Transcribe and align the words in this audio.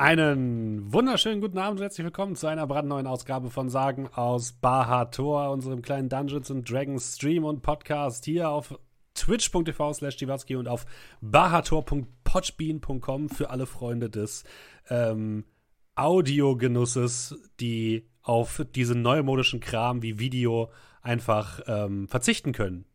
Einen 0.00 0.92
wunderschönen 0.94 1.42
guten 1.42 1.58
Abend 1.58 1.78
und 1.78 1.82
herzlich 1.82 2.06
willkommen 2.06 2.34
zu 2.34 2.46
einer 2.46 2.66
brandneuen 2.66 3.06
Ausgabe 3.06 3.50
von 3.50 3.68
Sagen 3.68 4.08
aus 4.08 4.52
Bahator, 4.52 5.50
unserem 5.50 5.82
kleinen 5.82 6.08
Dungeons 6.08 6.50
and 6.50 6.70
Dragons 6.70 7.16
Stream 7.16 7.44
und 7.44 7.60
Podcast 7.60 8.24
hier 8.24 8.48
auf 8.48 8.78
twitch.tv 9.12 9.92
slash 9.92 10.16
und 10.52 10.68
auf 10.68 10.86
bahator.podbean.com 11.20 13.28
für 13.28 13.50
alle 13.50 13.66
Freunde 13.66 14.08
des 14.08 14.44
ähm, 14.88 15.44
Audiogenusses, 15.96 17.38
die 17.60 18.08
auf 18.22 18.64
diesen 18.74 19.02
neumodischen 19.02 19.60
Kram 19.60 20.00
wie 20.00 20.18
Video 20.18 20.72
einfach 21.02 21.60
ähm, 21.66 22.08
verzichten 22.08 22.52
können. 22.52 22.86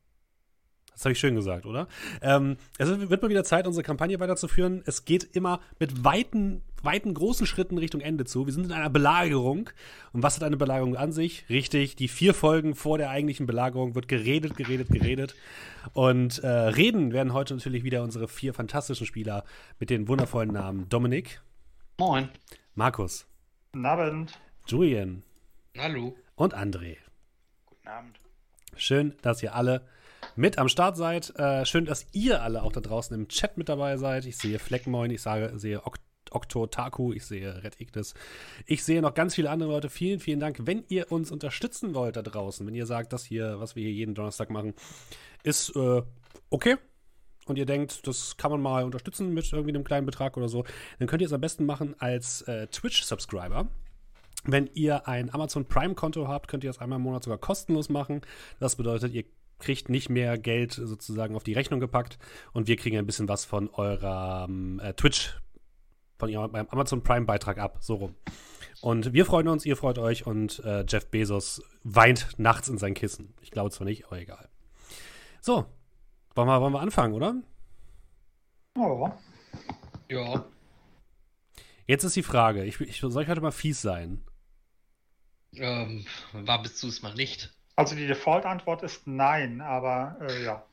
Das 0.96 1.04
habe 1.04 1.12
ich 1.12 1.20
schön 1.20 1.36
gesagt, 1.36 1.66
oder? 1.66 1.90
Ähm, 2.22 2.56
es 2.78 2.88
wird 2.88 3.22
mal 3.22 3.30
wieder 3.30 3.44
Zeit, 3.44 3.68
unsere 3.68 3.84
Kampagne 3.84 4.18
weiterzuführen. 4.22 4.82
Es 4.86 5.04
geht 5.04 5.36
immer 5.36 5.60
mit 5.78 6.06
weiten, 6.06 6.62
weiten, 6.84 7.14
großen 7.14 7.46
Schritten 7.46 7.78
Richtung 7.78 8.00
Ende 8.00 8.24
zu. 8.24 8.46
Wir 8.46 8.54
sind 8.54 8.66
in 8.66 8.72
einer 8.72 8.90
Belagerung. 8.90 9.70
Und 10.14 10.24
was 10.24 10.38
hat 10.38 10.44
eine 10.44 10.56
Belagerung 10.56 10.96
an 10.96 11.12
sich? 11.12 11.46
Richtig, 11.50 11.98
die 11.98 12.08
vier 12.08 12.34
Folgen 12.34 12.76
vor 12.76 12.98
der 12.98 13.10
eigentlichen 13.10 13.46
Belagerung 13.46 13.94
wird 13.94 14.08
geredet, 14.08 14.56
geredet, 14.56 14.88
geredet. 14.88 15.36
Und 15.92 16.40
äh, 16.40 16.48
reden 16.48 17.12
werden 17.12 17.34
heute 17.34 17.56
natürlich 17.56 17.84
wieder 17.84 18.02
unsere 18.02 18.30
vier 18.30 18.54
fantastischen 18.54 19.06
Spieler 19.06 19.44
mit 19.80 19.90
den 19.90 20.08
wundervollen 20.08 20.54
Namen 20.54 20.88
Dominik. 20.88 21.42
Moin. 21.98 22.30
Markus. 22.74 23.28
Guten 23.74 23.86
Abend. 23.86 24.40
Julian. 24.66 25.24
Hallo. 25.78 26.16
Und 26.36 26.56
André. 26.56 26.96
Guten 27.66 27.88
Abend. 27.90 28.20
Schön, 28.78 29.14
dass 29.22 29.44
ihr 29.44 29.56
alle 29.56 29.86
mit 30.36 30.58
am 30.58 30.70
Start 30.70 30.98
seid. 30.98 31.34
Äh, 31.38 31.66
schön, 31.66 31.86
dass 31.86 32.08
ihr 32.12 32.42
alle 32.42 32.64
auch 32.64 32.72
da 32.72 32.82
draußen 32.82 33.16
im 33.16 33.28
Chat 33.28 33.58
mit 33.58 33.70
dabei 33.70 33.98
seid. 33.98 34.26
Ich 34.26 34.38
sehe 34.38 34.60
Fleckmoin, 34.60 35.12
ich 35.12 35.22
sage, 35.22 35.52
sehe 35.58 35.86
ok 35.86 35.98
Okto 36.32 36.66
Taku, 36.68 37.14
ich 37.14 37.24
sehe 37.24 37.64
Red 37.64 37.80
Ignis. 37.80 38.14
Ich 38.66 38.84
sehe 38.84 39.02
noch 39.02 39.14
ganz 39.14 39.36
viele 39.36 39.50
andere 39.50 39.70
Leute. 39.70 39.90
Vielen, 39.90 40.20
vielen 40.20 40.40
Dank. 40.40 40.58
Wenn 40.64 40.84
ihr 40.90 41.12
uns 41.12 41.32
unterstützen 41.32 41.94
wollt 41.94 42.16
da 42.18 42.24
draußen, 42.24 42.66
wenn 42.66 42.76
ihr 42.76 42.88
sagt, 42.88 43.14
das 43.14 43.24
hier, 43.24 43.60
was 43.60 43.76
wir 43.76 43.84
hier 43.84 43.94
jeden 43.94 44.16
Donnerstag 44.16 44.50
machen, 44.50 44.74
ist 45.44 45.76
äh, 45.76 46.02
okay, 46.50 46.78
und 47.46 47.58
ihr 47.58 47.66
denkt, 47.66 48.08
das 48.08 48.38
kann 48.38 48.52
man 48.52 48.62
mal 48.62 48.84
unterstützen 48.84 49.34
mit 49.34 49.52
irgendwie 49.54 49.74
einem 49.74 49.84
kleinen 49.84 50.06
Betrag 50.06 50.36
oder 50.36 50.50
so, 50.50 50.66
dann 51.00 51.08
könnt 51.08 51.22
ihr 51.22 51.28
es 51.28 51.34
am 51.34 51.42
besten 51.42 51.66
machen 51.66 51.96
als 52.00 52.42
äh, 52.44 52.68
Twitch-Subscriber. 52.68 53.68
Wenn 54.44 54.70
ihr 54.74 55.08
ein 55.08 55.34
Amazon 55.34 55.66
Prime-Konto 55.66 56.28
habt, 56.28 56.48
könnt 56.48 56.64
ihr 56.64 56.70
das 56.70 56.80
einmal 56.80 56.98
im 56.98 57.04
Monat 57.04 57.24
sogar 57.24 57.38
kostenlos 57.38 57.90
machen. 57.90 58.22
Das 58.60 58.76
bedeutet, 58.76 59.14
ihr 59.14 59.26
kriegt 59.60 59.90
nicht 59.90 60.10
mehr 60.10 60.38
Geld 60.38 60.74
sozusagen 60.74 61.36
auf 61.36 61.44
die 61.44 61.54
Rechnung 61.54 61.80
gepackt 61.80 62.18
und 62.54 62.68
wir 62.68 62.76
kriegen 62.76 62.98
ein 62.98 63.06
bisschen 63.06 63.30
was 63.30 63.46
von 63.46 63.70
eurem 63.70 64.80
äh, 64.80 64.94
Twitch, 64.94 65.40
von 66.18 66.36
eurem 66.36 66.56
Amazon 66.70 67.04
Prime-Beitrag 67.04 67.58
ab, 67.58 67.78
so 67.82 67.96
rum. 67.96 68.16
Und 68.82 69.14
wir 69.14 69.26
freuen 69.26 69.48
uns, 69.48 69.66
ihr 69.66 69.78
freut 69.78 69.98
euch 69.98 70.28
und 70.28 70.60
äh, 70.60 70.86
Jeff 70.88 71.10
Bezos 71.10 71.62
weint 71.84 72.38
nachts 72.38 72.68
in 72.68 72.78
sein 72.78 72.94
Kissen. 72.94 73.34
Ich 73.42 73.52
glaube 73.52 73.72
zwar 73.72 73.86
nicht, 73.86 74.06
aber 74.06 74.20
egal. 74.20 74.50
So, 75.42 75.66
wollen 76.36 76.48
wir, 76.48 76.62
wollen 76.62 76.74
wir 76.74 76.82
anfangen, 76.82 77.14
oder? 77.14 77.36
Ja. 78.78 79.18
Ja. 80.10 80.46
Jetzt 81.88 82.04
ist 82.04 82.16
die 82.16 82.24
Frage, 82.24 82.66
ich, 82.66 82.80
ich, 82.82 83.00
soll 83.00 83.24
ich 83.24 83.30
heute 83.30 83.42
mal 83.42 83.52
fies 83.52 83.82
sein? 83.82 84.24
Ähm, 85.54 86.06
war 86.34 86.62
bist 86.62 86.82
du 86.84 86.88
es 86.88 87.02
mal 87.02 87.14
nicht? 87.16 87.55
Also 87.76 87.96
die 87.96 88.08
Default-Antwort 88.08 88.84
ist 88.84 89.06
nein, 89.06 89.62
aber 89.62 90.18
äh, 90.22 90.44
ja. 90.44 90.64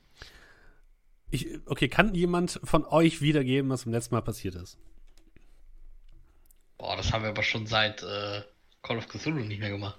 Ich, 1.30 1.48
okay, 1.66 1.88
kann 1.88 2.14
jemand 2.14 2.60
von 2.62 2.84
euch 2.84 3.20
wiedergeben, 3.20 3.70
was 3.70 3.84
beim 3.84 3.92
letzten 3.92 4.14
Mal 4.14 4.20
passiert 4.20 4.54
ist? 4.54 4.78
Boah, 6.78 6.96
das 6.96 7.12
haben 7.12 7.22
wir 7.22 7.30
aber 7.30 7.42
schon 7.42 7.66
seit 7.66 8.02
äh, 8.02 8.42
Call 8.82 8.98
of 8.98 9.08
Cthulhu 9.08 9.40
nicht 9.40 9.60
mehr 9.60 9.70
gemacht. 9.70 9.98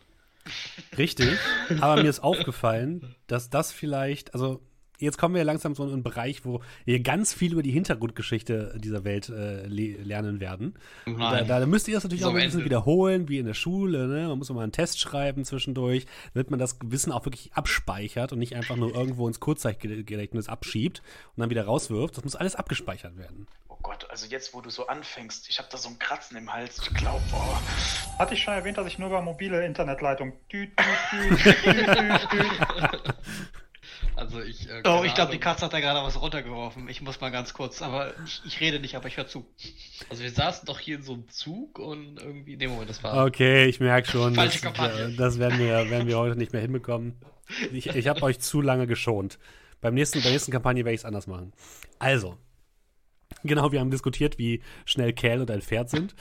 Richtig, 0.98 1.40
aber 1.80 2.02
mir 2.02 2.10
ist 2.10 2.20
aufgefallen, 2.20 3.16
dass 3.28 3.50
das 3.50 3.72
vielleicht, 3.72 4.34
also 4.34 4.62
jetzt 5.04 5.18
kommen 5.18 5.36
wir 5.36 5.44
langsam 5.44 5.76
so 5.76 5.84
in 5.84 5.94
einen 5.94 6.04
Bereich, 6.04 6.46
wo 6.46 6.62
wir 6.86 7.00
ganz 7.02 7.34
viel 7.34 7.54
über 7.54 7.64
die 7.64 7.72
Hintergrundgeschichte 7.72 8.76
dieser 8.78 9.04
Welt 9.04 9.30
äh, 9.30 9.66
le 9.68 9.98
lernen 10.04 10.40
werden. 10.40 10.76
Da, 11.06 11.44
da, 11.44 11.66
müsst 11.66 11.88
ihr 11.88 11.94
das 11.94 12.04
natürlich 12.04 12.24
so 12.24 12.30
auch 12.30 12.34
ein 12.34 12.38
bisschen 12.38 12.60
Ende. 12.60 12.66
wiederholen, 12.66 13.30
wie 13.30 13.38
in 13.38 13.46
der 13.46 13.54
Schule. 13.54 14.08
Ne? 14.08 14.28
Man 14.28 14.38
muss 14.38 14.50
mal 14.50 14.64
einen 14.64 14.72
Test 14.72 15.00
schreiben 15.00 15.46
zwischendurch, 15.46 16.06
damit 16.34 16.50
man 16.50 16.60
das 16.60 16.78
Wissen 16.84 17.12
auch 17.12 17.26
wirklich 17.26 17.54
abspeichert 17.54 18.32
und 18.32 18.40
nicht 18.40 18.56
einfach 18.56 18.76
nur 18.76 18.94
irgendwo 18.96 19.28
ins 19.28 19.40
Kurzzeitgedächtnis 19.40 20.48
abschiebt 20.48 21.02
und 21.36 21.42
dann 21.42 21.50
wieder 21.50 21.66
rauswirft. 21.66 22.18
Das 22.18 22.24
muss 22.24 22.36
alles 22.36 22.56
abgespeichert 22.56 23.18
werden. 23.18 23.48
Oh 23.68 23.78
Gott, 23.82 24.08
also 24.10 24.28
jetzt, 24.28 24.54
wo 24.54 24.62
du 24.62 24.70
so 24.70 24.88
anfängst, 24.88 25.50
ich 25.50 25.60
habe 25.60 25.68
da 25.72 25.78
so 25.78 25.90
ein 25.90 26.00
Kratzen 26.00 26.38
im 26.38 26.52
Hals. 26.52 26.80
Ich 26.80 26.94
glaube, 26.94 27.24
oh. 27.34 28.20
Hatte 28.20 28.36
ich 28.36 28.42
schon 28.42 28.54
erwähnt, 28.54 28.78
dass 28.78 28.88
ich 28.88 29.00
nur 29.00 29.10
über 29.10 29.22
mobile 29.22 29.66
Internetleitung. 29.66 30.34
Düt, 30.52 30.72
düt, 31.12 31.46
düt. 32.32 33.14
Also 34.16 34.42
ich. 34.42 34.70
Äh, 34.70 34.84
oh, 34.86 35.04
ich 35.04 35.14
glaube, 35.14 35.32
die 35.32 35.40
Katze 35.40 35.66
hat 35.66 35.74
da 35.74 35.80
gerade 35.80 36.06
was 36.06 36.22
runtergeworfen. 36.22 36.88
Ich 36.90 37.02
muss 37.02 37.20
mal 37.22 37.32
ganz 37.32 37.54
kurz, 37.54 37.82
aber 37.82 38.14
ich, 38.26 38.42
ich 38.46 38.60
rede 38.60 38.80
nicht, 38.80 38.96
aber 38.96 39.08
ich 39.08 39.18
höre 39.18 39.28
zu. 39.28 39.46
Also 40.10 40.24
wir 40.24 40.32
saßen 40.32 40.66
doch 40.66 40.80
hier 40.80 40.98
in 40.98 41.04
so 41.04 41.14
einem 41.14 41.30
Zug 41.30 41.80
und 41.80 42.20
irgendwie, 42.20 42.56
nee, 42.56 42.68
Moment, 42.68 42.90
das 42.90 43.04
war. 43.04 43.26
Okay, 43.26 43.66
ich 43.66 43.80
merke 43.80 44.10
schon. 44.10 44.36
Falsche 44.36 44.62
das, 44.62 44.74
Kampagne. 44.74 45.16
Das 45.18 45.40
werden 45.40 45.60
wir, 45.60 45.90
werden 45.90 46.08
wir 46.08 46.18
heute 46.18 46.38
nicht 46.38 46.54
mehr 46.54 46.62
hinbekommen. 46.62 47.16
Ich, 47.72 47.88
ich 47.88 48.08
habe 48.08 48.24
euch 48.24 48.40
zu 48.40 48.62
lange 48.62 48.88
geschont. 48.88 49.40
Beim 49.82 49.94
nächsten, 49.94 50.20
bei 50.20 50.24
der 50.24 50.34
nächsten 50.34 50.52
Kampagne 50.52 50.86
werde 50.86 50.96
ich 50.96 51.02
es 51.02 51.06
anders 51.06 51.28
machen. 51.28 51.52
Also, 52.00 52.38
Genau, 53.44 53.72
wir 53.72 53.80
haben 53.80 53.92
diskutiert, 53.92 54.38
wie 54.38 54.62
schnell 54.86 55.14
Kerl 55.14 55.42
und 55.42 55.52
ein 55.52 55.62
Pferd 55.62 55.90
sind. 55.90 56.16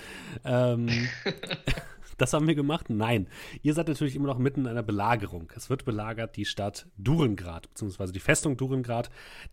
Ähm, 0.45 0.89
Das 2.19 2.33
haben 2.33 2.47
wir 2.47 2.55
gemacht? 2.55 2.91
Nein. 2.91 3.28
Ihr 3.62 3.75
seid 3.75 3.89
natürlich 3.89 4.17
immer 4.17 4.27
noch 4.27 4.39
mitten 4.39 4.61
in 4.61 4.67
einer 4.67 4.83
Belagerung. 4.83 5.53
Es 5.56 5.71
wird 5.71 5.84
belagert 5.84 6.37
die 6.37 6.45
Stadt 6.45 6.87
Durengrad, 6.97 7.69
beziehungsweise 7.69 8.12
die 8.12 8.21
Festung 8.21 8.56
Durengrad, 8.56 9.11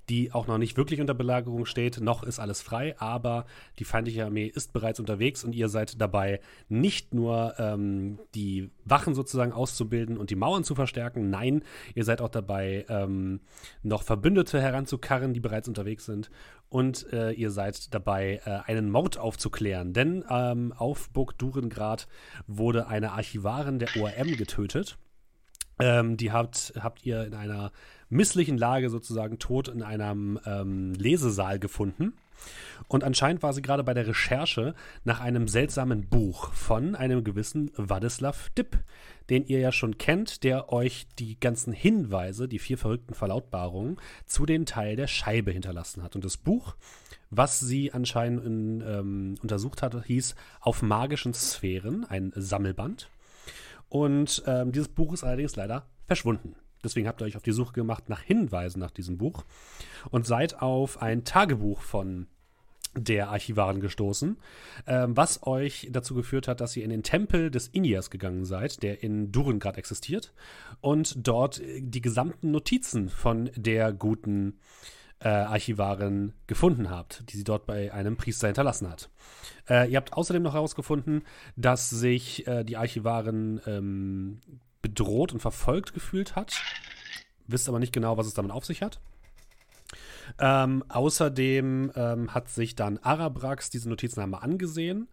die 0.09 0.31
auch 0.31 0.47
noch 0.47 0.57
nicht 0.57 0.77
wirklich 0.77 1.01
unter 1.01 1.13
Belagerung 1.13 1.65
steht. 1.65 1.99
Noch 1.99 2.23
ist 2.23 2.39
alles 2.39 2.61
frei, 2.61 2.95
aber 2.99 3.45
die 3.79 3.85
feindliche 3.85 4.25
Armee 4.25 4.47
ist 4.47 4.73
bereits 4.73 4.99
unterwegs 4.99 5.43
und 5.43 5.53
ihr 5.53 5.69
seid 5.69 5.99
dabei, 6.01 6.39
nicht 6.67 7.13
nur 7.13 7.55
ähm, 7.57 8.19
die 8.35 8.69
Wachen 8.85 9.13
sozusagen 9.13 9.53
auszubilden 9.53 10.17
und 10.17 10.29
die 10.29 10.35
Mauern 10.35 10.63
zu 10.63 10.75
verstärken. 10.75 11.29
Nein, 11.29 11.63
ihr 11.95 12.03
seid 12.03 12.21
auch 12.21 12.29
dabei, 12.29 12.85
ähm, 12.89 13.41
noch 13.83 14.03
Verbündete 14.03 14.61
heranzukarren, 14.61 15.33
die 15.33 15.39
bereits 15.39 15.67
unterwegs 15.67 16.05
sind 16.05 16.29
und 16.69 17.11
äh, 17.11 17.31
ihr 17.31 17.51
seid 17.51 17.93
dabei, 17.93 18.41
äh, 18.45 18.71
einen 18.71 18.89
Mord 18.89 19.17
aufzuklären. 19.17 19.93
Denn 19.93 20.23
ähm, 20.29 20.73
auf 20.77 21.09
Burg 21.09 21.37
Durengrad 21.37 22.07
wurde 22.47 22.87
eine 22.87 23.11
Archivarin 23.11 23.79
der 23.79 23.89
ORM 23.99 24.37
getötet. 24.37 24.97
Ähm, 25.79 26.17
die 26.17 26.31
habt, 26.31 26.73
habt 26.79 27.05
ihr 27.05 27.25
in 27.25 27.33
einer 27.33 27.71
misslichen 28.09 28.57
Lage 28.57 28.89
sozusagen 28.89 29.39
tot 29.39 29.67
in 29.67 29.81
einem 29.81 30.39
ähm, 30.45 30.93
Lesesaal 30.93 31.59
gefunden. 31.59 32.13
Und 32.87 33.03
anscheinend 33.03 33.43
war 33.43 33.53
sie 33.53 33.61
gerade 33.61 33.83
bei 33.83 33.93
der 33.93 34.07
Recherche 34.07 34.73
nach 35.03 35.19
einem 35.19 35.47
seltsamen 35.47 36.07
Buch 36.07 36.53
von 36.53 36.95
einem 36.95 37.23
gewissen 37.23 37.71
Wadislav 37.75 38.49
Dipp, 38.51 38.77
den 39.29 39.45
ihr 39.45 39.59
ja 39.59 39.71
schon 39.71 39.97
kennt, 39.97 40.43
der 40.43 40.71
euch 40.71 41.07
die 41.17 41.39
ganzen 41.39 41.73
Hinweise, 41.73 42.47
die 42.47 42.59
vier 42.59 42.77
verrückten 42.77 43.13
Verlautbarungen, 43.13 43.97
zu 44.25 44.45
den 44.45 44.65
Teil 44.65 44.95
der 44.95 45.07
Scheibe 45.07 45.51
hinterlassen 45.51 46.03
hat. 46.03 46.15
Und 46.15 46.25
das 46.25 46.37
Buch, 46.37 46.75
was 47.29 47.59
sie 47.59 47.93
anscheinend 47.93 48.45
in, 48.45 48.81
ähm, 48.85 49.35
untersucht 49.41 49.81
hat, 49.81 50.05
hieß 50.05 50.35
Auf 50.61 50.81
magischen 50.81 51.33
Sphären, 51.33 52.05
ein 52.05 52.31
Sammelband. 52.35 53.09
Und 53.87 54.43
ähm, 54.45 54.71
dieses 54.71 54.89
Buch 54.89 55.13
ist 55.13 55.23
allerdings 55.23 55.55
leider 55.55 55.87
verschwunden. 56.05 56.55
Deswegen 56.83 57.07
habt 57.07 57.21
ihr 57.21 57.25
euch 57.25 57.35
auf 57.35 57.43
die 57.43 57.51
Suche 57.51 57.73
gemacht 57.73 58.07
nach 58.07 58.21
Hinweisen 58.21 58.79
nach 58.79 58.91
diesem 58.91 59.17
Buch 59.17 59.43
und 60.11 60.25
seid 60.25 60.61
auf 60.61 61.01
ein 61.01 61.25
Tagebuch 61.25 61.81
von 61.81 62.27
der 62.95 63.29
Archivarin 63.29 63.79
gestoßen, 63.79 64.37
ähm, 64.87 65.15
was 65.15 65.45
euch 65.45 65.89
dazu 65.91 66.15
geführt 66.15 66.47
hat, 66.47 66.61
dass 66.61 66.75
ihr 66.75 66.83
in 66.83 66.89
den 66.89 67.03
Tempel 67.03 67.51
des 67.51 67.67
Inias 67.67 68.09
gegangen 68.09 68.45
seid, 68.45 68.81
der 68.83 69.03
in 69.03 69.31
Durengrad 69.31 69.77
existiert, 69.77 70.33
und 70.81 71.15
dort 71.27 71.61
die 71.79 72.01
gesamten 72.01 72.51
Notizen 72.51 73.09
von 73.09 73.51
der 73.55 73.93
guten 73.93 74.59
äh, 75.19 75.27
Archivarin 75.27 76.33
gefunden 76.47 76.89
habt, 76.89 77.23
die 77.29 77.37
sie 77.37 77.43
dort 77.43 77.65
bei 77.65 77.93
einem 77.93 78.17
Priester 78.17 78.47
hinterlassen 78.47 78.89
hat. 78.89 79.09
Äh, 79.69 79.91
ihr 79.91 79.97
habt 79.97 80.13
außerdem 80.13 80.41
noch 80.41 80.53
herausgefunden, 80.53 81.23
dass 81.55 81.89
sich 81.89 82.47
äh, 82.47 82.63
die 82.63 82.77
Archivarin 82.77 83.61
ähm, 83.65 84.39
bedroht 84.81 85.33
und 85.33 85.39
verfolgt 85.39 85.93
gefühlt 85.93 86.35
hat, 86.35 86.61
wisst 87.47 87.67
aber 87.67 87.79
nicht 87.79 87.93
genau, 87.93 88.17
was 88.17 88.27
es 88.27 88.33
damit 88.33 88.51
auf 88.51 88.65
sich 88.65 88.81
hat. 88.81 88.99
Ähm, 90.37 90.83
außerdem 90.89 91.91
ähm, 91.95 92.33
hat 92.33 92.49
sich 92.49 92.75
dann 92.75 92.97
Arabrax 92.99 93.69
diese 93.69 93.89
Notizen 93.89 94.21
einmal 94.21 94.43
angesehen 94.43 95.07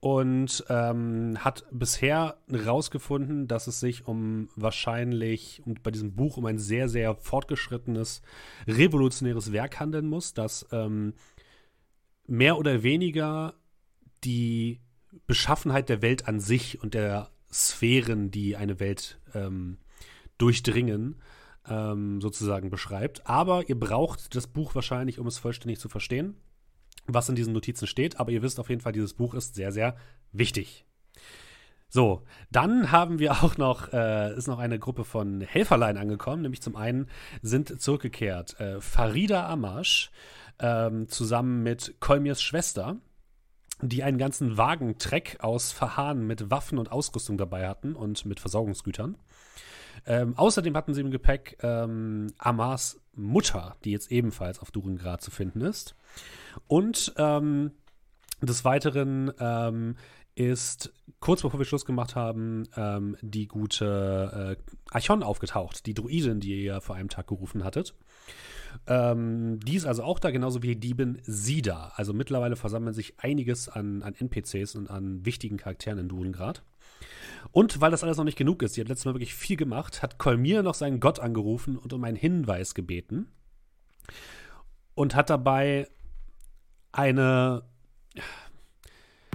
und 0.00 0.64
ähm, 0.68 1.36
hat 1.38 1.64
bisher 1.70 2.36
herausgefunden, 2.50 3.46
dass 3.46 3.68
es 3.68 3.78
sich 3.78 4.08
um 4.08 4.48
wahrscheinlich 4.56 5.62
um, 5.64 5.74
bei 5.82 5.92
diesem 5.92 6.14
Buch 6.14 6.36
um 6.36 6.46
ein 6.46 6.58
sehr, 6.58 6.88
sehr 6.88 7.14
fortgeschrittenes, 7.14 8.20
revolutionäres 8.66 9.52
Werk 9.52 9.78
handeln 9.78 10.08
muss, 10.08 10.34
das 10.34 10.66
ähm, 10.72 11.14
mehr 12.26 12.58
oder 12.58 12.82
weniger 12.82 13.54
die 14.24 14.80
Beschaffenheit 15.28 15.88
der 15.88 16.02
Welt 16.02 16.26
an 16.26 16.40
sich 16.40 16.82
und 16.82 16.94
der 16.94 17.30
Sphären, 17.52 18.32
die 18.32 18.56
eine 18.56 18.80
Welt 18.80 19.20
ähm, 19.34 19.78
durchdringen, 20.36 21.20
ähm, 21.68 22.20
sozusagen 22.20 22.70
beschreibt. 22.70 23.26
Aber 23.26 23.68
ihr 23.68 23.78
braucht 23.78 24.34
das 24.34 24.46
Buch 24.46 24.74
wahrscheinlich, 24.74 25.18
um 25.18 25.26
es 25.26 25.38
vollständig 25.38 25.78
zu 25.78 25.88
verstehen, 25.88 26.36
was 27.06 27.28
in 27.28 27.34
diesen 27.34 27.52
Notizen 27.52 27.86
steht. 27.86 28.18
Aber 28.18 28.30
ihr 28.30 28.42
wisst 28.42 28.60
auf 28.60 28.68
jeden 28.68 28.80
Fall, 28.80 28.92
dieses 28.92 29.14
Buch 29.14 29.34
ist 29.34 29.54
sehr, 29.54 29.72
sehr 29.72 29.96
wichtig. 30.32 30.84
So, 31.94 32.22
dann 32.50 32.90
haben 32.90 33.18
wir 33.18 33.32
auch 33.44 33.58
noch, 33.58 33.92
äh, 33.92 34.34
ist 34.34 34.46
noch 34.46 34.58
eine 34.58 34.78
Gruppe 34.78 35.04
von 35.04 35.42
Helferlein 35.42 35.98
angekommen, 35.98 36.40
nämlich 36.40 36.62
zum 36.62 36.74
einen 36.74 37.06
sind 37.42 37.82
zurückgekehrt 37.82 38.58
äh, 38.60 38.80
Farida 38.80 39.46
Amash 39.46 40.10
ähm, 40.58 41.06
zusammen 41.08 41.62
mit 41.62 41.96
Kolmirs 42.00 42.40
Schwester, 42.40 42.96
die 43.82 44.02
einen 44.02 44.16
ganzen 44.16 44.56
Wagentreck 44.56 45.36
aus 45.40 45.70
Verhahn 45.72 46.26
mit 46.26 46.50
Waffen 46.50 46.78
und 46.78 46.90
Ausrüstung 46.90 47.36
dabei 47.36 47.68
hatten 47.68 47.94
und 47.94 48.24
mit 48.24 48.40
Versorgungsgütern. 48.40 49.18
Ähm, 50.06 50.36
außerdem 50.36 50.76
hatten 50.76 50.94
sie 50.94 51.00
im 51.00 51.10
Gepäck 51.10 51.58
ähm, 51.62 52.28
Amars 52.38 53.00
Mutter, 53.14 53.76
die 53.84 53.90
jetzt 53.90 54.10
ebenfalls 54.10 54.58
auf 54.58 54.70
Durengrad 54.70 55.20
zu 55.22 55.30
finden 55.30 55.60
ist. 55.60 55.94
Und 56.66 57.12
ähm, 57.18 57.72
des 58.40 58.64
Weiteren 58.64 59.32
ähm, 59.38 59.96
ist 60.34 60.92
kurz 61.20 61.42
bevor 61.42 61.60
wir 61.60 61.64
Schluss 61.64 61.84
gemacht 61.84 62.16
haben, 62.16 62.64
ähm, 62.76 63.16
die 63.20 63.46
gute 63.46 64.56
äh, 64.58 64.72
Archon 64.90 65.22
aufgetaucht, 65.22 65.86
die 65.86 65.94
Druidin, 65.94 66.40
die 66.40 66.64
ihr 66.64 66.80
vor 66.80 66.96
einem 66.96 67.08
Tag 67.08 67.28
gerufen 67.28 67.64
hattet. 67.64 67.94
Ähm, 68.86 69.60
die 69.60 69.76
ist 69.76 69.84
also 69.84 70.02
auch 70.02 70.18
da, 70.18 70.30
genauso 70.30 70.62
wie 70.62 70.68
die 70.68 70.80
Diebin 70.80 71.18
Sida. 71.22 71.92
Also 71.96 72.12
mittlerweile 72.12 72.56
versammeln 72.56 72.94
sich 72.94 73.14
einiges 73.18 73.68
an, 73.68 74.02
an 74.02 74.14
NPCs 74.14 74.74
und 74.76 74.88
an 74.88 75.24
wichtigen 75.24 75.58
Charakteren 75.58 75.98
in 75.98 76.08
Durengrad. 76.08 76.62
Und 77.50 77.80
weil 77.80 77.90
das 77.90 78.04
alles 78.04 78.16
noch 78.16 78.24
nicht 78.24 78.38
genug 78.38 78.62
ist, 78.62 78.74
sie 78.74 78.80
hat 78.80 78.88
letztes 78.88 79.04
Mal 79.04 79.14
wirklich 79.14 79.34
viel 79.34 79.56
gemacht, 79.56 80.02
hat 80.02 80.18
Kolmir 80.18 80.62
noch 80.62 80.74
seinen 80.74 81.00
Gott 81.00 81.18
angerufen 81.18 81.76
und 81.76 81.92
um 81.92 82.04
einen 82.04 82.16
Hinweis 82.16 82.74
gebeten. 82.74 83.30
Und 84.94 85.14
hat 85.14 85.30
dabei 85.30 85.88
eine 86.92 87.64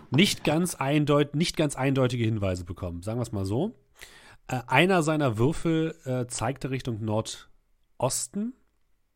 nicht 0.10 0.44
ganz, 0.44 0.76
eindeut 0.76 1.36
nicht 1.36 1.58
ganz 1.58 1.76
eindeutige 1.76 2.24
Hinweise 2.24 2.64
bekommen. 2.64 3.02
Sagen 3.02 3.20
wir 3.20 3.24
es 3.24 3.32
mal 3.32 3.46
so. 3.46 3.76
Äh, 4.48 4.62
einer 4.68 5.04
seiner 5.04 5.38
Würfel 5.38 5.96
äh, 6.06 6.28
zeigte 6.28 6.70
Richtung 6.70 7.04
Nordosten. 7.04 8.54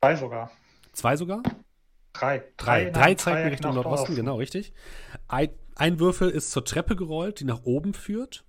Zwei 0.01 0.15
sogar. 0.15 0.51
Zwei 0.91 1.15
sogar? 1.15 1.43
Drei. 2.13 2.43
Drei, 2.57 2.85
drei, 2.85 2.89
drei 2.89 3.15
zeigten 3.15 3.49
Richtung 3.49 3.75
Nordosten, 3.75 4.03
Osten. 4.03 4.15
genau, 4.15 4.35
richtig. 4.35 4.73
Ein, 5.27 5.49
ein 5.75 5.99
Würfel 5.99 6.29
ist 6.29 6.51
zur 6.51 6.65
Treppe 6.65 6.95
gerollt, 6.95 7.39
die 7.39 7.45
nach 7.45 7.63
oben 7.63 7.93
führt. 7.93 8.43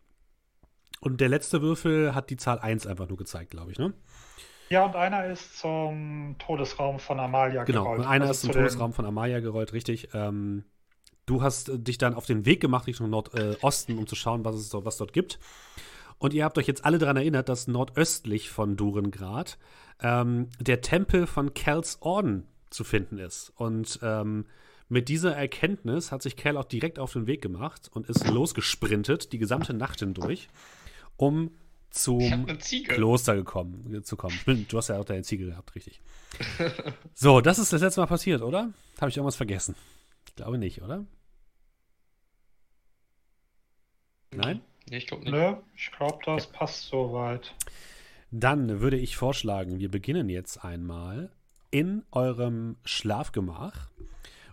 Und 1.02 1.20
der 1.20 1.28
letzte 1.28 1.60
Würfel 1.60 2.14
hat 2.14 2.30
die 2.30 2.38
Zahl 2.38 2.58
1 2.58 2.86
einfach 2.86 3.08
nur 3.08 3.18
gezeigt, 3.18 3.50
glaube 3.50 3.72
ich, 3.72 3.78
ne? 3.78 3.92
Ja, 4.70 4.86
und 4.86 4.96
einer 4.96 5.26
ist 5.26 5.58
zum 5.58 6.36
Todesraum 6.38 6.98
von 6.98 7.20
Amalia 7.20 7.64
genau, 7.64 7.82
gerollt. 7.82 7.98
Genau, 7.98 8.10
einer 8.10 8.24
also 8.24 8.32
ist 8.32 8.40
zum 8.40 8.52
Todesraum 8.52 8.94
von 8.94 9.04
Amalia 9.04 9.40
gerollt, 9.40 9.74
richtig. 9.74 10.08
Ähm, 10.14 10.64
Du 11.26 11.42
hast 11.42 11.68
äh, 11.68 11.78
dich 11.78 11.98
dann 11.98 12.14
auf 12.14 12.26
den 12.26 12.46
Weg 12.46 12.60
gemacht 12.60 12.86
Richtung 12.86 13.10
Nordosten, 13.10 13.92
äh, 13.92 13.98
um 13.98 14.06
zu 14.06 14.14
schauen, 14.14 14.44
was 14.44 14.56
es 14.56 14.68
dort, 14.68 14.84
was 14.84 14.96
dort 14.96 15.12
gibt. 15.12 15.38
Und 16.18 16.34
ihr 16.34 16.44
habt 16.44 16.58
euch 16.58 16.66
jetzt 16.66 16.84
alle 16.84 16.98
daran 16.98 17.16
erinnert, 17.16 17.48
dass 17.48 17.66
nordöstlich 17.66 18.50
von 18.50 18.76
Durengrad 18.76 19.58
ähm, 20.00 20.48
der 20.60 20.80
Tempel 20.80 21.26
von 21.26 21.54
Kels 21.54 21.98
Orden 22.00 22.46
zu 22.70 22.84
finden 22.84 23.18
ist. 23.18 23.52
Und 23.56 23.98
ähm, 24.02 24.46
mit 24.88 25.08
dieser 25.08 25.34
Erkenntnis 25.34 26.12
hat 26.12 26.22
sich 26.22 26.36
Cal 26.36 26.56
auch 26.56 26.64
direkt 26.64 26.98
auf 26.98 27.12
den 27.12 27.26
Weg 27.26 27.42
gemacht 27.42 27.90
und 27.92 28.08
ist 28.08 28.28
losgesprintet, 28.28 29.32
die 29.32 29.38
gesamte 29.38 29.74
Nacht 29.74 30.00
hindurch, 30.00 30.48
um 31.22 31.52
zum 31.90 32.46
Kloster 32.88 33.36
gekommen, 33.36 34.02
zu 34.02 34.16
kommen. 34.16 34.34
Du 34.68 34.76
hast 34.76 34.88
ja 34.88 34.98
auch 34.98 35.04
deine 35.04 35.22
Ziege 35.22 35.46
gehabt, 35.46 35.72
richtig. 35.76 36.00
so, 37.14 37.40
das 37.40 37.60
ist 37.60 37.72
das 37.72 37.80
letzte 37.80 38.00
Mal 38.00 38.06
passiert, 38.06 38.42
oder? 38.42 38.72
Habe 39.00 39.08
ich 39.08 39.16
irgendwas 39.16 39.36
vergessen? 39.36 39.76
Ich 40.26 40.34
glaube 40.34 40.58
nicht, 40.58 40.82
oder? 40.82 41.06
Nein? 44.32 44.62
Nee, 44.90 44.96
ich 44.96 45.06
glaube 45.06 45.22
nicht. 45.22 45.32
Nö, 45.32 45.54
ich 45.76 45.92
glaube, 45.92 46.18
das 46.24 46.46
ja. 46.46 46.50
passt 46.52 46.88
soweit. 46.88 47.54
Dann 48.32 48.80
würde 48.80 48.96
ich 48.96 49.16
vorschlagen, 49.16 49.78
wir 49.78 49.90
beginnen 49.90 50.28
jetzt 50.28 50.64
einmal 50.64 51.30
in 51.70 52.02
eurem 52.10 52.78
Schlafgemach, 52.84 53.90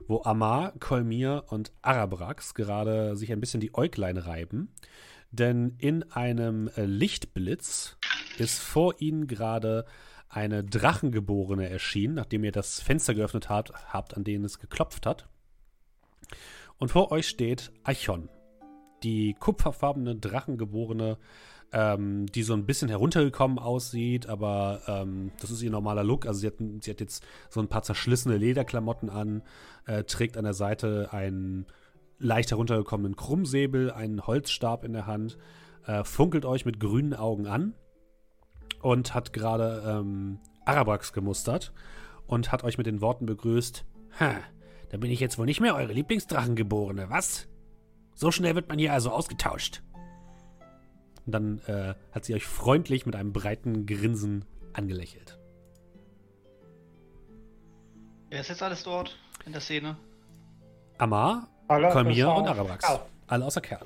wo 0.07 0.21
Amar, 0.23 0.73
Kolmir 0.79 1.45
und 1.47 1.71
Arabrax 1.81 2.53
gerade 2.53 3.15
sich 3.15 3.31
ein 3.31 3.39
bisschen 3.39 3.59
die 3.59 3.73
Äuglein 3.73 4.17
reiben. 4.17 4.69
Denn 5.31 5.75
in 5.77 6.03
einem 6.11 6.69
Lichtblitz 6.75 7.97
ist 8.37 8.59
vor 8.59 8.95
ihnen 8.99 9.27
gerade 9.27 9.85
eine 10.29 10.63
Drachengeborene 10.63 11.69
erschienen, 11.69 12.15
nachdem 12.15 12.43
ihr 12.43 12.51
das 12.51 12.79
Fenster 12.79 13.15
geöffnet 13.15 13.49
habt, 13.49 13.73
habt 13.91 14.15
an 14.15 14.23
denen 14.23 14.45
es 14.45 14.59
geklopft 14.59 15.05
hat. 15.05 15.27
Und 16.77 16.89
vor 16.89 17.11
euch 17.11 17.27
steht 17.27 17.71
Aichon, 17.83 18.29
die 19.03 19.33
kupferfarbene 19.33 20.15
Drachengeborene, 20.15 21.17
ähm, 21.71 22.25
die 22.27 22.43
so 22.43 22.53
ein 22.53 22.65
bisschen 22.65 22.89
heruntergekommen 22.89 23.59
aussieht, 23.59 24.27
aber 24.27 24.81
ähm, 24.87 25.31
das 25.39 25.51
ist 25.51 25.61
ihr 25.61 25.71
normaler 25.71 26.03
Look. 26.03 26.25
Also 26.25 26.39
sie 26.39 26.47
hat, 26.47 26.55
sie 26.81 26.91
hat 26.91 26.99
jetzt 26.99 27.25
so 27.49 27.59
ein 27.59 27.67
paar 27.67 27.83
zerschlissene 27.83 28.37
Lederklamotten 28.37 29.09
an, 29.09 29.43
äh, 29.85 30.03
trägt 30.03 30.37
an 30.37 30.45
der 30.45 30.53
Seite 30.53 31.09
einen 31.11 31.65
leicht 32.19 32.51
heruntergekommenen 32.51 33.15
Krummsäbel, 33.15 33.91
einen 33.91 34.27
Holzstab 34.27 34.83
in 34.83 34.93
der 34.93 35.07
Hand, 35.07 35.37
äh, 35.85 36.03
funkelt 36.03 36.45
euch 36.45 36.65
mit 36.65 36.79
grünen 36.79 37.13
Augen 37.13 37.47
an 37.47 37.73
und 38.81 39.13
hat 39.13 39.33
gerade 39.33 39.83
ähm, 39.85 40.39
Arabrax 40.65 41.13
gemustert 41.13 41.73
und 42.27 42.51
hat 42.51 42.63
euch 42.63 42.77
mit 42.77 42.85
den 42.85 43.01
Worten 43.01 43.25
begrüßt: 43.25 43.85
Ha, 44.19 44.35
da 44.89 44.97
bin 44.97 45.11
ich 45.11 45.19
jetzt 45.19 45.37
wohl 45.37 45.45
nicht 45.45 45.61
mehr 45.61 45.75
eure 45.75 45.93
Lieblingsdrachengeborene, 45.93 47.09
was? 47.09 47.47
So 48.13 48.31
schnell 48.31 48.55
wird 48.55 48.67
man 48.67 48.77
hier 48.77 48.93
also 48.93 49.11
ausgetauscht. 49.11 49.81
Und 51.25 51.31
dann 51.31 51.59
äh, 51.67 51.93
hat 52.11 52.25
sie 52.25 52.33
euch 52.33 52.45
freundlich 52.45 53.05
mit 53.05 53.15
einem 53.15 53.31
breiten 53.31 53.85
Grinsen 53.85 54.45
angelächelt. 54.73 55.39
Wer 58.29 58.41
ist 58.41 58.49
jetzt 58.49 58.61
alles 58.61 58.83
dort 58.83 59.17
in 59.45 59.53
der 59.53 59.61
Szene? 59.61 59.97
Amar, 60.97 61.47
Kolmir 61.69 62.29
und 62.29 62.47
Arabrax. 62.47 62.85
Kerl. 62.85 62.99
Alle 63.27 63.45
außer 63.45 63.61
Kerl. 63.61 63.85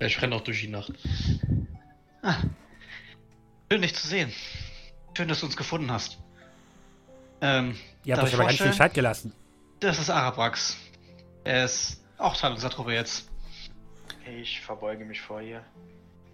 Ja, 0.00 0.06
ich 0.06 0.20
renne 0.20 0.34
auch 0.34 0.40
durch 0.40 0.60
die 0.60 0.68
Nacht. 0.68 0.92
Ah. 2.22 2.36
Schön, 3.70 3.82
dich 3.82 3.94
zu 3.94 4.06
sehen. 4.06 4.32
Schön, 5.16 5.28
dass 5.28 5.40
du 5.40 5.46
uns 5.46 5.56
gefunden 5.56 5.90
hast. 5.90 6.18
Ähm, 7.40 7.76
Ihr 8.04 8.16
habt 8.16 8.26
euch 8.26 8.34
aber 8.34 8.44
ganz 8.44 8.60
viel 8.60 8.72
Zeit 8.72 8.94
gelassen. 8.94 9.32
Das 9.80 9.98
ist 9.98 10.10
Arabrax. 10.10 10.76
Er 11.44 11.64
ist 11.64 12.00
auch 12.18 12.36
Teil 12.36 12.52
unserer 12.52 12.70
Truppe 12.70 12.92
jetzt. 12.92 13.28
Ich 14.40 14.60
verbeuge 14.60 15.04
mich 15.04 15.20
vor 15.20 15.40
ihr. 15.40 15.62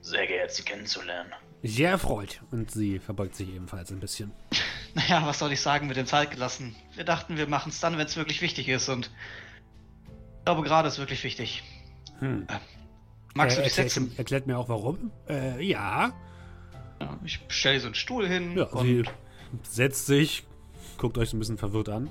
Sehr 0.00 0.26
geehrt, 0.26 0.52
Sie 0.52 0.62
kennenzulernen. 0.62 1.32
Sehr 1.62 1.90
erfreut. 1.90 2.40
Und 2.50 2.70
sie 2.70 2.98
verbeugt 2.98 3.36
sich 3.36 3.48
ebenfalls 3.48 3.90
ein 3.90 4.00
bisschen. 4.00 4.32
Naja, 4.94 5.22
was 5.24 5.38
soll 5.38 5.50
ich 5.52 5.60
sagen 5.62 5.86
mit 5.86 5.96
den 5.96 6.06
Zeit 6.06 6.32
gelassen? 6.32 6.76
Wir 6.94 7.04
dachten, 7.04 7.38
wir 7.38 7.48
machen 7.48 7.70
es 7.70 7.80
dann, 7.80 7.96
wenn 7.96 8.04
es 8.04 8.18
wirklich 8.18 8.42
wichtig 8.42 8.68
ist. 8.68 8.90
Und 8.90 9.10
ich 10.42 10.46
glaube, 10.46 10.62
gerade 10.62 10.88
ist 10.88 10.98
wirklich 10.98 11.22
wichtig. 11.22 11.62
Hm. 12.18 12.48
Äh, 12.48 12.54
magst 13.36 13.58
äh, 13.58 13.60
du 13.60 13.64
dich 13.64 13.74
setzen? 13.74 14.12
Erklärt 14.16 14.48
mir 14.48 14.58
auch 14.58 14.68
warum. 14.68 15.12
Äh, 15.28 15.64
ja. 15.64 16.12
ja 17.00 17.18
ich 17.22 17.38
stelle 17.46 17.78
so 17.78 17.86
einen 17.86 17.94
Stuhl 17.94 18.26
hin. 18.26 18.58
Ja, 18.58 18.68
sie 18.82 19.04
setzt 19.62 20.06
sich, 20.06 20.42
guckt 20.98 21.16
euch 21.16 21.30
so 21.30 21.36
ein 21.36 21.38
bisschen 21.38 21.58
verwirrt 21.58 21.88
an. 21.90 22.10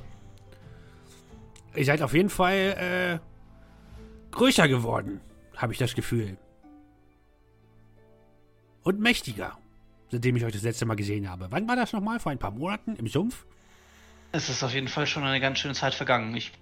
Ihr 1.76 1.84
seid 1.84 2.02
auf 2.02 2.14
jeden 2.14 2.30
Fall 2.30 3.20
äh, 3.22 4.34
größer 4.34 4.70
geworden, 4.70 5.20
habe 5.58 5.74
ich 5.74 5.80
das 5.80 5.94
Gefühl. 5.94 6.38
Und 8.84 9.02
mächtiger, 9.02 9.58
seitdem 10.10 10.38
ich 10.38 10.46
euch 10.46 10.54
das 10.54 10.62
letzte 10.62 10.86
Mal 10.86 10.96
gesehen 10.96 11.30
habe. 11.30 11.48
Wann 11.50 11.68
war 11.68 11.76
das 11.76 11.92
nochmal? 11.92 12.22
Vor 12.22 12.32
ein 12.32 12.40
paar 12.40 12.52
Monaten 12.52 12.96
im 12.96 13.08
Sumpf? 13.08 13.46
Es 14.32 14.48
ist 14.48 14.64
auf 14.64 14.74
jeden 14.74 14.88
Fall 14.88 15.06
schon 15.06 15.24
eine 15.24 15.42
ganz 15.42 15.60
schöne 15.60 15.74
Zeit 15.74 15.94
vergangen. 15.94 16.34
Ich 16.38 16.54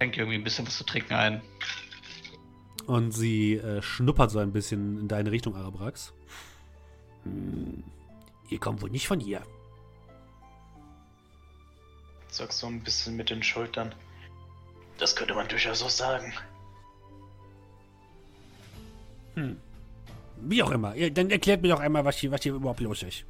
denke 0.00 0.20
irgendwie 0.20 0.38
ein 0.38 0.44
bisschen 0.44 0.66
was 0.66 0.76
zu 0.76 0.84
trinken 0.84 1.14
ein. 1.14 1.42
Und 2.86 3.12
sie 3.12 3.54
äh, 3.54 3.82
schnuppert 3.82 4.30
so 4.30 4.38
ein 4.38 4.52
bisschen 4.52 4.98
in 4.98 5.08
deine 5.08 5.30
Richtung, 5.30 5.54
Arabrax. 5.54 6.12
Hm, 7.24 7.84
ihr 8.48 8.58
kommt 8.58 8.82
wohl 8.82 8.90
nicht 8.90 9.06
von 9.06 9.20
hier. 9.20 9.42
Sag 12.28 12.52
so 12.52 12.66
ein 12.66 12.82
bisschen 12.82 13.16
mit 13.16 13.30
den 13.30 13.42
Schultern. 13.42 13.94
Das 14.98 15.14
könnte 15.14 15.34
man 15.34 15.48
durchaus 15.48 15.82
auch 15.82 15.90
sagen. 15.90 16.32
Hm. 19.34 19.60
Wie 20.42 20.62
auch 20.62 20.70
immer. 20.70 20.94
Dann 21.10 21.30
erklärt 21.30 21.62
mir 21.62 21.68
doch 21.68 21.80
einmal, 21.80 22.04
was 22.04 22.16
hier, 22.16 22.30
was 22.30 22.42
hier 22.42 22.54
überhaupt 22.54 22.80
los 22.80 23.02
ist. 23.02 23.24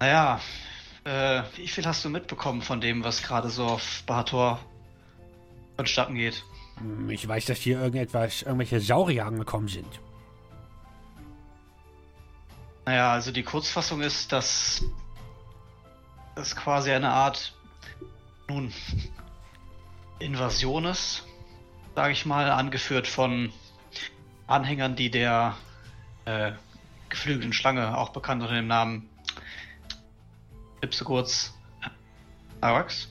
Naja, 0.00 0.40
äh, 1.06 1.42
wie 1.54 1.68
viel 1.68 1.86
hast 1.86 2.04
du 2.04 2.10
mitbekommen 2.10 2.62
von 2.62 2.80
dem, 2.80 3.04
was 3.04 3.22
gerade 3.22 3.48
so 3.48 3.64
auf 3.64 4.02
Bahator 4.06 4.58
vonstatten 5.76 6.16
geht. 6.16 6.44
Hm, 6.78 7.08
ich 7.10 7.26
weiß, 7.26 7.46
dass 7.46 7.58
hier 7.58 7.78
irgendetwas, 7.78 8.42
irgendwelche 8.42 8.80
Saurier 8.80 9.26
angekommen 9.26 9.68
sind. 9.68 10.00
Naja, 12.84 13.12
also 13.12 13.30
die 13.30 13.44
Kurzfassung 13.44 14.00
ist, 14.00 14.32
dass 14.32 14.84
es 16.34 16.56
quasi 16.56 16.90
eine 16.90 17.10
Art, 17.10 17.54
nun, 18.48 18.72
Invasion 20.18 20.86
ist, 20.86 21.24
sage 21.94 22.12
ich 22.12 22.26
mal, 22.26 22.50
angeführt 22.50 23.06
von 23.06 23.52
Anhängern, 24.46 24.96
die 24.96 25.10
der 25.10 25.56
äh, 26.24 26.52
geflügelten 27.08 27.52
Schlange, 27.52 27.96
auch 27.96 28.10
bekannt 28.10 28.42
unter 28.42 28.54
dem 28.54 28.66
Namen 28.66 29.08
Ipse 30.86 31.04
kurz 31.04 31.52
Arax? 32.60 33.08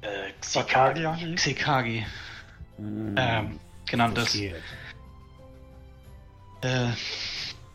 Äh, 0.00 0.32
Xikagi. 0.40 1.34
Xikagi. 1.34 2.06
Mm, 2.78 3.14
ähm, 3.16 3.60
genannt 3.86 4.16
ist. 4.16 4.34
Äh, 4.34 4.54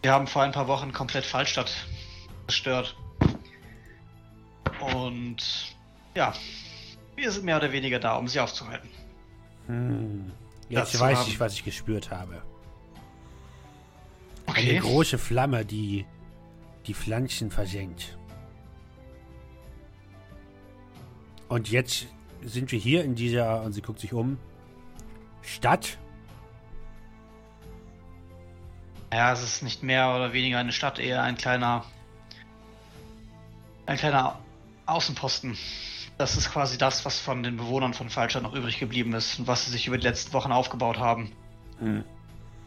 wir 0.01 0.11
haben 0.11 0.25
vor 0.27 0.41
ein 0.41 0.51
paar 0.51 0.67
Wochen 0.67 0.91
komplett 0.91 1.25
Fallstadt 1.25 1.71
zerstört. 2.47 2.95
Und 4.93 5.75
ja, 6.15 6.33
wir 7.15 7.31
sind 7.31 7.45
mehr 7.45 7.57
oder 7.57 7.71
weniger 7.71 7.99
da, 7.99 8.15
um 8.15 8.27
sie 8.27 8.39
aufzuhalten. 8.39 8.89
Hm. 9.67 10.31
Jetzt 10.69 10.95
das 10.95 11.01
weiß 11.01 11.27
ich, 11.27 11.39
was 11.39 11.53
ich 11.53 11.63
gespürt 11.63 12.09
habe. 12.09 12.41
Okay. 14.47 14.71
Eine 14.71 14.79
große 14.79 15.19
Flamme, 15.19 15.65
die 15.65 16.05
die 16.87 16.93
Pflanzen 16.93 17.51
versenkt. 17.51 18.17
Und 21.47 21.69
jetzt 21.69 22.07
sind 22.43 22.71
wir 22.71 22.79
hier 22.79 23.03
in 23.03 23.15
dieser, 23.15 23.61
und 23.61 23.73
sie 23.73 23.81
guckt 23.81 23.99
sich 23.99 24.13
um, 24.13 24.37
Stadt. 25.41 25.97
Ja, 29.13 29.31
es 29.31 29.43
ist 29.43 29.61
nicht 29.61 29.83
mehr 29.83 30.13
oder 30.15 30.33
weniger 30.33 30.57
eine 30.57 30.71
Stadt, 30.71 30.99
eher 30.99 31.21
ein 31.21 31.37
kleiner, 31.37 31.85
ein 33.85 33.97
kleiner 33.97 34.39
Außenposten. 34.87 35.57
Das 36.17 36.37
ist 36.37 36.51
quasi 36.51 36.77
das, 36.77 37.05
was 37.05 37.19
von 37.19 37.43
den 37.43 37.57
Bewohnern 37.57 37.93
von 37.93 38.09
Falstadt 38.09 38.43
noch 38.43 38.53
übrig 38.53 38.79
geblieben 38.79 39.13
ist 39.13 39.39
und 39.39 39.47
was 39.47 39.65
sie 39.65 39.71
sich 39.71 39.87
über 39.87 39.97
die 39.97 40.07
letzten 40.07 40.33
Wochen 40.33 40.51
aufgebaut 40.51 40.97
haben. 40.97 41.31
Hm. 41.79 42.03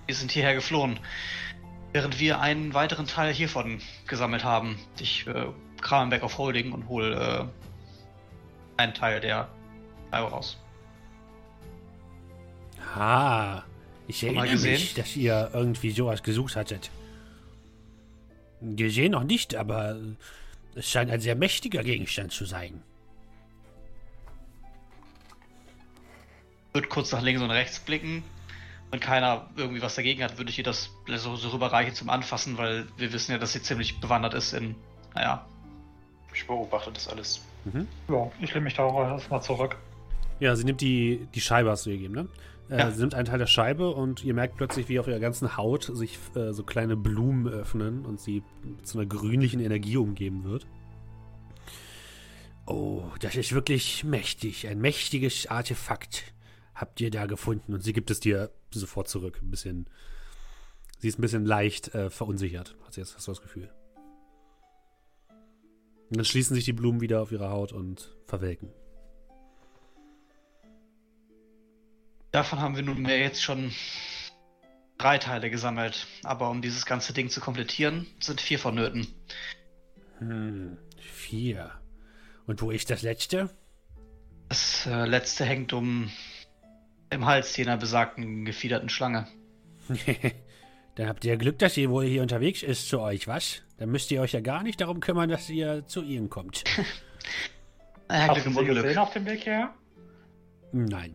Wir 0.07 0.15
sind 0.15 0.31
hierher 0.31 0.55
geflohen, 0.55 1.01
während 1.93 2.21
wir 2.21 2.41
einen 2.41 2.75
weiteren 2.75 3.07
Teil 3.07 3.33
hiervon 3.33 3.81
gesammelt 4.07 4.45
haben. 4.45 4.79
Ich 5.01 5.27
äh, 5.27 5.47
kram 5.81 6.11
Back 6.11 6.23
of 6.23 6.39
Holding 6.39 6.73
und 6.73 6.89
hole 6.89 7.49
äh, 7.51 7.68
einen 8.79 8.95
Teil 8.95 9.21
der 9.21 9.49
Scheibe 10.11 10.31
raus. 10.31 10.57
Ah, 12.95 13.63
ich 14.07 14.23
erinnere 14.23 14.57
mich, 14.57 14.95
dass 14.95 15.15
ihr 15.17 15.51
irgendwie 15.53 15.91
sowas 15.91 16.23
gesucht 16.23 16.57
hattet. 16.57 16.91
Gesehen 18.61 19.13
noch 19.13 19.25
nicht, 19.25 19.55
aber 19.55 19.97
es 20.75 20.89
scheint 20.89 21.11
ein 21.11 21.21
sehr 21.21 21.37
mächtiger 21.37 21.85
Gegenstand 21.85 22.33
zu 22.33 22.45
sein. 22.45 22.83
Wird 26.73 26.89
kurz 26.89 27.13
nach 27.13 27.23
links 27.23 27.43
und 27.43 27.51
rechts 27.51 27.81
blicken. 27.81 28.23
Wenn 28.91 29.01
keiner 29.01 29.51
irgendwie 29.57 29.83
was 29.83 29.97
dagegen 29.97 30.23
hat, 30.23 30.39
würde 30.39 30.51
ich 30.51 30.59
ihr 30.59 30.65
das 30.65 30.91
so, 31.17 31.37
so 31.37 31.51
rüberreichen 31.51 31.95
zum 31.95 32.09
Anfassen, 32.09 32.57
weil 32.57 32.87
wir 32.97 33.13
wissen 33.13 33.33
ja, 33.33 33.39
dass 33.39 33.53
sie 33.53 33.63
ziemlich 33.63 34.01
bewandert 34.01 34.33
ist 34.35 34.55
in, 34.55 34.75
naja. 35.15 35.47
Ich 36.33 36.47
beobachte 36.47 36.91
das 36.93 37.09
alles. 37.09 37.43
Mhm. 37.73 37.87
Ja, 38.09 38.31
ich 38.41 38.53
lehne 38.53 38.65
mich 38.65 38.75
da 38.75 38.85
auch 38.85 38.99
erstmal 38.99 39.43
zurück. 39.43 39.77
Ja, 40.41 40.55
sie 40.57 40.65
nimmt 40.65 40.81
die, 40.81 41.27
die 41.35 41.41
Scheibe, 41.41 41.71
hast 41.71 41.87
du 41.87 41.91
gegeben, 41.91 42.15
ne? 42.15 42.29
Äh, 42.71 42.79
ja. 42.79 42.91
Sie 42.91 43.01
nimmt 43.01 43.15
einen 43.15 43.27
Teil 43.27 43.39
der 43.39 43.47
Scheibe 43.47 43.91
und 43.91 44.25
ihr 44.25 44.35
merkt 44.35 44.57
plötzlich, 44.57 44.89
wie 44.89 45.01
auf 45.01 45.09
ihrer 45.09 45.21
ganzen 45.21 45.57
Haut 45.57 45.85
sich 45.85 46.19
äh, 46.35 46.53
so 46.53 46.63
kleine 46.63 46.97
Blumen 46.97 47.49
öffnen 47.49 48.05
und 48.05 48.21
sie 48.21 48.43
zu 48.83 48.99
einer 48.99 49.09
grünlichen 49.09 49.61
Energie 49.61 49.97
umgeben 49.97 50.45
wird. 50.45 50.67
Oh, 52.67 53.05
das 53.21 53.35
ist 53.37 53.53
wirklich 53.53 54.05
mächtig. 54.05 54.69
Ein 54.69 54.81
mächtiges 54.81 55.47
Artefakt 55.47 56.35
habt 56.75 57.01
ihr 57.01 57.11
da 57.11 57.25
gefunden. 57.25 57.73
Und 57.73 57.83
sie 57.83 57.95
gibt 57.95 58.11
es 58.11 58.21
dir 58.21 58.51
sofort 58.71 59.09
zurück. 59.09 59.41
Ein 59.43 59.51
bisschen. 59.51 59.87
Sie 60.99 61.09
ist 61.09 61.19
ein 61.19 61.23
bisschen 61.23 61.47
leicht 61.47 61.95
äh, 61.95 62.11
verunsichert, 62.11 62.77
hast 62.85 62.99
du 62.99 63.31
das 63.31 63.41
Gefühl. 63.41 63.71
Und 66.11 66.17
dann 66.17 66.25
schließen 66.25 66.55
sich 66.55 66.65
die 66.65 66.73
Blumen 66.73 67.01
wieder 67.01 67.21
auf 67.21 67.33
ihrer 67.33 67.51
Haut 67.51 67.73
und 67.73 68.17
verwelken. 68.27 68.71
Davon 72.31 72.61
haben 72.61 72.77
wir 72.77 72.83
nunmehr 72.83 73.19
jetzt 73.19 73.43
schon 73.43 73.73
drei 74.99 75.19
Teile 75.19 75.51
gesammelt. 75.51 76.07
Aber 76.25 76.51
um 76.51 76.63
dieses 76.63 76.87
ganze 76.87 77.13
Ding 77.13 77.31
zu 77.31 77.41
komplettieren, 77.41 78.07
sind 78.21 78.41
vier 78.41 78.59
vonnöten. 78.59 79.07
Hm, 80.19 80.79
vier. 80.99 81.73
Und 82.47 82.61
wo 82.63 82.71
ist 82.71 82.91
das 82.91 83.03
letzte? 83.03 83.51
Das 84.49 84.87
äh, 84.87 85.05
letzte 85.05 85.45
hängt 85.45 85.73
um 85.73 86.11
im 87.11 87.27
Hals 87.27 87.57
jener 87.57 87.77
besagten 87.77 88.45
gefiederten 88.45 88.89
Schlange. 88.89 89.27
Dann 90.99 91.07
habt 91.07 91.25
ihr 91.25 91.37
Glück, 91.37 91.61
dass 91.61 91.75
sie 91.75 91.89
wohl 91.89 92.07
hier 92.07 92.23
unterwegs 92.23 92.65
ist 92.65 92.89
zu 92.89 93.01
euch, 93.01 93.29
was? 93.29 93.63
Dann 93.77 93.89
müsst 93.89 94.11
ihr 94.11 94.21
euch 94.21 94.33
ja 94.33 94.41
gar 94.41 94.65
nicht 94.65 94.81
darum 94.81 94.99
kümmern, 94.99 95.29
dass 95.29 95.49
ihr 95.49 95.87
zu 95.87 96.03
ihnen 96.03 96.29
kommt. 96.29 96.65
naja, 98.09 98.35
Glück 98.35 98.57
Unglück. 98.57 98.97
auf 98.97 99.13
dem 99.13 99.25
Weg 99.25 99.47
her? 99.47 99.73
Nein. 100.73 101.15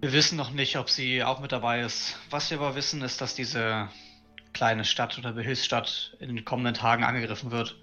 Wir 0.00 0.14
wissen 0.14 0.38
noch 0.38 0.52
nicht, 0.52 0.78
ob 0.78 0.88
sie 0.88 1.22
auch 1.22 1.40
mit 1.40 1.52
dabei 1.52 1.82
ist. 1.82 2.16
Was 2.30 2.50
wir 2.50 2.58
aber 2.58 2.76
wissen, 2.76 3.02
ist, 3.02 3.20
dass 3.20 3.34
diese 3.34 3.90
kleine 4.54 4.86
Stadt 4.86 5.18
oder 5.18 5.34
Behilfsstadt 5.34 6.16
in 6.18 6.34
den 6.34 6.46
kommenden 6.46 6.72
Tagen 6.72 7.04
angegriffen 7.04 7.50
wird. 7.50 7.78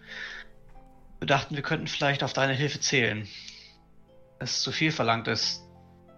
Wir 1.20 1.28
dachten, 1.28 1.56
wir 1.56 1.62
könnten 1.62 1.86
vielleicht 1.86 2.24
auf 2.24 2.34
deine 2.34 2.54
Hilfe 2.54 2.80
zählen. 2.80 3.28
Es 4.40 4.64
zu 4.64 4.72
viel 4.72 4.92
verlangt 4.92 5.28
ist, 5.28 5.62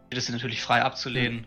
wird 0.10 0.18
es 0.18 0.30
natürlich 0.30 0.62
frei 0.62 0.82
abzulehnen. 0.82 1.46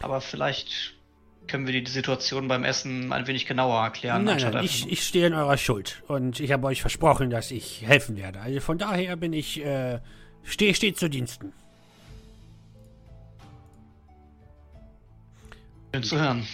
Aber 0.00 0.20
vielleicht 0.20 0.99
können 1.46 1.66
wir 1.66 1.82
die 1.82 1.90
Situation 1.90 2.48
beim 2.48 2.64
Essen 2.64 3.12
ein 3.12 3.26
wenig 3.26 3.46
genauer 3.46 3.82
erklären. 3.82 4.24
Nein, 4.24 4.38
nein 4.40 4.64
ich, 4.64 4.90
ich 4.90 5.02
stehe 5.02 5.26
in 5.26 5.34
eurer 5.34 5.56
Schuld. 5.56 6.02
Und 6.06 6.40
ich 6.40 6.52
habe 6.52 6.66
euch 6.66 6.80
versprochen, 6.80 7.30
dass 7.30 7.50
ich 7.50 7.82
helfen 7.82 8.16
werde. 8.16 8.40
Also 8.40 8.60
von 8.60 8.78
daher 8.78 9.16
bin 9.16 9.32
ich, 9.32 9.64
äh, 9.64 10.00
stehe 10.44 10.74
steh 10.74 10.94
zu 10.94 11.10
Diensten. 11.10 11.52
Schön 15.92 16.02
zu 16.04 16.20
hören. 16.20 16.46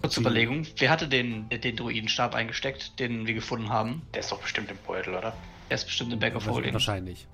Kurze 0.00 0.20
Überlegung. 0.20 0.66
Wer 0.76 0.90
hatte 0.90 1.08
den, 1.08 1.48
den 1.50 1.76
Druidenstab 1.76 2.34
eingesteckt, 2.34 2.98
den 2.98 3.26
wir 3.26 3.34
gefunden 3.34 3.68
haben? 3.68 4.02
Der 4.14 4.20
ist 4.20 4.32
doch 4.32 4.40
bestimmt 4.40 4.70
im 4.70 4.78
Beutel, 4.86 5.14
oder? 5.14 5.34
Der 5.68 5.74
ist 5.74 5.84
bestimmt 5.84 6.12
im 6.12 6.18
Back 6.18 6.34
of 6.34 6.46
Holding. 6.48 6.72
Wahrscheinlich. 6.72 7.26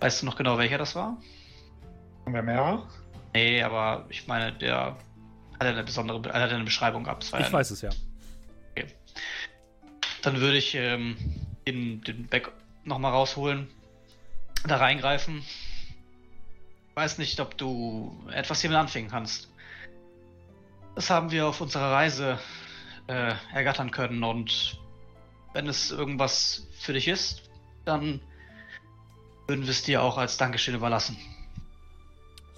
Weißt 0.00 0.20
du 0.20 0.26
noch 0.26 0.36
genau, 0.36 0.58
welcher 0.58 0.76
das 0.76 0.94
war? 0.94 1.16
Haben 2.26 2.34
wir 2.34 2.42
mehrere? 2.42 2.86
Nee, 3.34 3.62
aber 3.62 4.06
ich 4.08 4.26
meine, 4.26 4.52
der 4.52 4.96
hat 5.58 5.66
eine 5.66 5.82
besondere 5.82 6.20
Be 6.20 6.32
hat 6.32 6.50
eine 6.50 6.64
Beschreibung 6.64 7.06
ab. 7.06 7.22
Ich 7.22 7.52
weiß 7.52 7.70
es 7.70 7.82
ja. 7.82 7.90
Okay. 8.70 8.86
Dann 10.22 10.40
würde 10.40 10.56
ich 10.56 10.74
ähm, 10.74 11.16
den, 11.66 12.00
den 12.02 12.26
Back 12.26 12.50
nochmal 12.84 13.12
rausholen, 13.12 13.68
da 14.66 14.76
reingreifen 14.76 15.42
weiß 16.94 17.18
nicht, 17.18 17.40
ob 17.40 17.58
du 17.58 18.16
etwas 18.30 18.60
hiermit 18.60 18.78
anfangen 18.78 19.08
kannst. 19.08 19.48
Das 20.94 21.10
haben 21.10 21.30
wir 21.30 21.48
auf 21.48 21.60
unserer 21.60 21.92
Reise 21.92 22.38
äh, 23.08 23.34
ergattern 23.52 23.90
können 23.90 24.22
und 24.22 24.78
wenn 25.52 25.66
es 25.66 25.90
irgendwas 25.90 26.66
für 26.80 26.92
dich 26.92 27.08
ist, 27.08 27.42
dann 27.84 28.20
würden 29.46 29.62
wir 29.62 29.70
es 29.70 29.82
dir 29.82 30.02
auch 30.02 30.18
als 30.18 30.36
Dankeschön 30.36 30.74
überlassen. 30.74 31.16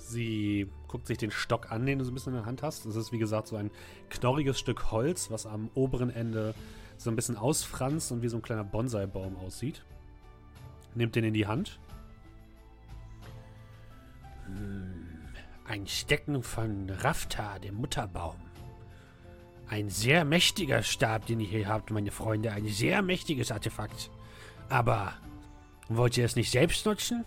Sie 0.07 0.71
guckt 0.89 1.07
sich 1.07 1.19
den 1.19 1.31
Stock 1.31 1.73
an, 1.73 1.85
den 1.85 1.99
du 1.99 2.05
so 2.05 2.11
ein 2.11 2.15
bisschen 2.15 2.33
in 2.33 2.41
der 2.41 2.47
Hand 2.47 2.63
hast. 2.63 2.87
Das 2.87 2.97
ist 2.97 3.13
wie 3.13 3.19
gesagt 3.19 3.49
so 3.49 3.57
ein 3.57 3.71
knorriges 4.09 4.59
Stück 4.59 4.91
Holz, 4.91 5.31
was 5.31 5.47
am 5.47 5.71
oberen 5.75 6.11
Ende 6.11 6.55
so 6.97 7.11
ein 7.11 7.17
bisschen 7.17 7.37
ausfranst 7.37 8.13
und 8.13 8.23
wie 8.23 8.29
so 8.29 8.37
ein 8.37 8.43
kleiner 8.43 8.65
Bonsai-Baum 8.65 9.37
aussieht. 9.37 9.83
Nimmt 10.95 11.15
den 11.15 11.25
in 11.25 11.35
die 11.35 11.47
Hand 11.47 11.79
hm, 14.47 15.07
ein 15.67 15.87
Stecken 15.87 16.43
von 16.43 16.91
Rafta, 16.91 17.59
dem 17.59 17.75
Mutterbaum. 17.77 18.37
Ein 19.69 19.91
sehr 19.91 20.25
mächtiger 20.25 20.83
Stab, 20.83 21.27
den 21.27 21.41
ihr 21.41 21.49
hier 21.49 21.69
habt, 21.69 21.91
meine 21.91 22.13
Freunde. 22.13 22.53
Ein 22.53 22.69
sehr 22.69 23.03
mächtiges 23.03 23.51
Artefakt. 23.51 24.11
Aber 24.69 25.15
wollt 25.89 26.17
ihr 26.17 26.25
es 26.25 26.37
nicht 26.37 26.53
selbst 26.53 26.87
nutzen? 26.87 27.25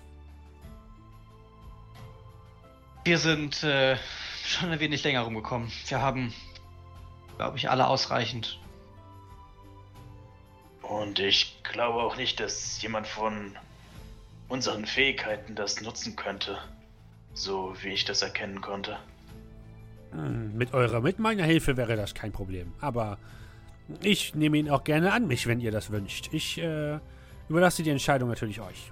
Wir 3.09 3.17
sind 3.17 3.63
äh, 3.63 3.97
schon 4.45 4.69
ein 4.69 4.79
wenig 4.79 5.03
länger 5.03 5.21
rumgekommen. 5.21 5.71
Wir 5.87 5.99
haben, 5.99 6.31
glaube 7.37 7.57
ich, 7.57 7.67
alle 7.67 7.87
ausreichend. 7.87 8.59
Und 10.83 11.17
ich 11.17 11.57
glaube 11.63 12.03
auch 12.03 12.17
nicht, 12.17 12.39
dass 12.39 12.79
jemand 12.83 13.07
von 13.07 13.57
unseren 14.47 14.85
Fähigkeiten 14.85 15.55
das 15.55 15.81
nutzen 15.81 16.15
könnte. 16.15 16.59
So 17.33 17.73
wie 17.81 17.87
ich 17.87 18.05
das 18.05 18.21
erkennen 18.21 18.61
konnte. 18.61 18.99
Hm, 20.11 20.55
mit 20.55 20.75
eurer, 20.75 21.01
mit 21.01 21.17
meiner 21.17 21.45
Hilfe 21.45 21.77
wäre 21.77 21.95
das 21.95 22.13
kein 22.13 22.31
Problem. 22.31 22.73
Aber 22.79 23.17
ich 24.03 24.35
nehme 24.35 24.57
ihn 24.57 24.69
auch 24.69 24.83
gerne 24.83 25.13
an 25.13 25.25
mich, 25.25 25.47
wenn 25.47 25.61
ihr 25.61 25.71
das 25.71 25.89
wünscht. 25.89 26.29
Ich 26.31 26.59
äh, 26.59 26.99
überlasse 27.49 27.81
die 27.81 27.89
Entscheidung 27.89 28.29
natürlich 28.29 28.61
euch. 28.61 28.91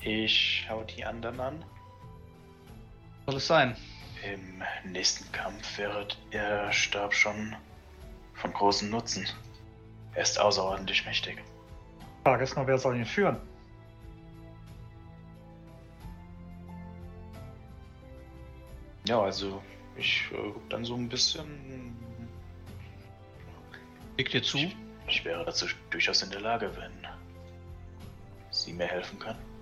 Ich 0.00 0.64
schaue 0.66 0.84
die 0.86 1.04
anderen 1.04 1.38
an. 1.38 1.64
Soll 3.26 3.36
es 3.36 3.46
sein? 3.46 3.76
Im 4.22 4.62
nächsten 4.92 5.30
Kampf 5.32 5.78
wäre 5.78 6.06
Ihr 6.30 6.72
Stab 6.72 7.14
schon 7.14 7.56
von 8.34 8.52
großem 8.52 8.90
Nutzen. 8.90 9.26
Er 10.14 10.22
ist 10.22 10.38
außerordentlich 10.38 11.04
mächtig. 11.06 11.42
Frage 12.22 12.44
ist 12.44 12.56
nur, 12.56 12.66
wer 12.66 12.78
soll 12.78 12.96
ihn 12.96 13.06
führen? 13.06 13.38
Ja, 19.06 19.22
also 19.22 19.62
ich 19.96 20.30
äh, 20.32 20.52
dann 20.68 20.84
so 20.84 20.94
ein 20.94 21.08
bisschen. 21.08 21.94
Liegt 24.16 24.32
dir 24.32 24.42
zu? 24.42 24.58
Ich, 24.58 24.76
ich 25.08 25.24
wäre 25.24 25.44
dazu 25.44 25.66
durchaus 25.90 26.22
in 26.22 26.30
der 26.30 26.40
Lage, 26.40 26.70
wenn 26.76 26.92
Sie 28.50 28.72
mir 28.72 28.86
helfen 28.86 29.18
können. 29.18 29.53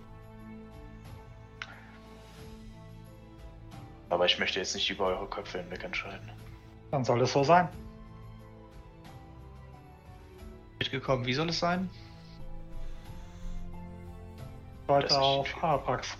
Aber 4.12 4.26
ich 4.26 4.38
möchte 4.38 4.58
jetzt 4.58 4.74
nicht 4.74 4.90
über 4.90 5.06
eure 5.06 5.26
Köpfe 5.26 5.62
hinweg 5.62 5.84
entscheiden. 5.84 6.30
Dann 6.90 7.02
soll 7.02 7.22
es 7.22 7.32
so 7.32 7.42
sein. 7.42 7.66
Mitgekommen, 10.78 11.24
wie 11.24 11.32
soll 11.32 11.48
es 11.48 11.58
sein? 11.58 11.88
Weiter 14.86 15.18
auf 15.18 15.64
Araprax. 15.64 16.18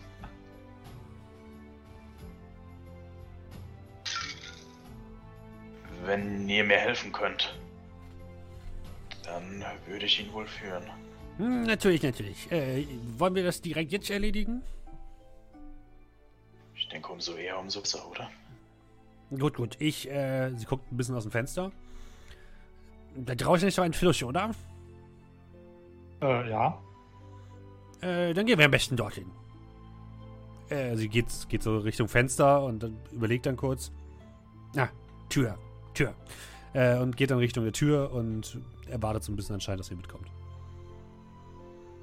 Wenn 6.07 6.49
ihr 6.49 6.65
mir 6.65 6.79
helfen 6.79 7.13
könnt, 7.13 7.55
dann 9.25 9.63
würde 9.87 10.07
ich 10.07 10.19
ihn 10.19 10.33
wohl 10.33 10.47
führen. 10.47 10.85
Hm, 11.37 11.65
natürlich, 11.65 12.03
natürlich. 12.03 12.51
Äh, 12.51 12.87
wollen 13.19 13.35
wir 13.35 13.45
das 13.45 13.61
direkt 13.61 13.93
jetzt 13.93 14.09
erledigen? 14.09 14.63
Ich 16.93 16.95
denke, 16.95 17.11
umso 17.11 17.33
eher, 17.37 17.59
umso 17.59 17.81
besser, 17.81 18.07
oder? 18.07 18.31
Gut, 19.31 19.55
gut. 19.55 19.77
Ich, 19.79 20.11
äh, 20.11 20.51
sie 20.55 20.67
guckt 20.67 20.93
ein 20.93 20.97
bisschen 20.99 21.15
aus 21.15 21.23
dem 21.23 21.33
Fenster. 21.33 21.73
Da 23.17 23.35
draußen 23.35 23.67
ist 23.67 23.77
so 23.77 23.81
ein 23.81 23.95
Fluss, 23.95 24.23
oder? 24.23 24.51
Äh, 26.21 26.51
ja. 26.51 26.79
Äh, 28.03 28.35
dann 28.35 28.45
gehen 28.45 28.59
wir 28.59 28.67
am 28.67 28.71
besten 28.71 28.95
dorthin. 28.97 29.31
Äh, 30.69 30.95
sie 30.97 31.09
geht, 31.09 31.29
geht 31.49 31.63
so 31.63 31.79
Richtung 31.79 32.09
Fenster 32.09 32.63
und 32.63 32.83
dann 32.83 32.99
überlegt 33.11 33.47
dann 33.47 33.57
kurz. 33.57 33.91
Ah, 34.77 34.89
Tür. 35.31 35.57
Tür. 35.95 36.13
Äh, 36.75 36.99
und 36.99 37.17
geht 37.17 37.31
dann 37.31 37.39
Richtung 37.39 37.65
der 37.65 37.73
Tür 37.73 38.13
und 38.13 38.59
erwartet 38.87 39.25
so 39.25 39.33
ein 39.33 39.37
bisschen 39.37 39.55
anscheinend, 39.55 39.81
dass 39.81 39.91
ihr 39.91 39.97
mitkommt. 39.97 40.31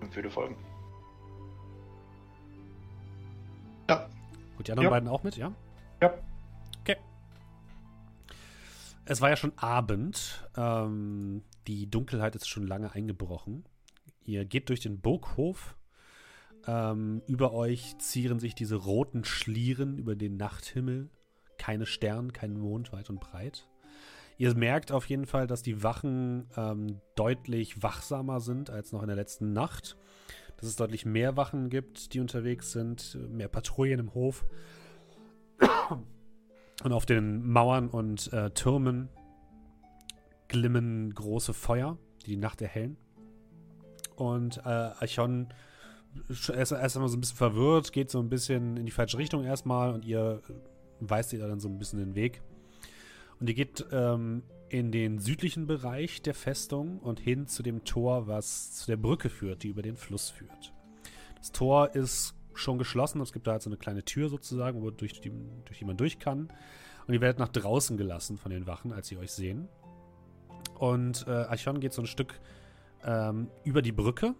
Und 0.01 0.15
würde 0.15 0.31
folgen. 0.31 0.55
Ja. 3.87 4.09
Gut, 4.59 4.67
die 4.67 4.73
anderen 4.73 4.87
ja. 4.87 4.89
beiden 4.89 5.07
auch 5.07 5.23
mit, 5.23 5.37
ja? 5.37 5.53
Ja. 6.01 6.13
Okay. 6.81 6.97
Es 9.05 9.21
war 9.21 9.29
ja 9.29 9.37
schon 9.37 9.57
Abend. 9.57 10.49
Ähm, 10.57 11.43
die 11.65 11.89
Dunkelheit 11.89 12.35
ist 12.35 12.49
schon 12.49 12.67
lange 12.67 12.91
eingebrochen. 12.91 13.63
Ihr 14.25 14.43
geht 14.43 14.67
durch 14.67 14.81
den 14.81 14.99
Burghof. 14.99 15.77
Ähm, 16.67 17.21
über 17.25 17.53
euch 17.53 17.99
zieren 17.99 18.41
sich 18.41 18.53
diese 18.53 18.75
roten 18.75 19.23
Schlieren 19.23 19.97
über 19.97 20.17
den 20.17 20.35
Nachthimmel. 20.35 21.09
Keine 21.57 21.85
Sterne, 21.85 22.33
kein 22.33 22.59
Mond, 22.59 22.91
weit 22.91 23.09
und 23.09 23.21
breit. 23.21 23.65
Ihr 24.37 24.53
merkt 24.55 24.91
auf 24.91 25.05
jeden 25.05 25.25
Fall, 25.25 25.47
dass 25.47 25.61
die 25.61 25.83
Wachen 25.83 26.49
ähm, 26.57 26.99
deutlich 27.15 27.81
wachsamer 27.81 28.41
sind 28.41 28.69
als 28.69 28.91
noch 28.91 29.03
in 29.03 29.07
der 29.07 29.15
letzten 29.15 29.53
Nacht. 29.53 29.95
Dass 30.59 30.69
es 30.69 30.75
deutlich 30.75 31.05
mehr 31.05 31.37
Wachen 31.37 31.69
gibt, 31.69 32.13
die 32.13 32.19
unterwegs 32.19 32.71
sind, 32.71 33.17
mehr 33.29 33.47
Patrouillen 33.47 33.99
im 33.99 34.13
Hof. 34.13 34.45
Und 36.83 36.93
auf 36.93 37.05
den 37.05 37.45
Mauern 37.49 37.89
und 37.89 38.31
äh, 38.31 38.51
Türmen 38.51 39.09
glimmen 40.47 41.13
große 41.13 41.53
Feuer, 41.53 41.97
die 42.21 42.31
die 42.31 42.37
Nacht 42.37 42.61
erhellen. 42.61 42.95
Und 44.15 44.59
äh, 44.59 44.69
Archon 44.69 45.49
ist 46.29 46.49
erst 46.49 46.95
einmal 46.95 47.09
so 47.09 47.17
ein 47.17 47.21
bisschen 47.21 47.37
verwirrt, 47.37 47.91
geht 47.91 48.09
so 48.09 48.19
ein 48.19 48.29
bisschen 48.29 48.77
in 48.77 48.85
die 48.85 48.91
falsche 48.91 49.17
Richtung 49.17 49.43
erstmal 49.43 49.93
und 49.93 50.05
ihr 50.05 50.41
weist 51.01 51.33
ihr 51.33 51.39
dann 51.39 51.59
so 51.59 51.67
ein 51.67 51.77
bisschen 51.77 51.99
den 51.99 52.15
Weg. 52.15 52.41
Und 53.39 53.49
ihr 53.49 53.55
geht 53.55 53.85
ähm, 53.91 54.43
in 54.69 54.91
den 54.91 55.19
südlichen 55.19 55.67
Bereich 55.67 56.21
der 56.21 56.33
Festung 56.33 56.99
und 56.99 57.19
hin 57.19 57.47
zu 57.47 57.63
dem 57.63 57.83
Tor, 57.83 58.27
was 58.27 58.73
zu 58.73 58.87
der 58.87 58.97
Brücke 58.97 59.29
führt, 59.29 59.63
die 59.63 59.69
über 59.69 59.81
den 59.81 59.95
Fluss 59.95 60.29
führt. 60.29 60.73
Das 61.37 61.51
Tor 61.51 61.95
ist 61.95 62.35
schon 62.53 62.77
geschlossen. 62.77 63.21
Es 63.21 63.33
gibt 63.33 63.47
da 63.47 63.53
halt 63.53 63.61
so 63.61 63.69
eine 63.69 63.77
kleine 63.77 64.03
Tür 64.03 64.29
sozusagen, 64.29 64.81
wo 64.81 64.91
durch 64.91 65.21
die, 65.21 65.31
durch 65.65 65.79
die 65.79 65.85
man 65.85 65.97
durch 65.97 66.19
kann. 66.19 66.49
Und 67.07 67.13
ihr 67.13 67.21
werdet 67.21 67.39
nach 67.39 67.49
draußen 67.49 67.97
gelassen 67.97 68.37
von 68.37 68.51
den 68.51 68.67
Wachen, 68.67 68.91
als 68.91 69.07
sie 69.07 69.17
euch 69.17 69.31
sehen. 69.31 69.67
Und 70.77 71.25
äh, 71.27 71.31
Archon 71.31 71.79
geht 71.79 71.93
so 71.93 72.01
ein 72.01 72.07
Stück 72.07 72.39
ähm, 73.03 73.49
über 73.63 73.81
die 73.81 73.91
Brücke 73.91 74.35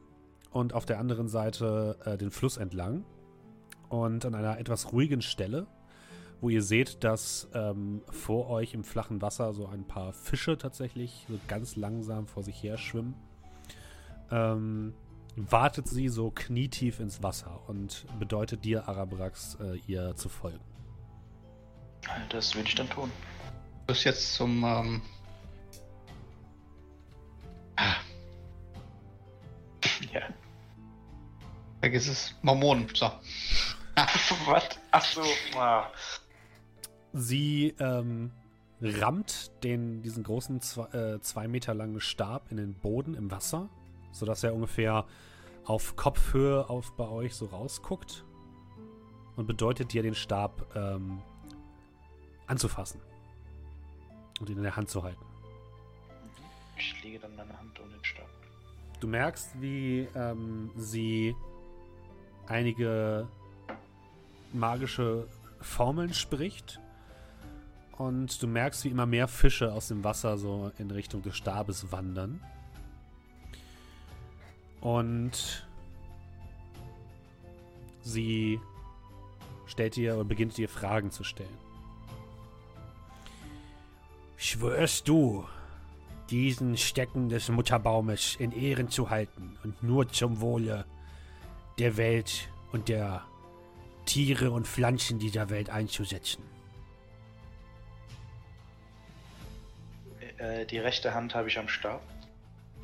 und 0.52 0.74
auf 0.74 0.86
der 0.86 1.00
anderen 1.00 1.28
Seite 1.28 1.98
äh, 2.06 2.18
den 2.18 2.32
Fluss 2.32 2.58
entlang. 2.58 3.06
Und 3.90 4.26
an 4.26 4.36
einer 4.36 4.60
etwas 4.60 4.92
ruhigen 4.94 5.22
Stelle 5.22 5.66
wo 6.42 6.50
ihr 6.50 6.62
seht, 6.62 7.04
dass 7.04 7.50
ähm, 7.54 8.02
vor 8.10 8.50
euch 8.50 8.74
im 8.74 8.84
flachen 8.84 9.22
Wasser 9.22 9.54
so 9.54 9.68
ein 9.68 9.86
paar 9.86 10.14
Fische 10.14 10.58
tatsächlich 10.58 11.26
so 11.28 11.40
ganz 11.48 11.76
langsam 11.76 12.28
vor 12.28 12.44
sich 12.44 12.62
her 12.64 12.78
schwimmen. 12.78 13.16
Ähm, 14.32 14.94
wartet 15.36 15.88
sie 15.88 16.08
so 16.10 16.32
knietief 16.32 17.00
ins 17.00 17.24
Wasser 17.24 17.62
und 17.68 18.06
bedeutet 18.20 18.66
dir, 18.66 18.88
Arabrax, 18.88 19.58
äh, 19.62 19.78
ihr 19.88 20.16
zu 20.16 20.30
folgen. 20.30 20.60
Das 22.30 22.56
würde 22.56 22.70
ich 22.70 22.76
dann 22.76 22.90
tun. 22.90 23.12
Du 23.82 23.94
bist 23.94 24.04
jetzt 24.06 24.34
zum. 24.34 24.64
Ähm 24.64 25.02
ah. 27.76 27.96
Ja. 30.14 30.22
Vergiss 31.82 32.08
es. 32.08 32.36
Mormonen. 32.42 32.88
So. 32.94 33.12
Was? 34.46 34.64
Ach 34.92 35.04
so. 35.04 35.24
Ah. 35.56 35.92
Sie 37.14 37.74
ähm, 37.80 38.32
rammt 38.82 39.52
den, 39.64 40.02
diesen 40.02 40.24
großen 40.24 40.62
zwei, 40.62 40.86
äh, 40.90 41.22
zwei 41.22 41.48
Meter 41.48 41.74
langen 41.74 42.00
Stab 42.00 42.52
in 42.52 42.58
den 42.58 42.74
Boden 42.74 43.16
im 43.16 43.32
Wasser, 43.32 43.70
sodass 44.12 44.44
er 44.44 44.54
ungefähr 44.54 45.06
auf 45.66 45.96
Kopfhöhe 45.96 46.70
auf 46.70 46.94
bei 46.96 47.08
euch 47.08 47.36
so 47.36 47.46
rausguckt 47.48 48.24
und 49.36 49.48
bedeutet 49.48 49.94
dir, 49.94 50.02
den 50.02 50.16
Stab 50.16 50.76
ähm, 50.76 51.22
anzufassen 52.48 53.02
und 54.40 54.50
ihn 54.50 54.58
in 54.58 54.64
der 54.64 54.76
Hand 54.76 54.90
zu 54.90 55.04
halten. 55.04 55.24
Ich 56.78 57.04
lege 57.04 57.20
dann 57.20 57.36
meine 57.36 57.58
Hand 57.58 57.80
um 57.80 57.90
den 57.90 58.04
Stab. 58.04 58.30
Du 59.00 59.08
merkst, 59.08 59.62
wie 59.62 60.08
ähm, 60.16 60.72
sie 60.76 61.36
einige 62.48 63.28
magische 64.54 65.28
Formeln 65.62 66.14
spricht 66.14 66.80
und 68.00 68.42
du 68.42 68.48
merkst, 68.48 68.86
wie 68.86 68.90
immer 68.90 69.06
mehr 69.06 69.28
Fische 69.28 69.74
aus 69.74 69.90
dem 69.90 70.06
Wasser 70.06 70.38
so 70.38 70.72
in 70.80 70.90
Richtung 70.90 71.22
des 71.22 71.36
Stabes 71.36 71.92
wandern. 71.92 72.42
Und 74.80 75.68
sie 78.02 78.62
stellt 79.66 79.98
dir 79.98 80.16
oder 80.16 80.24
beginnt 80.24 80.56
dir 80.56 80.70
Fragen 80.70 81.12
zu 81.12 81.26
stellen. 81.26 81.58
Schwörst 84.38 85.10
du, 85.10 85.46
diesen 86.30 86.78
Stecken 86.78 87.28
des 87.28 87.50
Mutterbaumes 87.50 88.38
in 88.40 88.54
Ehren 88.54 88.88
zu 88.88 89.10
halten 89.10 89.58
und 89.66 89.84
nur 89.84 90.08
zum 90.08 90.40
Wohle 90.40 90.86
der 91.78 91.98
Welt 91.98 92.48
und 92.72 92.88
der 92.88 93.26
Tiere 94.06 94.52
und 94.52 94.68
Pflanzen 94.68 95.20
dieser 95.20 95.50
Welt 95.50 95.70
einzusetzen? 95.70 96.59
Äh, 100.40 100.66
die 100.66 100.80
rechte 100.80 101.14
Hand 101.14 101.36
habe 101.36 101.48
ich 101.48 101.60
am 101.60 101.68
Stab. 101.68 102.02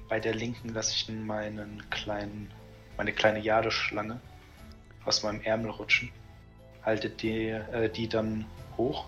Bei 0.09 0.19
der 0.19 0.35
linken 0.35 0.69
lasse 0.69 0.91
ich 0.91 1.09
meinen 1.09 1.89
kleinen, 1.89 2.51
meine 2.97 3.11
kleine 3.11 3.39
Jadeschlange 3.39 4.19
aus 5.05 5.23
meinem 5.23 5.41
Ärmel 5.41 5.71
rutschen. 5.71 6.11
Halte 6.83 7.09
die, 7.09 7.49
äh, 7.49 7.89
die 7.89 8.07
dann 8.07 8.45
hoch 8.77 9.05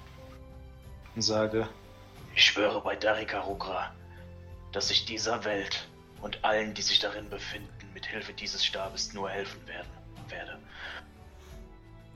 und 1.15 1.21
sage: 1.21 1.67
Ich 2.35 2.45
schwöre 2.45 2.81
bei 2.81 2.95
Darika 2.95 3.41
Rukra, 3.41 3.93
dass 4.71 4.89
ich 4.89 5.05
dieser 5.05 5.45
Welt 5.45 5.87
und 6.21 6.43
allen, 6.43 6.73
die 6.73 6.81
sich 6.81 6.99
darin 6.99 7.29
befinden, 7.29 7.69
mit 7.93 8.07
Hilfe 8.07 8.33
dieses 8.33 8.65
Stabes 8.65 9.13
nur 9.13 9.29
helfen 9.29 9.65
werden. 9.67 9.89
werde. 10.29 10.57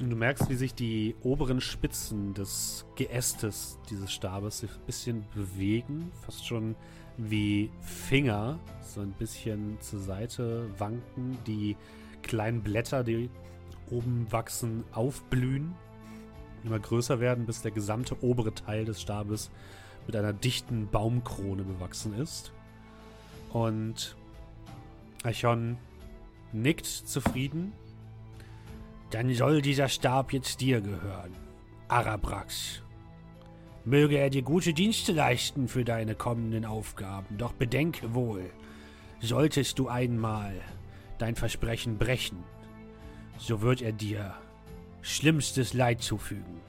Du 0.09 0.15
merkst, 0.15 0.49
wie 0.49 0.55
sich 0.55 0.73
die 0.73 1.15
oberen 1.21 1.61
Spitzen 1.61 2.33
des 2.33 2.85
Geästes 2.95 3.77
dieses 3.91 4.11
Stabes 4.11 4.59
sich 4.59 4.71
ein 4.71 4.85
bisschen 4.87 5.25
bewegen, 5.35 6.11
fast 6.25 6.47
schon 6.47 6.75
wie 7.17 7.69
Finger, 7.81 8.59
so 8.81 9.01
ein 9.01 9.11
bisschen 9.11 9.79
zur 9.79 9.99
Seite 9.99 10.67
wanken, 10.79 11.37
die 11.45 11.77
kleinen 12.23 12.63
Blätter, 12.63 13.03
die 13.03 13.29
oben 13.91 14.25
wachsen, 14.31 14.83
aufblühen, 14.91 15.75
immer 16.63 16.79
größer 16.79 17.19
werden, 17.19 17.45
bis 17.45 17.61
der 17.61 17.71
gesamte 17.71 18.23
obere 18.23 18.55
Teil 18.55 18.85
des 18.85 18.99
Stabes 19.01 19.51
mit 20.07 20.15
einer 20.15 20.33
dichten 20.33 20.87
Baumkrone 20.89 21.61
bewachsen 21.61 22.15
ist. 22.15 22.51
Und 23.53 24.15
Archon 25.23 25.77
nickt 26.53 26.87
zufrieden. 26.87 27.73
Dann 29.11 29.33
soll 29.33 29.61
dieser 29.61 29.89
Stab 29.89 30.31
jetzt 30.31 30.61
dir 30.61 30.79
gehören, 30.79 31.35
Arabrax. 31.89 32.81
Möge 33.83 34.17
er 34.17 34.29
dir 34.29 34.41
gute 34.41 34.73
Dienste 34.73 35.11
leisten 35.11 35.67
für 35.67 35.83
deine 35.83 36.15
kommenden 36.15 36.63
Aufgaben, 36.65 37.37
doch 37.37 37.51
bedenke 37.51 38.13
wohl, 38.13 38.49
solltest 39.19 39.79
du 39.79 39.89
einmal 39.89 40.53
dein 41.17 41.35
Versprechen 41.35 41.97
brechen, 41.97 42.43
so 43.37 43.61
wird 43.61 43.81
er 43.81 43.91
dir 43.91 44.33
schlimmstes 45.01 45.73
Leid 45.73 46.01
zufügen. 46.01 46.61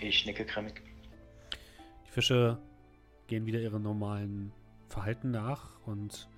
Ich 0.00 0.24
nicke 0.24 0.46
grimmig. 0.46 0.82
Die 2.06 2.10
Fische 2.10 2.58
gehen 3.26 3.44
wieder 3.44 3.60
ihrem 3.60 3.82
normalen 3.82 4.52
Verhalten 4.88 5.30
nach 5.30 5.78
und 5.84 6.28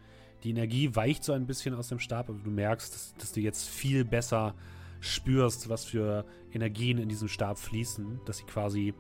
die 0.43 0.51
Energie 0.51 0.95
weicht 0.95 1.25
so 1.25 1.33
ein 1.33 1.47
bisschen 1.47 1.75
aus 1.75 1.89
dem 1.89 1.99
Stab, 1.99 2.29
aber 2.29 2.39
du 2.39 2.51
merkst, 2.51 2.95
dass, 2.95 3.15
dass, 3.15 3.33
du 3.33 3.41
jetzt 3.41 3.69
viel 3.69 4.05
besser 4.05 4.55
spürst, 5.01 5.69
was 5.69 5.85
für 5.85 6.25
Energien 6.53 6.99
in 6.99 7.09
diesem 7.09 7.29
Stab 7.29 7.59
fließen, 7.59 8.21
dass 8.25 8.39
sie 8.39 8.45
quasi. 8.45 8.95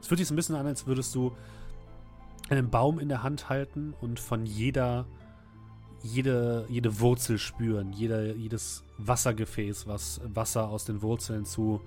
Es 0.00 0.08
fühlt 0.08 0.18
sich 0.18 0.28
so 0.28 0.34
ein 0.34 0.36
bisschen 0.36 0.56
an, 0.56 0.66
als 0.66 0.86
würdest 0.86 1.14
du 1.14 1.32
einen 2.48 2.70
Baum 2.70 2.98
in 2.98 3.08
der 3.08 3.22
Hand 3.22 3.48
halten 3.48 3.94
und 4.00 4.20
von 4.20 4.46
jeder, 4.46 5.06
jede, 6.02 6.66
jede 6.68 7.00
Wurzel 7.00 7.38
spüren, 7.38 7.92
jeder, 7.92 8.34
jedes 8.34 8.84
Wassergefäß, 8.98 9.86
was 9.86 10.20
Wasser 10.24 10.68
aus 10.68 10.84
den 10.84 11.02
Wurzeln 11.02 11.44
zu 11.44 11.80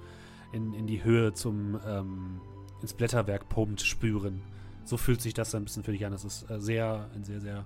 in, 0.51 0.73
in 0.73 0.87
die 0.87 1.03
Höhe 1.03 1.33
zum 1.33 1.79
ähm, 1.85 2.41
ins 2.81 2.93
Blätterwerk 2.93 3.47
pumpt, 3.49 3.81
spüren 3.81 4.41
so 4.89 4.97
fühlt 4.97 5.21
sich 5.21 5.33
das 5.33 5.53
ein 5.55 5.63
bisschen 5.63 5.83
für 5.83 5.91
dich 5.91 6.05
an. 6.05 6.11
Das 6.11 6.25
ist 6.25 6.49
äh, 6.49 6.59
sehr, 6.59 7.09
ein 7.13 7.23
sehr, 7.23 7.39
sehr 7.39 7.65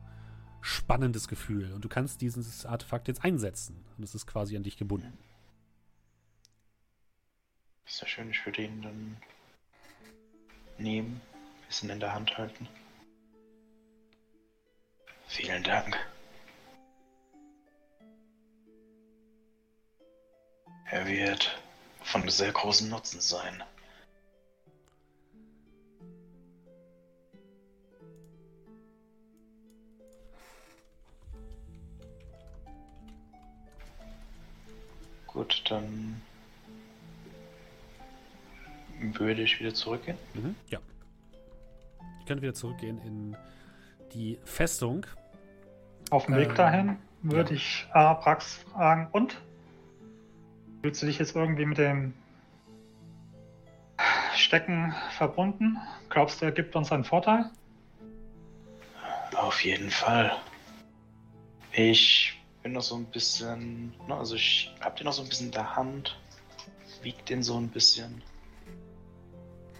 spannendes 0.64 1.28
Gefühl. 1.28 1.74
Und 1.74 1.84
du 1.84 1.90
kannst 1.90 2.22
dieses 2.22 2.66
Artefakt 2.66 3.08
jetzt 3.10 3.24
einsetzen. 3.24 3.84
Und 3.98 4.04
es 4.04 4.16
ist 4.16 4.26
quasi 4.26 4.56
an 4.56 4.64
dich 4.64 4.78
gebunden. 4.78 5.18
Sehr 7.86 8.08
schön, 8.08 8.32
ich 8.32 8.46
würde 8.46 8.64
ihn 8.64 8.82
dann 8.82 9.18
nehmen, 10.78 11.22
ein 11.34 11.68
bisschen 11.68 11.90
in 11.90 12.00
der 12.00 12.14
Hand 12.14 12.38
halten. 12.38 12.68
Vielen 15.28 15.64
Dank. 15.64 15.98
Er 20.86 21.08
wird 21.08 21.60
von 22.04 22.28
sehr 22.30 22.52
großem 22.52 22.90
Nutzen 22.90 23.20
sein. 23.20 23.64
Gut, 35.34 35.64
dann 35.70 36.22
würde 39.00 39.42
ich 39.42 39.60
wieder 39.60 39.74
zurückgehen. 39.74 40.18
Mhm, 40.34 40.56
ja. 40.70 40.80
Ich 42.20 42.26
könnte 42.26 42.44
wieder 42.44 42.54
zurückgehen 42.54 43.02
in 43.04 43.36
die 44.14 44.40
Festung. 44.46 45.06
Auf 46.12 46.28
dem 46.28 46.36
Weg 46.36 46.50
ähm, 46.50 46.56
dahin 46.56 46.98
würde 47.24 47.52
ja. 47.52 47.56
ich 47.56 47.88
Araprax 47.92 48.58
fragen, 48.72 49.08
und? 49.12 49.42
Fühlst 50.82 51.02
du 51.02 51.06
dich 51.08 51.18
jetzt 51.18 51.36
irgendwie 51.36 51.66
mit 51.66 51.78
dem 51.78 52.14
Stecken 54.36 54.94
verbunden? 55.18 55.78
Glaubst 56.10 56.42
du, 56.42 56.46
er 56.46 56.52
gibt 56.52 56.76
uns 56.76 56.92
einen 56.92 57.04
Vorteil? 57.04 57.50
Auf 59.36 59.64
jeden 59.64 59.90
Fall. 59.90 60.32
Ich 61.72 62.40
bin 62.64 62.72
noch 62.72 62.82
so 62.82 62.96
ein 62.96 63.06
bisschen, 63.06 63.94
ne, 64.08 64.16
also 64.16 64.36
ich 64.36 64.74
hab 64.80 64.96
den 64.96 65.06
noch 65.06 65.14
so 65.14 65.22
ein 65.22 65.28
bisschen 65.28 65.48
in 65.48 65.52
der 65.52 65.76
Hand, 65.76 66.18
wiegt 67.02 67.30
den 67.30 67.44
so 67.44 67.58
ein 67.58 67.68
bisschen. 67.68 68.24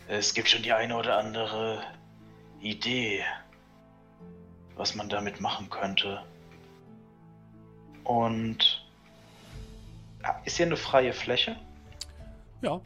Es 0.10 0.34
gibt 0.34 0.50
schon 0.50 0.62
die 0.62 0.74
eine 0.74 0.98
oder 0.98 1.18
andere 1.18 1.82
Idee, 2.60 3.24
was 4.76 4.96
man 4.96 5.08
damit 5.08 5.40
machen 5.40 5.70
könnte. 5.70 6.26
Und 8.04 8.86
ist 10.44 10.58
hier 10.58 10.66
eine 10.66 10.76
freie 10.76 11.14
Fläche? 11.14 11.56
Ja. 12.62 12.82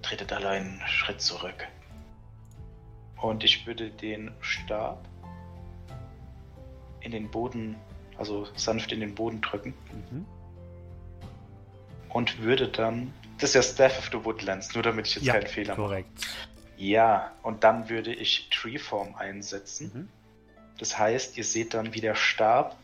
Tretet 0.00 0.32
allein 0.32 0.62
einen 0.62 0.88
Schritt 0.88 1.20
zurück. 1.20 1.68
Und 3.20 3.44
ich 3.44 3.66
würde 3.66 3.90
den 3.90 4.32
Stab 4.40 5.06
in 7.00 7.12
den 7.12 7.30
Boden, 7.30 7.76
also 8.18 8.46
sanft 8.54 8.92
in 8.92 9.00
den 9.00 9.14
Boden 9.14 9.40
drücken. 9.40 9.74
Mhm. 10.10 10.26
Und 12.08 12.40
würde 12.40 12.68
dann. 12.68 13.12
Das 13.38 13.50
ist 13.50 13.54
ja 13.54 13.62
Staff 13.62 13.98
of 13.98 14.10
the 14.12 14.24
Woodlands, 14.24 14.74
nur 14.74 14.82
damit 14.82 15.06
ich 15.06 15.14
jetzt 15.16 15.24
ja, 15.24 15.34
keinen 15.34 15.46
Fehler 15.46 15.74
korrekt. 15.74 16.08
mache. 16.14 16.50
Ja, 16.76 17.32
und 17.42 17.62
dann 17.64 17.88
würde 17.88 18.12
ich 18.12 18.48
Treeform 18.50 19.14
einsetzen. 19.14 19.90
Mhm. 19.94 20.08
Das 20.78 20.98
heißt, 20.98 21.36
ihr 21.36 21.44
seht 21.44 21.74
dann, 21.74 21.94
wie 21.94 22.00
der 22.00 22.14
Stab, 22.14 22.76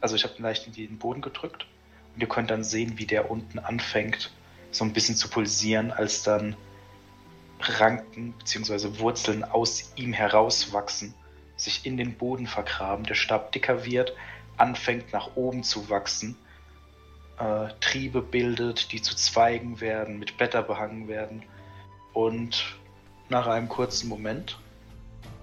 also 0.00 0.16
ich 0.16 0.24
habe 0.24 0.34
leicht 0.38 0.66
in 0.66 0.74
den 0.74 0.98
Boden 0.98 1.22
gedrückt, 1.22 1.66
und 2.14 2.20
ihr 2.20 2.28
könnt 2.28 2.50
dann 2.50 2.62
sehen, 2.62 2.98
wie 2.98 3.06
der 3.06 3.30
unten 3.30 3.58
anfängt, 3.58 4.32
so 4.70 4.84
ein 4.84 4.92
bisschen 4.92 5.16
zu 5.16 5.28
pulsieren, 5.28 5.90
als 5.90 6.22
dann 6.22 6.56
Ranken 7.60 8.32
bzw. 8.32 8.98
Wurzeln 9.00 9.44
aus 9.44 9.92
ihm 9.96 10.12
herauswachsen 10.12 11.14
sich 11.58 11.84
in 11.84 11.96
den 11.96 12.14
Boden 12.16 12.46
vergraben, 12.46 13.04
der 13.04 13.14
Stab 13.14 13.52
dicker 13.52 13.84
wird, 13.84 14.14
anfängt 14.56 15.12
nach 15.12 15.36
oben 15.36 15.62
zu 15.62 15.90
wachsen, 15.90 16.36
äh, 17.38 17.68
Triebe 17.80 18.22
bildet, 18.22 18.92
die 18.92 19.02
zu 19.02 19.14
Zweigen 19.14 19.80
werden, 19.80 20.18
mit 20.18 20.36
Blätter 20.36 20.62
behangen 20.62 21.08
werden. 21.08 21.42
Und 22.12 22.76
nach 23.28 23.46
einem 23.46 23.68
kurzen 23.68 24.08
Moment 24.08 24.58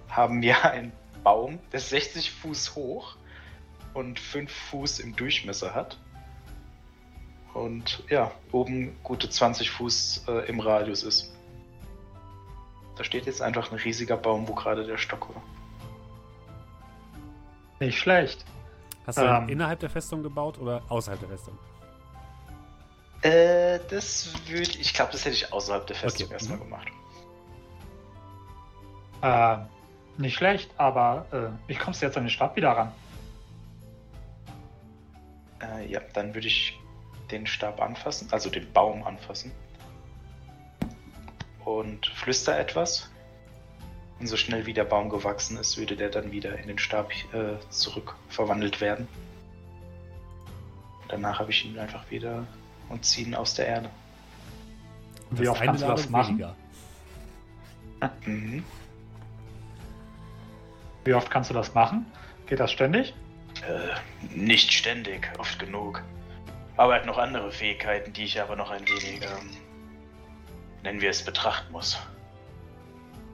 haben 0.09 0.41
wir 0.41 0.63
einen 0.71 0.91
Baum, 1.23 1.59
der 1.71 1.79
60 1.79 2.31
Fuß 2.31 2.75
hoch 2.75 3.15
und 3.93 4.19
5 4.19 4.51
Fuß 4.51 4.99
im 4.99 5.15
Durchmesser 5.15 5.73
hat. 5.73 5.97
Und 7.53 8.03
ja, 8.09 8.31
oben 8.51 8.97
gute 9.01 9.29
20 9.29 9.71
Fuß 9.71 10.25
äh, 10.27 10.49
im 10.49 10.59
Radius 10.59 11.03
ist. 11.03 11.31
Da 12.97 13.03
steht 13.03 13.25
jetzt 13.25 13.41
einfach 13.41 13.71
ein 13.71 13.77
riesiger 13.77 14.17
Baum, 14.17 14.47
wo 14.47 14.53
gerade 14.53 14.85
der 14.85 14.97
Stock 14.97 15.33
war. 15.33 15.41
Nicht 17.79 17.99
schlecht. 17.99 18.45
Hast 19.05 19.17
du 19.17 19.21
ähm, 19.21 19.49
innerhalb 19.49 19.79
der 19.79 19.89
Festung 19.89 20.23
gebaut 20.23 20.57
oder 20.57 20.81
außerhalb 20.89 21.19
der 21.19 21.29
Festung? 21.29 21.57
Äh, 23.21 23.79
das 23.89 24.33
würde 24.47 24.79
ich 24.79 24.93
glaube, 24.93 25.11
das 25.11 25.25
hätte 25.25 25.35
ich 25.35 25.51
außerhalb 25.51 25.85
der 25.87 25.95
Festung 25.95 26.25
okay. 26.25 26.33
erstmal 26.33 26.57
mhm. 26.57 26.63
gemacht. 26.63 26.87
Äh, 29.21 29.57
nicht 30.21 30.35
schlecht, 30.35 30.71
aber 30.77 31.25
äh, 31.31 31.69
wie 31.69 31.75
kommst 31.75 32.01
du 32.01 32.05
jetzt 32.05 32.17
an 32.17 32.23
den 32.23 32.29
Stab 32.29 32.55
wieder 32.55 32.71
ran? 32.71 32.91
Äh, 35.61 35.87
ja, 35.87 36.01
dann 36.13 36.33
würde 36.33 36.47
ich 36.47 36.79
den 37.31 37.47
Stab 37.47 37.81
anfassen, 37.81 38.27
also 38.31 38.49
den 38.49 38.71
Baum 38.71 39.03
anfassen. 39.03 39.51
Und 41.63 42.05
flüster 42.07 42.57
etwas. 42.57 43.09
Und 44.19 44.27
so 44.27 44.37
schnell 44.37 44.65
wie 44.65 44.73
der 44.73 44.85
Baum 44.85 45.09
gewachsen 45.09 45.57
ist, 45.57 45.77
würde 45.77 45.95
der 45.95 46.09
dann 46.09 46.31
wieder 46.31 46.57
in 46.57 46.67
den 46.67 46.79
Stab 46.79 47.11
äh, 47.33 47.59
zurück 47.69 48.15
verwandelt 48.29 48.79
werden. 48.79 49.07
Danach 51.09 51.39
habe 51.39 51.51
ich 51.51 51.65
ihn 51.65 51.77
einfach 51.77 52.09
wieder 52.09 52.47
und 52.89 53.05
ziehe 53.05 53.27
ihn 53.27 53.35
aus 53.35 53.55
der 53.55 53.67
Erde. 53.67 53.89
Wie 55.31 55.47
oft 55.47 55.61
kannst 55.61 55.83
du 55.83 55.87
das 55.87 56.09
machen? 56.09 56.43
Mhm. 58.25 58.63
Wie 61.03 61.13
oft 61.13 61.29
kannst 61.29 61.49
du 61.49 61.53
das 61.53 61.73
machen? 61.73 62.05
Geht 62.47 62.59
das 62.59 62.71
ständig? 62.71 63.13
Äh, 63.67 64.35
nicht 64.35 64.71
ständig, 64.73 65.31
oft 65.37 65.59
genug. 65.59 66.03
Aber 66.77 66.93
er 66.93 66.99
hat 66.99 67.05
noch 67.05 67.17
andere 67.17 67.51
Fähigkeiten, 67.51 68.13
die 68.13 68.25
ich 68.25 68.41
aber 68.41 68.55
noch 68.55 68.69
ein 68.71 68.81
wenig, 68.87 69.21
ähm, 69.21 69.49
nennen 70.83 71.01
wir 71.01 71.09
es, 71.09 71.23
betrachten 71.23 71.71
muss. 71.71 71.97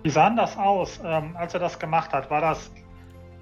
Wie 0.03 0.09
sah 0.09 0.29
das 0.31 0.57
aus, 0.57 0.99
ähm, 1.03 1.35
als 1.35 1.53
er 1.53 1.59
das 1.59 1.77
gemacht 1.77 2.11
hat? 2.11 2.29
War 2.31 2.41
das 2.41 2.71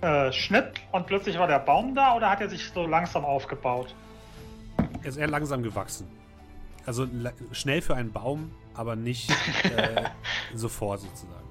äh, 0.02 0.32
Schnitt 0.32 0.82
und 0.92 1.08
plötzlich 1.08 1.38
war 1.38 1.48
der 1.48 1.60
Baum 1.60 1.96
da 1.96 2.16
oder 2.16 2.30
hat 2.30 2.42
er 2.42 2.50
sich 2.50 2.70
so 2.70 2.86
langsam 2.86 3.24
aufgebaut? 3.24 3.96
Er 5.02 5.10
ist 5.10 5.18
eher 5.18 5.28
langsam 5.28 5.64
gewachsen. 5.64 6.08
Also 6.86 7.08
schnell 7.52 7.82
für 7.82 7.96
einen 7.96 8.12
Baum, 8.12 8.52
aber 8.74 8.96
nicht 8.96 9.30
äh, 9.64 10.04
sofort 10.54 11.02
sozusagen. 11.02 11.48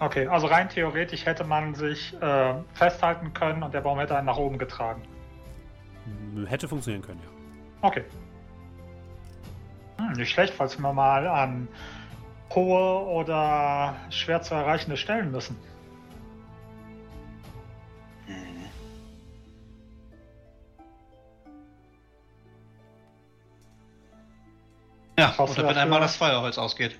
Okay, 0.00 0.26
also 0.26 0.46
rein 0.46 0.68
theoretisch 0.68 1.26
hätte 1.26 1.44
man 1.44 1.74
sich 1.74 2.14
äh, 2.20 2.54
festhalten 2.74 3.32
können 3.34 3.62
und 3.62 3.74
der 3.74 3.82
Baum 3.82 3.98
hätte 3.98 4.16
einen 4.16 4.26
nach 4.26 4.38
oben 4.38 4.58
getragen. 4.58 5.02
Hätte 6.46 6.66
funktionieren 6.66 7.02
können, 7.02 7.20
ja. 7.22 7.88
Okay. 7.88 8.04
Hm, 9.98 10.12
nicht 10.12 10.30
schlecht, 10.30 10.54
falls 10.54 10.78
wir 10.78 10.92
mal 10.92 11.26
an 11.26 11.68
hohe 12.54 13.06
oder 13.06 13.96
schwer 14.10 14.42
zu 14.42 14.54
erreichende 14.54 14.96
Stellen 14.96 15.30
müssen. 15.30 15.56
Ja, 25.18 25.34
oder 25.38 25.68
wenn 25.68 25.76
einmal 25.76 26.00
das 26.00 26.16
Feuerholz 26.16 26.58
ausgeht. 26.58 26.98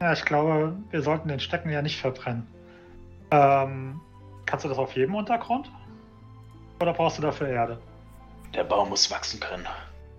Ja, 0.00 0.12
ich 0.12 0.24
glaube, 0.24 0.76
wir 0.90 1.02
sollten 1.02 1.28
den 1.28 1.40
Stecken 1.40 1.70
ja 1.70 1.82
nicht 1.82 2.00
verbrennen. 2.00 2.46
Ähm, 3.30 4.00
kannst 4.46 4.64
du 4.64 4.68
das 4.68 4.78
auf 4.78 4.94
jedem 4.94 5.14
Untergrund? 5.14 5.70
Oder 6.80 6.92
brauchst 6.92 7.18
du 7.18 7.22
dafür 7.22 7.48
Erde? 7.48 7.82
Der 8.54 8.64
Baum 8.64 8.90
muss 8.90 9.10
wachsen 9.10 9.40
können. 9.40 9.66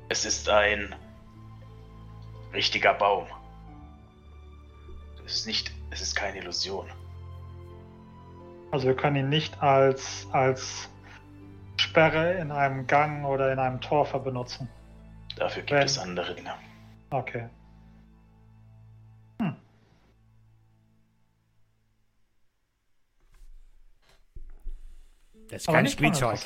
Es 0.10 0.26
ist 0.26 0.50
ein 0.50 0.94
richtiger 2.54 2.94
Baum. 2.94 3.28
Es 5.26 5.36
ist 5.38 5.48
nicht, 5.48 5.72
es 5.92 6.02
ist 6.02 6.16
keine 6.16 6.38
Illusion. 6.40 6.88
Also 8.72 8.88
wir 8.88 8.96
können 8.96 9.18
ihn 9.18 9.30
nicht 9.30 9.62
als, 9.62 10.28
als 10.32 10.90
Sperre 11.78 12.34
in 12.34 12.52
einem 12.52 12.88
Gang 12.88 13.26
oder 13.26 13.52
in 13.52 13.60
einem 13.60 13.82
Tor 13.82 14.06
benutzen. 14.20 14.70
Dafür 15.36 15.64
gibt 15.64 15.72
Wenn... 15.72 15.86
es 15.86 15.98
andere 15.98 16.36
Dinge. 16.36 16.54
Okay. 17.10 17.50
Hm. 19.40 19.56
Das 25.50 25.62
ist 25.62 25.68
kein 25.68 25.88
Spielzeug. 25.88 26.40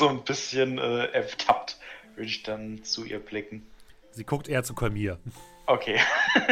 So 0.00 0.08
ein 0.08 0.24
bisschen 0.24 0.78
äh, 0.78 1.08
ertappt 1.12 1.78
würde 2.14 2.26
ich 2.26 2.42
dann 2.42 2.82
zu 2.84 3.04
ihr 3.04 3.18
blicken. 3.18 3.66
Sie 4.12 4.24
guckt 4.24 4.48
eher 4.48 4.62
zu 4.62 4.72
Kolmir. 4.72 5.18
Okay. 5.66 6.00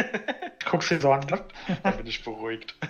Guck 0.69 0.83
sie 0.83 0.99
so 0.99 1.11
an. 1.11 1.21
Ne? 1.21 1.43
da 1.81 1.89
bin 1.89 2.05
ich 2.05 2.23
beruhigt. 2.23 2.75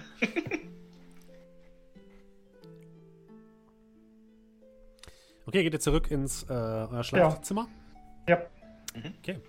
Okay, 5.46 5.64
geht 5.64 5.74
ihr 5.74 5.80
zurück 5.80 6.12
ins 6.12 6.44
äh, 6.44 6.54
euer 6.54 7.04
Schlafzimmer? 7.04 7.68
Ja. 8.28 8.36
ja. 8.36 9.00
Mhm. 9.02 9.14
Okay. 9.18 9.40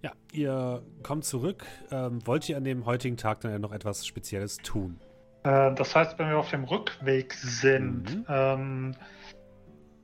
Ja, 0.00 0.12
ihr 0.30 0.80
kommt 1.02 1.24
zurück. 1.24 1.66
Ähm, 1.90 2.24
wollt 2.24 2.48
ihr 2.48 2.56
an 2.56 2.62
dem 2.62 2.86
heutigen 2.86 3.16
Tag 3.16 3.40
dann 3.40 3.60
noch 3.60 3.72
etwas 3.72 4.06
Spezielles 4.06 4.58
tun? 4.58 5.00
Äh, 5.44 5.74
das 5.74 5.94
heißt, 5.96 6.18
wenn 6.18 6.28
wir 6.28 6.38
auf 6.38 6.50
dem 6.50 6.64
Rückweg 6.64 7.34
sind, 7.34 8.18
mhm. 8.18 8.26
ähm, 8.28 8.96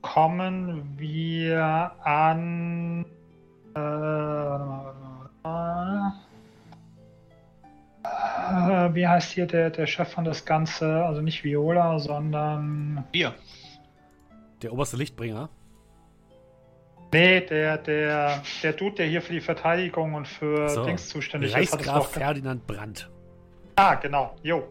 kommen 0.01 0.95
wir 0.97 1.91
an. 2.03 3.05
Äh, 3.75 3.79
äh, 8.03 8.95
wie 8.95 9.07
heißt 9.07 9.31
hier 9.31 9.45
der, 9.45 9.69
der 9.69 9.87
Chef 9.87 10.09
von 10.11 10.25
das 10.25 10.45
Ganze? 10.45 11.05
Also 11.05 11.21
nicht 11.21 11.43
Viola, 11.43 11.99
sondern. 11.99 13.03
Wir. 13.11 13.33
Der 14.61 14.73
oberste 14.73 14.97
Lichtbringer? 14.97 15.49
Nee, 17.13 17.41
der, 17.41 17.77
der, 17.77 18.41
der 18.63 18.73
Dude, 18.73 18.95
der 18.95 19.07
hier 19.07 19.21
für 19.21 19.33
die 19.33 19.41
Verteidigung 19.41 20.13
und 20.13 20.27
für 20.27 20.69
so. 20.69 20.85
Dings 20.85 21.09
zuständig 21.09 21.53
Reichsgraf 21.53 21.81
ist. 21.81 21.87
Reichsgraf 21.87 22.11
Ferdinand 22.11 22.67
Brandt. 22.67 23.09
Ah, 23.75 23.95
genau. 23.95 24.35
Jo. 24.43 24.67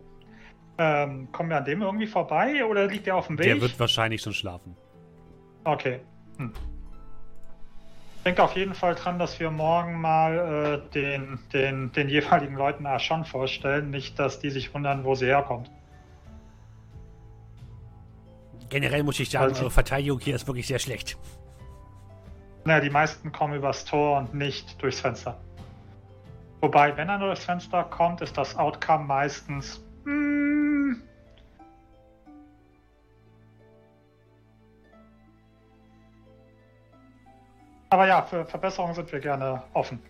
Ähm, 0.78 1.30
kommen 1.32 1.50
wir 1.50 1.58
an 1.58 1.64
dem 1.66 1.82
irgendwie 1.82 2.06
vorbei 2.06 2.64
oder 2.64 2.86
liegt 2.86 3.06
der 3.06 3.16
auf 3.16 3.26
dem 3.26 3.38
Weg? 3.38 3.44
Der 3.44 3.60
wird 3.60 3.78
wahrscheinlich 3.78 4.22
schon 4.22 4.32
schlafen. 4.32 4.74
Okay. 5.64 6.00
Hm. 6.38 6.52
Ich 8.16 8.24
denke 8.24 8.42
auf 8.42 8.54
jeden 8.54 8.74
Fall 8.74 8.94
dran, 8.94 9.18
dass 9.18 9.40
wir 9.40 9.50
morgen 9.50 9.98
mal 10.00 10.82
äh, 10.84 10.92
den, 10.92 11.38
den, 11.54 11.90
den 11.92 12.08
jeweiligen 12.08 12.54
Leuten 12.54 12.86
Aschon 12.86 13.24
vorstellen. 13.24 13.90
Nicht, 13.90 14.18
dass 14.18 14.40
die 14.40 14.50
sich 14.50 14.74
wundern, 14.74 15.04
wo 15.04 15.14
sie 15.14 15.26
herkommt. 15.26 15.70
Generell 18.68 19.02
muss 19.02 19.18
ich 19.18 19.30
sagen, 19.30 19.54
eure 19.56 19.70
Verteidigung 19.70 20.20
hier 20.20 20.34
ist 20.36 20.46
wirklich 20.46 20.66
sehr 20.66 20.78
schlecht. 20.78 21.16
Naja, 22.64 22.80
die 22.80 22.90
meisten 22.90 23.32
kommen 23.32 23.54
übers 23.54 23.84
Tor 23.84 24.18
und 24.18 24.34
nicht 24.34 24.80
durchs 24.82 25.00
Fenster. 25.00 25.40
Wobei, 26.60 26.96
wenn 26.96 27.08
er 27.08 27.18
nur 27.18 27.28
durchs 27.28 27.44
Fenster 27.44 27.84
kommt, 27.84 28.20
ist 28.20 28.36
das 28.36 28.54
Outcome 28.56 29.04
meistens. 29.04 29.82
Mm, 30.04 30.39
Aber 37.90 38.06
ja, 38.06 38.22
für 38.22 38.46
Verbesserungen 38.46 38.94
sind 38.94 39.10
wir 39.10 39.18
gerne 39.18 39.64
offen. 39.74 40.00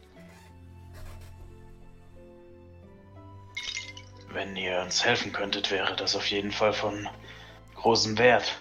Wenn 4.33 4.55
ihr 4.55 4.83
uns 4.83 5.05
helfen 5.05 5.33
könntet, 5.33 5.71
wäre 5.71 5.97
das 5.97 6.15
auf 6.15 6.27
jeden 6.27 6.53
Fall 6.53 6.75
von 6.75 7.09
großem 7.77 8.19
Wert. 8.19 8.61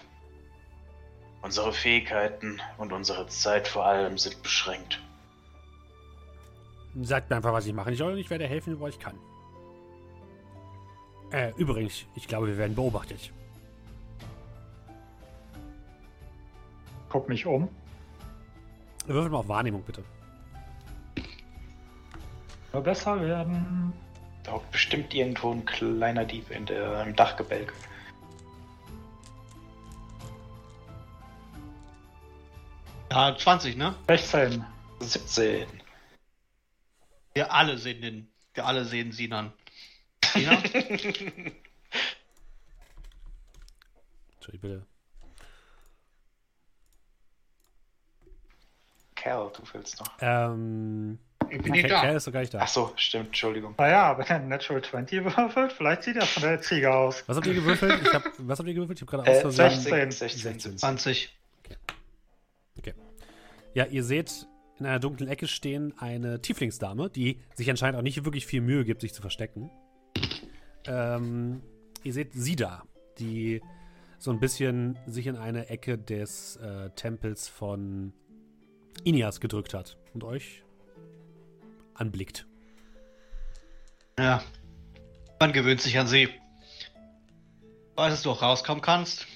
Unsere 1.41 1.73
Fähigkeiten 1.73 2.61
und 2.77 2.91
unsere 2.91 3.27
Zeit 3.27 3.67
vor 3.67 3.85
allem 3.85 4.17
sind 4.17 4.41
beschränkt. 4.41 5.01
Sagt 7.01 7.29
mir 7.29 7.35
einfach, 7.35 7.53
was 7.53 7.65
ich 7.65 7.73
machen 7.73 7.95
soll 7.95 8.13
und 8.13 8.17
ich 8.17 8.29
werde 8.29 8.47
helfen, 8.47 8.79
wo 8.79 8.87
ich 8.87 8.99
kann. 8.99 9.17
Äh, 11.31 11.51
übrigens, 11.57 12.05
ich 12.15 12.27
glaube, 12.27 12.47
wir 12.47 12.57
werden 12.57 12.75
beobachtet. 12.75 13.31
Guck 17.09 17.29
mich 17.29 17.45
um. 17.45 17.69
Würfel 19.05 19.31
mal 19.31 19.39
auf 19.39 19.47
Wahrnehmung, 19.47 19.83
bitte. 19.83 20.03
Soll 22.71 22.81
besser 22.81 23.19
werden. 23.21 23.93
Da 24.43 24.51
hockt 24.53 24.71
bestimmt 24.71 25.13
irgendwo 25.13 25.51
ein 25.51 25.65
kleiner 25.65 26.25
Dieb 26.25 26.49
in 26.51 26.65
der, 26.65 27.03
im 27.03 27.15
Dachgebälk. 27.15 27.73
Ja, 33.11 33.35
20, 33.35 33.75
ne? 33.75 33.95
16. 34.07 34.63
17. 34.99 35.67
Wir 37.33 37.51
alle 37.51 37.77
sehen 37.77 38.01
den. 38.01 38.31
Wir 38.53 38.65
alle 38.65 38.85
sehen 38.85 39.11
Sinan. 39.11 39.51
Sinan? 40.23 40.63
Entschuldigung, 40.63 41.61
bitte. 44.61 44.85
Cal, 49.21 49.51
du 49.55 49.61
willst 49.73 49.99
noch. 49.99 50.11
Ähm. 50.21 51.19
Ich 51.49 51.61
bin 51.61 51.71
nicht 51.71 51.89
da. 51.89 52.01
Cal 52.01 52.15
ist 52.15 52.27
doch 52.27 52.31
gar 52.31 52.41
nicht 52.41 52.53
da. 52.53 52.59
Ach 52.61 52.67
so, 52.67 52.93
stimmt, 52.95 53.27
Entschuldigung. 53.27 53.73
Naja, 53.77 54.17
wenn 54.17 54.25
er 54.27 54.39
Natural 54.39 54.81
20 54.81 55.23
würfelt, 55.25 55.71
vielleicht 55.71 56.03
sieht 56.03 56.15
er 56.15 56.25
von 56.25 56.43
der 56.43 56.61
Ziege 56.61 56.93
aus. 56.93 57.23
Was 57.27 57.37
habt 57.37 57.47
ihr 57.47 57.55
gewürfelt? 57.55 58.01
Ich 58.03 58.13
hab, 58.13 58.23
was 58.37 58.59
habt 58.59 58.67
ihr 58.67 58.75
gewürfelt? 58.75 58.99
Ich 58.99 59.01
hab 59.01 59.09
gerade 59.09 59.31
äh, 59.31 59.43
aus 59.43 59.55
Versehen. 59.55 60.11
16. 60.11 60.11
16. 60.11 60.39
16. 60.41 60.77
20. 60.77 61.37
Okay. 61.65 61.75
okay. 62.77 62.93
Ja, 63.73 63.85
ihr 63.85 64.03
seht 64.03 64.47
in 64.79 64.85
einer 64.85 64.99
dunklen 64.99 65.29
Ecke 65.29 65.47
stehen 65.47 65.93
eine 65.97 66.41
Tieflingsdame, 66.41 67.09
die 67.09 67.41
sich 67.55 67.69
anscheinend 67.69 67.97
auch 67.97 68.03
nicht 68.03 68.23
wirklich 68.23 68.45
viel 68.45 68.61
Mühe 68.61 68.85
gibt, 68.85 69.01
sich 69.01 69.13
zu 69.13 69.21
verstecken. 69.21 69.69
Ähm, 70.87 71.61
ihr 72.03 72.13
seht 72.13 72.33
sie 72.33 72.55
da, 72.55 72.83
die 73.17 73.61
so 74.17 74.31
ein 74.31 74.39
bisschen 74.39 74.97
sich 75.05 75.27
in 75.27 75.35
eine 75.35 75.69
Ecke 75.69 75.97
des 75.97 76.55
äh, 76.57 76.89
Tempels 76.91 77.47
von 77.47 78.13
Inias 78.99 79.39
gedrückt 79.39 79.73
hat 79.73 79.97
und 80.13 80.23
euch 80.23 80.63
anblickt. 81.93 82.45
Ja, 84.17 84.41
man 85.39 85.53
gewöhnt 85.53 85.81
sich 85.81 85.97
an 85.97 86.07
sie. 86.07 86.29
Weißt, 87.95 88.13
dass 88.13 88.23
du 88.23 88.31
auch 88.31 88.41
rauskommen 88.41 88.81
kannst. 88.81 89.27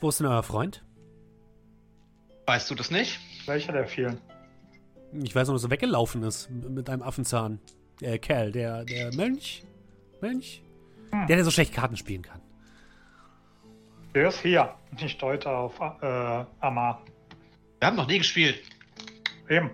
Wo 0.00 0.08
ist 0.08 0.20
denn 0.20 0.26
euer 0.26 0.42
Freund? 0.42 0.82
Weißt 2.46 2.70
du 2.70 2.74
das 2.74 2.90
nicht? 2.90 3.18
Welcher 3.46 3.72
der 3.72 3.86
vielen? 3.86 4.18
Ich 5.22 5.34
weiß 5.34 5.48
nur, 5.48 5.56
dass 5.56 5.64
er 5.64 5.70
weggelaufen 5.70 6.22
ist 6.22 6.50
mit 6.50 6.88
einem 6.88 7.02
Affenzahn. 7.02 7.60
Der 8.00 8.18
Kerl, 8.18 8.52
der, 8.52 8.84
der 8.84 9.14
Mönch? 9.14 9.62
Mönch? 10.20 10.62
Hm. 11.12 11.26
Der, 11.26 11.36
der 11.36 11.44
so 11.44 11.50
schlecht 11.50 11.74
Karten 11.74 11.96
spielen 11.96 12.22
kann. 12.22 12.40
Der 14.14 14.28
ist 14.28 14.40
hier. 14.40 14.74
Ich 14.98 15.18
deute 15.18 15.48
auf 15.50 15.78
äh, 15.80 16.44
Amar. 16.60 17.02
Wir 17.78 17.86
haben 17.86 17.96
noch 17.96 18.08
nie 18.08 18.18
gespielt. 18.18 18.60
Eben. 19.48 19.70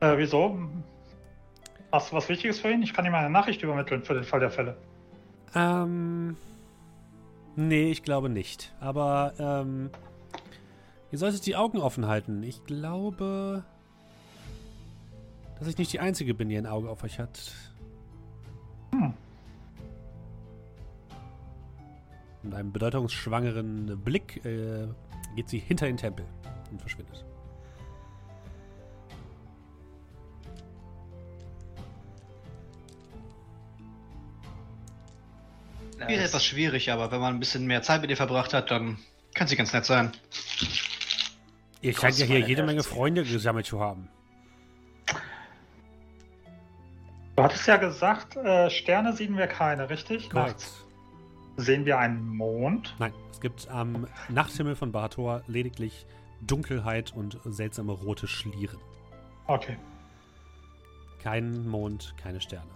Äh, 0.00 0.18
wieso? 0.18 0.58
Hast 1.92 2.10
du 2.10 2.16
was 2.16 2.28
Wichtiges 2.28 2.60
für 2.60 2.70
ihn? 2.70 2.82
Ich 2.82 2.92
kann 2.92 3.06
ihm 3.06 3.14
eine 3.14 3.30
Nachricht 3.30 3.62
übermitteln 3.62 4.02
für 4.02 4.14
den 4.14 4.24
Fall 4.24 4.40
der 4.40 4.50
Fälle. 4.50 4.76
Ähm. 5.54 6.36
Nee, 7.54 7.90
ich 7.90 8.02
glaube 8.02 8.28
nicht. 8.28 8.74
Aber, 8.80 9.32
ähm. 9.38 9.90
Ihr 11.12 11.18
solltet 11.18 11.46
die 11.46 11.56
Augen 11.56 11.78
offen 11.78 12.06
halten. 12.06 12.42
Ich 12.42 12.64
glaube. 12.64 13.64
Dass 15.58 15.68
ich 15.68 15.78
nicht 15.78 15.92
die 15.92 16.00
Einzige 16.00 16.34
bin, 16.34 16.48
die 16.48 16.56
ein 16.56 16.66
Auge 16.66 16.90
auf 16.90 17.02
euch 17.04 17.18
hat. 17.18 17.52
Hm. 18.92 19.14
Mit 22.42 22.54
einem 22.54 22.72
bedeutungsschwangeren 22.72 24.00
Blick 24.04 24.44
äh, 24.44 24.86
geht 25.34 25.48
sie 25.48 25.58
hinter 25.58 25.86
den 25.86 25.96
Tempel 25.96 26.24
und 26.70 26.80
verschwindet. 26.80 27.24
Ist 36.08 36.20
etwas 36.20 36.44
schwierig, 36.44 36.92
aber 36.92 37.10
wenn 37.10 37.20
man 37.20 37.34
ein 37.34 37.40
bisschen 37.40 37.66
mehr 37.66 37.82
Zeit 37.82 38.00
mit 38.00 38.10
ihr 38.10 38.16
verbracht 38.16 38.54
hat, 38.54 38.70
dann 38.70 38.98
kann 39.34 39.48
sie 39.48 39.56
ganz 39.56 39.72
nett 39.72 39.84
sein. 39.84 40.12
Ihr 41.80 41.94
scheint 41.94 42.18
ja 42.18 42.26
hier 42.26 42.40
jede 42.40 42.62
Menge 42.62 42.82
Freunde 42.82 43.24
gesammelt 43.24 43.66
zu 43.66 43.80
haben. 43.80 44.08
Du 47.36 47.42
hattest 47.42 47.66
ja 47.66 47.76
gesagt, 47.76 48.34
äh, 48.36 48.70
Sterne 48.70 49.12
sehen 49.12 49.36
wir 49.36 49.46
keine, 49.46 49.90
richtig? 49.90 50.32
Nachts. 50.32 50.86
Sehen 51.58 51.84
wir 51.84 51.98
einen 51.98 52.34
Mond? 52.34 52.94
Nein, 52.98 53.12
es 53.30 53.40
gibt 53.42 53.68
am 53.68 54.06
Nachthimmel 54.30 54.74
von 54.74 54.90
Bahator 54.90 55.42
lediglich 55.46 56.06
Dunkelheit 56.40 57.12
und 57.14 57.38
seltsame 57.44 57.92
rote 57.92 58.26
Schlieren. 58.26 58.78
Okay. 59.46 59.76
Kein 61.22 61.68
Mond, 61.68 62.14
keine 62.16 62.40
Sterne. 62.40 62.70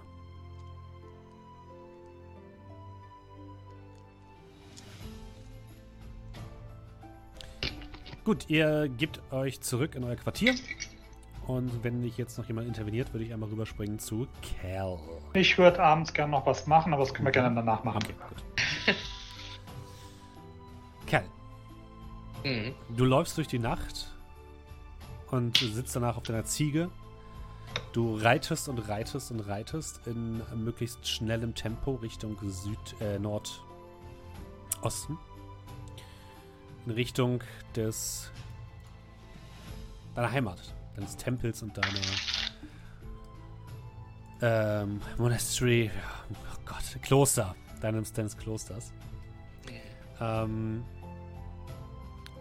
Gut, 8.24 8.44
ihr 8.48 8.88
gebt 8.88 9.20
euch 9.32 9.62
zurück 9.62 9.94
in 9.94 10.04
euer 10.04 10.16
Quartier. 10.16 10.54
Und 11.46 11.82
wenn 11.82 12.00
nicht 12.00 12.18
jetzt 12.18 12.38
noch 12.38 12.46
jemand 12.46 12.68
interveniert, 12.68 13.12
würde 13.12 13.24
ich 13.24 13.32
einmal 13.32 13.48
rüberspringen 13.48 13.98
zu 13.98 14.28
Cal. 14.60 14.98
Ich 15.32 15.58
würde 15.58 15.82
abends 15.82 16.12
gerne 16.12 16.30
noch 16.30 16.46
was 16.46 16.66
machen, 16.66 16.92
aber 16.92 17.02
das 17.02 17.12
können 17.12 17.26
wir 17.26 17.32
gerne 17.32 17.54
danach 17.54 17.82
machen. 17.82 18.00
Okay, 18.04 18.14
gut. 18.86 18.96
Cal. 21.06 21.24
Mhm. 22.44 22.74
Du 22.96 23.04
läufst 23.04 23.36
durch 23.36 23.48
die 23.48 23.58
Nacht 23.58 24.14
und 25.30 25.58
sitzt 25.58 25.96
danach 25.96 26.16
auf 26.16 26.22
deiner 26.22 26.44
Ziege. 26.44 26.90
Du 27.92 28.16
reitest 28.16 28.68
und 28.68 28.78
reitest 28.78 29.30
und 29.30 29.40
reitest 29.40 30.06
in 30.06 30.42
möglichst 30.54 31.08
schnellem 31.08 31.54
Tempo 31.54 31.96
Richtung 31.96 32.36
Süd, 32.48 32.78
äh, 33.00 33.18
Nordosten 33.18 35.18
in 36.86 36.92
Richtung 36.92 37.42
des 37.74 38.30
deiner 40.14 40.30
Heimat, 40.30 40.74
deines 40.96 41.16
Tempels 41.16 41.62
und 41.62 41.76
deiner 41.76 41.88
ähm, 44.42 45.00
Monastery, 45.18 45.90
oh 46.30 46.60
Gott, 46.64 47.02
Kloster, 47.02 47.54
deines, 47.80 48.12
deines 48.12 48.36
Klosters. 48.36 48.92
Ähm, 50.20 50.84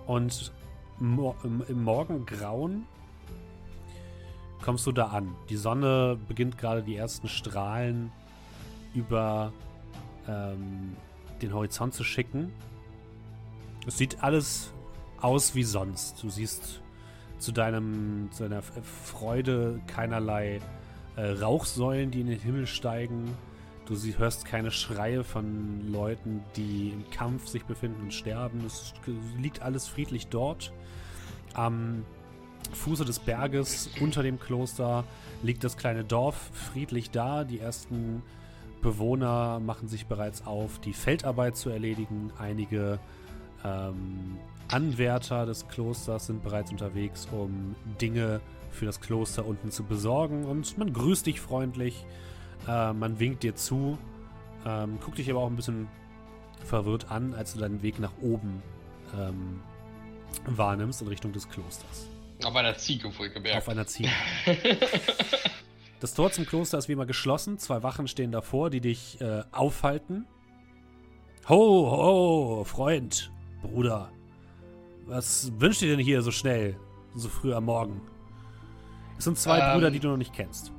und 0.08 0.52
im 1.00 1.84
Morgengrauen 1.84 2.86
kommst 4.62 4.86
du 4.86 4.92
da 4.92 5.08
an. 5.08 5.36
Die 5.50 5.56
Sonne 5.56 6.18
beginnt 6.28 6.58
gerade 6.58 6.84
die 6.84 6.96
ersten 6.96 7.30
Strahlen 7.30 8.12
über 8.94 9.54
ähm, 10.28 10.98
den 11.42 11.54
Horizont 11.54 11.94
zu 11.94 12.04
schicken 12.04 12.52
es 13.90 13.98
sieht 13.98 14.22
alles 14.24 14.72
aus 15.20 15.56
wie 15.56 15.64
sonst. 15.64 16.22
Du 16.22 16.30
siehst 16.30 16.82
zu 17.40 17.52
deinem, 17.52 18.30
zu 18.32 18.44
deiner 18.44 18.62
Freude 18.62 19.80
keinerlei 19.88 20.60
äh, 21.16 21.32
Rauchsäulen, 21.32 22.12
die 22.12 22.22
in 22.22 22.28
den 22.28 22.40
Himmel 22.40 22.68
steigen. 22.68 23.36
Du 23.86 23.96
sie, 23.96 24.18
hörst 24.18 24.46
keine 24.46 24.70
Schreie 24.70 25.24
von 25.24 25.92
Leuten, 25.92 26.44
die 26.56 26.92
im 26.92 27.10
Kampf 27.10 27.48
sich 27.48 27.66
befinden 27.66 28.04
und 28.04 28.14
sterben. 28.14 28.64
Es 28.66 28.94
liegt 29.42 29.62
alles 29.62 29.88
friedlich 29.88 30.28
dort. 30.28 30.72
Am 31.56 32.06
Fuße 32.74 33.04
des 33.04 33.18
Berges 33.18 33.90
unter 34.00 34.22
dem 34.22 34.40
Kloster 34.40 35.06
liegt 35.42 35.64
das 35.64 35.76
kleine 35.76 36.04
Dorf 36.04 36.52
friedlich 36.54 37.10
da. 37.10 37.44
Die 37.44 37.60
ersten 37.60 38.22
Bewohner 38.82 39.60
machen 39.60 39.88
sich 39.88 40.06
bereits 40.06 40.46
auf, 40.46 40.80
die 40.80 40.94
Feldarbeit 40.94 41.58
zu 41.58 41.70
erledigen. 41.70 42.32
Einige 42.38 43.00
ähm, 43.66 44.38
Anwärter 44.70 45.46
des 45.46 45.68
Klosters 45.68 46.28
sind 46.28 46.44
bereits 46.44 46.72
unterwegs, 46.72 47.28
um 47.32 47.76
Dinge 48.02 48.42
für 48.72 48.86
das 48.86 49.02
Kloster 49.02 49.46
unten 49.46 49.72
zu 49.72 49.84
besorgen. 49.84 50.46
Und 50.46 50.78
man 50.78 50.94
grüßt 50.94 51.26
dich 51.26 51.42
freundlich, 51.42 52.06
äh, 52.68 52.94
man 52.94 53.20
winkt 53.20 53.44
dir 53.44 53.56
zu, 53.56 53.98
ähm, 54.66 55.00
guckt 55.00 55.18
dich 55.18 55.30
aber 55.30 55.40
auch 55.40 55.50
ein 55.50 55.56
bisschen 55.56 55.88
verwirrt 56.64 57.10
an, 57.12 57.34
als 57.34 57.54
du 57.54 57.60
deinen 57.60 57.82
Weg 57.82 58.00
nach 58.00 58.12
oben 58.22 58.62
ähm, 59.18 59.62
wahrnimmst 60.46 61.02
in 61.02 61.08
Richtung 61.08 61.32
des 61.32 61.50
Klosters. 61.50 62.08
Auf 62.44 62.56
einer 62.56 62.76
Ziege, 62.78 63.12
wohlgemerkt. 63.18 63.58
Auf 63.58 63.70
einer 63.70 63.88
Ziege. 63.88 64.10
das 66.00 66.14
Tor 66.14 66.32
zum 66.32 66.46
Kloster 66.46 66.78
ist 66.78 66.88
wie 66.88 66.94
immer 66.94 67.06
geschlossen. 67.06 67.58
Zwei 67.58 67.84
Wachen 67.84 68.08
stehen 68.08 68.32
davor, 68.32 68.70
die 68.70 68.82
dich 68.82 69.20
äh, 69.20 69.44
aufhalten. 69.52 70.26
Ho, 71.50 71.56
ho, 71.58 72.64
Freund. 72.64 73.32
Bruder, 73.62 74.10
was 75.10 75.52
wünscht 75.58 75.82
ihr 75.82 75.90
denn 75.96 76.06
hier 76.06 76.22
so 76.22 76.32
schnell, 76.32 76.76
so 77.16 77.28
früh 77.28 77.54
am 77.54 77.66
Morgen? 77.66 78.02
Es 79.18 79.26
sind 79.26 79.38
zwei 79.38 79.60
ähm, 79.60 79.74
Brüder, 79.74 79.92
die 79.92 80.00
du 80.00 80.08
noch 80.08 80.18
nicht 80.18 80.34
kennst. 80.34 80.72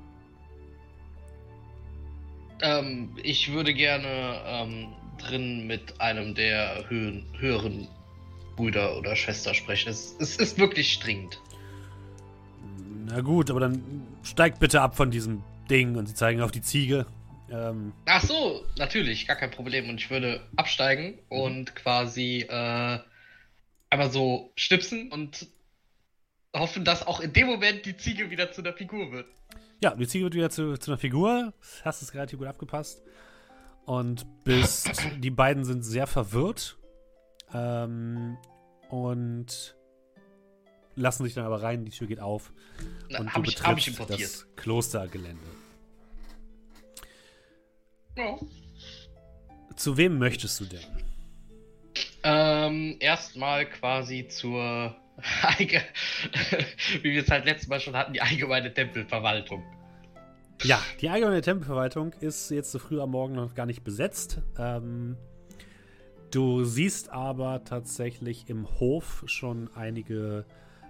Ähm, 2.62 3.10
ich 3.22 3.52
würde 3.52 3.74
gerne 3.74 4.40
ähm, 4.46 4.88
drin 5.18 5.66
mit 5.66 6.00
einem 6.00 6.34
der 6.34 6.88
höhen, 6.88 7.26
höheren 7.38 7.88
Brüder 8.56 8.96
oder 8.96 9.16
Schwester 9.16 9.52
sprechen. 9.54 9.90
Es, 9.90 10.16
es 10.18 10.36
ist 10.36 10.58
wirklich 10.58 10.98
dringend. 11.00 11.40
Na 13.06 13.20
gut, 13.20 13.50
aber 13.50 13.60
dann 13.60 14.06
steigt 14.22 14.60
bitte 14.60 14.80
ab 14.80 14.96
von 14.96 15.10
diesem 15.10 15.42
Ding 15.68 15.96
und 15.96 16.06
sie 16.06 16.14
zeigen 16.14 16.40
auf 16.40 16.52
die 16.52 16.62
Ziege. 16.62 17.06
Ähm, 17.50 17.92
Ach 18.06 18.22
so, 18.22 18.64
natürlich, 18.78 19.26
gar 19.26 19.36
kein 19.36 19.50
Problem. 19.50 19.88
Und 19.88 20.00
ich 20.00 20.10
würde 20.10 20.40
absteigen 20.56 21.18
mhm. 21.30 21.40
und 21.40 21.76
quasi 21.76 22.46
äh, 22.48 22.98
einmal 23.90 24.10
so 24.10 24.52
schnipsen 24.56 25.12
und 25.12 25.46
hoffen, 26.56 26.84
dass 26.84 27.06
auch 27.06 27.20
in 27.20 27.32
dem 27.32 27.48
Moment 27.48 27.84
die 27.84 27.96
Ziege 27.96 28.30
wieder 28.30 28.50
zu 28.52 28.62
einer 28.62 28.72
Figur 28.72 29.12
wird. 29.12 29.26
Ja, 29.82 29.94
die 29.94 30.06
Ziege 30.06 30.24
wird 30.24 30.34
wieder 30.34 30.50
zu, 30.50 30.76
zu 30.76 30.90
einer 30.90 30.98
Figur. 30.98 31.52
Hast 31.84 32.02
es 32.02 32.14
relativ 32.14 32.38
gut 32.38 32.48
abgepasst. 32.48 33.02
Und 33.84 34.26
bist. 34.44 34.90
die 35.18 35.30
beiden 35.30 35.64
sind 35.64 35.82
sehr 35.82 36.06
verwirrt. 36.06 36.78
Ähm, 37.52 38.36
und 38.88 39.76
lassen 40.94 41.24
sich 41.24 41.34
dann 41.34 41.44
aber 41.44 41.62
rein, 41.62 41.84
die 41.84 41.90
Tür 41.90 42.06
geht 42.06 42.20
auf. 42.20 42.52
Na, 43.08 43.20
und 43.20 43.34
du 43.34 43.42
ich, 43.42 43.56
betrittst 43.56 44.10
das 44.10 44.46
Klostergelände. 44.56 45.40
Ja. 48.16 48.38
Zu 49.76 49.96
wem 49.96 50.18
möchtest 50.18 50.60
du 50.60 50.64
denn? 50.66 51.09
Ähm, 52.22 52.96
erstmal 53.00 53.66
quasi 53.66 54.28
zur, 54.28 54.94
wie 55.58 57.12
wir 57.12 57.22
es 57.22 57.30
halt 57.30 57.44
letztes 57.44 57.68
Mal 57.68 57.80
schon 57.80 57.96
hatten, 57.96 58.12
die 58.12 58.20
allgemeine 58.20 58.72
Tempelverwaltung. 58.72 59.62
Ja, 60.62 60.80
die 61.00 61.08
allgemeine 61.08 61.40
Tempelverwaltung 61.40 62.12
ist 62.20 62.50
jetzt 62.50 62.70
so 62.72 62.78
früh 62.78 63.00
am 63.00 63.10
Morgen 63.10 63.34
noch 63.34 63.54
gar 63.54 63.66
nicht 63.66 63.82
besetzt. 63.82 64.42
Ähm, 64.58 65.16
du 66.30 66.64
siehst 66.64 67.10
aber 67.10 67.64
tatsächlich 67.64 68.48
im 68.50 68.68
Hof 68.78 69.22
schon 69.26 69.70
einige 69.74 70.44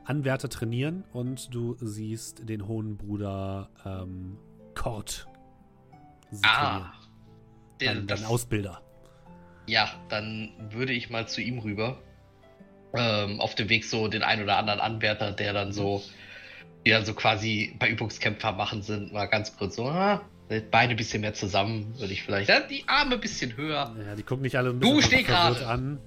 Anwärter 0.04 0.48
trainieren 0.48 1.04
und 1.12 1.54
du 1.54 1.76
siehst 1.80 2.48
den 2.48 2.66
hohen 2.66 2.96
Bruder 2.96 3.70
ähm, 3.84 4.38
Kort. 4.74 5.28
Ah. 6.42 6.78
Trainieren 6.78 7.00
dein, 7.80 8.06
dein 8.06 8.24
Ausbilder. 8.24 8.82
Ja, 9.66 9.90
dann 10.08 10.50
würde 10.70 10.92
ich 10.92 11.10
mal 11.10 11.28
zu 11.28 11.40
ihm 11.40 11.58
rüber. 11.58 11.98
Ähm, 12.92 13.40
auf 13.40 13.54
dem 13.54 13.68
Weg 13.68 13.84
so 13.84 14.08
den 14.08 14.22
ein 14.22 14.42
oder 14.42 14.56
anderen 14.56 14.80
Anwärter, 14.80 15.30
der 15.30 15.52
dann 15.52 15.72
so, 15.72 16.02
die 16.84 16.90
dann 16.90 17.04
so 17.04 17.14
quasi 17.14 17.76
bei 17.78 17.88
Übungskämpfer 17.88 18.52
machen 18.52 18.82
sind, 18.82 19.12
mal 19.12 19.26
ganz 19.26 19.56
kurz 19.56 19.76
so, 19.76 19.86
ah, 19.86 20.22
Beine 20.72 20.90
ein 20.90 20.96
bisschen 20.96 21.20
mehr 21.20 21.32
zusammen, 21.32 21.94
würde 21.98 22.12
ich 22.12 22.24
vielleicht. 22.24 22.48
Ja, 22.48 22.58
die 22.58 22.82
Arme 22.88 23.14
ein 23.14 23.20
bisschen 23.20 23.56
höher. 23.56 23.94
Ja, 24.04 24.16
die 24.16 24.24
gucken 24.24 24.42
nicht 24.42 24.56
alle 24.56 24.70
ein 24.70 24.80
bisschen 24.80 24.96
du 24.96 25.02
steh 25.02 25.24
verwirrt 25.24 25.62
an. 25.62 26.00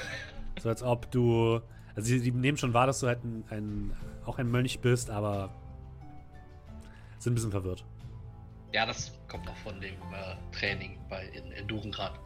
so 0.62 0.70
als 0.70 0.82
ob 0.82 1.10
du. 1.10 1.60
Also 1.94 2.10
die, 2.10 2.22
die, 2.22 2.30
nehmen 2.30 2.56
schon 2.56 2.72
wahr, 2.72 2.86
dass 2.86 3.00
du 3.00 3.06
halt 3.06 3.22
ein, 3.22 3.44
ein, 3.50 3.92
auch 4.24 4.38
ein 4.38 4.50
Mönch 4.50 4.80
bist, 4.80 5.10
aber 5.10 5.54
Sind 7.18 7.32
ein 7.32 7.34
bisschen 7.34 7.50
verwirrt. 7.50 7.84
Ja, 8.72 8.86
das 8.86 9.12
kommt 9.28 9.44
noch 9.44 9.56
von 9.58 9.78
dem 9.78 9.92
äh, 9.92 10.56
Training 10.58 10.98
bei 11.10 11.26
in, 11.26 11.52
in 11.52 11.68
Durengrad. 11.68 12.18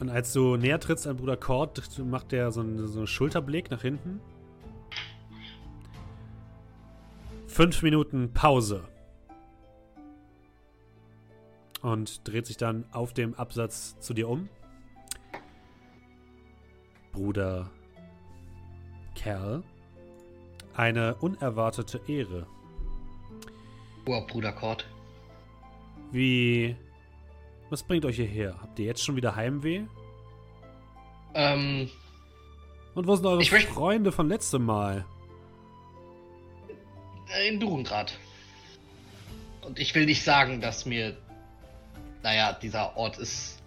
Und 0.00 0.08
als 0.08 0.32
du 0.32 0.56
näher 0.56 0.80
trittst 0.80 1.06
an 1.06 1.18
Bruder 1.18 1.36
Kord, 1.36 1.98
macht 1.98 2.32
der 2.32 2.50
so 2.50 2.60
einen, 2.60 2.88
so 2.88 3.00
einen 3.00 3.06
Schulterblick 3.06 3.70
nach 3.70 3.82
hinten. 3.82 4.20
Fünf 7.46 7.82
Minuten 7.82 8.32
Pause. 8.32 8.88
Und 11.82 12.26
dreht 12.26 12.46
sich 12.46 12.56
dann 12.56 12.86
auf 12.92 13.12
dem 13.12 13.34
Absatz 13.34 13.98
zu 14.00 14.14
dir 14.14 14.28
um. 14.28 14.48
Bruder 17.12 17.70
Kerl. 19.14 19.62
Eine 20.74 21.16
unerwartete 21.16 22.00
Ehre. 22.06 22.46
Oh, 24.06 24.26
Bruder 24.26 24.52
Kord. 24.52 24.86
Wie. 26.10 26.74
Was 27.70 27.84
bringt 27.84 28.04
euch 28.04 28.16
hierher? 28.16 28.56
Habt 28.60 28.78
ihr 28.80 28.86
jetzt 28.86 29.04
schon 29.04 29.14
wieder 29.14 29.36
Heimweh? 29.36 29.82
Ähm. 31.34 31.88
Und 32.94 33.06
wo 33.06 33.14
sind 33.14 33.26
eure 33.26 33.44
Freunde 33.44 34.10
von 34.10 34.28
letztem 34.28 34.64
Mal? 34.64 35.04
In 37.46 37.60
Durengrad. 37.60 38.18
Und 39.62 39.78
ich 39.78 39.94
will 39.94 40.04
nicht 40.04 40.24
sagen, 40.24 40.60
dass 40.60 40.84
mir. 40.84 41.16
Naja, 42.22 42.52
dieser 42.52 42.96
Ort 42.96 43.18
ist 43.18 43.62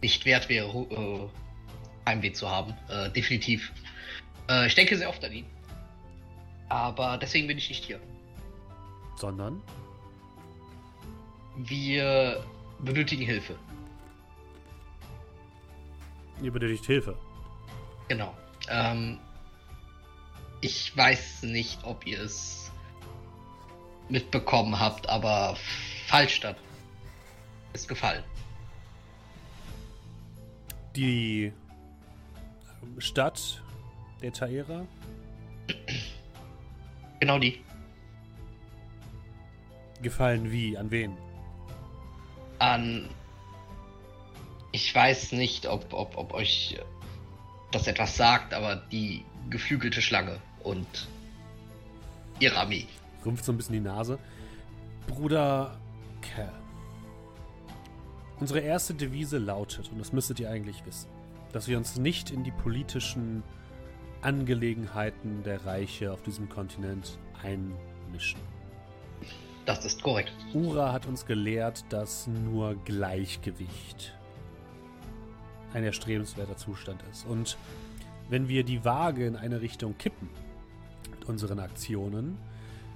nicht 0.00 0.24
wert 0.24 0.48
wäre, 0.48 0.68
äh, 0.68 1.28
Heimweh 2.08 2.32
zu 2.32 2.50
haben. 2.50 2.74
Äh, 2.88 3.10
definitiv. 3.10 3.72
Äh, 4.48 4.66
ich 4.66 4.74
denke 4.74 4.96
sehr 4.96 5.10
oft 5.10 5.22
an 5.22 5.32
ihn. 5.32 5.46
Aber 6.70 7.18
deswegen 7.18 7.46
bin 7.46 7.58
ich 7.58 7.68
nicht 7.68 7.84
hier. 7.84 8.00
Sondern? 9.16 9.62
Wir 11.56 12.42
benötigen 12.84 13.24
Hilfe. 13.24 13.56
Ihr 16.42 16.52
benötigt 16.52 16.84
Hilfe. 16.86 17.16
Genau. 18.08 18.34
Ähm, 18.68 19.18
ich 20.60 20.96
weiß 20.96 21.44
nicht, 21.44 21.84
ob 21.84 22.06
ihr 22.06 22.20
es 22.20 22.70
mitbekommen 24.08 24.78
habt, 24.78 25.08
aber 25.08 25.56
Fallstadt 26.06 26.56
ist 27.72 27.88
gefallen. 27.88 28.22
Die 30.96 31.52
Stadt 32.98 33.62
der 34.22 34.32
Taera? 34.32 34.86
Genau 37.20 37.38
die. 37.38 37.62
Gefallen 40.02 40.50
wie? 40.52 40.76
An 40.76 40.90
wen? 40.90 41.16
An. 42.64 43.08
Ich 44.72 44.94
weiß 44.94 45.32
nicht, 45.32 45.66
ob, 45.66 45.92
ob, 45.92 46.16
ob 46.16 46.32
euch 46.32 46.78
das 47.70 47.86
etwas 47.86 48.16
sagt, 48.16 48.54
aber 48.54 48.76
die 48.76 49.24
geflügelte 49.50 50.00
Schlange 50.00 50.38
und 50.62 51.08
ihre 52.40 52.56
Armee. 52.56 52.86
Rümpft 53.24 53.44
so 53.44 53.52
ein 53.52 53.58
bisschen 53.58 53.74
die 53.74 53.80
Nase. 53.80 54.18
Bruder 55.06 55.78
Kerl. 56.22 56.52
Unsere 58.40 58.60
erste 58.60 58.94
Devise 58.94 59.36
lautet, 59.38 59.90
und 59.90 59.98
das 59.98 60.12
müsstet 60.12 60.40
ihr 60.40 60.50
eigentlich 60.50 60.86
wissen, 60.86 61.10
dass 61.52 61.68
wir 61.68 61.76
uns 61.76 61.96
nicht 61.96 62.30
in 62.30 62.44
die 62.44 62.50
politischen 62.50 63.42
Angelegenheiten 64.22 65.42
der 65.42 65.66
Reiche 65.66 66.12
auf 66.12 66.22
diesem 66.22 66.48
Kontinent 66.48 67.18
einmischen. 67.42 68.53
Das 69.64 69.84
ist 69.84 70.02
korrekt. 70.02 70.32
Ura 70.52 70.92
hat 70.92 71.06
uns 71.06 71.24
gelehrt, 71.24 71.84
dass 71.88 72.26
nur 72.26 72.74
Gleichgewicht 72.84 74.14
ein 75.72 75.84
erstrebenswerter 75.84 76.56
Zustand 76.56 77.02
ist. 77.10 77.26
Und 77.26 77.56
wenn 78.28 78.48
wir 78.48 78.64
die 78.64 78.84
Waage 78.84 79.26
in 79.26 79.36
eine 79.36 79.60
Richtung 79.60 79.96
kippen 79.98 80.28
mit 81.10 81.28
unseren 81.28 81.58
Aktionen, 81.58 82.38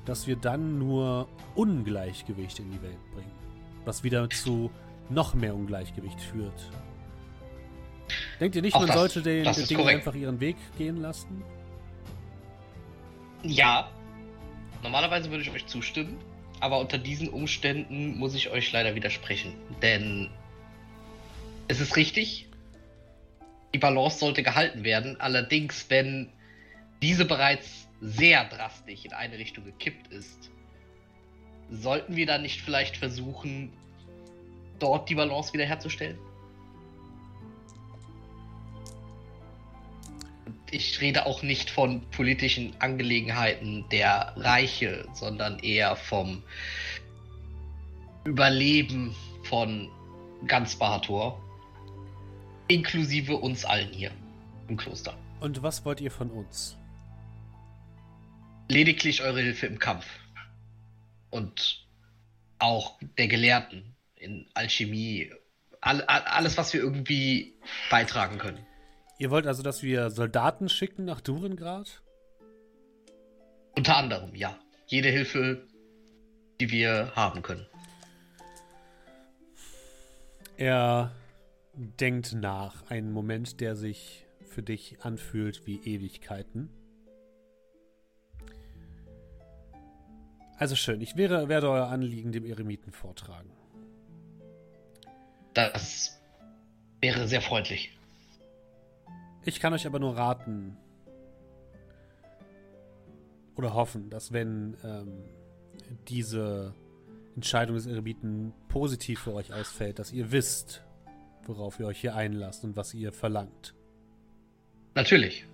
dass 0.04 0.26
wir 0.26 0.36
dann 0.36 0.78
nur 0.78 1.28
Ungleichgewicht 1.54 2.58
in 2.60 2.70
die 2.70 2.82
Welt 2.82 3.12
bringen. 3.12 3.30
Was 3.84 4.02
wieder 4.04 4.28
zu 4.30 4.70
noch 5.10 5.34
mehr 5.34 5.54
Ungleichgewicht 5.54 6.20
führt. 6.20 6.70
Denkt 8.40 8.56
ihr 8.56 8.62
nicht, 8.62 8.74
Auch 8.74 8.80
man 8.80 8.88
das, 8.88 8.96
sollte 8.96 9.22
den, 9.22 9.44
den 9.44 9.66
Dingen 9.66 9.88
einfach 9.88 10.14
ihren 10.14 10.40
Weg 10.40 10.56
gehen 10.78 11.02
lassen? 11.02 11.42
Ja. 13.42 13.88
Normalerweise 14.82 15.30
würde 15.30 15.42
ich 15.42 15.50
euch 15.50 15.66
zustimmen, 15.66 16.16
aber 16.60 16.78
unter 16.78 16.98
diesen 16.98 17.28
Umständen 17.28 18.18
muss 18.18 18.34
ich 18.34 18.50
euch 18.50 18.72
leider 18.72 18.94
widersprechen. 18.94 19.54
Denn 19.82 20.30
es 21.68 21.80
ist 21.80 21.96
richtig, 21.96 22.48
die 23.74 23.78
Balance 23.78 24.18
sollte 24.18 24.42
gehalten 24.42 24.84
werden. 24.84 25.20
Allerdings, 25.20 25.86
wenn 25.88 26.32
diese 27.02 27.24
bereits 27.24 27.88
sehr 28.00 28.44
drastisch 28.44 29.04
in 29.04 29.12
eine 29.12 29.38
Richtung 29.38 29.64
gekippt 29.64 30.08
ist, 30.08 30.50
sollten 31.70 32.16
wir 32.16 32.26
dann 32.26 32.42
nicht 32.42 32.60
vielleicht 32.60 32.96
versuchen, 32.96 33.72
dort 34.78 35.08
die 35.08 35.14
Balance 35.14 35.52
wiederherzustellen? 35.52 36.18
Ich 40.70 41.00
rede 41.00 41.26
auch 41.26 41.42
nicht 41.42 41.70
von 41.70 42.02
politischen 42.10 42.74
Angelegenheiten 42.80 43.84
der 43.90 44.34
Reiche, 44.36 45.06
sondern 45.14 45.58
eher 45.58 45.96
vom 45.96 46.42
Überleben 48.24 49.14
von 49.44 49.88
ganz 50.46 50.76
Bahator. 50.76 51.42
Inklusive 52.68 53.36
uns 53.36 53.64
allen 53.64 53.92
hier 53.92 54.10
im 54.68 54.76
Kloster. 54.76 55.16
Und 55.40 55.62
was 55.62 55.84
wollt 55.84 56.00
ihr 56.00 56.10
von 56.10 56.30
uns? 56.30 56.76
Lediglich 58.68 59.22
eure 59.22 59.40
Hilfe 59.40 59.66
im 59.66 59.78
Kampf. 59.78 60.06
Und 61.30 61.86
auch 62.58 62.98
der 63.16 63.28
Gelehrten 63.28 63.96
in 64.16 64.46
Alchemie. 64.54 65.30
All, 65.80 66.02
alles, 66.02 66.58
was 66.58 66.72
wir 66.74 66.80
irgendwie 66.80 67.54
beitragen 67.90 68.38
können. 68.38 68.66
Ihr 69.18 69.30
wollt 69.30 69.46
also, 69.48 69.64
dass 69.64 69.82
wir 69.82 70.10
Soldaten 70.10 70.68
schicken 70.68 71.04
nach 71.04 71.20
Durengrad? 71.20 72.02
Unter 73.76 73.96
anderem, 73.96 74.34
ja. 74.34 74.56
Jede 74.86 75.08
Hilfe, 75.08 75.66
die 76.60 76.70
wir 76.70 77.12
haben 77.14 77.42
können. 77.42 77.66
Er 80.56 81.12
denkt 81.74 82.32
nach. 82.32 82.88
Einen 82.90 83.12
Moment, 83.12 83.60
der 83.60 83.74
sich 83.76 84.24
für 84.46 84.62
dich 84.62 85.02
anfühlt 85.02 85.66
wie 85.66 85.80
Ewigkeiten. 85.84 86.70
Also 90.56 90.74
schön, 90.74 91.00
ich 91.00 91.16
wäre, 91.16 91.48
werde 91.48 91.70
euer 91.70 91.88
Anliegen 91.88 92.32
dem 92.32 92.44
Eremiten 92.44 92.92
vortragen. 92.92 93.50
Das 95.54 96.20
wäre 97.00 97.28
sehr 97.28 97.42
freundlich. 97.42 97.97
Ich 99.48 99.60
kann 99.60 99.72
euch 99.72 99.86
aber 99.86 99.98
nur 99.98 100.14
raten 100.14 100.76
oder 103.56 103.72
hoffen, 103.72 104.10
dass 104.10 104.30
wenn 104.30 104.76
ähm, 104.84 105.24
diese 106.06 106.74
Entscheidung 107.34 107.76
des 107.76 107.86
Eremiten 107.86 108.52
positiv 108.68 109.20
für 109.20 109.32
euch 109.32 109.54
ausfällt, 109.54 109.98
dass 110.00 110.12
ihr 110.12 110.32
wisst, 110.32 110.84
worauf 111.46 111.80
ihr 111.80 111.86
euch 111.86 111.98
hier 111.98 112.14
einlasst 112.14 112.62
und 112.62 112.76
was 112.76 112.92
ihr 112.92 113.10
verlangt. 113.10 113.72
Natürlich. 114.94 115.46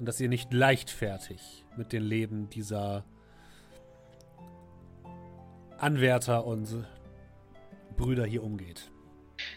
Und 0.00 0.06
dass 0.06 0.20
ihr 0.20 0.28
nicht 0.28 0.52
leichtfertig 0.52 1.64
mit 1.76 1.92
den 1.92 2.02
Leben 2.02 2.50
dieser 2.50 3.04
Anwärter 5.78 6.44
und 6.44 6.84
Brüder 7.96 8.26
hier 8.26 8.42
umgeht. 8.42 8.90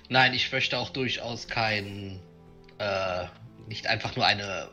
Nein, 0.09 0.35
ich 0.35 0.51
möchte 0.51 0.77
auch 0.77 0.91
durchaus 0.91 1.47
kein 1.47 2.19
äh, 2.77 3.25
nicht 3.69 3.87
einfach 3.87 4.15
nur 4.15 4.25
eine 4.25 4.69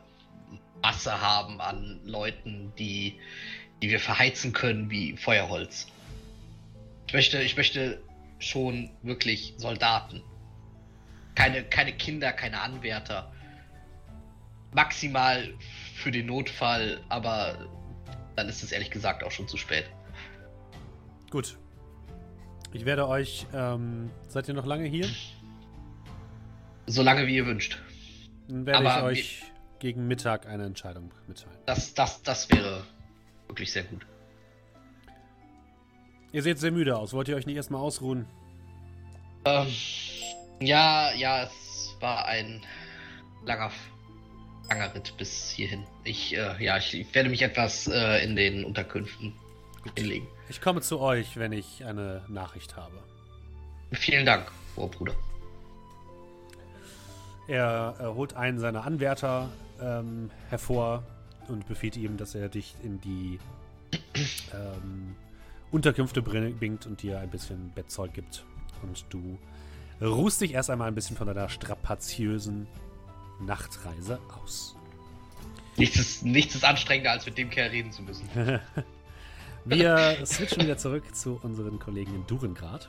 Masse 0.83 1.21
haben 1.21 1.61
an 1.61 2.01
Leuten, 2.05 2.73
die, 2.79 3.19
die 3.81 3.91
wir 3.91 4.01
verheizen 4.01 4.53
können 4.53 4.91
wie 4.91 5.17
Feuerholz. 5.17 5.87
Ich 7.07 7.13
möchte, 7.13 7.41
ich 7.43 7.57
möchte 7.57 8.03
schon 8.39 8.91
wirklich 9.03 9.55
Soldaten. 9.59 10.23
Keine, 11.35 11.63
keine 11.63 11.93
Kinder, 11.93 12.33
keine 12.33 12.61
Anwärter. 12.61 13.33
Maximal 14.73 15.55
für 15.95 16.11
den 16.11 16.27
Notfall, 16.27 17.01
aber 17.09 17.69
dann 18.35 18.49
ist 18.49 18.63
es 18.63 18.73
ehrlich 18.73 18.91
gesagt 18.91 19.23
auch 19.23 19.31
schon 19.31 19.47
zu 19.47 19.57
spät. 19.57 19.85
Gut. 21.31 21.59
Ich 22.73 22.85
werde 22.85 23.09
euch. 23.09 23.47
Ähm, 23.55 24.11
seid 24.29 24.49
ihr 24.49 24.55
noch 24.55 24.67
lange 24.67 24.87
hier? 24.87 25.09
So 26.87 27.03
lange 27.03 27.27
wie 27.27 27.37
ihr 27.37 27.47
wünscht. 27.47 27.81
Dann 28.49 28.67
werde 28.67 28.91
Aber 28.91 29.13
ich 29.13 29.19
euch 29.19 29.43
gegen 29.79 30.07
Mittag 30.07 30.47
eine 30.47 30.65
Entscheidung 30.65 31.11
mitteilen. 31.27 31.59
Das, 31.67 31.95
das, 31.95 32.23
das 32.23 32.51
wäre 32.51 32.85
wirklich 33.49 33.73
sehr 33.73 33.85
gut. 33.85 34.07
Ihr 36.33 36.43
seht 36.43 36.59
sehr 36.59 36.71
müde 36.71 36.97
aus. 36.97 37.13
Wollt 37.13 37.29
ihr 37.29 37.37
euch 37.37 37.47
nicht 37.47 37.57
erstmal 37.57 37.81
ausruhen? 37.81 38.27
Ähm, 39.45 39.69
ja, 40.61 41.13
ja, 41.15 41.45
es 41.45 41.97
war 42.01 42.27
ein 42.27 42.63
langer, 43.45 43.71
langer 44.69 44.95
Ritt 44.95 45.17
bis 45.17 45.51
hierhin. 45.51 45.85
Ich, 46.05 46.37
äh, 46.37 46.63
ja, 46.63 46.79
ich, 46.79 47.07
werde 47.15 47.29
mich 47.29 47.43
etwas 47.43 47.87
äh, 47.87 48.25
in 48.25 48.37
den 48.37 48.65
Unterkünften 48.65 49.33
hinlegen. 49.97 50.27
Ich 50.49 50.61
komme 50.61 50.81
zu 50.81 51.01
euch, 51.01 51.37
wenn 51.37 51.53
ich 51.53 51.85
eine 51.85 52.25
Nachricht 52.29 52.77
habe. 52.77 53.03
Vielen 53.93 54.27
Dank, 54.27 54.51
Bruder. 54.75 55.15
Er, 57.49 57.95
er 57.99 58.15
holt 58.15 58.35
einen 58.35 58.59
seiner 58.59 58.85
Anwärter 58.85 59.49
ähm, 59.81 60.31
hervor 60.49 61.03
und 61.49 61.67
befiehlt 61.69 61.97
ihm, 61.97 62.17
dass 62.17 62.35
er 62.35 62.49
dich 62.49 62.75
in 62.83 63.01
die 63.01 63.39
ähm, 64.53 65.15
Unterkünfte 65.71 66.23
bringt 66.23 66.87
und 66.87 67.03
dir 67.03 67.21
ein 67.21 67.31
bisschen 67.31 67.71
Bettzeug 67.75 68.15
gibt. 68.15 68.45
Und 68.83 69.05
du 69.11 69.39
ruhst 70.01 70.41
dich 70.41 70.55
erst 70.55 70.71
einmal 70.71 70.89
ein 70.89 70.95
bisschen 70.95 71.17
von 71.17 71.27
deiner 71.27 71.49
strapaziösen 71.49 72.67
Nachtreise 73.41 74.19
aus. 74.43 74.77
Nichts 75.77 75.99
ist, 75.99 76.25
nichts 76.25 76.55
ist 76.55 76.65
anstrengender, 76.65 77.13
als 77.13 77.27
mit 77.27 77.37
dem 77.37 77.51
Kerl 77.51 77.71
reden 77.71 77.93
zu 77.93 78.03
müssen. 78.03 78.29
Wir 79.65 80.25
switchen 80.25 80.63
wieder 80.63 80.79
zurück 80.79 81.15
zu 81.15 81.41
unseren 81.43 81.79
Kollegen 81.79 82.15
in 82.15 82.27
Durengrad. 82.27 82.89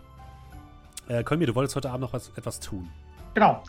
Äh, 1.08 1.24
Kolmir, 1.24 1.47
du 1.47 1.55
wolltest 1.55 1.76
heute 1.76 1.89
Abend 1.89 2.01
noch 2.01 2.14
was, 2.14 2.30
etwas 2.38 2.60
tun. 2.60 2.89
Genau. 3.38 3.61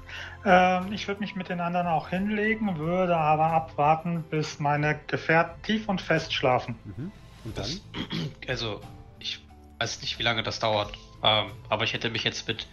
Ähm, 0.46 0.94
ich 0.94 1.06
würde 1.08 1.20
mich 1.20 1.36
mit 1.36 1.50
den 1.50 1.60
anderen 1.60 1.88
auch 1.88 2.08
hinlegen, 2.08 2.78
würde 2.78 3.14
aber 3.14 3.48
abwarten, 3.48 4.24
bis 4.30 4.58
meine 4.60 4.98
Gefährten 5.08 5.62
tief 5.62 5.90
und 5.90 6.00
fest 6.00 6.32
schlafen. 6.32 6.78
Mhm. 6.84 7.12
Und 7.44 7.58
dann? 7.58 7.66
Das, 7.66 7.80
also, 8.48 8.80
ich 9.18 9.44
weiß 9.78 10.00
nicht, 10.00 10.18
wie 10.18 10.22
lange 10.22 10.42
das 10.42 10.58
dauert. 10.58 10.94
Ähm, 11.22 11.50
aber 11.68 11.84
ich 11.84 11.92
hätte 11.92 12.08
mich 12.08 12.24
jetzt 12.24 12.48
mit. 12.48 12.66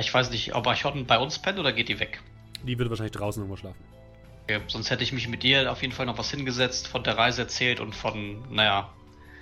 Ich 0.00 0.12
weiß 0.12 0.32
nicht, 0.32 0.52
ob 0.56 0.66
Achotten 0.66 1.06
bei 1.06 1.16
uns 1.16 1.38
pennt 1.38 1.60
oder 1.60 1.72
geht 1.72 1.88
die 1.88 2.00
weg? 2.00 2.20
Die 2.64 2.76
würde 2.76 2.90
wahrscheinlich 2.90 3.12
draußen 3.12 3.40
irgendwo 3.40 3.56
schlafen. 3.56 3.84
Okay, 4.48 4.60
sonst 4.66 4.90
hätte 4.90 5.04
ich 5.04 5.12
mich 5.12 5.28
mit 5.28 5.44
dir 5.44 5.70
auf 5.70 5.80
jeden 5.80 5.94
Fall 5.94 6.06
noch 6.06 6.18
was 6.18 6.32
hingesetzt, 6.32 6.88
von 6.88 7.04
der 7.04 7.16
Reise 7.16 7.42
erzählt 7.42 7.78
und 7.78 7.94
von, 7.94 8.52
naja. 8.52 8.90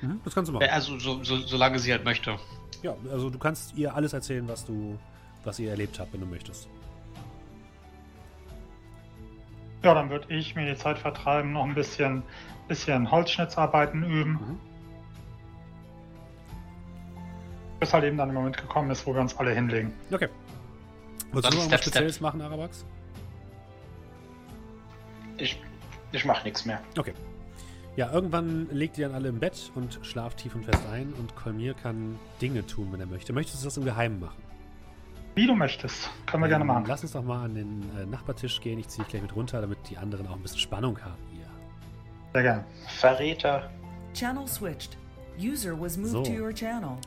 Mhm, 0.02 0.20
das 0.22 0.34
kannst 0.34 0.50
du 0.50 0.52
machen. 0.52 0.68
Also, 0.68 0.98
so, 0.98 1.24
so, 1.24 1.38
solange 1.38 1.78
sie 1.78 1.92
halt 1.92 2.04
möchte. 2.04 2.38
Ja, 2.82 2.94
also 3.10 3.30
du 3.30 3.38
kannst 3.38 3.74
ihr 3.74 3.94
alles 3.94 4.12
erzählen, 4.12 4.46
was 4.46 4.66
du, 4.66 4.98
was 5.48 5.58
ihr 5.58 5.70
erlebt 5.70 5.98
habt, 5.98 6.12
wenn 6.12 6.20
du 6.20 6.26
möchtest. 6.26 6.68
Ja, 9.82 9.94
dann 9.94 10.10
würde 10.10 10.32
ich 10.34 10.54
mir 10.54 10.66
die 10.66 10.78
Zeit 10.78 10.98
vertreiben, 10.98 11.52
noch 11.52 11.64
ein 11.64 11.74
bisschen, 11.74 12.22
bisschen 12.68 13.10
Holzschnitzarbeiten 13.10 14.04
üben. 14.04 14.32
Mhm. 14.32 14.60
Bis 17.80 17.94
halt 17.94 18.04
eben 18.04 18.16
dann 18.16 18.28
der 18.28 18.34
Moment 18.34 18.56
gekommen 18.56 18.90
ist, 18.90 19.06
wo 19.06 19.14
wir 19.14 19.20
uns 19.20 19.36
alle 19.36 19.54
hinlegen. 19.54 19.92
Okay. 20.12 20.28
Wolltest 21.32 21.54
du 21.54 21.58
noch 21.58 21.70
was 21.70 21.80
Spezielles 21.80 22.20
machen, 22.20 22.40
Arabax? 22.40 22.84
Ich, 25.36 25.62
ich 26.10 26.24
mache 26.24 26.44
nichts 26.44 26.64
mehr. 26.64 26.80
Okay. 26.98 27.14
Ja, 27.94 28.12
irgendwann 28.12 28.68
legt 28.70 28.98
ihr 28.98 29.06
dann 29.06 29.14
alle 29.14 29.28
im 29.28 29.38
Bett 29.38 29.70
und 29.74 30.00
schlaft 30.02 30.38
tief 30.38 30.54
und 30.54 30.64
fest 30.64 30.82
ein 30.92 31.12
und 31.18 31.36
Kolmir 31.36 31.74
kann 31.74 32.18
Dinge 32.40 32.66
tun, 32.66 32.88
wenn 32.92 33.00
er 33.00 33.06
möchte. 33.06 33.32
Möchtest 33.32 33.62
du 33.62 33.66
das 33.66 33.76
im 33.76 33.84
Geheimen 33.84 34.20
machen? 34.20 34.47
Wie 35.38 35.46
du 35.46 35.54
möchtest. 35.54 36.10
Können 36.26 36.42
wir 36.42 36.46
ähm, 36.46 36.50
gerne 36.50 36.64
machen. 36.64 36.84
Lass 36.88 37.02
uns 37.02 37.12
doch 37.12 37.22
mal 37.22 37.44
an 37.44 37.54
den 37.54 37.88
äh, 37.96 38.04
Nachbartisch 38.06 38.60
gehen. 38.60 38.76
Ich 38.80 38.88
ziehe 38.88 39.04
dich 39.04 39.12
gleich 39.12 39.22
mit 39.22 39.36
runter, 39.36 39.60
damit 39.60 39.78
die 39.88 39.96
anderen 39.96 40.26
auch 40.26 40.34
ein 40.34 40.42
bisschen 40.42 40.58
Spannung 40.58 40.98
haben 41.00 41.22
hier. 41.30 41.46
Sehr 42.32 42.42
gerne. 42.42 42.64
Verräter. 42.98 43.70
Channel 44.14 44.48
switched. 44.48 44.98
User 45.38 45.80
was 45.80 45.96
moved 45.96 46.10
so. 46.10 46.22
to 46.24 46.32
your 46.32 46.52
channel. 46.52 46.98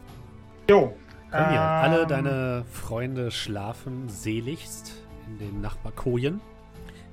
Jo. 0.70 0.96
Komm 1.30 1.50
hier, 1.50 1.60
ähm, 1.60 1.62
alle 1.62 2.08
deine 2.08 2.64
Freunde 2.72 3.32
schlafen 3.32 4.08
seligst 4.08 4.94
in 5.28 5.38
den 5.38 5.60
Nachbarkojen. 5.60 6.40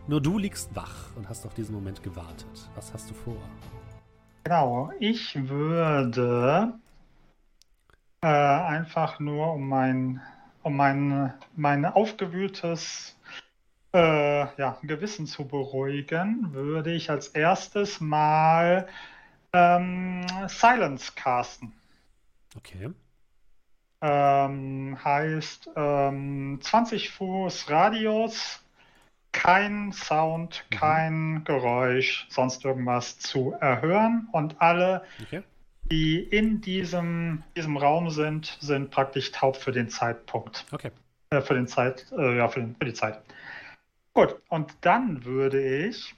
Nur 0.06 0.20
du 0.20 0.38
liegst 0.38 0.76
wach 0.76 1.16
und 1.16 1.28
hast 1.28 1.44
auf 1.46 1.54
diesen 1.54 1.74
Moment 1.74 2.00
gewartet. 2.04 2.70
Was 2.76 2.94
hast 2.94 3.10
du 3.10 3.14
vor? 3.14 3.42
Genau, 4.44 4.92
ich 5.00 5.36
würde 5.48 6.74
äh, 8.20 8.28
einfach 8.28 9.18
nur 9.18 9.54
um 9.54 9.68
mein, 9.68 10.20
um 10.62 10.76
mein, 10.76 11.32
mein 11.56 11.84
aufgewühltes 11.84 13.16
äh, 13.92 13.98
ja, 14.60 14.78
Gewissen 14.82 15.26
zu 15.26 15.46
beruhigen, 15.46 16.52
würde 16.52 16.92
ich 16.92 17.10
als 17.10 17.28
erstes 17.28 18.00
mal 18.00 18.88
ähm, 19.52 20.26
Silence 20.46 21.12
casten. 21.14 21.72
Okay. 22.56 22.90
Ähm, 24.00 24.96
heißt 25.02 25.70
ähm, 25.74 26.58
20 26.60 27.10
Fuß 27.10 27.68
Radius, 27.68 28.62
kein 29.32 29.92
Sound, 29.92 30.64
mhm. 30.70 30.76
kein 30.76 31.44
Geräusch, 31.44 32.26
sonst 32.30 32.64
irgendwas 32.64 33.18
zu 33.18 33.52
erhören 33.52 34.28
und 34.32 34.60
alle, 34.60 35.04
okay. 35.22 35.42
Die 35.90 36.20
in 36.20 36.60
diesem, 36.60 37.42
diesem 37.56 37.76
Raum 37.76 38.10
sind, 38.10 38.58
sind 38.60 38.90
praktisch 38.90 39.32
taub 39.32 39.56
für 39.56 39.72
den 39.72 39.88
Zeitpunkt. 39.88 40.66
Okay. 40.70 40.90
Äh, 41.30 41.40
für 41.40 41.54
den 41.54 41.66
Zeit, 41.66 42.06
äh, 42.16 42.36
ja, 42.36 42.48
für, 42.48 42.60
den, 42.60 42.76
für 42.76 42.84
die 42.84 42.94
Zeit. 42.94 43.20
Gut, 44.12 44.36
und 44.48 44.74
dann 44.80 45.24
würde 45.24 45.86
ich 45.86 46.14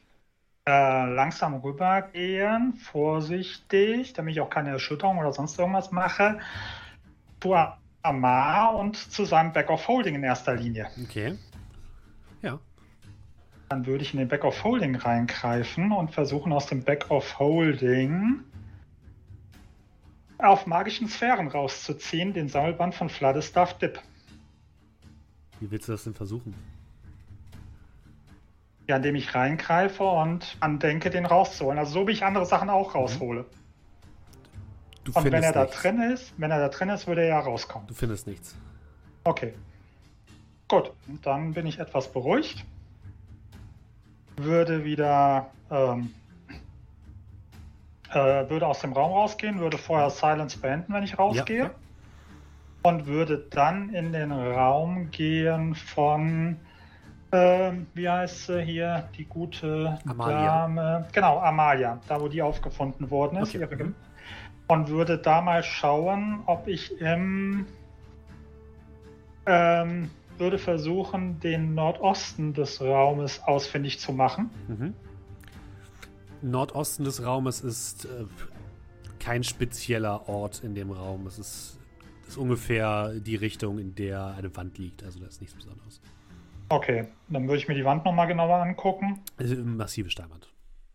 äh, 0.67 1.13
langsam 1.13 1.55
rübergehen, 1.55 2.75
vorsichtig, 2.75 4.13
damit 4.13 4.33
ich 4.33 4.41
auch 4.41 4.51
keine 4.51 4.71
Erschütterung 4.71 5.19
oder 5.19 5.33
sonst 5.33 5.59
irgendwas 5.59 5.91
mache 5.91 6.39
zu 7.41 7.57
Amar 8.03 8.77
und 8.77 8.97
zu 8.97 9.25
seinem 9.25 9.53
Back 9.53 9.71
of 9.71 9.87
Holding 9.89 10.15
in 10.15 10.23
erster 10.23 10.55
Linie. 10.55 10.89
Okay. 11.03 11.37
Ja. 12.43 12.59
Dann 13.69 13.87
würde 13.87 14.03
ich 14.03 14.13
in 14.15 14.19
den 14.19 14.29
Back 14.29 14.45
of 14.45 14.63
Holding 14.65 14.97
reingreifen 14.97 15.93
und 15.93 16.11
versuchen 16.11 16.53
aus 16.53 16.67
dem 16.67 16.83
Back 16.83 17.11
of 17.11 17.39
Holding 17.39 18.41
auf 20.43 20.67
magischen 20.67 21.09
Sphären 21.09 21.49
rauszuziehen, 21.49 22.33
den 22.33 22.49
Sammelband 22.49 22.95
von 22.95 23.09
Floodestaff 23.09 23.79
Dip. 23.79 24.01
Wie 25.61 25.71
willst 25.71 25.89
du 25.89 25.93
das 25.93 26.05
denn 26.05 26.15
versuchen? 26.15 26.55
Ja, 28.89 28.97
indem 28.97 29.15
ich 29.15 29.35
reingreife 29.35 30.03
und 30.03 30.57
andenke, 30.61 31.11
den 31.11 31.27
rauszuholen. 31.27 31.79
Also 31.79 31.93
so 31.93 32.09
wie 32.09 32.13
ich 32.13 32.25
andere 32.25 32.47
Sachen 32.47 32.71
auch 32.71 32.95
mhm. 32.95 33.01
raushole. 33.01 33.45
Du 35.05 35.13
Und 35.13 35.25
wenn 35.25 35.43
er 35.43 35.53
da 35.53 35.63
nichts. 35.63 35.81
drin 35.81 36.03
ist, 36.03 36.33
wenn 36.37 36.51
er 36.51 36.59
da 36.59 36.69
drin 36.69 36.89
ist, 36.89 37.07
würde 37.07 37.23
er 37.23 37.29
ja 37.29 37.41
rauskommen. 37.41 37.87
Du 37.87 37.95
findest 37.95 38.27
nichts. 38.27 38.57
Okay. 39.25 39.55
Gut, 40.69 40.93
dann 41.23 41.53
bin 41.53 41.67
ich 41.67 41.79
etwas 41.79 42.13
beruhigt. 42.13 42.65
Würde 44.37 44.85
wieder 44.85 45.51
ähm, 45.71 46.15
äh, 48.11 48.49
würde 48.51 48.67
aus 48.67 48.81
dem 48.81 48.93
Raum 48.93 49.13
rausgehen, 49.13 49.61
würde 49.61 49.79
vorher 49.79 50.11
Silence 50.11 50.59
beenden, 50.59 50.93
wenn 50.93 51.03
ich 51.03 51.19
rausgehe. 51.19 51.59
Ja, 51.59 51.65
okay. 51.67 51.75
Und 52.83 53.07
würde 53.07 53.47
dann 53.51 53.91
in 53.95 54.13
den 54.13 54.33
Raum 54.33 55.11
gehen 55.11 55.75
von 55.75 56.57
äh, 57.31 57.73
wie 57.95 58.09
heißt 58.09 58.47
sie 58.47 58.63
hier, 58.63 59.09
die 59.17 59.27
gute 59.27 59.99
Amalia. 60.09 60.47
Dame? 60.47 61.09
Genau, 61.13 61.39
Amalia, 61.39 62.01
da 62.09 62.21
wo 62.21 62.29
die 62.29 62.43
aufgefunden 62.43 63.11
worden 63.11 63.37
ist. 63.39 63.55
Okay. 63.55 63.85
Mhm 63.85 63.95
und 64.71 64.89
würde 64.89 65.19
da 65.19 65.41
mal 65.41 65.65
schauen, 65.65 66.45
ob 66.47 66.69
ich 66.69 67.01
im 67.01 67.67
ähm, 69.45 70.11
würde 70.39 70.59
versuchen, 70.59 71.41
den 71.41 71.75
Nordosten 71.75 72.55
des 72.55 72.81
Raumes 72.81 73.43
ausfindig 73.43 73.99
zu 73.99 74.13
machen. 74.13 74.51
Mhm. 74.69 74.95
Nordosten 76.43 77.05
des 77.05 77.25
Raumes 77.25 77.61
ist 77.61 78.05
äh, 78.05 78.25
kein 79.19 79.45
spezieller 79.45 80.29
Ort 80.29 80.63
in 80.65 80.75
dem 80.75 80.91
Raum. 80.91 81.27
Es 81.27 81.39
ist, 81.39 81.79
ist, 82.27 82.37
ungefähr 82.37 83.13
die 83.15 83.37
Richtung, 83.37 83.79
in 83.79 83.95
der 83.95 84.35
eine 84.37 84.55
Wand 84.57 84.79
liegt. 84.79 85.03
Also 85.03 85.21
da 85.21 85.27
ist 85.27 85.41
nichts 85.41 85.55
Besonderes. 85.55 86.01
Okay, 86.69 87.09
dann 87.29 87.49
würde 87.49 87.59
ich 87.59 87.69
mir 87.69 87.75
die 87.75 87.85
Wand 87.85 88.05
nochmal 88.05 88.29
genauer 88.29 88.57
angucken. 88.57 89.21
Also, 89.37 89.57
massive 89.57 90.09
Steinwand. 90.09 90.49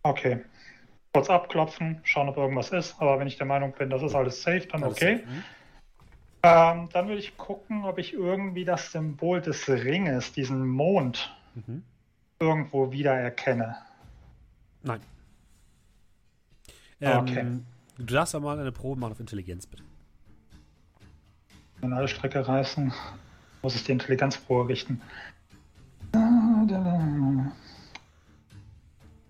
Okay 0.03 0.41
kurz 1.15 1.29
abklopfen, 1.29 2.01
schauen, 2.03 2.27
ob 2.27 2.35
irgendwas 2.35 2.71
ist. 2.71 2.95
Aber 2.99 3.17
wenn 3.17 3.27
ich 3.27 3.37
der 3.37 3.45
Meinung 3.45 3.71
bin, 3.71 3.89
das 3.89 4.03
ist 4.03 4.13
alles 4.13 4.41
safe, 4.41 4.67
dann 4.69 4.83
okay. 4.83 5.23
Safe, 5.23 5.25
mhm. 5.25 5.43
ähm, 6.43 6.89
dann 6.91 7.07
würde 7.07 7.19
ich 7.19 7.37
gucken, 7.37 7.85
ob 7.85 7.99
ich 7.99 8.13
irgendwie 8.13 8.65
das 8.65 8.91
Symbol 8.91 9.41
des 9.41 9.69
Ringes, 9.69 10.33
diesen 10.33 10.67
Mond, 10.67 11.33
mhm. 11.53 11.83
irgendwo 12.37 12.91
wiedererkenne. 12.91 13.77
Nein. 14.83 14.99
Ähm, 17.01 17.19
okay. 17.19 17.45
Du 17.97 18.13
darfst 18.13 18.35
aber 18.35 18.45
mal 18.45 18.59
eine 18.59 18.71
Probe 18.71 18.99
machen 18.99 19.13
auf 19.13 19.19
Intelligenz, 19.19 19.65
bitte. 19.65 19.83
Wenn 21.81 21.93
alle 21.93 22.07
Strecke 22.07 22.47
reißen, 22.47 22.93
muss 23.61 23.75
ich 23.75 23.83
die 23.83 23.91
Intelligenzprobe 23.91 24.69
richten. 24.69 25.01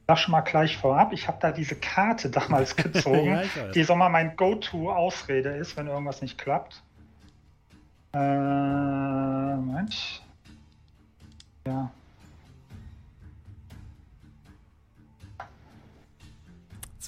Das 0.07 0.19
schon 0.19 0.31
mal 0.31 0.41
gleich 0.41 0.77
vorab. 0.77 1.13
Ich 1.13 1.27
habe 1.27 1.37
da 1.41 1.51
diese 1.51 1.75
Karte 1.75 2.29
damals 2.29 2.75
gezogen, 2.75 3.41
ja, 3.55 3.71
die 3.73 3.83
so 3.83 3.95
mal 3.95 4.09
mein 4.09 4.35
Go-To-Ausrede 4.35 5.49
ist, 5.49 5.77
wenn 5.77 5.87
irgendwas 5.87 6.21
nicht 6.21 6.37
klappt. 6.37 6.83
Äh, 8.13 9.55
Moment. 9.55 10.21
Ja. 11.67 11.91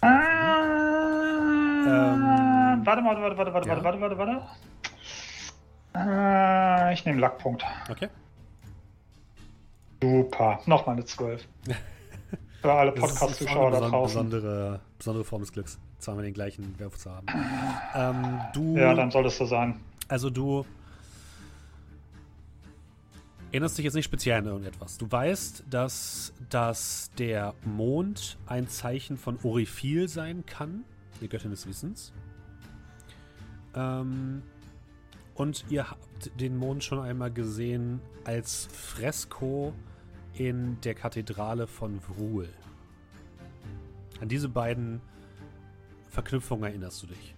Ah, 0.01 1.77
ähm, 1.87 2.85
warte, 2.85 3.03
warte, 3.03 3.21
warte, 3.21 3.37
warte, 3.37 3.53
warte, 3.53 3.67
ja. 3.67 3.83
warte, 3.83 4.01
warte, 4.01 4.17
warte, 4.17 4.41
warte. 5.93 6.89
Äh, 6.89 6.93
ich 6.93 7.05
nehme 7.05 7.19
Lackpunkt. 7.19 7.63
Okay. 7.89 8.09
Super. 10.01 10.59
Nochmal 10.65 10.95
eine 10.95 11.05
12. 11.05 11.47
Für 12.61 12.73
alle 12.73 12.91
Podcast-Zuschauer 12.91 13.71
da 13.71 13.79
draußen. 13.81 14.29
Besondere, 14.29 14.79
besondere 14.97 15.23
Form 15.25 15.41
des 15.41 15.51
Glücks, 15.51 15.79
zweimal 15.99 16.23
den 16.23 16.33
gleichen 16.33 16.77
Werf 16.79 16.97
zu 16.97 17.11
haben. 17.11 17.27
Ähm, 17.95 18.41
du, 18.53 18.77
ja, 18.77 18.93
dann 18.93 19.11
soll 19.11 19.25
es 19.25 19.37
so 19.37 19.45
sein. 19.45 19.79
Also 20.07 20.29
du 20.29 20.65
erinnerst 23.51 23.77
dich 23.77 23.85
jetzt 23.85 23.93
nicht 23.93 24.05
speziell 24.05 24.39
an 24.39 24.45
irgendetwas. 24.45 24.97
Du 24.97 25.11
weißt, 25.11 25.65
dass, 25.69 26.33
dass 26.49 27.11
der 27.17 27.53
Mond 27.63 28.37
ein 28.45 28.67
Zeichen 28.67 29.17
von 29.17 29.39
Orifil 29.43 30.07
sein 30.07 30.45
kann, 30.45 30.83
die 31.21 31.29
Göttin 31.29 31.51
des 31.51 31.67
Wissens. 31.67 32.13
Ähm, 33.73 34.41
und 35.35 35.65
ihr 35.69 35.89
habt 35.89 36.31
den 36.39 36.57
Mond 36.57 36.83
schon 36.83 36.99
einmal 36.99 37.31
gesehen 37.31 38.01
als 38.25 38.67
Fresko 38.71 39.73
in 40.33 40.79
der 40.81 40.95
Kathedrale 40.95 41.67
von 41.67 41.99
Vrul. 41.99 42.49
An 44.19 44.27
diese 44.27 44.49
beiden 44.49 44.99
Verknüpfungen 46.09 46.63
erinnerst 46.63 47.03
du 47.03 47.07
dich. 47.07 47.35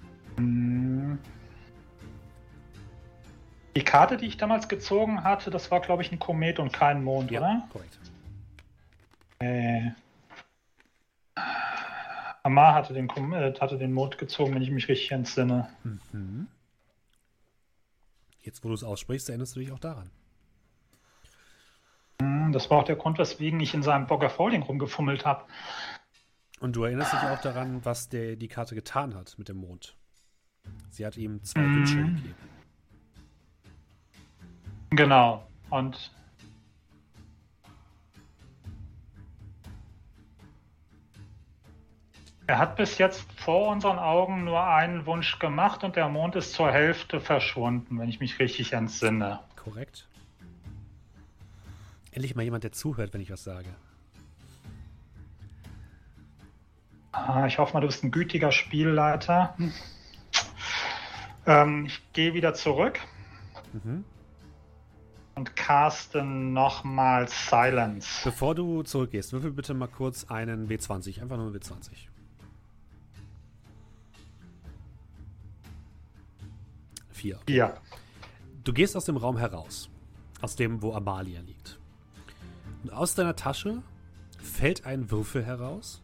Die 3.75 3.83
Karte, 3.83 4.17
die 4.17 4.25
ich 4.25 4.37
damals 4.37 4.67
gezogen 4.67 5.23
hatte, 5.23 5.51
das 5.51 5.71
war, 5.71 5.79
glaube 5.79 6.01
ich, 6.01 6.11
ein 6.11 6.19
Komet 6.19 6.59
und 6.59 6.73
kein 6.73 7.03
Mond, 7.03 7.31
ja, 7.31 7.39
oder? 7.39 7.67
korrekt. 7.71 7.99
Äh, 9.39 9.91
Amar 12.43 12.73
hatte 12.73 12.93
den, 12.93 13.09
äh, 13.09 13.53
hatte 13.59 13.77
den 13.77 13.93
Mond 13.93 14.17
gezogen, 14.17 14.55
wenn 14.55 14.61
ich 14.61 14.71
mich 14.71 14.87
richtig 14.87 15.11
entsinne. 15.11 15.69
Mhm. 15.83 16.47
Jetzt, 18.41 18.63
wo 18.63 18.69
du 18.69 18.73
es 18.73 18.83
aussprichst, 18.83 19.29
erinnerst 19.29 19.55
du 19.55 19.59
dich 19.59 19.71
auch 19.71 19.79
daran. 19.79 20.09
Hm, 22.21 22.51
das 22.51 22.69
war 22.69 22.79
auch 22.79 22.83
der 22.83 22.95
Grund, 22.95 23.17
weswegen 23.17 23.59
ich 23.59 23.73
in 23.73 23.83
seinem 23.83 24.07
Bogger 24.07 24.29
Folding 24.29 24.63
rumgefummelt 24.63 25.25
habe. 25.25 25.45
Und 26.59 26.75
du 26.75 26.83
erinnerst 26.83 27.13
dich 27.13 27.19
auch 27.19 27.39
daran, 27.41 27.85
was 27.85 28.09
der, 28.09 28.35
die 28.35 28.47
Karte 28.47 28.75
getan 28.75 29.15
hat 29.15 29.37
mit 29.37 29.47
dem 29.47 29.57
Mond. 29.57 29.95
Sie 30.89 31.05
hat 31.05 31.15
ihm 31.17 31.43
zwei 31.43 31.61
mm. 31.61 31.75
Wünsche 31.75 31.95
gegeben. 31.95 32.35
Genau. 34.91 35.45
Und 35.69 36.11
er 42.47 42.57
hat 42.57 42.75
bis 42.75 42.97
jetzt 42.97 43.31
vor 43.33 43.69
unseren 43.69 43.99
Augen 43.99 44.43
nur 44.43 44.63
einen 44.63 45.05
Wunsch 45.05 45.37
gemacht 45.39 45.83
und 45.83 45.95
der 45.95 46.09
Mond 46.09 46.35
ist 46.35 46.53
zur 46.53 46.71
Hälfte 46.71 47.21
verschwunden, 47.21 47.99
wenn 47.99 48.09
ich 48.09 48.19
mich 48.19 48.39
richtig 48.39 48.73
entsinne. 48.73 49.39
Korrekt. 49.55 50.07
Endlich 52.11 52.35
mal 52.35 52.41
jemand, 52.41 52.63
der 52.63 52.71
zuhört, 52.71 53.13
wenn 53.13 53.21
ich 53.21 53.29
was 53.31 53.43
sage. 53.43 53.69
Ah, 57.11 57.45
ich 57.45 57.59
hoffe 57.59 57.73
mal, 57.73 57.81
du 57.81 57.87
bist 57.87 58.03
ein 58.03 58.11
gütiger 58.11 58.51
Spielleiter. 58.51 59.55
Ähm, 61.45 61.85
ich 61.85 62.01
gehe 62.13 62.33
wieder 62.33 62.53
zurück 62.53 62.99
mhm. 63.73 64.03
Und 65.39 65.55
caste 65.55 66.21
nochmal 66.21 67.29
Silence. 67.29 68.21
Bevor 68.25 68.55
du 68.55 68.83
zurückgehst, 68.83 69.31
würfel 69.31 69.51
bitte 69.51 69.73
mal 69.73 69.87
kurz 69.87 70.25
einen 70.25 70.67
W20. 70.67 71.21
Einfach 71.21 71.37
nur 71.37 71.47
einen 71.47 71.55
W20. 71.55 71.91
Vier. 77.11 77.39
Ja. 77.47 77.77
Du 78.65 78.73
gehst 78.73 78.97
aus 78.97 79.05
dem 79.05 79.15
Raum 79.15 79.37
heraus. 79.37 79.89
Aus 80.41 80.57
dem, 80.57 80.81
wo 80.81 80.93
Amalia 80.93 81.39
liegt. 81.39 81.79
Und 82.83 82.91
aus 82.91 83.15
deiner 83.15 83.37
Tasche 83.37 83.81
fällt 84.41 84.85
ein 84.85 85.09
Würfel 85.09 85.45
heraus. 85.45 86.01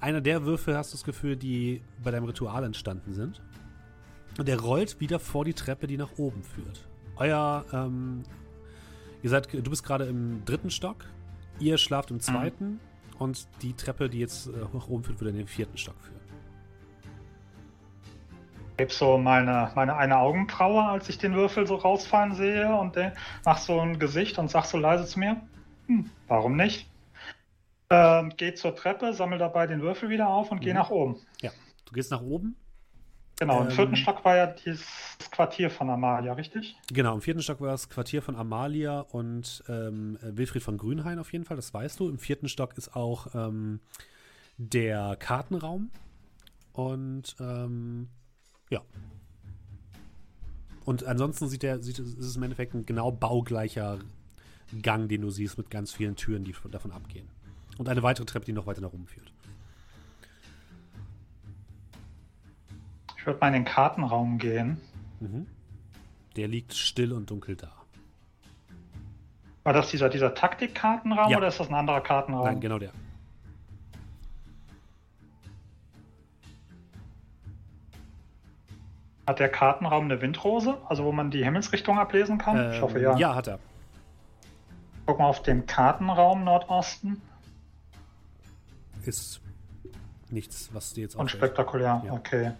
Einer 0.00 0.22
der 0.22 0.44
Würfel 0.44 0.76
hast 0.78 0.92
du 0.92 0.96
das 0.96 1.04
Gefühl, 1.04 1.36
die 1.36 1.82
bei 2.02 2.10
deinem 2.10 2.24
Ritual 2.24 2.64
entstanden 2.64 3.12
sind. 3.12 3.42
Und 4.38 4.48
der 4.48 4.60
rollt 4.60 5.00
wieder 5.00 5.18
vor 5.18 5.44
die 5.44 5.54
Treppe, 5.54 5.86
die 5.86 5.98
nach 5.98 6.16
oben 6.16 6.42
führt. 6.42 6.87
Euer, 7.18 7.64
ähm, 7.72 8.22
ihr 9.22 9.30
seid, 9.30 9.52
du 9.52 9.70
bist 9.70 9.82
gerade 9.84 10.04
im 10.04 10.44
dritten 10.44 10.70
Stock, 10.70 11.04
ihr 11.58 11.76
schlaft 11.76 12.10
im 12.10 12.20
zweiten 12.20 12.64
mhm. 12.64 12.80
und 13.18 13.48
die 13.62 13.74
Treppe, 13.74 14.08
die 14.08 14.20
jetzt 14.20 14.46
äh, 14.46 14.52
nach 14.72 14.88
oben 14.88 15.02
führt, 15.02 15.20
würde 15.20 15.30
in 15.30 15.36
den 15.36 15.48
vierten 15.48 15.76
Stock 15.76 15.96
führen. 16.00 16.18
Ich 18.76 18.82
heb 18.82 18.92
so 18.92 19.18
meine, 19.18 19.72
meine 19.74 19.96
eine 19.96 20.18
Augenbraue, 20.18 20.84
als 20.84 21.08
ich 21.08 21.18
den 21.18 21.34
Würfel 21.34 21.66
so 21.66 21.74
rausfallen 21.74 22.36
sehe 22.36 22.72
und 22.76 22.96
mach 23.44 23.58
so 23.58 23.80
ein 23.80 23.98
Gesicht 23.98 24.38
und 24.38 24.48
sag 24.48 24.66
so 24.66 24.78
leise 24.78 25.04
zu 25.04 25.18
mir, 25.18 25.40
hm, 25.86 26.08
warum 26.28 26.54
nicht? 26.54 26.88
Ähm, 27.90 28.32
geh 28.36 28.54
zur 28.54 28.76
Treppe, 28.76 29.14
sammel 29.14 29.38
dabei 29.38 29.66
den 29.66 29.80
Würfel 29.80 30.10
wieder 30.10 30.28
auf 30.28 30.52
und 30.52 30.58
mhm. 30.58 30.64
geh 30.64 30.72
nach 30.74 30.90
oben. 30.90 31.16
Ja, 31.40 31.50
du 31.86 31.92
gehst 31.92 32.12
nach 32.12 32.22
oben. 32.22 32.54
Genau, 33.40 33.60
im 33.60 33.68
ähm, 33.68 33.72
vierten 33.72 33.96
Stock 33.96 34.24
war 34.24 34.36
ja 34.36 34.46
dieses 34.46 34.84
Quartier 35.30 35.70
von 35.70 35.88
Amalia, 35.90 36.32
richtig? 36.32 36.76
Genau, 36.92 37.14
im 37.14 37.20
vierten 37.20 37.40
Stock 37.40 37.60
war 37.60 37.68
das 37.68 37.88
Quartier 37.88 38.20
von 38.20 38.34
Amalia 38.34 39.00
und 39.00 39.62
ähm, 39.68 40.18
Wilfried 40.22 40.62
von 40.62 40.76
Grünhain 40.76 41.18
auf 41.18 41.32
jeden 41.32 41.44
Fall, 41.44 41.56
das 41.56 41.72
weißt 41.72 42.00
du. 42.00 42.08
Im 42.08 42.18
vierten 42.18 42.48
Stock 42.48 42.76
ist 42.76 42.96
auch 42.96 43.28
ähm, 43.34 43.80
der 44.56 45.16
Kartenraum 45.20 45.90
und 46.72 47.36
ähm, 47.38 48.08
ja. 48.70 48.82
Und 50.84 51.04
ansonsten 51.04 51.48
sieht 51.48 51.62
der, 51.62 51.80
sieht, 51.80 51.98
ist 52.00 52.18
es 52.18 52.36
im 52.36 52.42
Endeffekt 52.42 52.74
ein 52.74 52.86
genau 52.86 53.12
baugleicher 53.12 53.98
Gang, 54.82 55.08
den 55.08 55.20
du 55.20 55.30
siehst, 55.30 55.58
mit 55.58 55.70
ganz 55.70 55.92
vielen 55.92 56.16
Türen, 56.16 56.44
die 56.44 56.54
davon 56.70 56.90
abgehen. 56.90 57.28
Und 57.78 57.88
eine 57.88 58.02
weitere 58.02 58.26
Treppe, 58.26 58.46
die 58.46 58.52
noch 58.52 58.66
weiter 58.66 58.80
nach 58.80 58.92
oben 58.92 59.06
führt. 59.06 59.32
Würde 63.28 63.38
mal 63.40 63.48
in 63.48 63.52
den 63.52 63.64
Kartenraum 63.64 64.38
gehen. 64.38 64.80
Mhm. 65.20 65.46
Der 66.36 66.48
liegt 66.48 66.74
still 66.74 67.12
und 67.12 67.30
dunkel 67.30 67.56
da. 67.56 67.70
War 69.64 69.72
das 69.74 69.90
dieser, 69.90 70.08
dieser 70.08 70.34
Taktikkartenraum 70.34 71.30
ja. 71.30 71.36
oder 71.36 71.48
ist 71.48 71.60
das 71.60 71.68
ein 71.68 71.74
anderer 71.74 72.00
Kartenraum? 72.00 72.44
Nein, 72.44 72.60
genau 72.60 72.78
der. 72.78 72.90
Hat 79.26 79.40
der 79.40 79.50
Kartenraum 79.50 80.04
eine 80.04 80.22
Windrose, 80.22 80.78
also 80.88 81.04
wo 81.04 81.12
man 81.12 81.30
die 81.30 81.44
Himmelsrichtung 81.44 81.98
ablesen 81.98 82.38
kann? 82.38 82.56
Ähm, 82.56 82.72
ich 82.72 82.80
hoffe 82.80 82.98
ja. 82.98 83.14
Ja, 83.18 83.34
hat 83.34 83.46
er. 83.46 83.58
Guck 85.04 85.18
mal 85.18 85.26
auf 85.26 85.42
den 85.42 85.66
Kartenraum 85.66 86.44
Nordosten. 86.44 87.20
Ist 89.04 89.42
nichts, 90.30 90.70
was 90.72 90.94
dir 90.94 91.02
jetzt 91.02 91.16
Unspektakulär, 91.16 92.02
ja. 92.06 92.12
okay. 92.12 92.52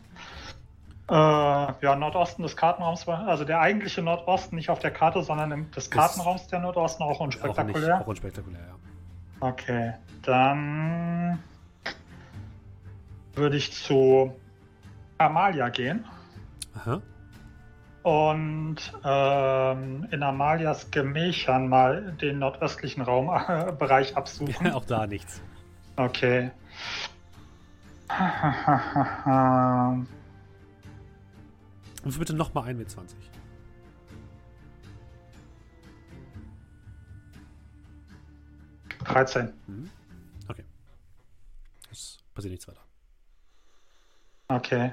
Äh, 1.10 1.14
ja, 1.14 1.96
Nordosten 1.96 2.42
des 2.42 2.54
Kartenraums, 2.54 3.08
also 3.08 3.44
der 3.44 3.60
eigentliche 3.60 4.02
Nordosten, 4.02 4.56
nicht 4.56 4.68
auf 4.68 4.78
der 4.78 4.90
Karte, 4.90 5.22
sondern 5.22 5.70
des 5.70 5.90
Kartenraums 5.90 6.48
der 6.48 6.60
Nordosten 6.60 7.02
auch 7.02 7.20
unspektakulär. 7.20 7.74
Auch, 7.74 7.76
nicht, 7.76 8.02
auch 8.02 8.06
unspektakulär, 8.08 8.60
ja. 8.60 8.74
Okay, 9.40 9.94
dann 10.22 11.38
würde 13.34 13.56
ich 13.56 13.72
zu 13.72 14.34
Amalia 15.16 15.70
gehen. 15.70 16.04
Aha. 16.74 17.00
Und 18.02 18.76
ähm, 19.02 20.06
in 20.10 20.22
Amalias 20.22 20.90
Gemächern 20.90 21.68
mal 21.68 22.12
den 22.20 22.40
nordöstlichen 22.40 23.02
Raumbereich 23.02 24.14
absuchen. 24.14 24.72
auch 24.72 24.84
da 24.84 25.06
nichts. 25.06 25.40
Okay. 25.96 26.50
Und 32.04 32.18
bitte 32.18 32.34
nochmal 32.34 32.64
ein 32.64 32.78
mit 32.78 32.90
20. 32.90 33.18
Dreizehn. 39.04 39.52
Mhm. 39.66 39.90
Okay. 40.48 40.64
Es 41.90 42.18
passiert 42.34 42.52
nichts 42.52 42.68
weiter. 42.68 42.84
Okay. 44.48 44.92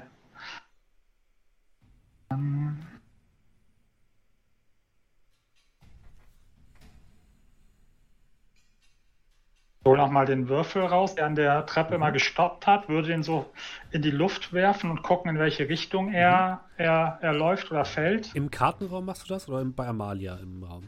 Hole 9.86 9.98
nochmal 9.98 10.26
den 10.26 10.48
Würfel 10.48 10.82
raus, 10.82 11.14
der 11.14 11.26
an 11.26 11.34
der 11.34 11.64
Treppe 11.66 11.94
mhm. 11.94 12.00
mal 12.00 12.10
gestoppt 12.10 12.66
hat, 12.66 12.88
würde 12.88 13.08
den 13.08 13.22
so 13.22 13.46
in 13.90 14.02
die 14.02 14.10
Luft 14.10 14.52
werfen 14.52 14.90
und 14.90 15.02
gucken, 15.02 15.30
in 15.30 15.38
welche 15.38 15.68
Richtung 15.68 16.12
er, 16.12 16.60
mhm. 16.76 16.84
er, 16.84 17.18
er 17.22 17.32
läuft 17.32 17.70
oder 17.70 17.84
fällt. 17.84 18.34
Im 18.34 18.50
Kartenraum 18.50 19.06
machst 19.06 19.24
du 19.24 19.28
das 19.28 19.48
oder 19.48 19.64
bei 19.64 19.86
Amalia 19.86 20.36
im 20.36 20.62
Raum? 20.62 20.84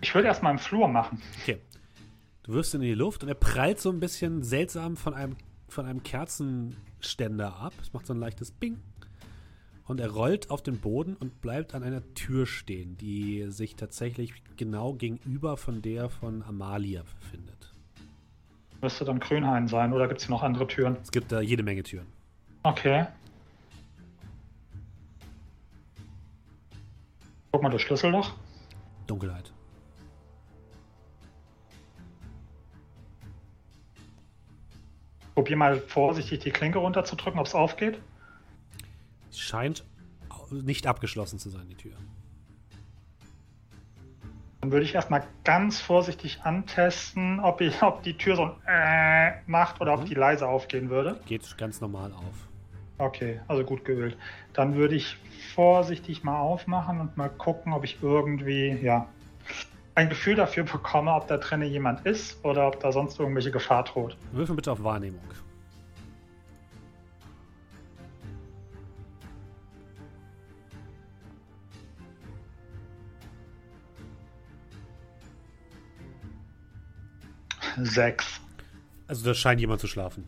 Ich 0.00 0.14
würde 0.14 0.28
erstmal 0.28 0.52
im 0.52 0.58
Flur 0.58 0.88
machen. 0.88 1.22
Okay. 1.40 1.58
Du 2.42 2.52
wirfst 2.52 2.74
ihn 2.74 2.82
in 2.82 2.88
die 2.88 2.94
Luft 2.94 3.22
und 3.22 3.28
er 3.28 3.34
prallt 3.34 3.80
so 3.80 3.90
ein 3.90 3.98
bisschen 3.98 4.42
seltsam 4.42 4.96
von 4.96 5.14
einem, 5.14 5.36
von 5.68 5.86
einem 5.86 6.02
Kerzenständer 6.02 7.56
ab. 7.56 7.72
Es 7.80 7.92
macht 7.92 8.06
so 8.06 8.12
ein 8.12 8.20
leichtes 8.20 8.52
Bing. 8.52 8.78
Und 9.84 10.00
er 10.00 10.10
rollt 10.10 10.50
auf 10.50 10.62
den 10.62 10.78
Boden 10.78 11.16
und 11.16 11.40
bleibt 11.40 11.74
an 11.74 11.82
einer 11.82 12.02
Tür 12.14 12.46
stehen, 12.46 12.96
die 12.96 13.46
sich 13.50 13.76
tatsächlich 13.76 14.32
genau 14.56 14.94
gegenüber 14.94 15.56
von 15.56 15.80
der 15.80 16.08
von 16.08 16.42
Amalia 16.42 17.02
befindet. 17.20 17.75
Müsste 18.86 19.04
dann 19.04 19.18
Grünhain 19.18 19.66
sein 19.66 19.92
oder 19.92 20.06
gibt 20.06 20.20
es 20.20 20.28
noch 20.28 20.44
andere 20.44 20.68
Türen? 20.68 20.96
Es 21.02 21.10
gibt 21.10 21.32
da 21.32 21.40
jede 21.40 21.64
Menge 21.64 21.82
Türen. 21.82 22.06
Okay. 22.62 23.04
Guck 27.50 27.64
mal 27.64 27.70
das 27.70 27.82
Schlüsselloch. 27.82 28.34
Dunkelheit. 29.08 29.52
Probier 35.34 35.56
mal 35.56 35.80
vorsichtig 35.80 36.38
die 36.38 36.52
Klinke 36.52 36.78
runterzudrücken, 36.78 37.40
ob 37.40 37.46
es 37.46 37.56
aufgeht. 37.56 37.98
Es 39.30 39.40
scheint 39.40 39.84
nicht 40.52 40.86
abgeschlossen 40.86 41.40
zu 41.40 41.50
sein, 41.50 41.68
die 41.68 41.74
Tür. 41.74 41.96
Dann 44.66 44.72
würde 44.72 44.84
ich 44.84 44.96
erstmal 44.96 45.22
ganz 45.44 45.80
vorsichtig 45.80 46.40
antesten, 46.42 47.38
ob, 47.38 47.60
ich, 47.60 47.80
ob 47.84 48.02
die 48.02 48.18
Tür 48.18 48.34
so 48.34 48.42
ein 48.42 48.50
äh 48.66 49.32
macht 49.46 49.80
oder 49.80 49.94
mhm. 49.94 50.02
ob 50.02 50.08
die 50.08 50.14
leise 50.14 50.48
aufgehen 50.48 50.90
würde. 50.90 51.20
Geht 51.26 51.56
ganz 51.56 51.80
normal 51.80 52.12
auf. 52.12 52.48
Okay, 52.98 53.40
also 53.46 53.62
gut 53.62 53.84
geölt. 53.84 54.16
Dann 54.54 54.74
würde 54.74 54.96
ich 54.96 55.18
vorsichtig 55.54 56.24
mal 56.24 56.40
aufmachen 56.40 57.00
und 57.00 57.16
mal 57.16 57.28
gucken, 57.28 57.74
ob 57.74 57.84
ich 57.84 57.98
irgendwie, 58.02 58.76
ja, 58.82 59.06
ein 59.94 60.08
Gefühl 60.08 60.34
dafür 60.34 60.64
bekomme, 60.64 61.14
ob 61.14 61.28
da 61.28 61.36
drinnen 61.36 61.70
jemand 61.70 62.04
ist 62.04 62.44
oder 62.44 62.66
ob 62.66 62.80
da 62.80 62.90
sonst 62.90 63.20
irgendwelche 63.20 63.52
Gefahr 63.52 63.84
droht. 63.84 64.16
Würfel 64.32 64.56
bitte 64.56 64.72
auf 64.72 64.82
Wahrnehmung. 64.82 65.22
Sechs. 77.76 78.40
Also 79.06 79.24
da 79.24 79.34
scheint 79.34 79.60
jemand 79.60 79.80
zu 79.80 79.86
schlafen. 79.86 80.24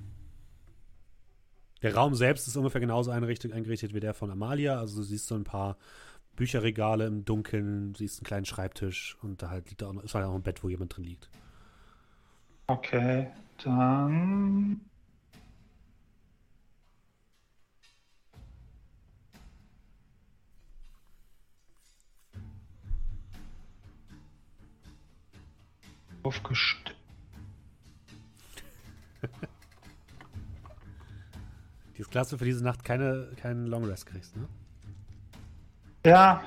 Der 1.83 1.95
Raum 1.95 2.15
selbst 2.15 2.49
ist 2.49 2.57
ungefähr 2.57 2.81
genauso 2.81 3.11
eingerichtet, 3.11 3.53
eingerichtet 3.53 3.95
wie 3.95 4.01
der 4.01 4.15
von 4.15 4.31
Amalia. 4.31 4.79
Also 4.79 4.97
du 4.97 5.03
siehst 5.03 5.29
so 5.29 5.35
ein 5.35 5.45
paar 5.45 5.77
Bücherregale 6.37 7.07
im 7.07 7.25
Dunkeln, 7.25 7.95
siehst 7.95 8.19
einen 8.19 8.27
kleinen 8.27 8.47
Schreibtisch 8.47 9.17
und 9.23 9.43
da 9.43 9.51
halt 9.51 9.69
liegt 9.69 9.83
da 9.83 9.89
auch 9.89 9.93
noch, 9.93 10.03
ist 10.03 10.15
halt 10.15 10.25
auch 10.25 10.35
ein 10.35 10.43
Bett, 10.43 10.63
wo 10.63 10.69
jemand 10.69 10.97
drin 10.97 11.05
liegt. 11.05 11.29
Okay, 12.67 13.29
dann. 13.65 14.81
Aufgestellt. 26.23 26.98
Die 31.97 32.01
ist 32.03 32.11
klasse 32.11 32.39
für 32.39 32.45
diese 32.45 32.63
Nacht 32.63 32.85
keine, 32.85 33.31
keinen 33.37 33.67
Long 33.67 33.85
Rest 33.85 34.07
kriegst, 34.07 34.37
ne? 34.37 34.47
Ja. 36.05 36.41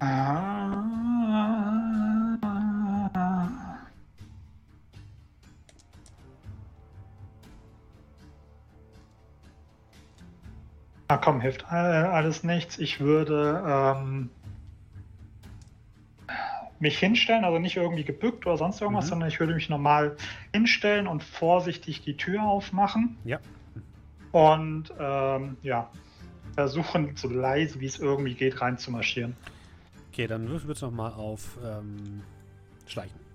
Ah. 0.00 1.07
Ah, 11.08 11.16
komm, 11.16 11.40
hilft 11.40 11.64
alles 11.70 12.44
nichts. 12.44 12.78
Ich 12.78 13.00
würde 13.00 13.62
ähm, 13.66 14.28
mich 16.80 16.98
hinstellen, 16.98 17.44
also 17.44 17.58
nicht 17.58 17.76
irgendwie 17.76 18.04
gebückt 18.04 18.46
oder 18.46 18.58
sonst 18.58 18.80
irgendwas, 18.80 19.06
mhm. 19.06 19.10
sondern 19.10 19.28
ich 19.30 19.40
würde 19.40 19.54
mich 19.54 19.70
normal 19.70 20.16
hinstellen 20.52 21.06
und 21.06 21.22
vorsichtig 21.22 22.02
die 22.02 22.16
Tür 22.16 22.42
aufmachen. 22.42 23.16
Ja. 23.24 23.38
Und 24.32 24.92
ähm, 24.98 25.56
ja, 25.62 25.90
versuchen 26.54 27.16
so 27.16 27.28
leise 27.28 27.80
wie 27.80 27.86
es 27.86 27.98
irgendwie 27.98 28.34
geht 28.34 28.60
reinzumarschieren. 28.60 29.34
Okay, 30.12 30.26
dann 30.26 30.48
würfel 30.48 30.68
bitte 30.68 30.84
nochmal 30.84 31.12
auf 31.12 31.56
ähm, 31.64 32.22
Schleichen. 32.86 33.27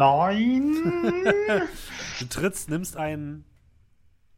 Neun. 0.00 1.22
du 2.20 2.24
trittst, 2.24 2.70
nimmst 2.70 2.96
einen, 2.96 3.44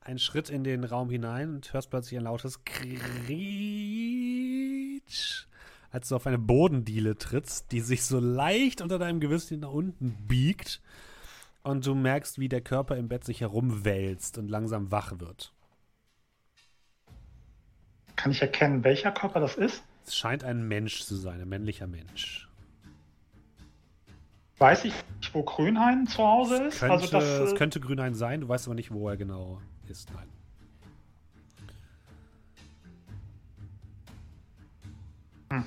einen 0.01 0.19
Schritt 0.19 0.51
in 0.51 0.65
den 0.65 0.83
Raum 0.83 1.09
hinein 1.09 1.55
und 1.55 1.73
hörst 1.73 1.89
plötzlich 1.89 2.19
ein 2.19 2.25
lautes 2.25 2.65
Krietsch, 2.65 2.97
als 5.93 6.09
du 6.09 6.17
auf 6.17 6.27
eine 6.27 6.39
Bodendiele 6.39 7.17
trittst, 7.17 7.71
die 7.71 7.79
sich 7.79 8.03
so 8.03 8.19
leicht 8.19 8.81
unter 8.81 8.99
deinem 8.99 9.21
Gewissen 9.21 9.61
nach 9.61 9.71
unten 9.71 10.27
biegt. 10.27 10.83
Und 11.63 11.87
du 11.87 11.95
merkst, 11.95 12.41
wie 12.41 12.49
der 12.49 12.61
Körper 12.61 12.97
im 12.97 13.07
Bett 13.07 13.23
sich 13.23 13.41
herumwälzt 13.41 14.39
und 14.39 14.49
langsam 14.49 14.91
wach 14.91 15.21
wird. 15.21 15.53
Kann 18.17 18.33
ich 18.33 18.43
erkennen, 18.43 18.83
welcher 18.83 19.13
Körper 19.13 19.39
das 19.39 19.55
ist? 19.55 19.85
Es 20.05 20.17
scheint 20.17 20.43
ein 20.43 20.67
Mensch 20.67 21.05
zu 21.05 21.15
sein, 21.15 21.41
ein 21.41 21.49
männlicher 21.49 21.87
Mensch. 21.87 22.49
Weiß 24.59 24.85
ich, 24.85 24.95
wo 25.33 25.43
Grünhain 25.43 26.07
zu 26.07 26.23
Hause 26.23 26.65
ist? 26.65 26.79
Könnte, 26.79 26.95
also 26.95 27.07
das, 27.09 27.25
es 27.25 27.53
äh, 27.53 27.57
könnte 27.57 27.81
Grünhain 27.81 28.15
sein, 28.15 28.43
du 28.43 28.49
weißt 28.49 28.67
aber 28.69 28.75
nicht, 28.75 28.93
wo 28.93 29.09
er 29.09 29.17
genau 29.17 29.61
ist. 29.89 30.11
Nein. 30.15 30.29
Hm. 35.51 35.65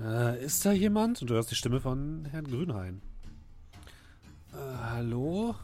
Äh, 0.00 0.44
ist 0.44 0.64
da 0.64 0.72
jemand? 0.72 1.22
Und 1.22 1.30
du 1.30 1.34
hörst 1.34 1.50
die 1.50 1.56
Stimme 1.56 1.80
von 1.80 2.26
Herrn 2.30 2.46
Grünhain. 2.46 3.02
Äh, 4.52 4.56
hallo? 4.90 5.54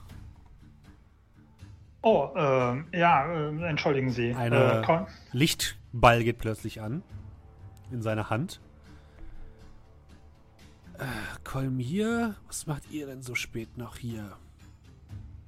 Oh, 2.02 2.30
äh, 2.34 2.98
ja, 2.98 3.48
entschuldigen 3.68 4.10
Sie. 4.10 4.34
Ein 4.34 4.52
äh, 4.52 5.06
Lichtball 5.32 6.24
geht 6.24 6.38
plötzlich 6.38 6.80
an 6.80 7.02
in 7.94 8.02
seiner 8.02 8.28
Hand. 8.28 8.60
Äh, 10.98 11.04
Kolmir, 11.44 12.34
was 12.46 12.66
macht 12.66 12.90
ihr 12.90 13.06
denn 13.06 13.22
so 13.22 13.34
spät 13.34 13.78
noch 13.78 13.96
hier? 13.96 14.36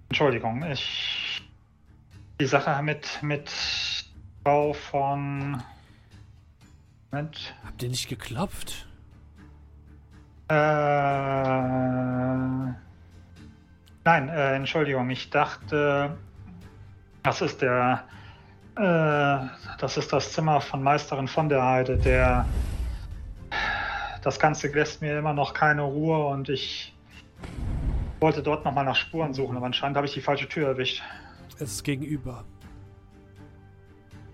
Entschuldigung, 0.09 0.63
ich. 0.65 1.43
Die 2.41 2.47
Sache 2.47 2.83
mit, 2.83 3.23
mit 3.23 3.51
Frau 4.43 4.73
von. 4.73 5.63
Moment. 7.11 7.55
Habt 7.65 7.83
ihr 7.83 7.89
nicht 7.89 8.09
geklopft? 8.09 8.87
Äh. 10.49 10.55
Nein, 14.05 14.29
äh, 14.29 14.55
Entschuldigung, 14.55 15.11
ich 15.11 15.31
dachte, 15.31 16.17
das 17.25 17.43
ist 17.43 17.61
der, 17.61 18.05
das 18.77 19.97
ist 19.97 20.13
das 20.13 20.33
Zimmer 20.33 20.61
von 20.61 20.83
Meisterin 20.83 21.29
von 21.29 21.49
der 21.49 21.65
Heide. 21.65 21.97
Der, 21.97 22.47
das 24.23 24.39
Ganze 24.39 24.69
lässt 24.69 25.01
mir 25.01 25.19
immer 25.19 25.33
noch 25.33 25.55
keine 25.55 25.83
Ruhe 25.83 26.27
und 26.27 26.49
ich 26.49 26.95
wollte 28.21 28.43
dort 28.43 28.65
nochmal 28.65 28.85
nach 28.85 28.97
Spuren 28.97 29.35
suchen, 29.35 29.57
aber 29.57 29.67
anscheinend 29.67 29.97
habe 29.97 30.07
ich 30.07 30.15
die 30.15 30.21
falsche 30.21 30.49
Tür 30.49 30.69
erwischt. 30.69 31.03
Es 31.55 31.73
ist 31.73 31.85
gegenüber. 31.85 32.45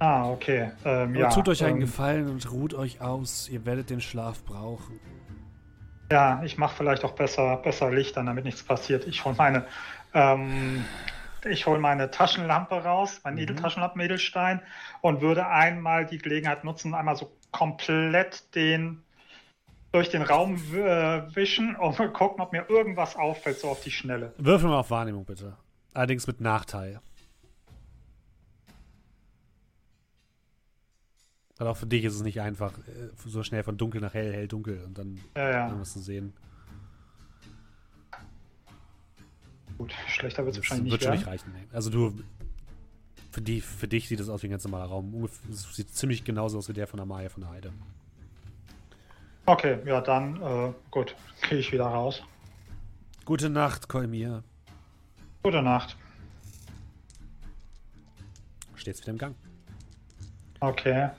Ah, 0.01 0.29
okay. 0.29 0.73
Ähm, 0.85 1.15
ja, 1.15 1.29
tut 1.29 1.49
euch 1.49 1.63
einen 1.63 1.77
ähm, 1.77 1.81
Gefallen 1.83 2.29
und 2.29 2.51
ruht 2.51 2.75
euch 2.75 3.01
aus. 3.01 3.49
Ihr 3.49 3.65
werdet 3.65 3.91
den 3.91 4.01
Schlaf 4.01 4.43
brauchen. 4.45 4.99
Ja, 6.11 6.43
ich 6.43 6.59
mache 6.59 6.75
vielleicht 6.77 7.05
auch 7.05 7.13
besser, 7.13 7.57
besser 7.59 7.91
Licht 7.93 8.19
an, 8.19 8.27
damit 8.27 8.45
nichts 8.45 8.65
passiert. 8.65 9.07
Ich 9.07 9.25
hole 9.25 9.37
meine, 9.39 9.65
ähm, 10.13 10.85
ich 11.45 11.67
hole 11.67 11.79
meine 11.79 12.11
Taschenlampe 12.11 12.77
raus, 12.77 13.21
mein 13.25 13.35
mhm. 13.35 13.41
Edeltaschenlampen 13.41 14.01
Edelstein 14.01 14.63
und 15.01 15.21
würde 15.21 15.47
einmal 15.47 16.07
die 16.07 16.19
Gelegenheit 16.19 16.65
nutzen, 16.65 16.95
einmal 16.95 17.17
so 17.17 17.33
komplett 17.51 18.55
den 18.55 19.03
durch 19.93 20.09
den 20.09 20.23
Raum 20.23 20.57
äh, 20.73 21.37
wischen 21.37 21.77
und 21.77 21.97
gucken, 22.15 22.41
ob 22.41 22.53
mir 22.53 22.69
irgendwas 22.71 23.15
auffällt, 23.15 23.59
so 23.59 23.69
auf 23.69 23.83
die 23.83 23.91
Schnelle. 23.91 24.33
Würfel 24.39 24.71
mal 24.71 24.79
auf 24.79 24.91
Wahrnehmung, 24.91 25.27
bitte. 25.27 25.55
Allerdings 25.93 26.27
mit 26.27 26.41
Nachteil. 26.41 27.01
Weil 31.59 31.69
auch 31.69 31.77
für 31.77 31.87
dich 31.87 32.05
ist 32.05 32.15
es 32.15 32.23
nicht 32.23 32.41
einfach, 32.41 32.73
äh, 32.79 33.11
so 33.27 33.43
schnell 33.43 33.63
von 33.63 33.77
dunkel 33.77 34.01
nach 34.01 34.15
hell, 34.15 34.33
hell, 34.33 34.49
dunkel 34.49 34.83
und 34.83 34.97
dann 34.97 35.21
ja, 35.37 35.51
ja. 35.51 35.67
irgendwas 35.67 35.93
zu 35.93 36.01
sehen. 36.01 36.33
Gut, 39.83 39.93
schlechter 40.07 40.45
wird 40.45 40.55
es 40.55 40.63
wahrscheinlich 40.63 40.93
nicht 40.93 41.03
wird 41.03 41.13
nicht 41.13 41.27
reichen. 41.27 41.53
Also 41.73 41.91
du, 41.91 42.15
für, 43.33 43.41
die, 43.41 43.61
für 43.61 43.89
dich 43.89 44.07
sieht 44.07 44.21
es 44.21 44.29
aus 44.29 44.41
wie 44.45 44.47
ein 44.47 44.53
ganz 44.53 44.63
normaler 44.63 44.85
Raum. 44.85 45.29
Es 45.51 45.75
sieht 45.75 45.93
ziemlich 45.93 46.23
genauso 46.23 46.59
aus 46.59 46.69
wie 46.69 46.73
der 46.73 46.87
von 46.87 47.01
Amaya 47.01 47.29
von 47.29 47.41
der 47.41 47.51
Heide. 47.51 47.73
Okay, 49.45 49.79
ja 49.85 50.01
dann, 50.01 50.41
äh, 50.41 50.73
gut, 50.93 51.17
gehe 51.49 51.59
ich 51.59 51.73
wieder 51.73 51.87
raus. 51.87 52.23
Gute 53.25 53.51
Nacht, 53.51 53.89
Kolmir. 53.89 54.45
Gute 55.43 55.63
Nacht. 55.63 55.97
Steht's 58.77 59.01
wieder 59.01 59.11
im 59.11 59.19
Gang. 59.19 59.35
Okay. 60.61 61.11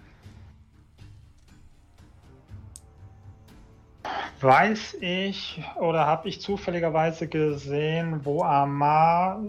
Weiß 4.44 4.98
ich 5.00 5.64
oder 5.80 6.06
habe 6.06 6.28
ich 6.28 6.42
zufälligerweise 6.42 7.28
gesehen, 7.30 8.26
wo 8.26 8.44
Amar 8.44 9.42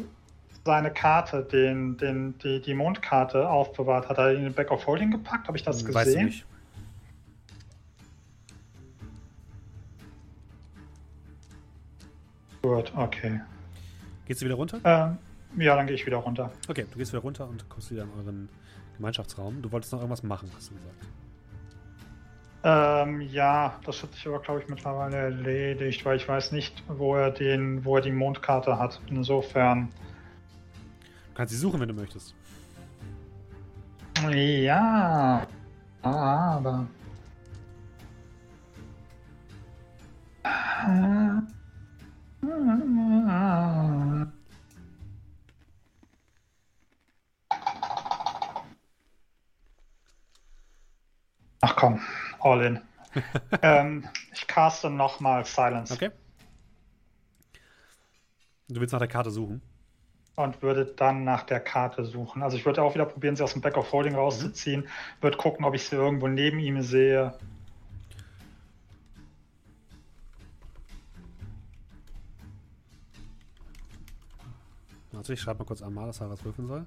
seine 0.64 0.92
Karte, 0.92 1.42
den, 1.42 1.96
den, 1.96 2.38
die, 2.38 2.62
die 2.62 2.74
Mondkarte 2.74 3.50
aufbewahrt? 3.50 4.08
Hat 4.08 4.18
er 4.18 4.32
in 4.32 4.44
den 4.44 4.54
Back 4.54 4.70
of 4.70 4.86
Holding 4.86 5.10
gepackt? 5.10 5.48
Habe 5.48 5.58
ich 5.58 5.64
das 5.64 5.84
gesehen? 5.84 5.94
Weiß 5.94 6.14
nicht. 6.14 6.46
Gut, 12.62 12.92
okay. 12.96 13.40
Gehst 14.26 14.42
du 14.42 14.44
wieder 14.46 14.54
runter? 14.54 14.78
Ähm, 14.84 15.18
ja, 15.60 15.74
dann 15.74 15.88
gehe 15.88 15.96
ich 15.96 16.06
wieder 16.06 16.18
runter. 16.18 16.52
Okay, 16.68 16.86
du 16.88 16.98
gehst 16.98 17.12
wieder 17.12 17.22
runter 17.22 17.48
und 17.48 17.68
kommst 17.68 17.90
wieder 17.90 18.04
in 18.04 18.10
euren 18.16 18.48
Gemeinschaftsraum. 18.96 19.60
Du 19.60 19.72
wolltest 19.72 19.92
noch 19.92 19.98
irgendwas 19.98 20.22
machen, 20.22 20.48
hast 20.54 20.70
du 20.70 20.74
gesagt. 20.74 21.23
Ähm, 22.66 23.20
ja, 23.20 23.78
das 23.84 24.02
hat 24.02 24.14
sich 24.14 24.26
aber, 24.26 24.40
glaube 24.40 24.62
ich, 24.62 24.68
mittlerweile 24.68 25.16
erledigt, 25.16 26.02
weil 26.06 26.16
ich 26.16 26.26
weiß 26.26 26.52
nicht, 26.52 26.82
wo 26.88 27.14
er 27.14 27.30
den, 27.30 27.84
wo 27.84 27.96
er 27.96 28.02
die 28.02 28.10
Mondkarte 28.10 28.78
hat. 28.78 28.98
Insofern. 29.10 29.90
Du 31.28 31.34
kannst 31.34 31.52
sie 31.52 31.58
suchen, 31.58 31.78
wenn 31.80 31.88
du 31.88 31.94
möchtest. 31.94 32.34
Ja, 34.30 35.46
aber. 36.00 36.86
Ach 51.60 51.76
komm. 51.76 52.00
All 52.44 52.60
in. 52.60 52.80
ähm, 53.62 54.06
ich 54.34 54.46
caste 54.46 54.90
nochmal 54.90 55.46
Silence. 55.46 55.94
Okay. 55.94 56.10
Du 58.68 58.80
willst 58.80 58.92
nach 58.92 58.98
der 58.98 59.08
Karte 59.08 59.30
suchen? 59.30 59.62
Und 60.36 60.60
würde 60.60 60.84
dann 60.84 61.24
nach 61.24 61.44
der 61.44 61.60
Karte 61.60 62.04
suchen. 62.04 62.42
Also 62.42 62.58
ich 62.58 62.66
würde 62.66 62.82
auch 62.82 62.94
wieder 62.94 63.06
probieren, 63.06 63.34
sie 63.34 63.42
aus 63.42 63.54
dem 63.54 63.62
Back 63.62 63.78
of 63.78 63.90
Holding 63.92 64.14
rauszuziehen. 64.14 64.82
Mhm. 64.82 65.22
Würde 65.22 65.38
gucken, 65.38 65.64
ob 65.64 65.74
ich 65.74 65.84
sie 65.84 65.96
irgendwo 65.96 66.28
neben 66.28 66.58
ihm 66.58 66.82
sehe. 66.82 67.38
Also 75.16 75.32
ich 75.32 75.40
schreibe 75.40 75.60
mal 75.60 75.64
kurz 75.64 75.80
an, 75.80 75.94
dass 75.94 76.20
er 76.20 76.28
was 76.28 76.44
würfeln 76.44 76.68
soll. 76.68 76.86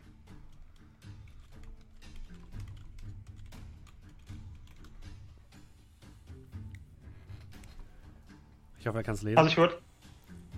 Ich 8.88 8.90
hoffe, 8.90 9.00
er 9.00 9.04
kann 9.04 9.16
es 9.16 9.22
lesen. 9.22 9.38
Also 9.38 9.50
ich 9.50 9.58
würde. 9.58 9.78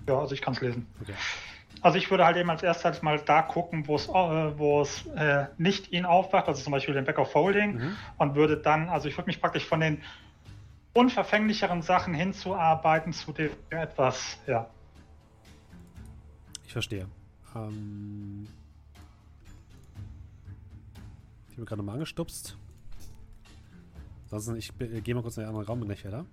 Ja, 0.06 0.20
also 0.20 0.34
ich 0.36 0.40
kann 0.40 0.54
es 0.54 0.60
lesen. 0.60 0.86
Okay. 1.00 1.14
Also 1.82 1.98
ich 1.98 2.08
würde 2.12 2.24
halt 2.24 2.36
eben 2.36 2.48
als 2.48 2.62
erstes 2.62 3.02
mal 3.02 3.18
da 3.18 3.42
gucken, 3.42 3.88
wo 3.88 3.96
es, 3.96 4.06
äh, 4.06 4.12
wo 4.12 4.82
es 4.82 5.04
äh, 5.16 5.46
nicht 5.58 5.90
ihn 5.90 6.04
aufwacht, 6.04 6.46
also 6.46 6.62
zum 6.62 6.70
Beispiel 6.70 6.94
den 6.94 7.04
Back 7.04 7.18
of 7.18 7.32
Folding, 7.32 7.78
mhm. 7.78 7.96
und 8.18 8.36
würde 8.36 8.56
dann, 8.56 8.88
also 8.88 9.08
ich 9.08 9.16
würde 9.18 9.26
mich 9.26 9.40
praktisch 9.40 9.64
von 9.64 9.80
den 9.80 10.00
unverfänglicheren 10.92 11.82
Sachen 11.82 12.14
hinzuarbeiten 12.14 13.12
zu 13.12 13.32
dem 13.32 13.50
etwas, 13.70 14.38
ja. 14.46 14.70
Ich 16.66 16.72
verstehe. 16.72 17.08
Ähm 17.56 18.46
ich 21.48 21.56
habe 21.56 21.64
gerade 21.64 21.78
nochmal 21.78 21.94
angestupst. 21.96 22.56
Ansonsten, 24.30 24.56
ich 24.56 25.02
gehe 25.02 25.16
mal 25.16 25.22
kurz 25.22 25.36
in 25.36 25.42
den 25.42 25.48
anderen 25.48 25.66
Raum, 25.66 25.80
bin 25.80 25.88
gleich 25.88 26.04
wieder. 26.04 26.24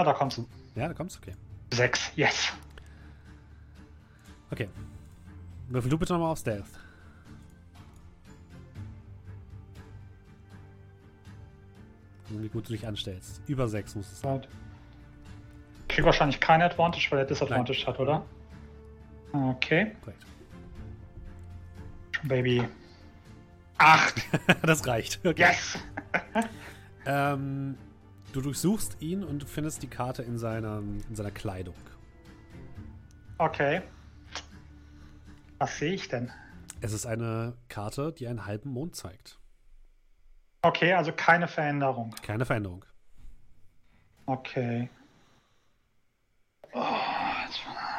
Ah, 0.00 0.04
da 0.04 0.14
kommst 0.14 0.38
du. 0.38 0.48
Ja, 0.76 0.88
da 0.88 0.94
kommst 0.94 1.16
du, 1.16 1.20
okay. 1.20 1.36
Sechs, 1.74 2.10
yes. 2.16 2.54
Okay. 4.50 4.66
Würfel 5.68 5.90
du 5.90 5.98
bitte 5.98 6.14
nochmal 6.14 6.30
auf 6.32 6.38
Stealth. 6.38 6.64
Wie 12.30 12.48
gut 12.48 12.66
du 12.66 12.72
dich 12.72 12.86
anstellst. 12.86 13.42
Über 13.46 13.68
sechs 13.68 13.94
muss 13.94 14.10
es 14.10 14.20
sein. 14.22 14.46
Krieg 15.88 16.06
wahrscheinlich 16.06 16.40
kein 16.40 16.62
Advantage, 16.62 17.08
weil 17.10 17.18
er 17.18 17.24
Disadvantage 17.26 17.80
Nein. 17.80 17.86
hat, 17.86 18.00
oder? 18.00 18.24
Okay. 19.32 19.96
Korrekt. 20.00 20.24
Baby. 22.22 22.66
Acht. 23.76 24.14
das 24.62 24.86
reicht. 24.86 25.20
Okay. 25.26 25.42
Yes! 25.42 25.78
ähm, 27.04 27.76
Du 28.32 28.40
durchsuchst 28.40 29.00
ihn 29.00 29.24
und 29.24 29.48
findest 29.48 29.82
die 29.82 29.88
Karte 29.88 30.22
in 30.22 30.38
seiner, 30.38 30.78
in 30.78 31.14
seiner 31.14 31.32
Kleidung. 31.32 31.74
Okay. 33.38 33.82
Was 35.58 35.78
sehe 35.78 35.94
ich 35.94 36.08
denn? 36.08 36.30
Es 36.80 36.92
ist 36.92 37.06
eine 37.06 37.54
Karte, 37.68 38.12
die 38.12 38.28
einen 38.28 38.46
halben 38.46 38.70
Mond 38.70 38.94
zeigt. 38.94 39.38
Okay, 40.62 40.92
also 40.92 41.12
keine 41.12 41.48
Veränderung. 41.48 42.14
Keine 42.22 42.46
Veränderung. 42.46 42.84
Okay. 44.26 44.88
Oh, 46.72 46.84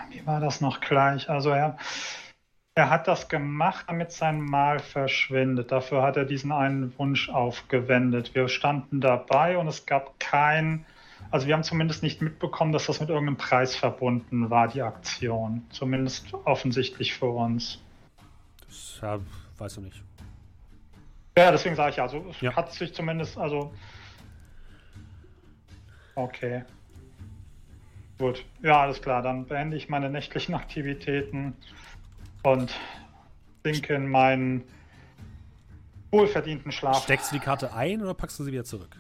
wie 0.10 0.26
war 0.26 0.40
das 0.40 0.62
noch 0.62 0.80
gleich? 0.80 1.30
Also 1.30 1.54
ja. 1.54 1.78
Er 2.74 2.90
hat 2.90 3.08
das 3.08 3.28
gemacht, 3.28 3.86
damit 3.90 4.14
sein 4.14 4.40
Mal 4.40 4.80
verschwindet. 4.80 5.74
Dafür 5.74 6.04
hat 6.04 6.16
er 6.16 6.24
diesen 6.24 6.54
einen 6.54 6.98
Wunsch 6.98 7.28
aufgewendet. 7.28 8.34
Wir 8.34 8.48
standen 8.48 9.02
dabei 9.02 9.58
und 9.58 9.68
es 9.68 9.86
gab 9.86 10.18
kein, 10.22 10.86
also 11.32 11.48
wir 11.48 11.54
haben 11.54 11.64
zumindest 11.64 12.02
nicht 12.02 12.22
mitbekommen, 12.22 12.72
dass 12.72 12.86
das 12.86 13.02
mit 13.02 13.10
irgendeinem 13.10 13.36
Preis 13.36 13.76
verbunden 13.76 14.50
war, 14.50 14.70
die 14.70 14.82
Aktion. 14.82 15.66
Zumindest 15.70 16.34
offensichtlich 16.46 17.14
für 17.14 17.26
uns. 17.26 17.84
Das 18.66 19.00
ja, 19.02 19.20
weißt 19.58 19.78
du 19.78 19.82
nicht. 19.82 20.02
Ja, 21.38 21.52
deswegen 21.52 21.76
sage 21.76 21.90
ich 21.92 21.96
ja, 21.98 22.04
also 22.04 22.26
es 22.30 22.40
ja. 22.40 22.56
hat 22.56 22.72
sich 22.72 22.94
zumindest, 22.94 23.38
also. 23.38 23.74
Okay. 26.16 26.64
Gut. 28.18 28.46
Ja, 28.62 28.82
alles 28.82 29.02
klar. 29.02 29.22
Dann 29.22 29.46
beende 29.46 29.76
ich 29.76 29.90
meine 29.90 30.10
nächtlichen 30.10 30.54
Aktivitäten 30.54 31.56
und 32.44 32.74
sinke 33.64 33.94
in 33.94 34.08
meinen 34.08 34.64
wohlverdienten 36.12 36.72
Schlaf. 36.72 37.04
Steckst 37.04 37.32
du 37.32 37.36
die 37.36 37.44
Karte 37.44 37.74
ein 37.74 38.02
oder 38.02 38.14
packst 38.14 38.40
du 38.40 38.44
sie 38.44 38.52
wieder 38.52 38.66
zurück? 38.66 38.96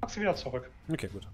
Pack 0.00 0.10
sie 0.10 0.20
wieder 0.20 0.34
zurück. 0.34 0.70
Okay, 0.88 1.08
gut. 1.08 1.26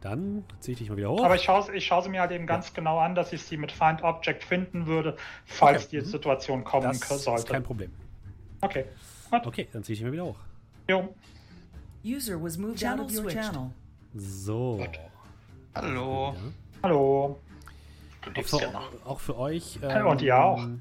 Dann 0.00 0.44
ziehe 0.60 0.74
ich 0.74 0.78
dich 0.78 0.88
mal 0.88 0.96
wieder 0.96 1.10
hoch. 1.10 1.24
Aber 1.24 1.34
ich 1.34 1.42
schaue, 1.42 1.74
ich 1.74 1.84
schaue 1.84 2.02
sie 2.02 2.08
mir 2.08 2.20
halt 2.20 2.30
eben 2.30 2.46
ganz 2.46 2.72
genau 2.72 2.98
an, 2.98 3.14
dass 3.14 3.32
ich 3.32 3.42
sie 3.42 3.56
mit 3.56 3.72
Find 3.72 4.02
Object 4.02 4.44
finden 4.44 4.86
würde, 4.86 5.16
falls 5.46 5.86
okay. 5.86 5.98
die 5.98 6.06
mhm. 6.06 6.10
Situation 6.10 6.64
kommen 6.64 6.86
das 6.86 7.00
sollte. 7.08 7.30
Das 7.30 7.40
ist 7.40 7.48
kein 7.48 7.62
Problem. 7.62 7.90
Okay. 8.60 8.84
Gut. 9.30 9.46
Okay, 9.46 9.68
dann 9.72 9.82
ziehe 9.82 9.94
ich 9.94 9.98
dich 9.98 10.06
mal 10.06 10.12
wieder 10.12 10.26
hoch. 10.26 10.38
Jo. 10.88 11.14
User 12.04 12.40
was 12.40 12.56
moved 12.56 12.84
out 12.84 13.00
of 13.00 13.12
your 13.12 13.26
channel. 13.28 13.72
So. 14.14 14.86
Hallo. 15.74 16.36
Hallo. 16.82 17.40
Du 18.26 18.32
lebst 18.32 18.52
auch 18.54 18.58
für, 18.58 18.66
ja 18.66 18.72
noch. 18.72 19.06
Auch 19.06 19.20
für 19.20 19.36
euch. 19.38 19.78
Ähm, 19.82 20.06
Und 20.06 20.20
ihr 20.22 20.36
auch. 20.36 20.62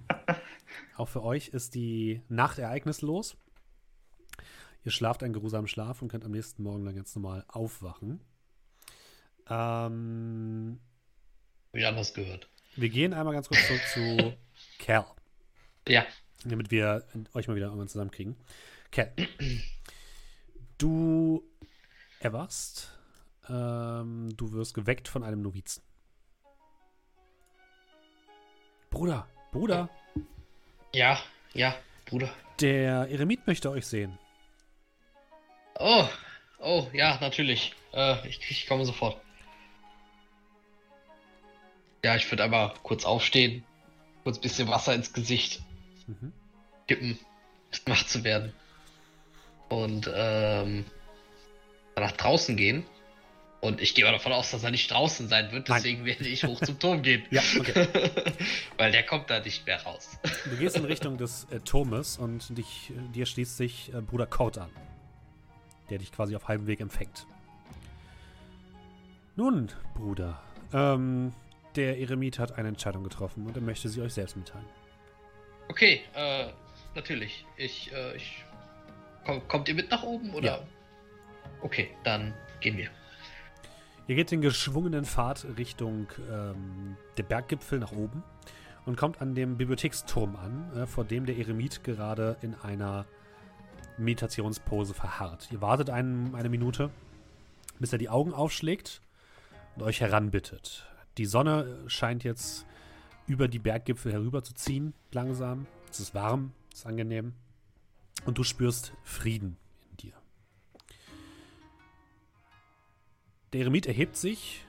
Auch 0.97 1.09
für 1.09 1.23
euch 1.23 1.49
ist 1.49 1.75
die 1.75 2.21
Nacht 2.29 2.57
ereignislos. 2.57 3.37
Ihr 4.83 4.91
schlaft 4.91 5.23
einen 5.23 5.33
geruhsamen 5.33 5.67
Schlaf 5.67 6.01
und 6.01 6.09
könnt 6.09 6.23
am 6.23 6.31
nächsten 6.31 6.63
Morgen 6.63 6.85
dann 6.85 6.95
ganz 6.95 7.13
normal 7.15 7.43
aufwachen. 7.47 8.21
Ähm, 9.49 10.79
Hab 11.67 11.75
ich 11.79 11.85
anders 11.85 12.13
gehört. 12.13 12.49
Wir 12.75 12.89
gehen 12.89 13.13
einmal 13.13 13.33
ganz 13.33 13.47
kurz 13.47 13.67
zurück 13.67 13.81
zu 13.93 14.33
Cal. 14.79 15.05
Ja. 15.87 16.05
Damit 16.45 16.71
wir 16.71 17.05
euch 17.33 17.47
mal 17.47 17.55
wieder 17.55 17.67
irgendwann 17.67 17.87
zusammenkriegen. 17.87 18.35
Cal. 18.91 19.13
Du 20.77 21.41
erwachst. 22.19 22.91
Ähm, 23.47 24.35
du 24.35 24.51
wirst 24.51 24.73
geweckt 24.73 25.07
von 25.07 25.23
einem 25.23 25.41
Novizen. 25.41 25.81
Bruder, 28.95 29.27
Bruder. 29.51 29.89
Ja, 30.93 31.19
ja, 31.53 31.75
Bruder. 32.05 32.33
Der 32.61 33.09
Eremit 33.09 33.45
möchte 33.45 33.69
euch 33.69 33.85
sehen. 33.85 34.17
Oh, 35.77 36.07
oh, 36.59 36.87
ja, 36.93 37.17
natürlich. 37.19 37.75
Äh, 37.91 38.25
ich, 38.25 38.39
ich 38.49 38.67
komme 38.67 38.85
sofort. 38.85 39.19
Ja, 42.05 42.15
ich 42.15 42.31
würde 42.31 42.45
aber 42.45 42.73
kurz 42.83 43.03
aufstehen, 43.03 43.65
kurz 44.23 44.37
ein 44.37 44.41
bisschen 44.41 44.69
Wasser 44.69 44.95
ins 44.95 45.11
Gesicht 45.11 45.61
mhm. 46.07 46.31
kippen, 46.87 47.19
wach 47.87 48.05
zu 48.05 48.23
werden. 48.23 48.53
Und 49.67 50.09
ähm, 50.15 50.85
nach 51.97 52.13
draußen 52.13 52.55
gehen. 52.55 52.85
Und 53.61 53.81
ich 53.81 53.95
gehe 53.95 54.05
mal 54.05 54.11
davon 54.11 54.31
aus, 54.31 54.51
dass 54.51 54.63
er 54.63 54.71
nicht 54.71 54.91
draußen 54.91 55.27
sein 55.27 55.51
wird, 55.51 55.69
deswegen 55.69 55.99
Nein. 55.99 56.07
werde 56.07 56.27
ich 56.27 56.43
hoch 56.43 56.59
zum 56.61 56.77
Turm 56.77 57.01
gehen. 57.01 57.23
ja, 57.31 57.41
okay. 57.57 57.87
Weil 58.77 58.91
der 58.91 59.03
kommt 59.03 59.29
da 59.29 59.39
nicht 59.39 59.65
mehr 59.65 59.81
raus. 59.81 60.19
Du 60.49 60.57
gehst 60.57 60.75
in 60.75 60.85
Richtung 60.85 61.17
des 61.17 61.47
äh, 61.49 61.59
Turmes 61.61 62.17
und 62.17 62.55
dich, 62.57 62.91
dir 63.13 63.25
schließt 63.25 63.57
sich 63.57 63.91
äh, 63.93 64.01
Bruder 64.01 64.27
Kort 64.27 64.59
an, 64.59 64.69
der 65.89 65.97
dich 65.97 66.11
quasi 66.11 66.35
auf 66.35 66.47
halbem 66.47 66.67
Weg 66.67 66.79
empfängt. 66.79 67.25
Nun, 69.35 69.71
Bruder, 69.95 70.41
ähm, 70.71 71.33
der 71.75 71.97
Eremit 71.99 72.39
hat 72.39 72.57
eine 72.57 72.69
Entscheidung 72.69 73.03
getroffen 73.03 73.45
und 73.47 73.55
er 73.55 73.63
möchte 73.63 73.89
sie 73.89 74.01
euch 74.01 74.13
selbst 74.13 74.37
mitteilen. 74.37 74.65
Okay, 75.67 76.01
äh, 76.13 76.47
natürlich. 76.93 77.45
Ich, 77.57 77.91
äh, 77.91 78.15
ich. 78.15 78.43
Komm, 79.25 79.47
kommt 79.47 79.67
ihr 79.67 79.75
mit 79.75 79.89
nach 79.89 80.03
oben 80.03 80.33
oder? 80.33 80.59
Ja. 80.59 80.67
Okay, 81.61 81.89
dann 82.03 82.33
gehen 82.61 82.77
wir. 82.77 82.89
Ihr 84.07 84.15
geht 84.15 84.29
den 84.29 84.41
geschwungenen 84.41 85.03
Pfad 85.03 85.47
Richtung 85.57 86.07
ähm, 86.31 86.95
der 87.17 87.23
Berggipfel 87.23 87.79
nach 87.79 87.91
oben 87.91 88.23
und 88.85 88.97
kommt 88.97 89.19
an 89.19 89.33
dem 89.33 89.57
Bibliotheksturm 89.57 90.35
an, 90.35 90.71
äh, 90.77 90.85
vor 90.85 91.05
dem 91.05 91.25
der 91.25 91.37
Eremit 91.37 91.83
gerade 91.83 92.37
in 92.41 92.53
einer 92.53 93.07
Meditationspose 93.97 94.93
verharrt. 94.93 95.49
Ihr 95.51 95.59
wartet 95.59 95.89
einen, 95.89 96.35
eine 96.35 96.49
Minute, 96.49 96.91
bis 97.79 97.93
er 97.93 97.97
die 97.97 98.09
Augen 98.09 98.31
aufschlägt 98.31 99.01
und 99.75 99.81
euch 99.81 100.01
heranbittet. 100.01 100.85
Die 101.17 101.25
Sonne 101.25 101.79
scheint 101.87 102.23
jetzt 102.23 102.67
über 103.25 103.47
die 103.47 103.59
Berggipfel 103.59 104.11
herüberzuziehen, 104.11 104.93
langsam. 105.13 105.65
Es 105.89 105.99
ist 105.99 106.13
warm, 106.13 106.51
es 106.71 106.79
ist 106.79 106.85
angenehm. 106.85 107.33
Und 108.25 108.37
du 108.37 108.43
spürst 108.43 108.93
Frieden 109.03 109.57
Der 113.55 113.61
Eremit 113.61 113.85
erhebt 113.85 114.17
sich. 114.17 114.65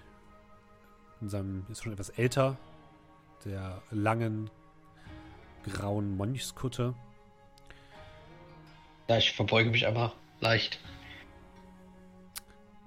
In 1.20 1.28
seinem, 1.28 1.66
ist 1.68 1.82
schon 1.82 1.93
etwas 1.93 2.11
älter. 2.11 2.57
Der 3.45 3.82
langen, 3.91 4.49
grauen 5.64 6.16
Mönchskutte. 6.16 6.95
Ja, 9.09 9.18
ich 9.18 9.32
verbeuge 9.32 9.70
mich 9.70 9.89
einfach 9.89 10.14
leicht. 10.39 10.78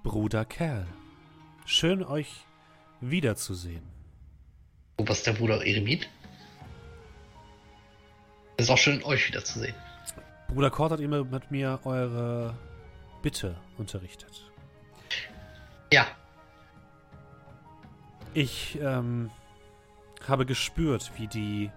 Bruder 0.02 0.45
Kerl, 0.45 0.88
schön 1.66 2.02
euch 2.06 2.45
wiederzusehen. 3.02 3.84
Wo 5.00 5.06
was 5.06 5.24
der 5.24 5.34
Bruder 5.34 5.66
Eremit? 5.66 6.08
Es 8.56 8.68
ist 8.68 8.72
auch 8.72 8.78
schön, 8.78 9.04
euch 9.04 9.28
wiederzusehen. 9.28 9.76
Bruder 10.47 10.70
Kort 10.70 10.93
hat 10.93 11.02
immer 11.02 11.26
mit 11.26 11.52
mir 11.52 11.82
eure 11.84 12.58
Bitte 13.22 13.60
unterrichtet. 13.78 14.49
Ja. 15.92 16.06
Ich 18.34 18.80
ähm, 18.82 19.32
habe 20.28 20.46
gespürt, 20.46 21.12
wie 21.18 21.28
die 21.28 21.72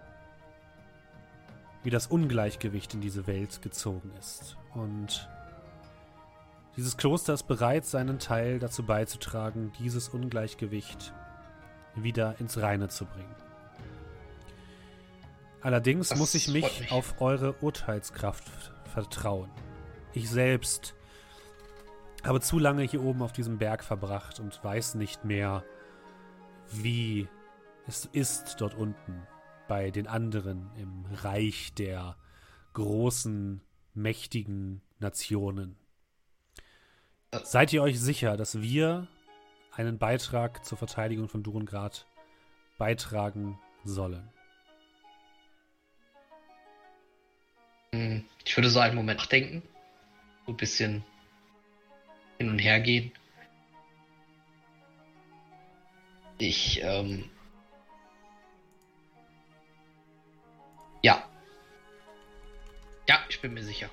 wie 1.85 1.91
das 1.91 2.07
Ungleichgewicht 2.07 2.95
in 2.95 3.01
diese 3.01 3.27
Welt 3.27 3.61
gezogen 3.61 4.13
ist. 4.19 4.57
Und 4.75 5.29
dieses 6.77 6.97
Kloster 6.97 7.35
ist 7.35 7.45
bereit, 7.45 7.85
seinen 7.85 8.19
Teil 8.19 8.59
dazu 8.59 8.85
beizutragen, 8.85 9.73
dieses 9.79 10.09
Ungleichgewicht 10.09 11.13
wieder 11.95 12.37
ins 12.39 12.61
Reine 12.61 12.89
zu 12.89 13.05
bringen. 13.05 13.35
Allerdings 15.61 16.09
das 16.09 16.19
muss 16.19 16.35
ich 16.35 16.49
mich, 16.49 16.81
mich 16.81 16.93
auf 16.93 17.21
eure 17.21 17.55
Urteilskraft 17.55 18.73
vertrauen. 18.93 19.51
Ich 20.13 20.29
selbst 20.31 20.95
habe 22.25 22.41
zu 22.41 22.59
lange 22.59 22.83
hier 22.83 23.03
oben 23.03 23.23
auf 23.23 23.33
diesem 23.33 23.59
Berg 23.59 23.83
verbracht 23.83 24.41
und 24.41 24.63
weiß 24.63 24.95
nicht 24.95 25.25
mehr, 25.25 25.65
wie 26.71 27.29
es 27.87 28.07
ist 28.13 28.61
dort 28.61 28.75
unten 28.75 29.27
bei 29.69 29.91
den 29.91 30.07
anderen 30.07 30.71
im 30.77 31.05
Reich 31.23 31.73
der 31.75 32.17
großen, 32.75 33.61
mächtigen 33.95 34.83
Nationen. 34.99 35.77
Seid 37.43 37.73
ihr 37.73 37.83
euch 37.83 38.01
sicher, 38.01 38.37
dass 38.37 38.61
wir 38.61 39.09
einen 39.73 39.99
Beitrag 39.99 40.65
zur 40.65 40.79
Verteidigung 40.79 41.29
von 41.29 41.43
Durengrad 41.43 42.07
beitragen 42.79 43.59
sollen? 43.85 44.29
Hm, 47.95 48.25
ich 48.45 48.57
würde 48.57 48.71
so 48.71 48.81
einen 48.81 48.95
Moment 48.95 49.21
nachdenken. 49.21 49.63
So 50.47 50.53
ein 50.53 50.57
bisschen 50.57 51.05
hin 52.43 52.51
und 52.51 52.59
her 52.59 52.81
gehen. 52.81 53.13
Ich, 56.39 56.83
ähm. 56.83 57.31
Ja. 61.03 61.23
Ja, 63.09 63.19
ich 63.29 63.41
bin 63.41 63.55
mir 63.55 63.63
sicher. 63.63 63.89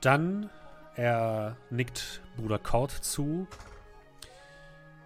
Dann 0.00 0.48
er 0.96 1.56
nickt 1.70 2.22
Bruder 2.36 2.58
Kort 2.58 2.90
zu. 2.90 3.46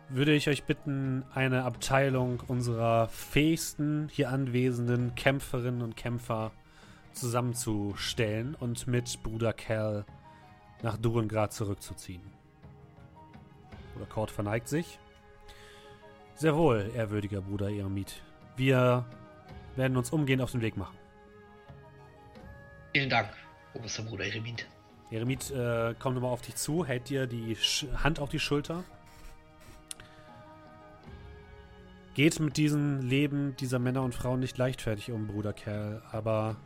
Würde 0.09 0.35
ich 0.35 0.49
euch 0.49 0.65
bitten, 0.65 1.25
eine 1.35 1.65
Abteilung 1.65 2.41
unserer 2.47 3.09
fähigsten 3.09 4.09
hier 4.13 4.31
anwesenden 4.31 5.17
Kämpferinnen 5.17 5.83
und 5.83 5.97
Kämpfer 5.97 6.53
zusammenzustellen 7.13 8.55
und 8.55 8.87
mit 8.87 9.21
Bruder 9.25 9.53
Cal 9.53 10.05
nach 10.83 10.97
Durengrad 10.97 11.53
zurückzuziehen. 11.53 12.23
Bruder 13.95 14.07
Kort 14.07 14.31
verneigt 14.31 14.69
sich. 14.69 14.99
Sehr 16.35 16.55
wohl, 16.55 16.91
ehrwürdiger 16.95 17.41
Bruder 17.41 17.71
Eremit. 17.71 18.23
Wir 18.57 19.07
werden 19.75 19.97
uns 19.97 20.11
umgehend 20.11 20.43
auf 20.43 20.53
den 20.53 20.61
Weg 20.61 20.77
machen. 20.77 20.97
Vielen 22.93 23.09
Dank, 23.09 23.29
oberster 23.75 24.03
Bruder 24.03 24.25
Eremit. 24.25 24.67
Eremit 25.11 25.51
äh, 25.51 25.95
kommt 25.99 26.17
nochmal 26.17 26.33
auf 26.33 26.43
dich 26.43 26.57
zu, 26.57 26.85
hält 26.85 27.09
dir 27.09 27.27
die 27.27 27.57
Sch 27.57 27.87
Hand 28.03 28.21
auf 28.21 28.29
die 28.29 28.39
Schulter. 28.39 28.85
Geht 32.15 32.41
mit 32.41 32.57
diesem 32.57 33.01
Leben 33.01 33.57
dieser 33.57 33.79
Männer 33.79 34.03
und 34.03 34.15
Frauen 34.15 34.41
nicht 34.41 34.57
leichtfertig 34.57 35.13
um, 35.13 35.27
Bruder 35.27 35.53
Kerl, 35.53 36.03
aber 36.11 36.57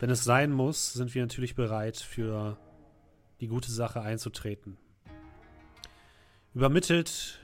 wenn 0.00 0.10
es 0.10 0.24
sein 0.24 0.50
muss, 0.52 0.92
sind 0.92 1.14
wir 1.14 1.22
natürlich 1.22 1.54
bereit, 1.54 1.96
für 1.96 2.56
die 3.40 3.48
gute 3.48 3.70
Sache 3.70 4.00
einzutreten. 4.02 4.76
Übermittelt 6.54 7.40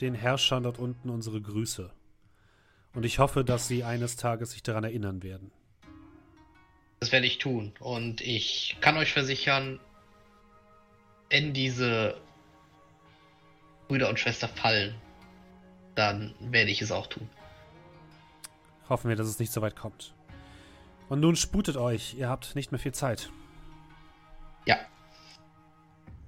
den 0.00 0.14
Herrschern 0.14 0.62
dort 0.62 0.78
unten 0.78 1.10
unsere 1.10 1.40
Grüße. 1.40 1.90
Und 2.94 3.04
ich 3.04 3.18
hoffe, 3.18 3.44
dass 3.44 3.68
sie 3.68 3.84
eines 3.84 4.16
Tages 4.16 4.52
sich 4.52 4.62
daran 4.62 4.84
erinnern 4.84 5.22
werden. 5.22 5.50
Das 7.00 7.12
werde 7.12 7.26
ich 7.26 7.38
tun. 7.38 7.72
Und 7.80 8.20
ich 8.20 8.76
kann 8.80 8.96
euch 8.96 9.12
versichern, 9.12 9.78
wenn 11.30 11.52
diese 11.52 12.20
Brüder 13.86 14.08
und 14.08 14.18
Schwester 14.18 14.48
fallen, 14.48 14.94
dann 15.94 16.34
werde 16.40 16.70
ich 16.70 16.82
es 16.82 16.92
auch 16.92 17.06
tun. 17.06 17.28
Hoffen 18.88 19.08
wir, 19.08 19.16
dass 19.16 19.28
es 19.28 19.38
nicht 19.38 19.52
so 19.52 19.60
weit 19.60 19.76
kommt. 19.76 20.14
Und 21.08 21.20
nun 21.20 21.36
sputet 21.36 21.76
euch, 21.76 22.14
ihr 22.14 22.28
habt 22.28 22.54
nicht 22.54 22.70
mehr 22.72 22.78
viel 22.78 22.92
Zeit. 22.92 23.30
Ja. 24.66 24.76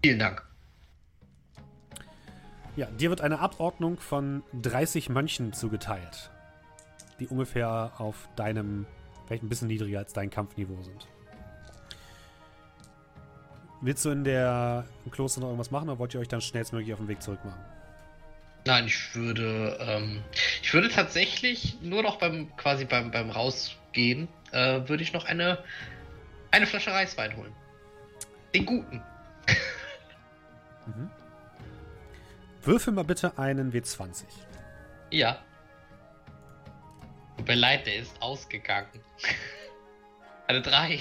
Vielen 0.02 0.18
Dank. 0.18 0.42
Ja, 2.76 2.86
dir 2.86 3.10
wird 3.10 3.20
eine 3.20 3.40
Abordnung 3.40 3.98
von 3.98 4.42
30 4.62 5.08
Mönchen 5.08 5.52
zugeteilt. 5.52 6.30
die 7.18 7.26
ungefähr 7.28 7.92
auf 7.98 8.30
deinem, 8.34 8.86
vielleicht 9.26 9.42
ein 9.42 9.50
bisschen 9.50 9.68
niedriger 9.68 9.98
als 9.98 10.14
dein 10.14 10.30
Kampfniveau 10.30 10.82
sind. 10.82 11.06
Willst 13.82 14.04
du 14.06 14.10
in 14.10 14.24
der 14.24 14.86
im 15.04 15.10
Kloster 15.10 15.40
noch 15.40 15.48
irgendwas 15.48 15.70
machen 15.70 15.90
oder 15.90 15.98
wollt 15.98 16.14
ihr 16.14 16.20
euch 16.20 16.28
dann 16.28 16.40
schnellstmöglich 16.40 16.94
auf 16.94 16.98
den 16.98 17.08
Weg 17.08 17.22
zurück 17.22 17.44
machen? 17.44 17.60
Nein, 18.66 18.86
ich 18.86 19.14
würde, 19.14 19.76
ähm, 19.80 20.22
ich 20.62 20.72
würde 20.72 20.88
tatsächlich 20.88 21.76
nur 21.82 22.02
noch 22.02 22.16
beim, 22.16 22.54
quasi 22.56 22.84
beim, 22.84 23.10
beim 23.10 23.30
Rausgehen, 23.30 24.28
äh, 24.52 24.80
würde 24.86 25.02
ich 25.02 25.12
noch 25.12 25.24
eine, 25.24 25.58
eine 26.50 26.66
Flasche 26.66 26.90
Reiswein 26.90 27.36
holen. 27.36 27.52
Den 28.54 28.66
guten. 28.66 29.02
Mhm. 30.96 31.10
Würfel 32.62 32.92
mal 32.92 33.04
bitte 33.04 33.38
einen 33.38 33.72
W20. 33.72 34.24
Ja. 35.10 35.38
Tut 37.36 37.48
mir 37.48 37.54
leid, 37.54 37.86
der 37.86 37.96
ist 37.96 38.20
ausgegangen. 38.20 38.88
eine 40.46 40.60
3. 40.60 41.00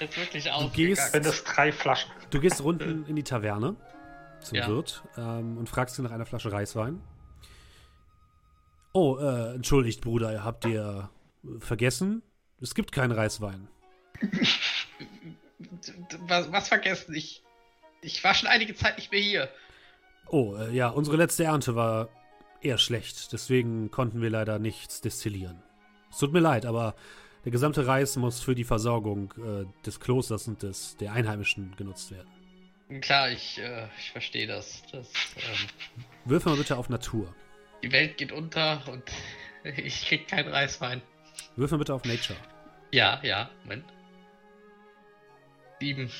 Der 0.00 0.08
ist 0.08 0.16
wirklich 0.16 0.50
ausgegangen. 0.50 1.12
Wenn 1.12 1.22
das 1.22 1.44
drei 1.44 1.72
Flaschen. 1.72 2.10
Du 2.30 2.40
gehst 2.40 2.60
unten 2.60 3.06
in 3.06 3.16
die 3.16 3.22
Taverne 3.22 3.76
zum 4.40 4.58
ja. 4.58 4.68
Wirt 4.68 5.02
ähm, 5.16 5.56
und 5.56 5.68
fragst 5.68 5.98
ihn 5.98 6.02
nach 6.02 6.10
einer 6.10 6.26
Flasche 6.26 6.52
Reiswein. 6.52 7.00
Oh, 8.92 9.16
äh, 9.18 9.54
entschuldigt, 9.54 10.02
Bruder, 10.02 10.44
habt 10.44 10.64
ihr 10.66 11.10
vergessen? 11.58 12.22
Es 12.60 12.74
gibt 12.74 12.92
keinen 12.92 13.12
Reiswein. 13.12 13.68
was, 16.28 16.52
was, 16.52 16.68
vergessen? 16.68 17.14
Ich, 17.14 17.42
ich 18.04 18.22
war 18.22 18.34
schon 18.34 18.48
einige 18.48 18.74
Zeit 18.74 18.98
nicht 18.98 19.10
mehr 19.10 19.20
hier. 19.20 19.48
Oh, 20.26 20.56
äh, 20.56 20.74
ja, 20.74 20.88
unsere 20.88 21.16
letzte 21.16 21.44
Ernte 21.44 21.74
war 21.74 22.08
eher 22.60 22.78
schlecht. 22.78 23.32
Deswegen 23.32 23.90
konnten 23.90 24.20
wir 24.22 24.30
leider 24.30 24.58
nichts 24.58 25.00
destillieren. 25.00 25.62
Es 26.10 26.18
tut 26.18 26.32
mir 26.32 26.40
leid, 26.40 26.66
aber 26.66 26.94
der 27.44 27.52
gesamte 27.52 27.86
Reis 27.86 28.16
muss 28.16 28.40
für 28.40 28.54
die 28.54 28.64
Versorgung 28.64 29.32
äh, 29.38 29.84
des 29.84 30.00
Klosters 30.00 30.48
und 30.48 30.62
des, 30.62 30.96
der 30.96 31.12
Einheimischen 31.12 31.74
genutzt 31.76 32.10
werden. 32.10 32.28
Klar, 33.00 33.30
ich, 33.30 33.58
äh, 33.58 33.88
ich 33.98 34.12
verstehe 34.12 34.46
das. 34.46 34.82
das 34.92 35.10
ähm, 35.36 35.68
Würfel 36.24 36.52
mal 36.52 36.58
bitte 36.58 36.76
auf 36.76 36.88
Natur. 36.88 37.34
Die 37.82 37.92
Welt 37.92 38.16
geht 38.16 38.32
unter 38.32 38.82
und 38.88 39.02
ich 39.76 40.06
krieg 40.06 40.28
keinen 40.28 40.48
Reiswein. 40.48 41.02
Würfel 41.56 41.76
mal 41.76 41.80
bitte 41.80 41.94
auf 41.94 42.04
Nature. 42.04 42.38
Ja, 42.92 43.20
ja, 43.22 43.50
Moment. 43.64 43.84
Sieben. 45.80 46.10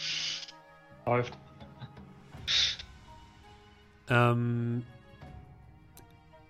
Läuft. 1.07 1.33
Ähm, 4.09 4.85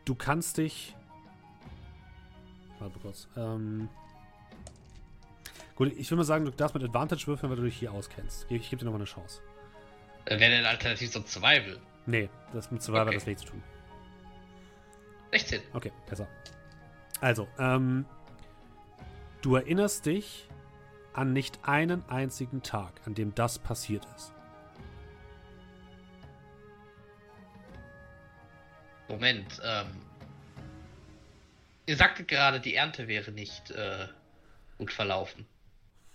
du 0.05 0.15
kannst 0.15 0.59
dich. 0.59 0.95
Warte 2.79 2.99
kurz. 2.99 3.29
Ähm, 3.37 3.89
gut, 5.77 5.93
ich 5.97 6.11
würde 6.11 6.19
mal 6.19 6.25
sagen, 6.25 6.45
du 6.45 6.51
darfst 6.51 6.75
mit 6.75 6.85
Advantage 6.85 7.27
würfeln, 7.27 7.51
weil 7.51 7.57
du 7.57 7.65
dich 7.65 7.77
hier 7.77 7.93
auskennst. 7.93 8.47
Ich, 8.49 8.63
ich 8.63 8.71
gebe 8.71 8.81
dir 8.81 8.87
nochmal 8.87 9.01
eine 9.01 9.09
Chance. 9.09 9.41
Wäre 10.27 10.39
denn 10.39 10.65
alternativ 10.65 11.13
so 11.13 11.23
Survival? 11.23 11.81
Nee, 12.07 12.29
das 12.53 12.71
mit 12.71 12.83
Survival 12.83 13.09
okay. 13.09 13.17
das 13.17 13.27
nicht 13.27 13.41
zu 13.41 13.47
tun. 13.47 13.63
16. 15.33 15.63
Okay, 15.73 15.93
besser. 16.09 16.29
Also, 17.21 17.49
ähm, 17.59 18.05
du 19.43 19.57
erinnerst 19.57 20.07
dich 20.07 20.49
an 21.13 21.33
nicht 21.33 21.59
einen 21.63 22.07
einzigen 22.09 22.63
Tag, 22.63 23.01
an 23.07 23.15
dem 23.15 23.35
das 23.35 23.59
passiert 23.59 24.07
ist. 24.17 24.34
Moment, 29.09 29.61
ähm, 29.65 29.87
ihr 31.87 31.97
sagtet 31.97 32.29
gerade, 32.29 32.61
die 32.61 32.75
Ernte 32.75 33.09
wäre 33.09 33.31
nicht 33.33 33.71
äh, 33.71 34.09
gut 34.79 34.93
verlaufen. 34.93 35.47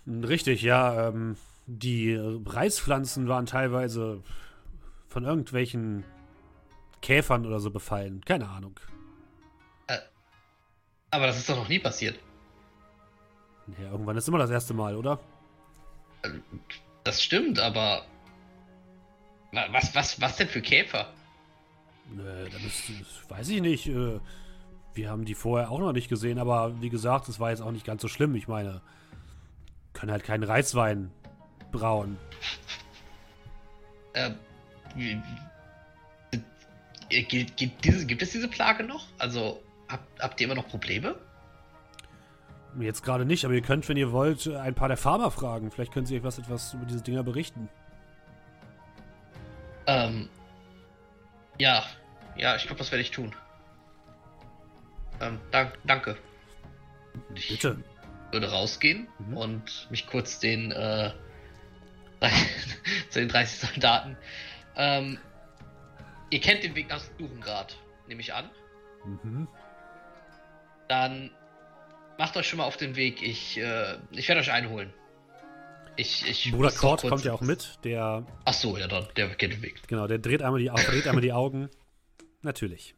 Richtig, 0.08 0.62
ja. 0.62 1.10
Ähm, 1.10 1.38
die 1.68 2.16
Reispflanzen 2.16 3.28
waren 3.28 3.46
teilweise 3.46 4.24
von 5.08 5.24
irgendwelchen 5.24 6.04
Käfern 7.02 7.46
oder 7.46 7.60
so 7.60 7.70
befallen. 7.70 8.24
Keine 8.26 8.50
Ahnung. 8.50 8.80
Äh, 9.88 10.00
aber 11.12 11.28
das 11.28 11.38
ist 11.38 11.50
doch 11.50 11.56
noch 11.56 11.70
nie 11.70 11.80
passiert. 11.80 12.20
Ja, 13.78 13.92
irgendwann 13.92 14.18
ist 14.18 14.28
immer 14.28 14.40
das 14.40 14.50
erste 14.50 14.74
Mal, 14.74 14.96
oder? 14.96 15.20
Das 17.04 17.22
stimmt, 17.22 17.60
aber. 17.60 18.06
Was, 19.52 19.94
was, 19.96 20.22
was 20.22 20.38
denn 20.38 20.48
für 20.48 20.62
Käfer? 20.62 21.12
Äh, 22.18 22.50
das, 22.50 22.62
das 22.62 23.30
weiß 23.30 23.50
ich 23.50 23.62
nicht. 23.62 23.88
Äh, 23.88 24.20
wir 24.94 25.10
haben 25.10 25.26
die 25.26 25.36
vorher 25.36 25.72
auch 25.72 25.80
noch 25.80 25.94
nicht 25.94 26.10
gesehen, 26.10 26.40
aber 26.40 26.82
wie 26.82 26.90
gesagt, 26.90 27.30
es 27.30 27.40
war 27.40 27.52
jetzt 27.52 27.62
auch 27.62 27.72
nicht 27.72 27.86
ganz 27.86 28.02
so 28.02 28.08
schlimm. 28.08 28.36
Ich 28.36 28.48
meine, 28.48 28.82
können 29.94 30.12
halt 30.12 30.24
keinen 30.24 30.44
Reiswein 30.44 31.12
brauen. 31.72 32.18
Äh, 34.14 34.32
gibt, 37.10 37.58
gibt, 37.58 37.86
diese, 37.86 38.06
gibt 38.06 38.22
es 38.22 38.32
diese 38.32 38.48
Plage 38.48 38.84
noch? 38.84 39.06
Also, 39.18 39.62
habt, 39.88 40.22
habt 40.22 40.42
ihr 40.42 40.46
immer 40.46 40.56
noch 40.56 40.68
Probleme? 40.68 41.16
Jetzt 42.80 43.04
gerade 43.04 43.26
nicht, 43.26 43.46
aber 43.46 43.54
ihr 43.56 43.62
könnt, 43.62 43.88
wenn 43.90 43.98
ihr 43.98 44.12
wollt, 44.12 44.48
ein 44.48 44.76
paar 44.76 44.88
der 44.88 44.98
Farmer 44.98 45.32
fragen. 45.32 45.72
Vielleicht 45.72 45.92
können 45.92 46.06
sie 46.06 46.18
euch 46.18 46.24
was 46.24 46.38
etwas 46.38 46.74
über 46.74 46.86
diese 46.86 47.02
Dinger 47.02 47.24
berichten. 47.24 47.68
Ähm. 49.88 50.30
Ja, 51.60 51.86
ja, 52.36 52.56
ich 52.56 52.64
glaube, 52.64 52.80
das 52.80 52.92
werde 52.92 53.02
ich 53.02 53.12
tun. 53.12 53.36
Ähm, 55.22 55.40
dank, 55.52 55.78
danke. 55.84 56.18
Ich 57.36 57.50
Bitte. 57.50 57.84
würde 58.32 58.50
rausgehen 58.50 59.08
mhm. 59.20 59.38
und 59.38 59.88
mich 59.92 60.08
kurz 60.08 60.40
den 60.40 60.72
äh, 60.72 61.12
zu 63.10 63.20
den 63.20 63.28
30 63.28 63.70
Soldaten. 63.70 64.18
Ähm, 64.78 65.20
ihr 66.30 66.40
kennt 66.40 66.64
den 66.64 66.76
Weg 66.76 66.90
nach 66.90 67.02
Durengrad, 67.18 67.76
nehme 68.08 68.22
ich 68.22 68.34
an. 68.34 68.50
Mhm. 69.06 69.48
Dann 70.88 71.32
macht 72.18 72.38
euch 72.38 72.48
schon 72.48 72.58
mal 72.58 72.66
auf 72.66 72.78
den 72.78 72.96
Weg. 72.96 73.22
Ich, 73.22 73.58
äh, 73.58 73.98
ich 74.12 74.30
werde 74.30 74.42
euch 74.42 74.52
einholen. 74.52 74.94
Ich, 76.00 76.26
ich 76.30 76.52
Bruder 76.54 76.72
Kort 76.72 77.02
kommt 77.02 77.26
ja 77.26 77.34
auch 77.34 77.42
mit. 77.42 77.78
Der. 77.84 78.26
Ach 78.46 78.54
so, 78.54 78.78
ja, 78.78 78.88
dann, 78.88 79.06
der 79.18 79.36
kennt 79.36 79.54
den 79.54 79.62
Weg. 79.62 79.86
Genau, 79.88 80.08
der 80.08 80.18
dreht 80.18 80.42
einmal 80.42 80.62
die, 80.62 80.68
dreht 80.68 81.06
einmal 81.08 81.22
die 81.22 81.34
Augen. 81.34 81.70
Natürlich. 82.42 82.96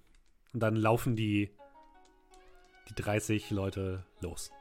Und 0.54 0.60
dann 0.60 0.76
laufen 0.76 1.16
die, 1.16 1.50
die 2.90 2.94
30 3.02 3.50
Leute 3.50 4.06
los. 4.20 4.52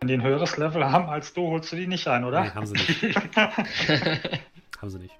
Wenn 0.00 0.08
die 0.08 0.14
ein 0.14 0.22
höheres 0.22 0.58
Level 0.58 0.84
haben 0.84 1.08
als 1.08 1.32
du, 1.32 1.46
holst 1.46 1.72
du 1.72 1.76
die 1.76 1.86
nicht 1.86 2.06
ein, 2.06 2.24
oder? 2.24 2.42
Nee, 2.42 2.50
haben 2.50 2.66
sie 2.66 2.74
nicht. 2.74 3.36
haben 3.36 4.90
sie 4.90 4.98
nicht. 4.98 5.14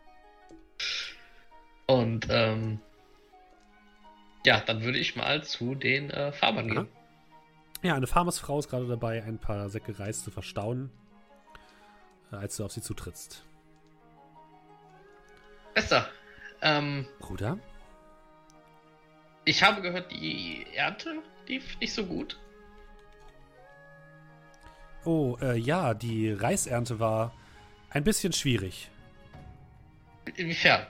Und 1.87 2.27
ähm, 2.29 2.81
ja, 4.45 4.61
dann 4.61 4.83
würde 4.83 4.99
ich 4.99 5.17
mal 5.17 5.43
zu 5.45 5.75
den 5.75 6.11
äh, 6.11 6.33
Farmern 6.33 6.69
gehen. 6.69 6.89
Ja, 7.83 7.95
eine 7.95 8.07
Farmersfrau 8.07 8.59
ist 8.59 8.69
gerade 8.69 8.87
dabei, 8.87 9.23
ein 9.23 9.39
paar 9.39 9.71
Säcke 9.71 9.99
Reis 9.99 10.23
zu 10.23 10.31
verstauen, 10.31 10.91
als 12.31 12.57
du 12.57 12.65
auf 12.65 12.73
sie 12.73 12.83
zutrittst. 12.83 13.45
Besser. 15.75 16.09
Ähm, 16.63 17.07
Bruder? 17.19 17.59
Ich 19.45 19.63
habe 19.63 19.83
gehört, 19.83 20.11
die 20.11 20.67
Ernte 20.75 21.23
lief 21.47 21.79
nicht 21.81 21.93
so 21.93 22.07
gut. 22.07 22.39
Oh, 25.05 25.37
äh, 25.43 25.59
ja, 25.59 25.93
die 25.93 26.33
Reisernte 26.33 26.99
war 26.99 27.35
ein 27.91 28.05
bisschen 28.05 28.33
schwierig. 28.33 28.91
Inwiefern? 30.37 30.87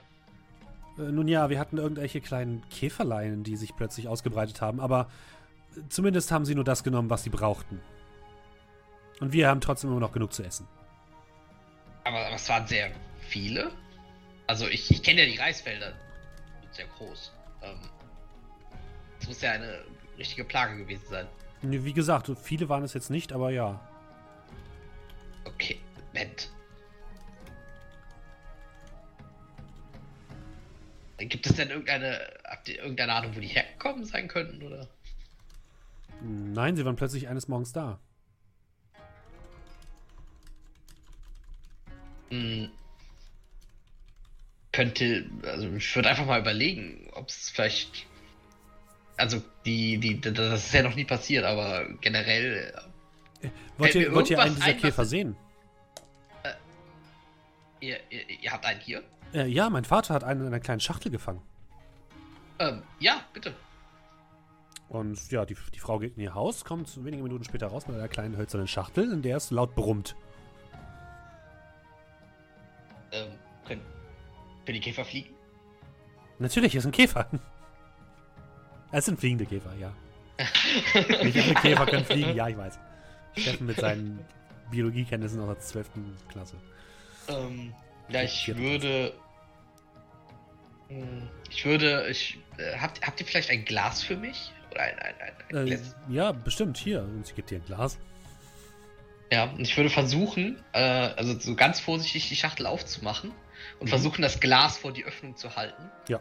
Äh, 0.97 1.01
nun 1.01 1.27
ja, 1.27 1.49
wir 1.49 1.59
hatten 1.59 1.77
irgendwelche 1.77 2.21
kleinen 2.21 2.63
Käferlein, 2.69 3.43
die 3.43 3.57
sich 3.57 3.75
plötzlich 3.75 4.07
ausgebreitet 4.07 4.61
haben, 4.61 4.79
aber 4.79 5.09
zumindest 5.89 6.31
haben 6.31 6.45
sie 6.45 6.55
nur 6.55 6.63
das 6.63 6.83
genommen, 6.83 7.09
was 7.09 7.23
sie 7.23 7.29
brauchten. 7.29 7.81
Und 9.19 9.33
wir 9.33 9.49
haben 9.49 9.61
trotzdem 9.61 9.91
immer 9.91 9.99
noch 9.99 10.13
genug 10.13 10.33
zu 10.33 10.43
essen. 10.43 10.67
Aber, 12.05 12.25
aber 12.25 12.35
es 12.35 12.47
waren 12.47 12.65
sehr 12.67 12.91
viele? 13.27 13.71
Also 14.47 14.67
ich, 14.67 14.89
ich 14.91 15.03
kenne 15.03 15.25
ja 15.25 15.31
die 15.31 15.37
Reisfelder. 15.37 15.93
Sehr 16.71 16.85
groß. 16.97 17.33
Ähm, 17.63 17.79
das 19.19 19.27
muss 19.27 19.41
ja 19.41 19.51
eine 19.51 19.83
richtige 20.17 20.43
Plage 20.43 20.77
gewesen 20.77 21.05
sein. 21.09 21.27
Wie 21.61 21.93
gesagt, 21.93 22.31
viele 22.41 22.69
waren 22.69 22.83
es 22.83 22.93
jetzt 22.93 23.09
nicht, 23.09 23.33
aber 23.33 23.49
ja. 23.49 23.79
Okay, 25.45 25.79
Moment. 26.13 26.51
Gibt 31.17 31.47
es 31.47 31.55
denn 31.55 31.69
irgendeine, 31.69 32.19
habt 32.43 32.67
ihr 32.67 32.77
irgendeine 32.79 33.13
Ahnung, 33.13 33.35
wo 33.35 33.39
die 33.39 33.47
hergekommen 33.47 34.05
sein 34.05 34.27
könnten, 34.27 34.61
oder? 34.61 34.87
Nein, 36.21 36.75
sie 36.75 36.85
waren 36.85 36.95
plötzlich 36.95 37.27
eines 37.27 37.47
Morgens 37.47 37.71
da. 37.73 37.99
Hm. 42.29 42.69
Könnte, 44.71 45.25
also 45.43 45.69
ich 45.69 45.95
würde 45.95 46.09
einfach 46.09 46.25
mal 46.25 46.41
überlegen, 46.41 47.09
ob 47.13 47.29
es 47.29 47.49
vielleicht 47.49 48.05
also 49.17 49.41
die, 49.65 49.97
die, 49.97 50.19
das 50.19 50.65
ist 50.65 50.73
ja 50.73 50.83
noch 50.83 50.95
nie 50.95 51.05
passiert, 51.05 51.45
aber 51.45 51.87
generell. 52.01 52.73
Äh, 53.41 53.49
wollt 53.77 53.95
ihr, 53.95 54.13
wollt 54.13 54.29
ihr 54.29 54.39
einen 54.39 54.55
dieser 54.55 54.67
ein, 54.67 54.77
Käfer 54.77 55.05
sehen? 55.05 55.35
Äh, 56.43 56.49
ihr, 57.79 57.97
ihr, 58.09 58.29
ihr, 58.41 58.51
habt 58.51 58.65
einen 58.65 58.81
hier? 58.81 59.03
Äh, 59.33 59.47
ja, 59.47 59.69
mein 59.69 59.85
Vater 59.85 60.13
hat 60.13 60.23
einen 60.23 60.41
in 60.41 60.47
einer 60.47 60.59
kleinen 60.59 60.81
Schachtel 60.81 61.11
gefangen. 61.11 61.41
Ähm, 62.59 62.83
ja, 62.99 63.21
bitte. 63.33 63.53
Und 64.87 65.31
ja, 65.31 65.45
die, 65.45 65.55
die 65.73 65.79
Frau 65.79 65.99
geht 65.99 66.15
in 66.15 66.23
ihr 66.23 66.35
Haus, 66.35 66.63
kommt 66.63 67.03
wenige 67.03 67.23
Minuten 67.23 67.43
später 67.43 67.67
raus 67.67 67.87
mit 67.87 67.97
einer 67.97 68.07
kleinen 68.07 68.37
hölzernen 68.37 68.67
Schachtel, 68.67 69.11
in 69.11 69.21
der 69.21 69.37
es 69.37 69.49
laut 69.51 69.75
brummt. 69.75 70.15
Ähm, 73.15 73.27
können, 73.67 73.81
können 74.65 74.75
die 74.75 74.79
Käfer 74.79 75.05
fliegen? 75.05 75.33
Natürlich, 76.39 76.75
es 76.75 76.83
sind 76.83 76.91
Käfer. 76.93 77.29
Es 78.91 79.05
sind 79.05 79.19
fliegende 79.19 79.45
Käfer, 79.45 79.73
ja. 79.79 79.93
Nicht 81.23 81.37
alle 81.37 81.53
Käfer 81.55 81.85
können 81.85 82.05
fliegen, 82.05 82.35
ja, 82.35 82.47
ich 82.49 82.57
weiß. 82.57 82.77
Steffen 83.37 83.67
mit 83.67 83.77
seinen 83.77 84.19
Biologiekenntnissen 84.71 85.39
aus 85.39 85.47
der 85.47 85.59
12. 85.59 85.89
Klasse. 86.29 86.55
Ähm, 87.27 87.73
ja, 88.09 88.23
ich 88.23 88.55
würde. 88.55 89.13
Hm, 90.89 91.29
ich 91.49 91.65
würde. 91.65 92.07
Ich, 92.09 92.37
äh, 92.57 92.77
habt, 92.77 93.05
habt 93.05 93.19
ihr 93.19 93.25
vielleicht 93.25 93.49
ein 93.49 93.65
Glas 93.65 94.03
für 94.03 94.17
mich? 94.17 94.51
Oder 94.71 94.81
ein, 94.81 94.99
ein, 94.99 95.15
ein, 95.19 95.57
ein 95.57 95.67
äh, 95.67 95.79
Ja, 96.09 96.31
bestimmt, 96.31 96.77
hier. 96.77 97.01
Und 97.01 97.27
ich 97.27 97.35
gebe 97.35 97.47
dir 97.47 97.59
ein 97.59 97.65
Glas. 97.65 97.97
Ja, 99.31 99.45
und 99.45 99.61
ich 99.61 99.75
würde 99.75 99.89
versuchen, 99.89 100.61
äh, 100.73 100.79
also 100.79 101.39
so 101.39 101.55
ganz 101.55 101.79
vorsichtig 101.79 102.29
die 102.29 102.35
Schachtel 102.35 102.67
aufzumachen 102.67 103.31
und 103.79 103.85
mhm. 103.85 103.89
versuchen, 103.89 104.21
das 104.21 104.39
Glas 104.39 104.77
vor 104.77 104.91
die 104.91 105.05
Öffnung 105.05 105.35
zu 105.35 105.55
halten. 105.55 105.89
Ja. 106.07 106.19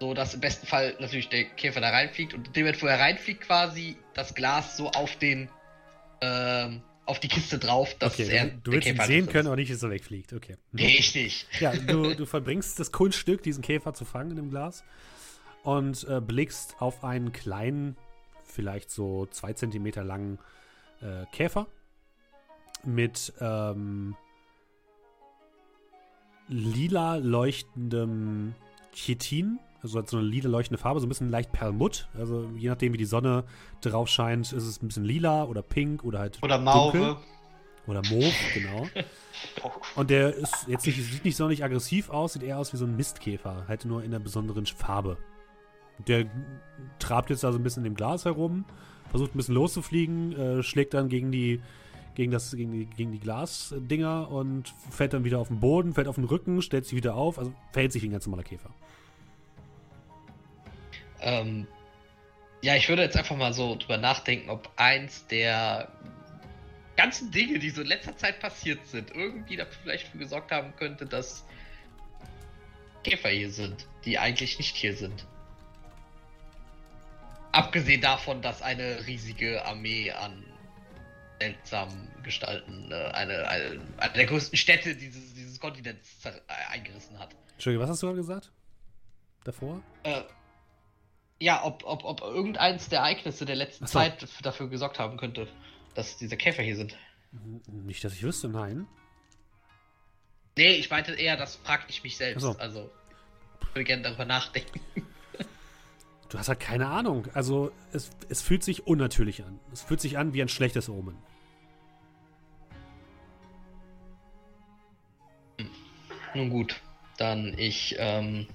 So 0.00 0.14
dass 0.14 0.34
im 0.34 0.40
besten 0.40 0.66
Fall 0.66 0.96
natürlich 0.98 1.28
der 1.28 1.44
Käfer 1.44 1.80
da 1.80 1.90
reinfliegt 1.90 2.34
und 2.34 2.56
dem, 2.56 2.66
wo 2.80 2.86
er 2.86 2.98
reinfliegt, 2.98 3.42
quasi 3.42 3.96
das 4.14 4.34
Glas 4.34 4.76
so 4.76 4.90
auf 4.90 5.16
den 5.16 5.48
ähm, 6.20 6.82
auf 7.04 7.20
die 7.20 7.28
Kiste 7.28 7.58
drauf, 7.58 7.94
dass 7.98 8.14
okay, 8.14 8.28
er. 8.28 8.46
Du 8.46 8.72
willst 8.72 8.88
ihn 8.88 9.00
sehen 9.00 9.26
können, 9.26 9.46
aber 9.46 9.56
nicht, 9.56 9.72
dass 9.72 9.82
er 9.82 9.90
wegfliegt. 9.90 10.32
Okay. 10.32 10.56
Richtig. 10.74 11.46
Ja, 11.60 11.72
du, 11.72 12.14
du 12.16 12.26
verbringst 12.26 12.78
das 12.78 12.92
Kunststück, 12.92 13.42
diesen 13.42 13.62
Käfer 13.62 13.92
zu 13.94 14.04
fangen 14.04 14.30
in 14.30 14.36
dem 14.36 14.50
Glas 14.50 14.84
und 15.62 16.06
äh, 16.08 16.20
blickst 16.20 16.80
auf 16.80 17.04
einen 17.04 17.32
kleinen, 17.32 17.96
vielleicht 18.44 18.90
so 18.90 19.26
zwei 19.26 19.52
Zentimeter 19.52 20.04
langen 20.04 20.38
äh, 21.00 21.26
Käfer 21.32 21.66
mit 22.84 23.32
ähm, 23.40 24.16
lila 26.48 27.16
leuchtendem 27.16 28.54
Chitin 28.92 29.58
also 29.82 29.98
hat 29.98 30.08
so 30.08 30.18
eine 30.18 30.26
lila 30.26 30.48
leuchtende 30.48 30.80
Farbe, 30.80 31.00
so 31.00 31.06
ein 31.06 31.08
bisschen 31.08 31.30
leicht 31.30 31.50
Perlmutt. 31.52 32.08
Also 32.16 32.48
je 32.56 32.68
nachdem, 32.68 32.92
wie 32.92 32.98
die 32.98 33.04
Sonne 33.04 33.44
drauf 33.80 34.08
scheint, 34.08 34.52
ist 34.52 34.64
es 34.64 34.80
ein 34.80 34.86
bisschen 34.86 35.04
lila 35.04 35.44
oder 35.44 35.62
pink 35.62 36.04
oder 36.04 36.20
halt. 36.20 36.38
Oder 36.42 36.58
Mauve. 36.58 36.98
Dunkel. 36.98 37.16
Oder 37.88 38.02
Mauve, 38.02 38.32
genau. 38.54 38.86
Und 39.96 40.10
der 40.10 40.34
ist 40.36 40.68
jetzt 40.68 40.86
nicht, 40.86 41.02
sieht 41.02 41.24
nicht 41.24 41.36
sonderlich 41.36 41.64
aggressiv 41.64 42.10
aus, 42.10 42.34
sieht 42.34 42.44
eher 42.44 42.58
aus 42.58 42.72
wie 42.72 42.76
so 42.76 42.84
ein 42.84 42.96
Mistkäfer, 42.96 43.64
halt 43.66 43.84
nur 43.84 44.04
in 44.04 44.14
einer 44.14 44.22
besonderen 44.22 44.66
Farbe. 44.66 45.16
Der 46.06 46.26
trabt 47.00 47.30
jetzt 47.30 47.42
da 47.42 47.50
so 47.50 47.58
ein 47.58 47.64
bisschen 47.64 47.84
in 47.84 47.92
dem 47.92 47.96
Glas 47.96 48.24
herum, 48.24 48.64
versucht 49.10 49.34
ein 49.34 49.38
bisschen 49.38 49.56
loszufliegen, 49.56 50.32
äh, 50.32 50.62
schlägt 50.62 50.94
dann 50.94 51.08
gegen 51.08 51.32
die, 51.32 51.60
gegen, 52.14 52.30
das, 52.30 52.54
gegen 52.54 52.72
die, 52.72 52.86
gegen 52.86 53.12
die 53.12 53.20
Glasdinger 53.20 54.30
und 54.30 54.72
fällt 54.90 55.12
dann 55.14 55.24
wieder 55.24 55.38
auf 55.38 55.48
den 55.48 55.60
Boden, 55.60 55.94
fällt 55.94 56.08
auf 56.08 56.16
den 56.16 56.24
Rücken, 56.24 56.62
stellt 56.62 56.84
sich 56.84 56.96
wieder 56.96 57.14
auf, 57.14 57.38
also 57.38 57.52
verhält 57.72 57.92
sich 57.92 58.02
wie 58.02 58.08
ein 58.08 58.12
ganz 58.12 58.26
normaler 58.26 58.44
Käfer. 58.44 58.70
Ähm, 61.20 61.66
ja, 62.62 62.76
ich 62.76 62.88
würde 62.88 63.02
jetzt 63.02 63.16
einfach 63.16 63.36
mal 63.36 63.52
so 63.52 63.76
drüber 63.76 63.98
nachdenken, 63.98 64.50
ob 64.50 64.70
eins 64.76 65.26
der 65.26 65.88
ganzen 66.96 67.30
Dinge, 67.30 67.58
die 67.58 67.70
so 67.70 67.80
in 67.80 67.88
letzter 67.88 68.16
Zeit 68.16 68.40
passiert 68.40 68.86
sind, 68.86 69.10
irgendwie 69.14 69.56
dafür 69.56 69.74
vielleicht 69.82 70.08
für 70.08 70.18
gesorgt 70.18 70.52
haben 70.52 70.74
könnte, 70.76 71.06
dass 71.06 71.44
Käfer 73.02 73.30
hier 73.30 73.50
sind, 73.50 73.86
die 74.04 74.18
eigentlich 74.18 74.58
nicht 74.58 74.76
hier 74.76 74.94
sind. 74.94 75.26
Abgesehen 77.50 78.00
davon, 78.00 78.42
dass 78.42 78.62
eine 78.62 79.06
riesige 79.06 79.64
Armee 79.64 80.10
an 80.10 80.44
seltsamen 81.42 82.08
Gestalten 82.22 82.90
äh, 82.92 82.94
eine, 82.94 83.48
eine, 83.48 83.80
eine, 83.96 84.12
der 84.12 84.26
größten 84.26 84.56
Städte 84.56 84.94
dieses, 84.94 85.34
dieses 85.34 85.58
Kontinents 85.58 86.24
äh, 86.24 86.30
eingerissen 86.70 87.18
hat. 87.18 87.34
Entschuldigung, 87.52 87.84
was 87.84 87.90
hast 87.90 88.02
du 88.02 88.06
gerade 88.06 88.18
gesagt? 88.18 88.52
Davor? 89.44 89.82
Äh, 90.04 90.22
ja, 91.40 91.64
ob, 91.64 91.82
ob, 91.84 92.04
ob 92.04 92.20
irgendeins 92.20 92.88
der 92.88 93.00
Ereignisse 93.00 93.44
der 93.44 93.56
letzten 93.56 93.86
so. 93.86 93.98
Zeit 93.98 94.26
dafür 94.42 94.68
gesorgt 94.68 95.00
haben 95.00 95.16
könnte, 95.16 95.48
dass 95.94 96.16
diese 96.16 96.36
Käfer 96.36 96.62
hier 96.62 96.76
sind. 96.76 96.96
Nicht, 97.66 98.04
dass 98.04 98.12
ich 98.12 98.22
wüsste, 98.22 98.48
nein. 98.48 98.86
Nee, 100.56 100.74
ich 100.74 100.90
meinte 100.90 101.14
eher, 101.14 101.36
das 101.36 101.56
fragte 101.56 101.90
ich 101.90 102.04
mich 102.04 102.16
selbst. 102.16 102.42
So. 102.42 102.56
Also, 102.58 102.90
ich 103.60 103.68
würde 103.68 103.84
gerne 103.84 104.02
darüber 104.02 104.26
nachdenken. 104.26 104.80
Du 106.28 106.38
hast 106.38 106.48
halt 106.48 106.60
keine 106.60 106.86
Ahnung. 106.86 107.26
Also, 107.34 107.72
es, 107.92 108.10
es 108.28 108.40
fühlt 108.40 108.62
sich 108.62 108.86
unnatürlich 108.86 109.44
an. 109.44 109.58
Es 109.72 109.82
fühlt 109.82 110.00
sich 110.00 110.16
an 110.18 110.32
wie 110.32 110.42
ein 110.42 110.48
schlechtes 110.48 110.88
Omen. 110.88 111.18
Nun 116.34 116.50
gut, 116.50 116.80
dann 117.18 117.56
ich 117.58 117.96
ähm, 117.98 118.46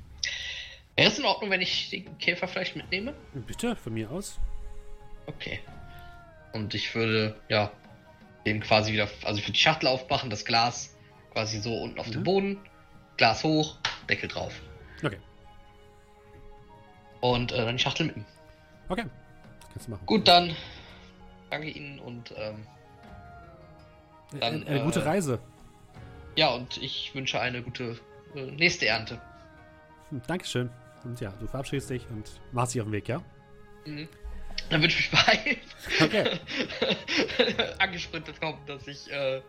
Wäre 0.98 1.12
es 1.12 1.20
in 1.20 1.26
Ordnung, 1.26 1.52
wenn 1.52 1.62
ich 1.62 1.92
den 1.92 2.18
Käfer 2.18 2.48
vielleicht 2.48 2.76
mitnehme? 2.76 3.14
Bitte, 3.46 3.76
von 3.76 3.94
mir 3.94 4.10
aus. 4.10 4.40
Okay. 5.28 5.60
Und 6.54 6.74
ich 6.74 6.96
würde, 6.96 7.40
ja, 7.50 7.72
den 8.48 8.62
quasi 8.62 8.94
wieder, 8.94 9.08
also 9.24 9.38
ich 9.38 9.44
würde 9.44 9.54
die 9.54 9.60
Schachtel 9.60 9.88
aufmachen, 9.88 10.32
das 10.32 10.44
Glas 10.44 10.96
quasi 11.34 11.60
so 11.60 11.78
unten 11.78 12.00
auf 12.00 12.08
mhm. 12.08 12.12
den 12.14 12.24
Boden, 12.24 12.60
Glas 13.16 13.44
hoch, 13.44 13.78
Deckel 14.10 14.28
drauf. 14.28 14.60
Okay. 15.04 15.20
Und 17.22 17.52
äh, 17.52 17.58
dann 17.58 17.78
die 17.78 17.84
Schachtel 17.84 18.08
mitnehmen. 18.08 18.28
Okay. 18.90 19.06
Kannst 19.74 19.88
du 19.88 19.92
machen. 19.92 20.06
Gut, 20.08 20.28
dann 20.28 20.56
danke 21.52 21.70
Ihnen 21.70 22.00
und 22.00 22.34
ähm, 22.36 22.66
dann, 24.32 24.64
eine, 24.64 24.66
eine 24.66 24.84
gute 24.84 25.02
äh, 25.02 25.04
Reise. 25.04 25.40
Ja, 26.38 26.50
und 26.50 26.78
ich 26.78 27.14
wünsche 27.16 27.42
eine 27.42 27.64
gute 27.64 28.00
äh, 28.36 28.52
nächste 28.52 28.86
Ernte. 28.86 29.20
Hm, 30.10 30.22
Dankeschön. 30.28 30.70
Und 31.04 31.20
ja, 31.20 31.32
du 31.32 31.48
verabschiedest 31.48 31.90
dich 31.90 32.08
und 32.12 32.40
machst 32.52 32.76
dich 32.76 32.82
auf 32.82 32.88
den 32.88 32.94
Weg, 32.94 33.08
ja? 33.08 33.24
Mhm. 33.86 34.08
Dann 34.70 34.82
wünsche 34.84 35.00
ich 35.00 35.12
mich 35.12 35.26
bei. 35.26 36.06
Okay. 36.06 36.40
Angesprintet 37.80 38.40
kommt, 38.40 38.70
dass 38.70 38.88
ich 38.88 39.12
äh, 39.12 39.42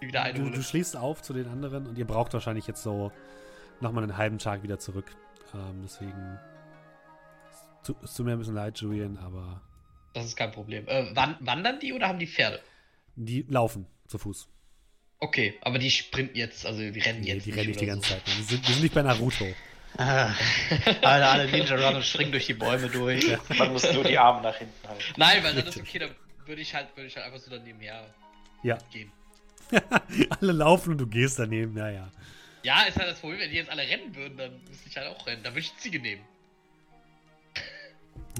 wieder 0.00 0.24
einhole. 0.24 0.50
Du, 0.50 0.56
du 0.56 0.62
schließt 0.62 0.96
auf 0.96 1.22
zu 1.22 1.32
den 1.32 1.46
anderen 1.46 1.86
und 1.86 1.96
ihr 1.96 2.06
braucht 2.06 2.32
wahrscheinlich 2.34 2.66
jetzt 2.66 2.82
so 2.82 3.12
nochmal 3.80 4.02
einen 4.02 4.16
halben 4.16 4.38
Tag 4.38 4.64
wieder 4.64 4.80
zurück. 4.80 5.06
Ähm, 5.54 5.82
deswegen. 5.84 6.38
Es 8.02 8.14
tut 8.14 8.26
mir 8.26 8.32
ein 8.32 8.38
bisschen 8.38 8.54
leid, 8.56 8.76
Julian, 8.80 9.18
aber. 9.18 9.62
Das 10.14 10.24
ist 10.24 10.36
kein 10.36 10.50
Problem. 10.50 10.88
Äh, 10.88 11.14
wandern 11.14 11.78
die 11.78 11.92
oder 11.92 12.08
haben 12.08 12.18
die 12.18 12.26
Pferde? 12.26 12.60
Die 13.14 13.42
laufen 13.48 13.86
zu 14.08 14.18
Fuß. 14.18 14.48
Okay, 15.20 15.58
aber 15.62 15.78
die 15.78 15.90
sprinten 15.90 16.36
jetzt, 16.36 16.64
also 16.64 16.78
die 16.78 17.00
rennen 17.00 17.20
nee, 17.20 17.34
jetzt. 17.34 17.46
Die 17.46 17.50
rennen 17.50 17.68
nicht 17.68 17.80
die 17.80 17.86
ganze 17.86 18.08
so. 18.08 18.14
Zeit. 18.14 18.22
Die 18.26 18.42
sind, 18.42 18.68
die 18.68 18.72
sind 18.72 18.82
nicht 18.82 18.94
bei 18.94 19.02
Naruto. 19.02 19.46
Ah. 19.96 20.32
alle, 21.02 21.26
alle 21.26 21.50
Ninja 21.50 21.74
Run 21.74 21.96
und 21.96 22.04
springen 22.04 22.30
durch 22.30 22.46
die 22.46 22.54
Bäume 22.54 22.88
durch. 22.88 23.26
Ja. 23.26 23.38
Man 23.56 23.72
muss 23.72 23.90
nur 23.92 24.04
die 24.04 24.16
Arme 24.16 24.42
nach 24.42 24.56
hinten 24.56 24.88
halten. 24.88 25.02
Nein, 25.16 25.42
weil 25.42 25.54
dann 25.54 25.66
ist 25.66 25.76
okay, 25.76 25.98
dann 25.98 26.10
würde 26.46 26.62
ich 26.62 26.74
halt, 26.74 26.94
würde 26.94 27.08
ich 27.08 27.16
halt 27.16 27.26
einfach 27.26 27.40
so 27.40 27.50
daneben 27.50 27.80
her 27.80 28.06
ja. 28.62 28.78
gehen. 28.92 29.10
alle 30.40 30.52
laufen 30.52 30.92
und 30.92 30.98
du 30.98 31.06
gehst 31.06 31.38
daneben, 31.38 31.76
ja, 31.76 31.90
ja. 31.90 32.08
Ja, 32.62 32.82
ist 32.82 32.96
halt 32.96 33.08
das 33.08 33.18
Problem, 33.18 33.40
wenn 33.40 33.50
die 33.50 33.56
jetzt 33.56 33.70
alle 33.70 33.82
rennen 33.82 34.14
würden, 34.14 34.36
dann 34.36 34.60
müsste 34.68 34.88
ich 34.88 34.96
halt 34.96 35.08
auch 35.08 35.26
rennen. 35.26 35.42
Dann 35.42 35.52
würde 35.52 35.60
ich 35.60 35.72
die 35.72 35.78
Ziege 35.78 36.00
nehmen. 36.00 36.22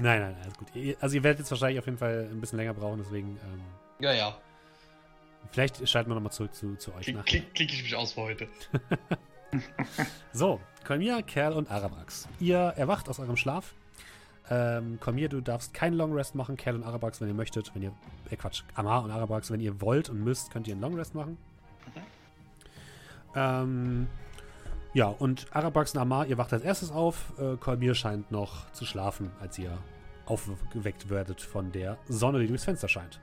Nein, 0.01 0.21
nein, 0.21 0.35
alles 0.41 0.53
gut. 0.53 0.67
Also 1.01 1.15
ihr 1.15 1.23
werdet 1.23 1.39
jetzt 1.39 1.51
wahrscheinlich 1.51 1.79
auf 1.79 1.85
jeden 1.85 1.97
Fall 1.97 2.29
ein 2.31 2.39
bisschen 2.39 2.57
länger 2.57 2.73
brauchen, 2.73 2.99
deswegen. 3.03 3.37
Ähm, 3.43 3.61
ja, 3.99 4.13
ja. 4.13 4.37
Vielleicht 5.51 5.87
schalten 5.87 6.09
wir 6.09 6.15
nochmal 6.15 6.31
zurück 6.31 6.53
zu, 6.53 6.75
zu 6.75 6.93
euch. 6.93 7.05
Klick, 7.05 7.25
klick, 7.25 7.53
klick 7.55 7.73
ich 7.73 7.83
mich 7.83 7.95
aus 7.95 8.13
für 8.13 8.21
heute. 8.21 8.47
so, 10.33 10.59
Kolmir, 10.85 11.23
Kerl 11.23 11.53
und 11.53 11.71
Arabrax. 11.71 12.27
Ihr 12.39 12.57
erwacht 12.57 13.09
aus 13.09 13.19
eurem 13.19 13.37
Schlaf. 13.37 13.73
Ähm, 14.49 14.99
Kolmir, 14.99 15.29
du 15.29 15.41
darfst 15.41 15.73
keinen 15.73 15.93
Long 15.93 16.13
Rest 16.13 16.35
machen. 16.35 16.57
Kerl 16.57 16.75
und 16.75 16.83
Arabrax, 16.83 17.21
wenn 17.21 17.27
ihr 17.27 17.33
möchtet. 17.33 17.73
Wenn 17.73 17.83
ihr, 17.83 17.93
äh, 18.29 18.35
Quatsch, 18.35 18.63
Amar 18.75 19.03
und 19.03 19.11
Arabrax, 19.11 19.51
wenn 19.51 19.59
ihr 19.59 19.81
wollt 19.81 20.09
und 20.09 20.23
müsst, 20.23 20.51
könnt 20.51 20.67
ihr 20.67 20.73
einen 20.73 20.81
Long 20.81 20.95
Rest 20.95 21.15
machen. 21.15 21.37
Okay. 21.89 22.01
Ähm, 23.35 24.07
ja, 24.93 25.07
und 25.07 25.47
Arabrax 25.51 25.93
und 25.93 26.01
Amar, 26.01 26.25
ihr 26.25 26.37
wacht 26.37 26.51
als 26.53 26.63
erstes 26.63 26.91
auf. 26.91 27.33
Äh, 27.39 27.57
Kolmir 27.57 27.93
scheint 27.93 28.31
noch 28.31 28.71
zu 28.71 28.85
schlafen, 28.85 29.31
als 29.39 29.57
ihr 29.59 29.77
aufgeweckt 30.25 31.09
werdet 31.09 31.41
von 31.41 31.71
der 31.71 31.97
Sonne, 32.07 32.39
die 32.39 32.47
durchs 32.47 32.65
Fenster 32.65 32.87
scheint. 32.87 33.19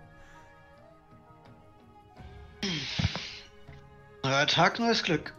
Neuer 4.27 4.48
Tag, 4.48 4.81
neues 4.81 5.05
Glück. 5.05 5.32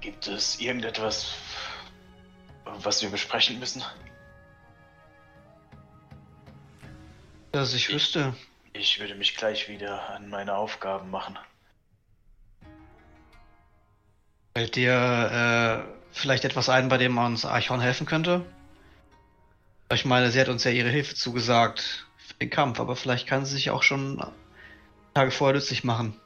Gibt 0.00 0.28
es 0.28 0.60
irgendetwas, 0.60 1.34
was 2.64 3.02
wir 3.02 3.10
besprechen 3.10 3.58
müssen? 3.58 3.82
Dass 7.50 7.74
ich 7.74 7.92
wüsste. 7.92 8.36
Ich 8.72 9.00
würde 9.00 9.16
mich 9.16 9.36
gleich 9.36 9.68
wieder 9.68 10.10
an 10.10 10.28
meine 10.28 10.54
Aufgaben 10.54 11.10
machen. 11.10 11.36
Fällt 14.56 14.76
dir 14.76 15.88
äh, 15.88 15.92
vielleicht 16.12 16.44
etwas 16.44 16.68
ein, 16.68 16.88
bei 16.88 16.98
dem 16.98 17.18
uns 17.18 17.44
Archon 17.44 17.80
helfen 17.80 18.06
könnte? 18.06 18.46
Ich 19.92 20.04
meine, 20.04 20.30
sie 20.30 20.40
hat 20.40 20.48
uns 20.48 20.62
ja 20.62 20.70
ihre 20.70 20.90
Hilfe 20.90 21.16
zugesagt 21.16 22.06
für 22.16 22.34
den 22.34 22.50
Kampf, 22.50 22.78
aber 22.78 22.94
vielleicht 22.94 23.26
kann 23.26 23.44
sie 23.44 23.54
sich 23.56 23.70
auch 23.70 23.82
schon 23.82 24.24
Tage 25.14 25.32
vorher 25.32 25.56
nützlich 25.56 25.82
machen. 25.82 26.20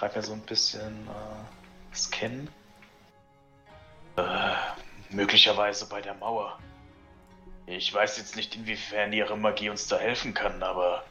Racker 0.00 0.22
so 0.22 0.32
ein 0.32 0.40
bisschen 0.40 1.08
äh, 1.08 1.94
scannen. 1.96 2.48
Äh, 4.16 4.54
möglicherweise 5.10 5.86
bei 5.86 6.00
der 6.00 6.14
Mauer. 6.14 6.58
Ich 7.66 7.92
weiß 7.92 8.18
jetzt 8.18 8.36
nicht, 8.36 8.56
inwiefern 8.56 9.12
ihre 9.12 9.36
Magie 9.36 9.68
uns 9.70 9.86
da 9.88 9.98
helfen 9.98 10.32
kann, 10.34 10.62
aber 10.62 11.04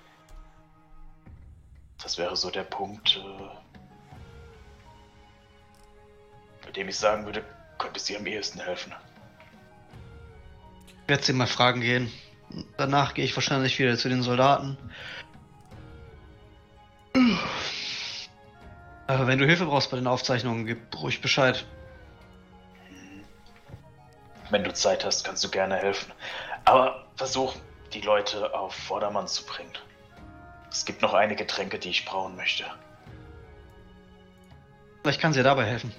das 2.02 2.18
wäre 2.18 2.36
so 2.36 2.50
der 2.50 2.64
Punkt, 2.64 3.18
äh, 3.18 3.50
bei 6.66 6.72
dem 6.72 6.90
ich 6.90 6.98
sagen 6.98 7.26
würde, 7.26 7.44
könnte 7.78 8.00
sie 8.00 8.18
am 8.18 8.26
ehesten 8.26 8.60
helfen. 8.60 8.94
Ich 10.88 11.10
werde 11.10 11.24
sie 11.24 11.34
mal 11.34 11.48
fragen 11.48 11.82
gehen. 11.82 12.12
Danach 12.78 13.14
gehe 13.14 13.26
ich 13.26 13.36
wahrscheinlich 13.36 13.78
wieder 13.78 13.98
zu 13.98 14.10
den 14.10 14.24
Soldaten. 14.24 14.78
Aber 19.08 19.26
wenn 19.26 19.40
du 19.40 19.46
Hilfe 19.46 19.66
brauchst 19.66 19.90
bei 19.90 19.98
den 19.98 20.08
Aufzeichnungen, 20.08 20.66
gib 20.66 20.80
ruhig 21.02 21.22
Bescheid. 21.22 21.66
Wenn 24.50 24.64
du 24.64 24.74
Zeit 24.74 25.06
hast, 25.06 25.24
kannst 25.26 25.44
du 25.44 25.50
gerne 25.50 25.76
helfen. 25.76 26.12
Aber 26.66 27.06
versuch, 27.16 27.56
die 27.94 28.02
Leute 28.02 28.54
auf 28.54 28.74
Vordermann 28.74 29.28
zu 29.28 29.46
bringen. 29.46 29.72
Es 30.70 30.86
gibt 30.86 31.02
noch 31.02 31.14
einige 31.14 31.48
Tränke, 31.48 31.80
die 31.80 31.90
ich 31.90 32.06
brauen 32.06 32.36
möchte. 32.36 32.66
Vielleicht 35.02 35.22
kann 35.22 35.32
sie 35.32 35.44
dabei 35.44 35.66
helfen. 35.66 35.94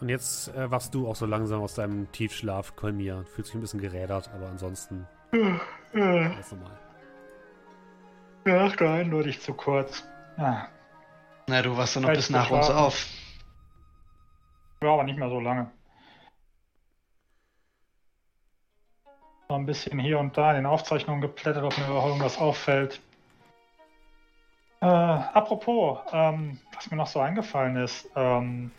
Und 0.00 0.08
jetzt 0.08 0.48
äh, 0.48 0.70
wachst 0.70 0.94
du 0.94 1.08
auch 1.08 1.16
so 1.16 1.26
langsam 1.26 1.62
aus 1.62 1.74
deinem 1.74 2.10
Tiefschlaf, 2.10 2.74
Kolmir. 2.76 3.24
Fühlt 3.34 3.46
sich 3.46 3.54
ein 3.54 3.60
bisschen 3.60 3.80
gerädert, 3.80 4.30
aber 4.34 4.48
ansonsten. 4.48 5.06
Ja, 5.32 5.60
Alles 5.94 6.52
normal. 6.52 6.78
Ja, 8.46 8.68
geil, 8.68 9.04
nur 9.04 9.22
dich 9.22 9.40
zu 9.40 9.54
kurz. 9.54 10.04
Ja. 10.38 10.68
Na, 11.46 11.62
du 11.62 11.76
warst 11.76 11.96
doch 11.96 12.00
noch 12.00 12.12
bis 12.12 12.30
nach 12.30 12.50
uns 12.50 12.70
auf. 12.70 13.06
Ja, 14.82 14.92
aber 14.92 15.04
nicht 15.04 15.18
mehr 15.18 15.28
so 15.28 15.40
lange. 15.40 15.70
Noch 19.48 19.56
ein 19.56 19.66
bisschen 19.66 19.98
hier 19.98 20.18
und 20.18 20.36
da 20.36 20.50
in 20.50 20.56
den 20.56 20.66
Aufzeichnungen 20.66 21.20
geplättert, 21.20 21.64
ob 21.64 21.76
mir 21.76 21.88
irgendwas 21.88 22.38
auffällt. 22.38 23.00
Äh, 24.80 24.86
apropos, 24.86 26.00
ähm, 26.12 26.58
was 26.74 26.90
mir 26.90 26.96
noch 26.96 27.06
so 27.06 27.20
eingefallen 27.20 27.76
ist, 27.76 28.08
ähm, 28.16 28.72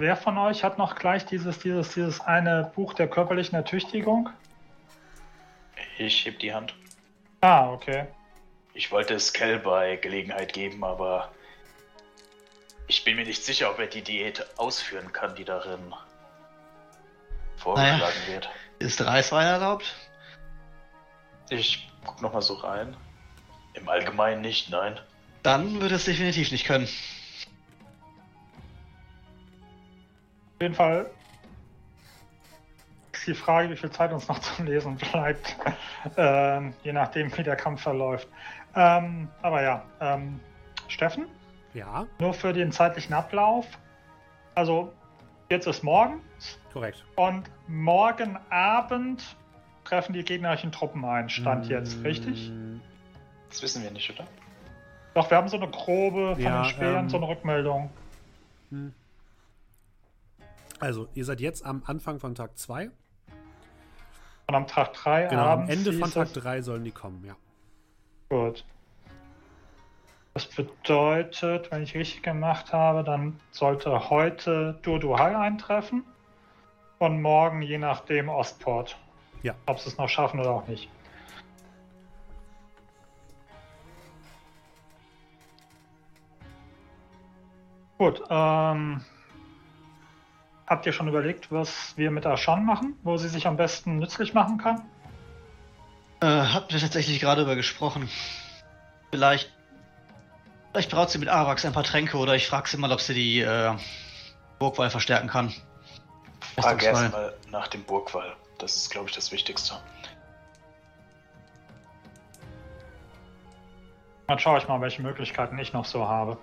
Wer 0.00 0.16
von 0.16 0.38
euch 0.38 0.62
hat 0.62 0.78
noch 0.78 0.94
gleich 0.94 1.26
dieses, 1.26 1.58
dieses, 1.58 1.94
dieses 1.94 2.20
eine 2.20 2.70
Buch 2.76 2.94
der 2.94 3.08
körperlichen 3.08 3.56
Ertüchtigung? 3.56 4.30
Ich 5.98 6.24
heb 6.24 6.38
die 6.38 6.54
Hand. 6.54 6.72
Ah, 7.40 7.72
okay. 7.72 8.06
Ich 8.78 8.92
wollte 8.92 9.14
es 9.14 9.32
Kell 9.32 9.58
bei 9.58 9.96
Gelegenheit 9.96 10.52
geben, 10.52 10.84
aber 10.84 11.32
ich 12.86 13.02
bin 13.02 13.16
mir 13.16 13.24
nicht 13.24 13.44
sicher, 13.44 13.72
ob 13.72 13.80
er 13.80 13.88
die 13.88 14.02
Diät 14.02 14.46
ausführen 14.56 15.12
kann, 15.12 15.34
die 15.34 15.44
darin 15.44 15.92
vorgeschlagen 17.56 18.00
naja, 18.00 18.32
wird. 18.34 18.48
Ist 18.78 19.04
Reiswein 19.04 19.48
erlaubt? 19.48 19.96
Ich 21.50 21.90
guck 22.04 22.22
noch 22.22 22.32
mal 22.32 22.40
so 22.40 22.54
rein. 22.54 22.96
Im 23.74 23.88
Allgemeinen 23.88 24.42
nicht, 24.42 24.70
nein. 24.70 25.00
Dann 25.42 25.80
würde 25.80 25.96
es 25.96 26.04
definitiv 26.04 26.52
nicht 26.52 26.64
können. 26.64 26.88
Auf 30.54 30.62
jeden 30.62 30.74
Fall 30.76 31.10
ist 33.12 33.26
die 33.26 33.34
Frage, 33.34 33.70
wie 33.70 33.76
viel 33.76 33.90
Zeit 33.90 34.12
uns 34.12 34.28
noch 34.28 34.38
zum 34.38 34.66
Lesen 34.66 34.96
bleibt, 34.96 35.56
ähm, 36.16 36.74
je 36.84 36.92
nachdem, 36.92 37.36
wie 37.36 37.42
der 37.42 37.56
Kampf 37.56 37.82
verläuft. 37.82 38.28
Ähm, 38.78 39.28
aber 39.42 39.62
ja, 39.62 39.82
ähm, 40.00 40.38
Steffen? 40.86 41.26
Ja. 41.74 42.06
Nur 42.20 42.32
für 42.32 42.52
den 42.52 42.70
zeitlichen 42.70 43.12
Ablauf. 43.12 43.66
Also, 44.54 44.92
jetzt 45.50 45.66
ist 45.66 45.82
morgen. 45.82 46.20
Korrekt. 46.72 47.04
Und 47.16 47.50
morgen 47.66 48.38
Abend 48.50 49.36
treffen 49.82 50.12
die 50.12 50.22
gegnerischen 50.22 50.70
Truppen 50.70 51.04
ein. 51.04 51.28
Stand 51.28 51.66
mm, 51.66 51.70
jetzt, 51.70 52.04
richtig? 52.04 52.52
Das 53.48 53.62
wissen 53.62 53.82
wir 53.82 53.90
nicht, 53.90 54.08
oder? 54.10 54.28
Doch, 55.14 55.28
wir 55.28 55.36
haben 55.36 55.48
so 55.48 55.56
eine 55.56 55.68
grobe 55.68 56.36
von 56.36 56.44
ja, 56.44 56.62
den 56.62 56.70
Spielern, 56.70 57.04
ähm, 57.04 57.10
so 57.10 57.16
eine 57.16 57.26
Rückmeldung. 57.26 57.90
Hm. 58.70 58.94
Also, 60.78 61.08
ihr 61.14 61.24
seid 61.24 61.40
jetzt 61.40 61.66
am 61.66 61.82
Anfang 61.84 62.20
von 62.20 62.36
Tag 62.36 62.56
2. 62.56 62.90
Und 64.46 64.54
am 64.54 64.68
Tag 64.68 64.92
3 64.92 65.26
Genau, 65.26 65.46
am 65.46 65.68
Ende 65.68 65.92
von 65.94 66.12
Tag 66.12 66.32
3 66.32 66.62
sollen 66.62 66.84
die 66.84 66.92
kommen, 66.92 67.24
ja. 67.24 67.34
Gut. 68.28 68.64
Das 70.34 70.46
bedeutet, 70.46 71.70
wenn 71.70 71.82
ich 71.82 71.94
richtig 71.94 72.22
gemacht 72.22 72.72
habe, 72.72 73.02
dann 73.02 73.40
sollte 73.50 74.10
heute 74.10 74.78
Durduhal 74.82 75.34
eintreffen 75.34 76.04
und 76.98 77.22
morgen 77.22 77.62
je 77.62 77.78
nachdem 77.78 78.28
Ostport. 78.28 78.96
Ja. 79.42 79.54
Ob 79.66 79.80
sie 79.80 79.88
es 79.88 79.98
noch 79.98 80.08
schaffen 80.08 80.40
oder 80.40 80.50
auch 80.50 80.66
nicht. 80.68 80.88
Gut, 87.98 88.22
ähm, 88.30 89.04
Habt 90.68 90.84
ihr 90.84 90.92
schon 90.92 91.08
überlegt, 91.08 91.50
was 91.50 91.96
wir 91.96 92.10
mit 92.10 92.26
Ashan 92.26 92.66
machen, 92.66 92.94
wo 93.02 93.16
sie 93.16 93.28
sich 93.28 93.46
am 93.46 93.56
besten 93.56 93.98
nützlich 94.00 94.34
machen 94.34 94.58
kann? 94.58 94.82
Äh, 96.20 96.26
habt 96.26 96.72
ihr 96.72 96.80
tatsächlich 96.80 97.20
gerade 97.20 97.42
über 97.42 97.54
gesprochen. 97.54 98.08
Vielleicht. 99.10 99.52
Vielleicht 100.72 100.90
braucht 100.90 101.10
sie 101.10 101.18
mit 101.18 101.28
Arax 101.28 101.64
ein 101.64 101.72
paar 101.72 101.84
Tränke 101.84 102.18
oder 102.18 102.34
ich 102.34 102.46
frage 102.46 102.68
sie 102.68 102.76
mal, 102.76 102.92
ob 102.92 103.00
sie 103.00 103.14
die 103.14 103.40
äh, 103.40 103.74
Burgwall 104.58 104.90
verstärken 104.90 105.28
kann. 105.28 105.52
Frage 106.56 106.86
erstmal 106.86 107.34
nach 107.50 107.68
dem 107.68 107.84
Burgwall. 107.84 108.36
Das 108.58 108.76
ist, 108.76 108.90
glaube 108.90 109.08
ich, 109.08 109.14
das 109.14 109.32
Wichtigste. 109.32 109.76
Dann 114.26 114.38
schaue 114.38 114.58
ich 114.58 114.68
mal, 114.68 114.80
welche 114.80 115.00
Möglichkeiten 115.00 115.58
ich 115.58 115.72
noch 115.72 115.84
so 115.84 116.06
habe. 116.06 116.36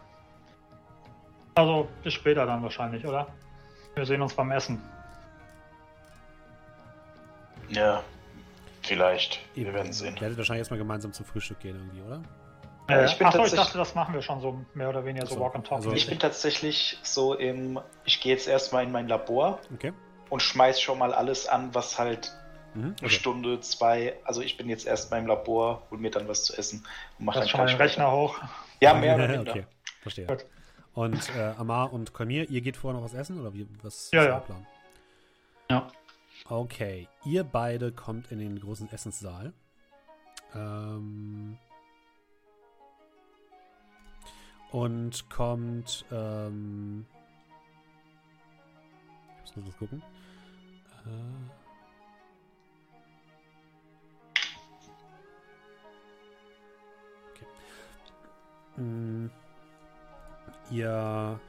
Also 1.54 1.88
bis 2.04 2.14
später 2.14 2.46
dann 2.46 2.64
wahrscheinlich, 2.64 3.06
oder? 3.06 3.28
Wir 3.94 4.06
sehen 4.06 4.22
uns 4.22 4.34
beim 4.34 4.52
Essen. 4.52 4.82
Ja, 7.70 8.04
vielleicht. 8.86 9.40
Wir 9.54 9.74
werden 9.74 9.94
sehen. 9.94 10.16
Ihr 10.16 10.22
werdet 10.22 10.38
wahrscheinlich 10.38 10.62
erstmal 10.62 10.80
gemeinsam 10.80 11.14
zum 11.14 11.26
Frühstück 11.26 11.60
gehen 11.60 11.76
irgendwie, 11.76 12.02
oder? 12.02 12.22
Äh, 12.88 13.06
ich, 13.06 13.18
bin 13.18 13.28
Achso, 13.28 13.44
ich 13.44 13.54
dachte, 13.54 13.78
das 13.78 13.96
machen 13.96 14.14
wir 14.14 14.22
schon 14.22 14.42
so 14.42 14.64
mehr 14.74 14.90
oder 14.90 15.04
weniger 15.06 15.26
so, 15.26 15.36
so 15.36 15.42
Walk 15.42 15.56
and 15.56 15.66
Talk. 15.66 15.78
Also 15.78 15.92
ich 15.94 16.08
bin 16.08 16.20
tatsächlich 16.20 17.00
so 17.02 17.34
im. 17.34 17.80
Ich 18.04 18.22
gehe 18.22 18.34
jetzt 18.34 18.48
erstmal 18.48 18.84
in 18.84 18.92
mein 18.92 19.08
Labor 19.08 19.60
okay. 19.74 19.92
und 20.30 20.42
schmeiß 20.42 20.80
schon 20.80 21.00
mal 21.00 21.14
alles 21.14 21.48
an, 21.48 21.74
was 21.74 21.98
halt 21.98 22.32
mhm, 22.76 22.92
okay. 22.92 22.96
eine 23.02 23.10
Stunde, 23.10 23.60
zwei. 23.62 24.18
Also 24.24 24.42
ich 24.42 24.58
bin 24.58 24.70
jetzt 24.70 24.86
erstmal 24.86 25.20
im 25.22 25.28
Labor, 25.28 25.82
hol 25.90 25.98
mir 25.98 26.12
dann 26.12 26.28
was 26.28 26.46
zu 26.46 26.56
essen 26.56 26.86
und 27.18 27.26
mache 27.26 27.40
dann 27.40 27.48
schon 27.48 27.60
mal 27.60 27.68
den 27.68 27.78
Rechner 27.78 28.12
hoch. 28.12 28.40
Ja, 28.80 28.94
mehr 28.94 29.16
oder 29.16 29.30
weniger. 29.34 29.52
okay, 29.52 29.66
verstehe. 30.02 30.28
Gut. 30.28 30.46
Und 30.94 31.30
äh, 31.36 31.54
Amar 31.58 31.92
und 31.92 32.14
Kolmir, 32.14 32.50
ihr 32.50 32.62
geht 32.62 32.78
vorher 32.78 33.00
noch 33.00 33.06
was 33.06 33.14
essen 33.16 33.40
oder 33.40 33.54
wie, 33.54 33.68
was 33.82 34.12
ja, 34.12 34.22
ist 34.22 34.28
ja. 34.28 34.40
Plan? 34.40 34.68
Ja. 35.70 35.88
Okay, 36.48 37.08
ihr 37.24 37.44
beide 37.44 37.92
kommt 37.92 38.32
in 38.32 38.38
den 38.38 38.60
großen 38.60 38.88
Essenssaal. 38.92 39.52
Ähm, 40.54 41.58
und 44.72 45.28
kommt. 45.32 46.06
Ähm, 46.12 47.08
ich 49.44 49.56
muss 49.56 49.66
mal 49.66 49.74
gucken. 49.74 50.04
Äh, 51.06 51.10
okay. 57.32 58.82
Mm. 58.82 59.32
Ihr 60.70 61.40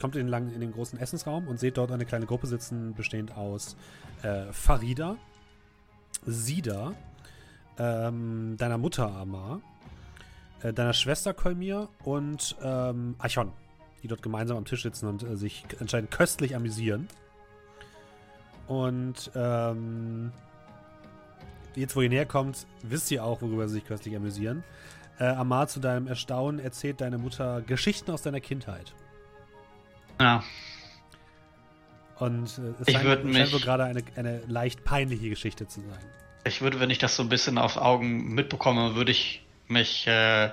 kommt 0.00 0.16
in 0.16 0.30
den, 0.30 0.48
in 0.52 0.60
den 0.60 0.72
großen 0.72 0.98
Essensraum 0.98 1.48
und 1.48 1.58
seht 1.58 1.76
dort 1.76 1.92
eine 1.92 2.04
kleine 2.04 2.26
Gruppe 2.26 2.46
sitzen, 2.46 2.94
bestehend 2.94 3.36
aus 3.36 3.76
äh, 4.22 4.52
Farida, 4.52 5.16
Sida, 6.26 6.94
ähm, 7.78 8.56
deiner 8.58 8.78
Mutter 8.78 9.10
Amar, 9.10 9.60
äh, 10.62 10.72
deiner 10.72 10.92
Schwester 10.92 11.34
Kolmir 11.34 11.88
und 12.04 12.56
ähm, 12.62 13.14
Archon, 13.18 13.52
die 14.02 14.08
dort 14.08 14.22
gemeinsam 14.22 14.56
am 14.56 14.64
Tisch 14.64 14.82
sitzen 14.82 15.08
und 15.08 15.22
äh, 15.22 15.36
sich 15.36 15.64
anscheinend 15.80 16.10
köstlich 16.10 16.56
amüsieren. 16.56 17.08
Und 18.66 19.30
ähm, 19.34 20.32
jetzt, 21.74 21.94
wo 21.96 22.00
ihr 22.00 22.08
näher 22.08 22.26
kommt, 22.26 22.66
wisst 22.82 23.10
ihr 23.10 23.24
auch, 23.24 23.42
worüber 23.42 23.68
sie 23.68 23.74
sich 23.74 23.84
köstlich 23.84 24.16
amüsieren. 24.16 24.64
Äh, 25.18 25.26
Amar, 25.26 25.68
zu 25.68 25.80
deinem 25.80 26.06
Erstaunen 26.06 26.58
erzählt 26.58 27.00
deine 27.00 27.18
Mutter 27.18 27.62
Geschichten 27.62 28.10
aus 28.10 28.22
deiner 28.22 28.40
Kindheit. 28.40 28.94
Ja. 30.20 30.44
Und 32.16 32.58
äh, 32.58 32.72
es 32.80 32.88
ich 32.88 32.94
scheint, 32.94 33.04
würde 33.04 33.24
mich 33.24 33.52
wohl 33.52 33.60
gerade 33.60 33.84
eine, 33.84 34.02
eine 34.16 34.40
leicht 34.46 34.84
peinliche 34.84 35.28
Geschichte 35.28 35.66
zu 35.66 35.80
sein. 35.80 36.04
Ich 36.44 36.60
würde, 36.60 36.78
wenn 36.80 36.90
ich 36.90 36.98
das 36.98 37.16
so 37.16 37.22
ein 37.22 37.28
bisschen 37.28 37.58
auf 37.58 37.76
Augen 37.76 38.34
mitbekomme, 38.34 38.94
würde 38.94 39.10
ich 39.10 39.44
mich, 39.66 40.06
äh, 40.06 40.50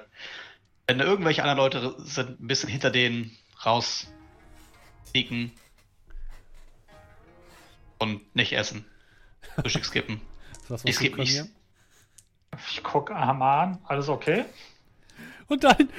wenn 0.87 0.99
irgendwelche 0.99 1.43
anderen 1.43 1.57
Leute 1.57 1.95
sind, 1.99 2.39
ein 2.39 2.47
bisschen 2.47 2.69
hinter 2.69 2.89
denen 2.89 3.37
raus 3.65 4.07
sneaken 5.09 5.51
und 7.99 8.35
nicht 8.35 8.53
essen. 8.53 8.85
Frühstück 9.55 9.85
skippen. 9.85 10.21
Was 10.69 10.85
ich 10.85 10.95
skippe 10.95 11.19
nicht. 11.19 11.43
Ich 12.69 12.83
gucke 12.83 13.15
Amar 13.15 13.61
an, 13.61 13.79
alles 13.83 14.09
okay? 14.09 14.45
Und 15.47 15.63
dann, 15.63 15.89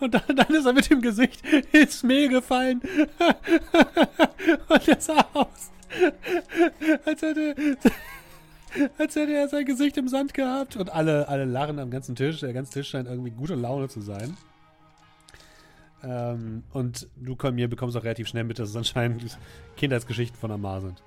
und 0.00 0.14
dann, 0.14 0.36
dann 0.36 0.54
ist 0.54 0.64
er 0.64 0.72
mit 0.72 0.88
dem 0.88 1.02
Gesicht 1.02 1.42
ins 1.72 2.02
Mehl 2.02 2.28
gefallen. 2.28 2.80
und 4.68 4.88
er 4.88 5.00
sah 5.00 5.26
aus, 5.34 5.70
als 7.04 7.22
hätte, 7.22 7.76
als 8.98 9.16
hätte 9.16 9.32
er 9.32 9.48
sein 9.48 9.66
Gesicht 9.66 9.96
im 9.98 10.08
Sand 10.08 10.32
gehabt. 10.32 10.76
Und 10.76 10.90
alle, 10.90 11.28
alle 11.28 11.44
lachen 11.44 11.78
am 11.78 11.90
ganzen 11.90 12.16
Tisch. 12.16 12.40
Der 12.40 12.52
ganze 12.54 12.72
Tisch 12.72 12.88
scheint 12.88 13.08
irgendwie 13.08 13.30
gute 13.30 13.54
Laune 13.54 13.88
zu 13.88 14.00
sein. 14.00 14.36
Ähm, 16.02 16.64
und 16.72 17.06
du, 17.16 17.36
mir 17.50 17.68
bekommst 17.68 17.96
auch 17.96 18.04
relativ 18.04 18.28
schnell 18.28 18.44
mit, 18.44 18.58
dass 18.58 18.70
es 18.70 18.76
anscheinend 18.76 19.38
Kindheitsgeschichten 19.76 20.38
von 20.38 20.50
Amar 20.50 20.80
sind. 20.80 21.02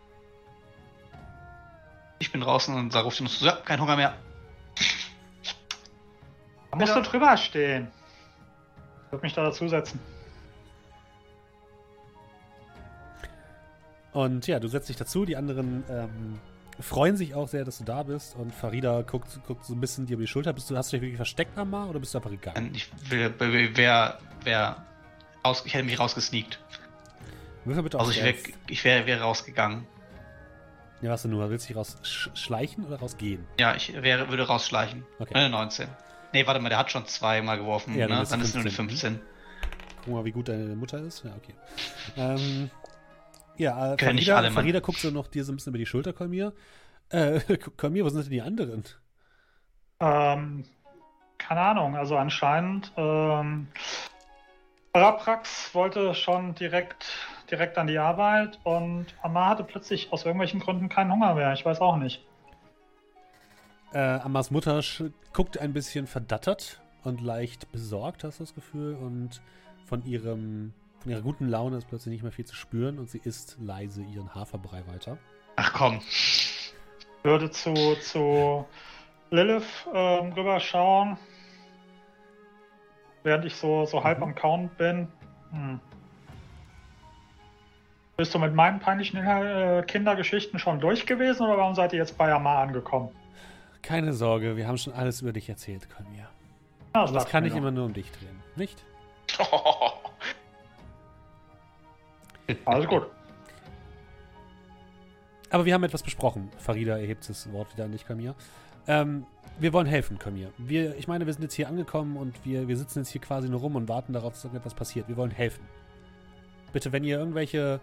Ich 2.19 2.31
bin 2.31 2.41
draußen 2.41 2.75
und 2.75 2.91
sage, 2.91 3.05
ruft 3.05 3.19
ihn 3.19 3.27
so, 3.27 3.45
ja, 3.45 3.53
kein 3.63 3.79
Hunger 3.79 3.95
mehr. 3.95 4.15
Da 6.71 6.77
musst 6.77 6.95
du 6.95 7.01
drüber 7.01 7.37
stehen. 7.37 7.87
Ich 9.05 9.11
würde 9.11 9.25
mich 9.25 9.33
da 9.33 9.43
dazusetzen. 9.43 9.99
Und 14.11 14.47
ja, 14.47 14.59
du 14.59 14.67
setzt 14.67 14.89
dich 14.89 14.95
dazu. 14.95 15.25
Die 15.25 15.37
anderen 15.37 15.83
ähm, 15.89 16.39
freuen 16.79 17.15
sich 17.15 17.35
auch 17.35 17.47
sehr, 17.47 17.63
dass 17.63 17.77
du 17.77 17.83
da 17.83 18.03
bist. 18.03 18.35
Und 18.35 18.53
Farida 18.53 19.01
guckt, 19.03 19.39
guckt 19.45 19.63
so 19.63 19.73
ein 19.73 19.79
bisschen 19.79 20.05
dir 20.05 20.13
über 20.13 20.23
die 20.23 20.27
Schulter. 20.27 20.53
Bist 20.53 20.69
du, 20.69 20.75
hast 20.75 20.91
du 20.91 20.97
dich 20.97 21.01
wirklich 21.03 21.17
versteckt, 21.17 21.55
Mama, 21.55 21.85
oder 21.85 21.99
bist 21.99 22.13
du 22.13 22.17
einfach 22.17 22.31
gegangen? 22.31 22.71
Ich 22.73 22.89
wäre 23.09 23.33
wär, 23.77 24.85
raus, 25.45 25.63
ich 25.65 25.73
hätte 25.73 25.85
mich 25.85 25.99
rausgesneakt. 25.99 26.59
Bitte 27.65 27.99
also 27.99 28.11
ich 28.11 28.23
wäre 28.23 28.35
ich 28.69 28.83
wär, 28.85 29.05
wär 29.05 29.21
rausgegangen. 29.21 29.85
Ja, 31.01 31.11
was 31.11 31.21
du 31.21 31.27
nur? 31.27 31.49
Willst 31.49 31.65
du 31.69 31.73
dich 31.73 31.77
rausschleichen 31.77 32.85
oder 32.85 32.97
rausgehen? 32.97 33.45
Ja, 33.59 33.75
ich 33.75 33.93
wäre, 34.01 34.29
würde 34.29 34.47
rausschleichen. 34.47 35.05
Okay. 35.19 35.33
Meine 35.33 35.49
19. 35.49 35.87
Nee, 36.33 36.45
warte 36.45 36.59
mal, 36.59 36.69
der 36.69 36.77
hat 36.77 36.91
schon 36.91 37.05
zweimal 37.05 37.57
geworfen, 37.57 37.97
ja, 37.97 38.07
ne? 38.07 38.23
Dann 38.29 38.41
ist 38.41 38.49
es 38.49 38.53
nur 38.53 38.61
eine 38.61 38.71
15. 38.71 39.19
Guck 40.03 40.13
mal, 40.13 40.25
wie 40.25 40.31
gut 40.31 40.49
deine 40.49 40.75
Mutter 40.75 40.99
ist. 40.99 41.23
Ja, 41.23 41.31
okay. 41.35 41.53
ähm, 42.15 42.69
ja, 43.57 43.93
äh, 43.93 43.97
Farida, 43.97 44.37
alle, 44.37 44.51
Farida 44.51 44.79
guckst 44.79 45.03
du 45.03 45.11
noch 45.11 45.27
dir 45.27 45.43
so 45.43 45.51
ein 45.51 45.55
bisschen 45.55 45.71
über 45.71 45.79
die 45.79 45.85
Schulter, 45.85 46.13
Kolmir. 46.13 46.53
Äh, 47.09 47.39
Kolmir, 47.77 48.05
wo 48.05 48.09
sind 48.09 48.25
denn 48.25 48.31
die 48.31 48.41
anderen? 48.41 48.83
Ähm, 49.99 50.65
keine 51.37 51.61
Ahnung, 51.61 51.95
also 51.95 52.17
anscheinend, 52.17 52.91
ähm, 52.97 53.67
Raprax 54.93 55.73
wollte 55.73 56.13
schon 56.13 56.55
direkt 56.55 57.05
direkt 57.49 57.77
an 57.77 57.87
die 57.87 57.97
Arbeit 57.97 58.59
und 58.63 59.07
Amar 59.21 59.49
hatte 59.49 59.63
plötzlich 59.63 60.11
aus 60.11 60.25
irgendwelchen 60.25 60.59
Gründen 60.59 60.89
keinen 60.89 61.11
Hunger 61.11 61.35
mehr. 61.35 61.53
Ich 61.53 61.65
weiß 61.65 61.79
auch 61.81 61.97
nicht. 61.97 62.23
Äh, 63.93 63.99
Amars 63.99 64.51
Mutter 64.51 64.81
guckt 65.33 65.57
ein 65.57 65.73
bisschen 65.73 66.07
verdattert 66.07 66.81
und 67.03 67.21
leicht 67.21 67.71
besorgt, 67.71 68.23
hast 68.23 68.39
du 68.39 68.43
das 68.43 68.53
Gefühl. 68.53 68.95
Und 68.95 69.41
von 69.85 70.05
ihrem, 70.05 70.73
von 70.99 71.11
ihrer 71.11 71.21
guten 71.21 71.47
Laune 71.47 71.77
ist 71.77 71.87
plötzlich 71.87 72.11
nicht 72.11 72.23
mehr 72.23 72.31
viel 72.31 72.45
zu 72.45 72.55
spüren 72.55 72.99
und 72.99 73.09
sie 73.09 73.21
isst 73.23 73.57
leise 73.59 74.03
ihren 74.03 74.35
Haferbrei 74.35 74.83
weiter. 74.87 75.17
Ach 75.55 75.73
komm. 75.73 76.01
Würde 77.23 77.49
zu, 77.49 77.73
zu 78.01 78.65
Lilith 79.31 79.87
äh, 79.93 79.97
rüberschauen, 79.97 81.17
während 83.23 83.45
ich 83.45 83.55
so, 83.55 83.85
so 83.85 84.03
halb 84.03 84.19
mhm. 84.19 84.23
am 84.25 84.35
Count 84.35 84.77
bin. 84.77 85.07
Hm. 85.51 85.79
Bist 88.17 88.33
du 88.33 88.39
mit 88.39 88.53
meinen 88.53 88.79
peinlichen 88.79 89.17
äh, 89.17 89.83
Kindergeschichten 89.85 90.59
schon 90.59 90.79
durch 90.79 91.05
gewesen 91.05 91.45
oder 91.45 91.57
warum 91.57 91.75
seid 91.75 91.93
ihr 91.93 91.99
jetzt 91.99 92.17
bei 92.17 92.33
Amar 92.33 92.59
angekommen? 92.59 93.09
Keine 93.87 94.11
Sorge, 94.11 94.57
wir 94.57 94.67
haben 94.67 94.77
schon 94.77 94.91
alles 94.91 95.21
über 95.21 95.31
dich 95.31 95.47
erzählt, 95.47 95.87
Kolmir. 95.89 96.27
Ja, 96.93 97.03
das, 97.03 97.13
das 97.13 97.25
kann 97.25 97.45
ich 97.45 97.55
immer 97.55 97.71
nur 97.71 97.85
um 97.85 97.93
dich 97.93 98.11
drehen, 98.11 98.37
nicht? 98.57 98.83
Alles 102.65 102.85
gut. 102.85 103.07
Aber 105.49 105.63
wir 105.63 105.73
haben 105.73 105.85
etwas 105.85 106.03
besprochen. 106.03 106.51
Farida 106.57 106.97
erhebt 106.97 107.29
das 107.29 107.49
Wort 107.53 107.71
wieder 107.73 107.85
an 107.85 107.93
dich, 107.93 108.05
Kamir. 108.05 108.35
Ähm, 108.87 109.25
wir 109.57 109.71
wollen 109.71 109.87
helfen, 109.87 110.19
Kamir. 110.19 110.51
Wir, 110.57 110.97
ich 110.97 111.07
meine, 111.07 111.25
wir 111.25 111.31
sind 111.31 111.43
jetzt 111.43 111.53
hier 111.53 111.69
angekommen 111.69 112.17
und 112.17 112.43
wir, 112.43 112.67
wir 112.67 112.75
sitzen 112.75 112.99
jetzt 112.99 113.11
hier 113.11 113.21
quasi 113.21 113.47
nur 113.47 113.61
rum 113.61 113.77
und 113.77 113.87
warten 113.87 114.11
darauf, 114.11 114.33
dass 114.33 114.43
irgendetwas 114.43 114.73
passiert. 114.73 115.07
Wir 115.07 115.15
wollen 115.15 115.31
helfen. 115.31 115.63
Bitte, 116.73 116.91
wenn 116.91 117.05
ihr 117.05 117.19
irgendwelche 117.19 117.79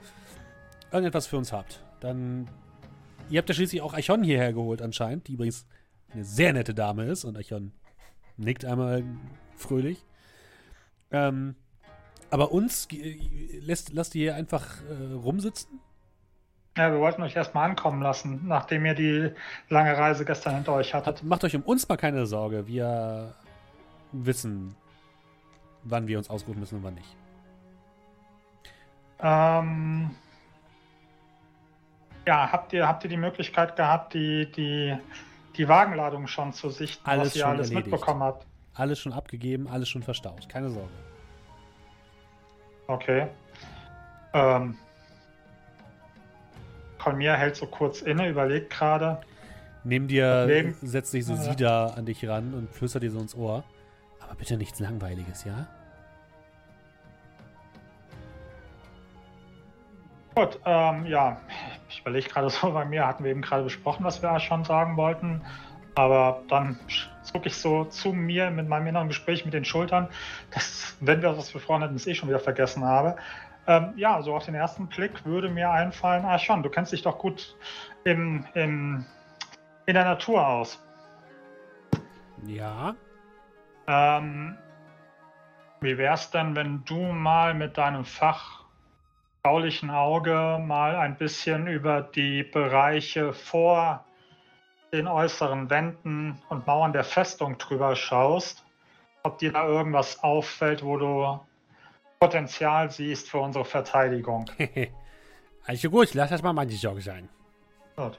irgendetwas 0.92 1.26
für 1.26 1.38
uns 1.38 1.50
habt, 1.50 1.82
dann. 2.00 2.46
Ihr 3.30 3.38
habt 3.38 3.48
ja 3.48 3.54
schließlich 3.54 3.80
auch 3.80 3.94
Eichon 3.94 4.22
hierher 4.22 4.52
geholt, 4.52 4.82
anscheinend, 4.82 5.28
die 5.28 5.32
übrigens 5.32 5.66
eine 6.14 6.24
sehr 6.24 6.52
nette 6.52 6.74
Dame 6.74 7.04
ist 7.04 7.24
und 7.24 7.36
Eichon 7.36 7.72
nickt 8.36 8.64
einmal 8.64 9.04
fröhlich. 9.56 10.04
Ähm, 11.10 11.54
aber 12.30 12.52
uns 12.52 12.88
lässt, 13.60 13.92
lasst 13.92 14.14
ihr 14.14 14.22
hier 14.22 14.34
einfach 14.34 14.82
äh, 14.82 15.12
rumsitzen? 15.14 15.80
Ja, 16.76 16.90
wir 16.90 16.98
wollten 16.98 17.22
euch 17.22 17.36
erstmal 17.36 17.70
ankommen 17.70 18.02
lassen, 18.02 18.48
nachdem 18.48 18.84
ihr 18.84 18.94
die 18.94 19.30
lange 19.68 19.96
Reise 19.96 20.24
gestern 20.24 20.56
hinter 20.56 20.72
euch 20.72 20.92
hattet. 20.92 21.22
Macht 21.22 21.44
euch 21.44 21.54
um 21.54 21.62
uns 21.62 21.88
mal 21.88 21.96
keine 21.96 22.26
Sorge. 22.26 22.66
Wir 22.66 23.34
wissen, 24.10 24.74
wann 25.84 26.08
wir 26.08 26.18
uns 26.18 26.28
ausrufen 26.28 26.58
müssen 26.58 26.78
und 26.78 26.82
wann 26.82 26.94
nicht. 26.94 27.16
Ähm, 29.20 30.10
ja, 32.26 32.50
habt 32.50 32.72
ihr, 32.72 32.88
habt 32.88 33.04
ihr 33.04 33.10
die 33.10 33.16
Möglichkeit 33.16 33.76
gehabt, 33.76 34.14
die, 34.14 34.50
die, 34.50 34.96
die 35.56 35.68
Wagenladung 35.68 36.26
schon 36.26 36.52
zu 36.52 36.70
sichten, 36.70 37.08
alles 37.08 37.28
was 37.28 37.36
ihr 37.36 37.46
alles 37.46 37.70
erledigt. 37.70 37.92
mitbekommen 37.92 38.22
habt? 38.22 38.46
Alles 38.74 38.98
schon 38.98 39.12
abgegeben, 39.12 39.68
alles 39.68 39.88
schon 39.88 40.02
verstaut. 40.02 40.48
Keine 40.48 40.70
Sorge. 40.70 40.88
Okay. 42.86 43.28
Ähm, 44.32 44.76
Kolmir 46.98 47.34
hält 47.34 47.56
so 47.56 47.66
kurz 47.66 48.02
inne, 48.02 48.28
überlegt 48.28 48.70
gerade. 48.70 49.20
Nimm 49.84 50.08
dir, 50.08 50.74
setzt 50.82 51.12
dich 51.12 51.26
so 51.26 51.34
ja. 51.34 51.40
Sida 51.40 51.86
an 51.88 52.06
dich 52.06 52.26
ran 52.26 52.54
und 52.54 52.70
flüstert 52.70 53.02
dir 53.02 53.10
so 53.10 53.20
ins 53.20 53.34
Ohr. 53.34 53.62
Aber 54.20 54.34
bitte 54.34 54.56
nichts 54.56 54.80
Langweiliges, 54.80 55.44
ja? 55.44 55.68
Gut, 60.34 60.58
ähm, 60.64 61.06
ja, 61.06 61.40
ich 61.88 62.00
überlege 62.00 62.28
gerade 62.28 62.50
so 62.50 62.72
bei 62.72 62.84
mir, 62.84 63.06
hatten 63.06 63.22
wir 63.22 63.30
eben 63.30 63.42
gerade 63.42 63.62
besprochen, 63.62 64.04
was 64.04 64.20
wir 64.20 64.40
schon 64.40 64.64
sagen 64.64 64.96
wollten. 64.96 65.42
Aber 65.94 66.42
dann 66.48 66.76
zucke 67.22 67.46
ich 67.46 67.56
so 67.56 67.84
zu 67.84 68.12
mir 68.12 68.50
mit 68.50 68.68
meinem 68.68 68.88
inneren 68.88 69.06
Gespräch 69.06 69.44
mit 69.44 69.54
den 69.54 69.64
Schultern, 69.64 70.08
dass, 70.50 70.96
wenn 71.00 71.22
wir 71.22 71.36
was 71.36 71.52
besprochen 71.52 71.82
hätten, 71.82 71.94
es 71.94 72.06
eh 72.08 72.14
schon 72.14 72.28
wieder 72.28 72.40
vergessen 72.40 72.84
habe. 72.84 73.16
Ähm, 73.68 73.92
ja, 73.96 74.20
so 74.22 74.34
auf 74.34 74.44
den 74.44 74.56
ersten 74.56 74.88
Blick 74.88 75.24
würde 75.24 75.48
mir 75.48 75.70
einfallen, 75.70 76.24
ah 76.24 76.38
schon, 76.38 76.64
du 76.64 76.68
kennst 76.68 76.92
dich 76.92 77.02
doch 77.02 77.18
gut 77.18 77.56
im, 78.02 78.44
im, 78.54 79.04
in 79.86 79.94
der 79.94 80.04
Natur 80.04 80.46
aus. 80.46 80.84
Ja. 82.44 82.96
Ähm, 83.86 84.58
wie 85.80 85.96
wär's 85.96 86.30
denn, 86.32 86.56
wenn 86.56 86.84
du 86.84 86.96
mal 86.96 87.54
mit 87.54 87.78
deinem 87.78 88.04
Fach 88.04 88.63
beschaulichen 89.44 89.90
Auge 89.90 90.58
mal 90.66 90.96
ein 90.96 91.18
bisschen 91.18 91.66
über 91.66 92.00
die 92.00 92.44
Bereiche 92.44 93.34
vor 93.34 94.02
den 94.90 95.06
äußeren 95.06 95.68
Wänden 95.68 96.40
und 96.48 96.66
Mauern 96.66 96.94
der 96.94 97.04
Festung 97.04 97.58
drüber 97.58 97.94
schaust, 97.94 98.64
ob 99.22 99.36
dir 99.36 99.52
da 99.52 99.66
irgendwas 99.68 100.22
auffällt, 100.22 100.82
wo 100.82 100.96
du 100.96 101.40
Potenzial 102.20 102.90
siehst 102.90 103.28
für 103.28 103.36
unsere 103.36 103.66
Verteidigung. 103.66 104.46
also 105.66 105.90
gut, 105.90 106.14
lass 106.14 106.30
das 106.30 106.42
mal 106.42 106.54
meine 106.54 106.72
Sorge 106.72 107.02
sein. 107.02 107.28
Gut. 107.96 108.18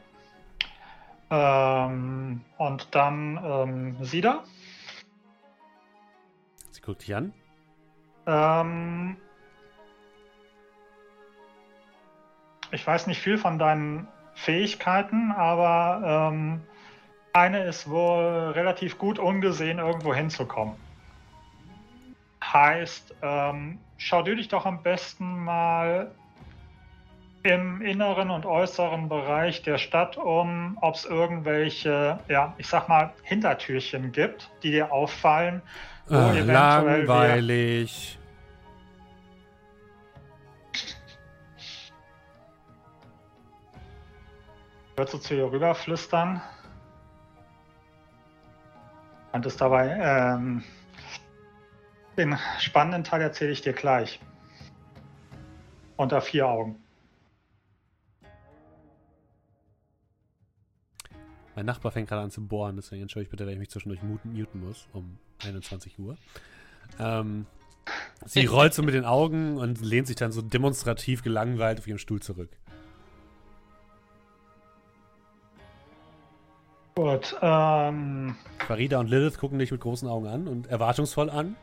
Ähm, 1.31 2.41
und 2.60 2.88
dann 2.93 3.39
ähm, 3.43 4.06
Sida. 4.06 4.43
Sie 6.69 6.81
guckt 6.81 7.02
dich 7.02 7.15
an. 7.15 7.34
Ähm, 8.27 9.18
ich 12.71 12.85
weiß 12.85 13.07
nicht 13.07 13.21
viel 13.21 13.37
von 13.37 13.59
deinen 13.59 14.07
Fähigkeiten, 14.33 15.31
aber 15.31 16.31
ähm, 16.31 16.61
eine 17.33 17.63
ist 17.65 17.89
wohl 17.89 18.51
relativ 18.51 18.97
gut 18.97 19.19
ungesehen 19.19 19.79
irgendwo 19.79 20.13
hinzukommen. 20.13 20.75
Heißt, 22.43 23.15
ähm, 23.21 23.79
schau 23.97 24.21
du 24.21 24.35
dich 24.35 24.47
doch 24.47 24.65
am 24.65 24.83
besten 24.83 25.43
mal 25.43 26.11
im 27.43 27.81
inneren 27.81 28.31
und 28.31 28.45
äußeren 28.45 29.07
Bereich 29.07 29.61
der 29.61 29.77
Stadt 29.77 30.17
um, 30.17 30.77
ob 30.81 30.95
es 30.95 31.05
irgendwelche, 31.05 32.19
ja, 32.27 32.53
ich 32.57 32.67
sag 32.67 32.89
mal, 32.89 33.13
Hintertürchen 33.23 34.11
gibt, 34.11 34.49
die 34.63 34.71
dir 34.71 34.91
auffallen. 34.91 35.61
Wo 36.07 36.15
äh, 36.15 36.39
eventuell 36.39 37.05
langweilig. 37.05 38.17
Würdest 44.95 45.13
du 45.13 45.17
zu 45.17 45.35
ihr 45.35 45.51
rüberflüstern? 45.51 46.41
Und 49.34 49.45
ist 49.45 49.59
dabei, 49.59 49.97
ähm, 50.01 50.63
den 52.17 52.38
spannenden 52.59 53.03
Teil 53.03 53.22
erzähle 53.22 53.51
ich 53.51 53.61
dir 53.61 53.73
gleich. 53.73 54.22
Unter 55.97 56.22
vier 56.22 56.47
Augen. 56.47 56.77
Mein 61.55 61.65
Nachbar 61.65 61.91
fängt 61.91 62.09
gerade 62.09 62.22
an 62.22 62.31
zu 62.31 62.45
bohren, 62.45 62.76
deswegen 62.77 63.01
entschuldige 63.01 63.27
ich 63.27 63.31
bitte, 63.31 63.45
dass 63.45 63.53
ich 63.53 63.59
mich 63.59 63.69
zwischendurch 63.69 64.01
muten, 64.03 64.34
muss 64.65 64.88
um 64.93 65.17
21 65.43 65.99
Uhr. 65.99 66.17
Ähm, 66.99 67.45
sie 68.26 68.45
rollt 68.45 68.73
so 68.73 68.84
mit 68.84 68.93
den 68.93 69.05
Augen 69.05 69.57
und 69.57 69.81
lehnt 69.81 70.07
sich 70.07 70.15
dann 70.15 70.31
so 70.31 70.41
demonstrativ 70.41 71.23
gelangweilt 71.23 71.80
auf 71.80 71.88
ihrem 71.88 71.97
Stuhl 71.97 72.22
zurück. 72.22 72.49
Gut, 76.97 77.35
ähm. 77.41 78.38
Farida 78.59 78.99
und 79.01 79.09
Lilith 79.09 79.38
gucken 79.38 79.59
dich 79.59 79.69
mit 79.69 79.81
großen 79.81 80.07
Augen 80.07 80.27
an 80.27 80.47
und 80.47 80.67
erwartungsvoll 80.67 81.30
an. 81.30 81.57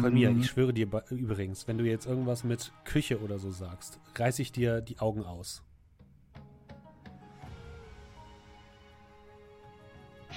Kolmia, 0.00 0.30
ich 0.30 0.46
schwöre 0.46 0.72
dir 0.72 0.86
übrigens, 1.10 1.66
wenn 1.66 1.76
du 1.76 1.84
jetzt 1.84 2.06
irgendwas 2.06 2.44
mit 2.44 2.72
Küche 2.84 3.20
oder 3.20 3.40
so 3.40 3.50
sagst, 3.50 3.98
reiße 4.14 4.42
ich 4.42 4.52
dir 4.52 4.80
die 4.80 5.00
Augen 5.00 5.24
aus. 5.24 5.64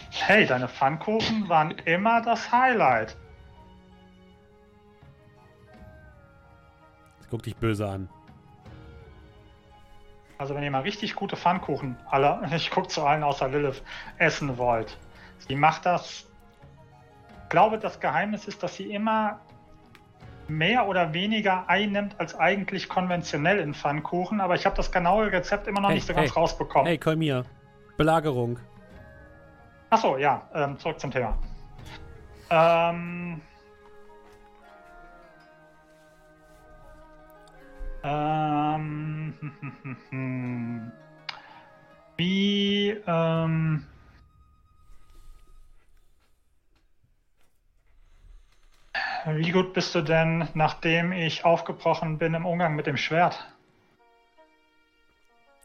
Hey, 0.09 0.47
deine 0.47 0.67
Pfannkuchen 0.67 1.47
waren 1.47 1.71
immer 1.85 2.23
das 2.23 2.51
Highlight. 2.51 3.15
Guck 7.29 7.43
dich 7.43 7.55
böse 7.55 7.87
an. 7.87 8.09
Also 10.37 10.55
wenn 10.55 10.63
ihr 10.63 10.71
mal 10.71 10.81
richtig 10.81 11.15
gute 11.15 11.35
Pfannkuchen, 11.35 11.97
alle, 12.09 12.41
ich 12.55 12.71
gucke 12.71 12.87
zu 12.87 13.03
allen 13.03 13.23
außer 13.23 13.47
Lilith, 13.49 13.83
essen 14.17 14.57
wollt. 14.57 14.97
Sie 15.47 15.55
macht 15.55 15.85
das. 15.85 16.27
Ich 17.43 17.49
glaube, 17.49 17.77
das 17.77 17.99
Geheimnis 17.99 18.47
ist, 18.47 18.63
dass 18.63 18.75
sie 18.75 18.91
immer 18.91 19.39
mehr 20.47 20.87
oder 20.87 21.13
weniger 21.13 21.69
einnimmt 21.69 22.19
als 22.19 22.37
eigentlich 22.37 22.89
konventionell 22.89 23.59
in 23.59 23.73
Pfannkuchen, 23.73 24.41
aber 24.41 24.55
ich 24.55 24.65
habe 24.65 24.75
das 24.75 24.91
genaue 24.91 25.31
Rezept 25.31 25.67
immer 25.67 25.81
noch 25.81 25.89
hey, 25.89 25.95
nicht 25.95 26.07
so 26.07 26.13
hey, 26.13 26.23
ganz 26.23 26.35
rausbekommen. 26.35 26.87
Hey, 26.87 26.97
Kolmir. 26.97 27.45
Belagerung. 27.97 28.59
Achso, 29.89 30.17
ja, 30.17 30.41
ähm, 30.53 30.77
zurück 30.79 30.99
zum 30.99 31.11
Thema. 31.11 31.37
Ähm, 32.49 33.41
ähm, 38.03 39.33
wie, 42.17 42.89
ähm, 43.07 43.85
wie 49.25 49.51
gut 49.51 49.73
bist 49.73 49.95
du 49.95 50.01
denn, 50.01 50.49
nachdem 50.53 51.11
ich 51.11 51.45
aufgebrochen 51.45 52.17
bin 52.17 52.33
im 52.33 52.45
Umgang 52.45 52.75
mit 52.75 52.87
dem 52.87 52.97
Schwert? 52.97 53.47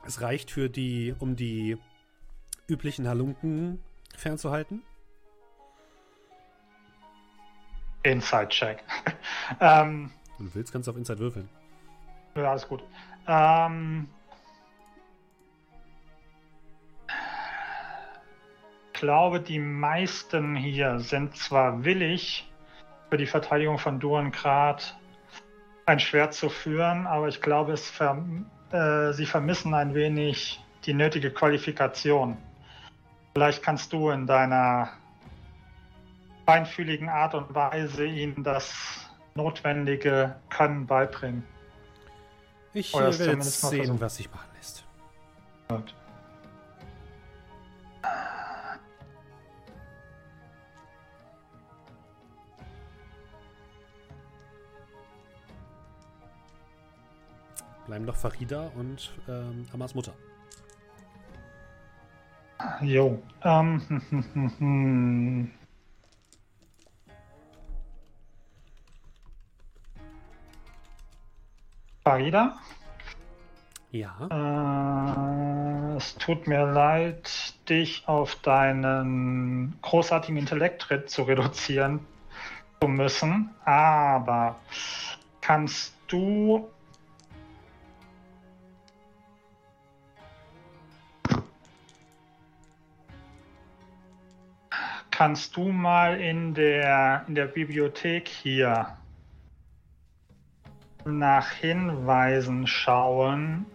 Es 0.06 0.20
reicht 0.20 0.50
für 0.50 0.70
die, 0.70 1.14
um 1.18 1.36
die 1.36 1.76
üblichen 2.68 3.08
Halunken 3.08 3.82
fernzuhalten? 4.16 4.82
Inside-Check. 8.04 8.84
ähm, 9.60 10.10
Wenn 10.38 10.46
du 10.46 10.54
willst, 10.54 10.72
kannst 10.72 10.86
du 10.86 10.92
auf 10.92 10.96
Inside 10.96 11.18
würfeln. 11.18 11.48
Ja, 12.34 12.50
alles 12.50 12.68
gut. 12.68 12.82
Ähm, 13.26 14.08
ich 18.92 19.00
glaube, 19.00 19.40
die 19.40 19.58
meisten 19.58 20.56
hier 20.56 20.98
sind 20.98 21.36
zwar 21.36 21.84
willig, 21.84 22.50
für 23.10 23.16
die 23.16 23.26
Verteidigung 23.26 23.78
von 23.78 24.00
Durengrad 24.00 24.98
ein 25.86 26.00
Schwert 26.00 26.34
zu 26.34 26.50
führen, 26.50 27.06
aber 27.06 27.28
ich 27.28 27.40
glaube, 27.40 27.76
ver 27.76 28.22
äh, 28.70 29.12
sie 29.12 29.24
vermissen 29.24 29.72
ein 29.72 29.94
wenig 29.94 30.60
die 30.84 30.92
nötige 30.92 31.30
Qualifikation. 31.30 32.36
Vielleicht 33.34 33.62
kannst 33.62 33.92
du 33.92 34.10
in 34.10 34.26
deiner 34.26 34.90
feinfühligen 36.44 37.08
Art 37.08 37.34
und 37.34 37.54
Weise 37.54 38.04
ihnen 38.04 38.42
das 38.42 39.08
notwendige 39.34 40.36
Können 40.50 40.86
beibringen. 40.86 41.44
Ich 42.74 42.94
Oder 42.94 43.18
werde 43.18 43.32
jetzt 43.32 43.60
sehen, 43.60 43.78
versuchen. 43.78 44.00
was 44.00 44.16
sich 44.16 44.30
machen 44.30 44.48
lässt. 44.56 44.84
Gut. 45.68 45.94
Bleiben 57.86 58.04
noch 58.04 58.16
Farida 58.16 58.70
und 58.76 59.10
ähm, 59.28 59.66
Amas 59.72 59.94
Mutter. 59.94 60.12
Jo. 62.82 63.22
Ähm, 63.42 65.50
Farida? 72.08 72.56
Ja. 73.90 74.14
Äh, 74.30 75.96
es 75.98 76.16
tut 76.16 76.46
mir 76.46 76.64
leid, 76.64 77.28
dich 77.68 78.08
auf 78.08 78.34
deinen 78.36 79.78
großartigen 79.82 80.38
Intellekt 80.38 81.10
zu 81.10 81.24
reduzieren 81.24 82.00
zu 82.80 82.88
müssen, 82.88 83.50
aber 83.66 84.56
kannst 85.42 85.94
du 86.06 86.70
kannst 95.10 95.54
du 95.58 95.68
mal 95.68 96.18
in 96.18 96.54
der, 96.54 97.26
in 97.28 97.34
der 97.34 97.48
Bibliothek 97.48 98.28
hier 98.28 98.96
nach 101.04 101.50
Hinweisen 101.50 102.66
schauen, 102.66 103.66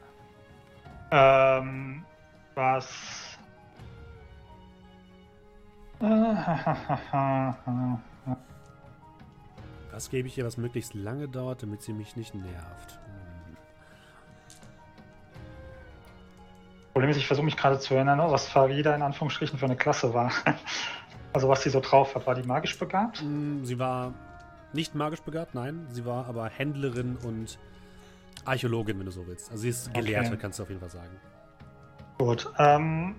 ähm, 1.12 2.04
was. 2.56 3.38
Was 9.92 10.10
gebe 10.10 10.28
ich 10.28 10.38
ihr, 10.38 10.46
was 10.46 10.58
möglichst 10.58 10.94
lange 10.94 11.28
dauert, 11.28 11.64
damit 11.64 11.82
sie 11.82 11.94
mich 11.94 12.16
nicht 12.16 12.34
nervt? 12.34 13.00
Problem 16.94 17.10
ist, 17.10 17.18
ich 17.18 17.28
versuche 17.28 17.46
mich 17.46 17.58
gerade 17.58 17.80
zu 17.80 17.96
erinnern, 17.96 18.20
was 18.20 18.48
Farida 18.48 18.96
in 18.96 19.02
Anführungsstrichen 19.02 19.58
für 19.58 19.66
eine 19.66 19.76
Klasse 19.76 20.14
war. 20.14 20.32
Also 21.36 21.50
was 21.50 21.64
sie 21.64 21.72
so 21.72 21.80
drauf 21.80 22.14
hat, 22.14 22.28
war 22.28 22.36
die 22.36 22.48
magisch 22.48 22.78
begabt? 22.78 23.24
Mm, 23.24 23.64
sie 23.64 23.80
war 23.80 24.14
nicht 24.74 24.96
magisch 24.96 25.22
begabt, 25.22 25.56
nein. 25.56 25.88
Sie 25.90 26.06
war 26.06 26.28
aber 26.28 26.48
Händlerin 26.50 27.18
und 27.24 27.60
Archäologin, 28.46 29.00
wenn 29.00 29.06
du 29.06 29.12
so 29.12 29.26
willst. 29.28 29.52
Also 29.52 29.62
sie 29.62 29.70
ist 29.70 29.94
Gelehrte, 29.94 30.30
okay. 30.30 30.38
kannst 30.42 30.60
du 30.60 30.64
auf 30.64 30.70
jeden 30.70 30.82
Fall 30.82 30.90
sagen. 30.90 31.16
Gut. 32.18 32.52
Ähm, 32.58 33.16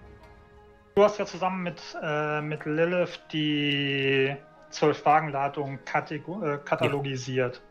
du 0.95 1.03
hast 1.03 1.19
ja 1.19 1.27
zusammen 1.27 1.63
mit, 1.63 1.81
äh, 2.03 2.41
mit 2.41 2.65
Lilith 2.65 3.21
die 3.33 4.37
zwölf 4.71 5.05
Wagenladungen 5.05 5.79
äh, 5.79 6.59
katalogisiert. 6.65 7.57
Ja. 7.57 7.63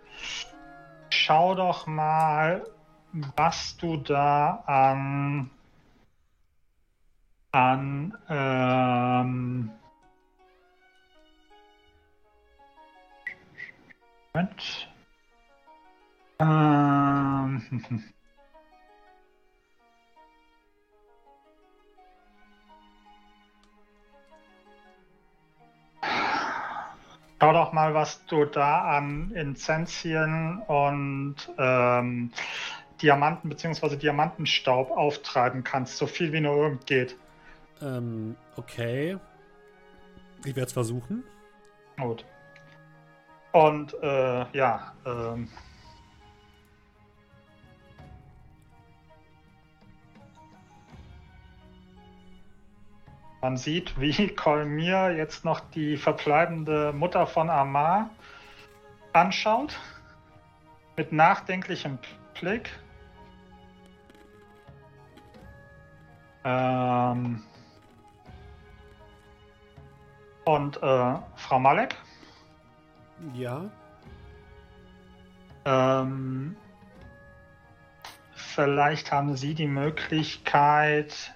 Schau 1.10 1.56
doch 1.56 1.86
mal, 1.86 2.64
was 3.36 3.78
du 3.78 3.98
da 3.98 4.64
an 4.66 5.52
an 7.54 8.18
ähm, 8.30 9.70
Moment. 14.36 14.90
Ähm. 16.40 17.62
Schau 27.40 27.54
doch 27.54 27.74
mal, 27.74 27.94
was 27.94 28.26
du 28.26 28.46
da 28.46 28.98
an 28.98 29.32
Inzensien 29.36 30.64
und 30.66 31.36
ähm, 31.58 32.32
Diamanten 33.02 33.50
bzw. 33.50 33.98
Diamantenstaub 33.98 34.90
auftreiben 34.92 35.64
kannst, 35.64 35.98
so 35.98 36.08
viel 36.08 36.32
wie 36.32 36.40
nur 36.40 36.56
irgend 36.56 36.88
geht. 36.88 37.18
Ähm, 37.82 38.38
okay. 38.56 39.18
Ich 40.46 40.56
werde 40.56 40.68
es 40.68 40.74
versuchen. 40.74 41.24
Gut. 41.98 42.26
Und 43.54 43.94
äh, 44.02 44.46
ja, 44.52 44.94
ähm, 45.06 45.48
Man 53.44 53.58
sieht, 53.58 54.00
wie 54.00 54.28
Kolmir 54.38 55.12
jetzt 55.18 55.44
noch 55.44 55.60
die 55.60 55.98
verbleibende 55.98 56.94
Mutter 56.94 57.28
von 57.28 57.50
Amar 57.50 58.10
anschaut. 59.12 59.78
Mit 60.96 61.12
nachdenklichem 61.12 62.00
Blick. 62.40 62.70
Ähm 66.46 67.44
und 70.46 70.78
äh, 70.78 71.16
Frau 71.36 71.60
Malek? 71.60 71.98
Ja. 73.34 73.70
Ähm, 75.66 76.56
vielleicht 78.34 79.12
haben 79.12 79.36
Sie 79.36 79.54
die 79.54 79.68
Möglichkeit, 79.68 81.34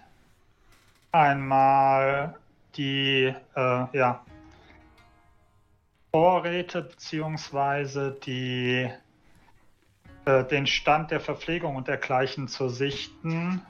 einmal 1.12 2.38
die 2.76 3.34
äh, 3.56 3.98
ja, 3.98 4.24
Vorräte 6.12 6.84
bzw. 6.84 8.12
die 8.26 8.90
äh, 10.26 10.44
den 10.44 10.68
Stand 10.68 11.12
der 11.12 11.22
Verpflegung 11.22 11.76
und 11.76 11.88
dergleichen 11.88 12.48
zu 12.48 12.70
sichten, 12.70 13.62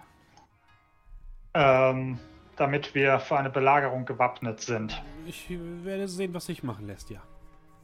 ähm, 1.54 2.20
damit 2.56 2.96
wir 2.96 3.20
für 3.20 3.38
eine 3.38 3.50
Belagerung 3.50 4.06
gewappnet 4.06 4.62
sind. 4.62 5.02
Ich 5.26 5.48
werde 5.50 6.08
sehen, 6.08 6.34
was 6.34 6.48
sich 6.48 6.64
machen 6.64 6.88
lässt, 6.88 7.10
ja. 7.10 7.22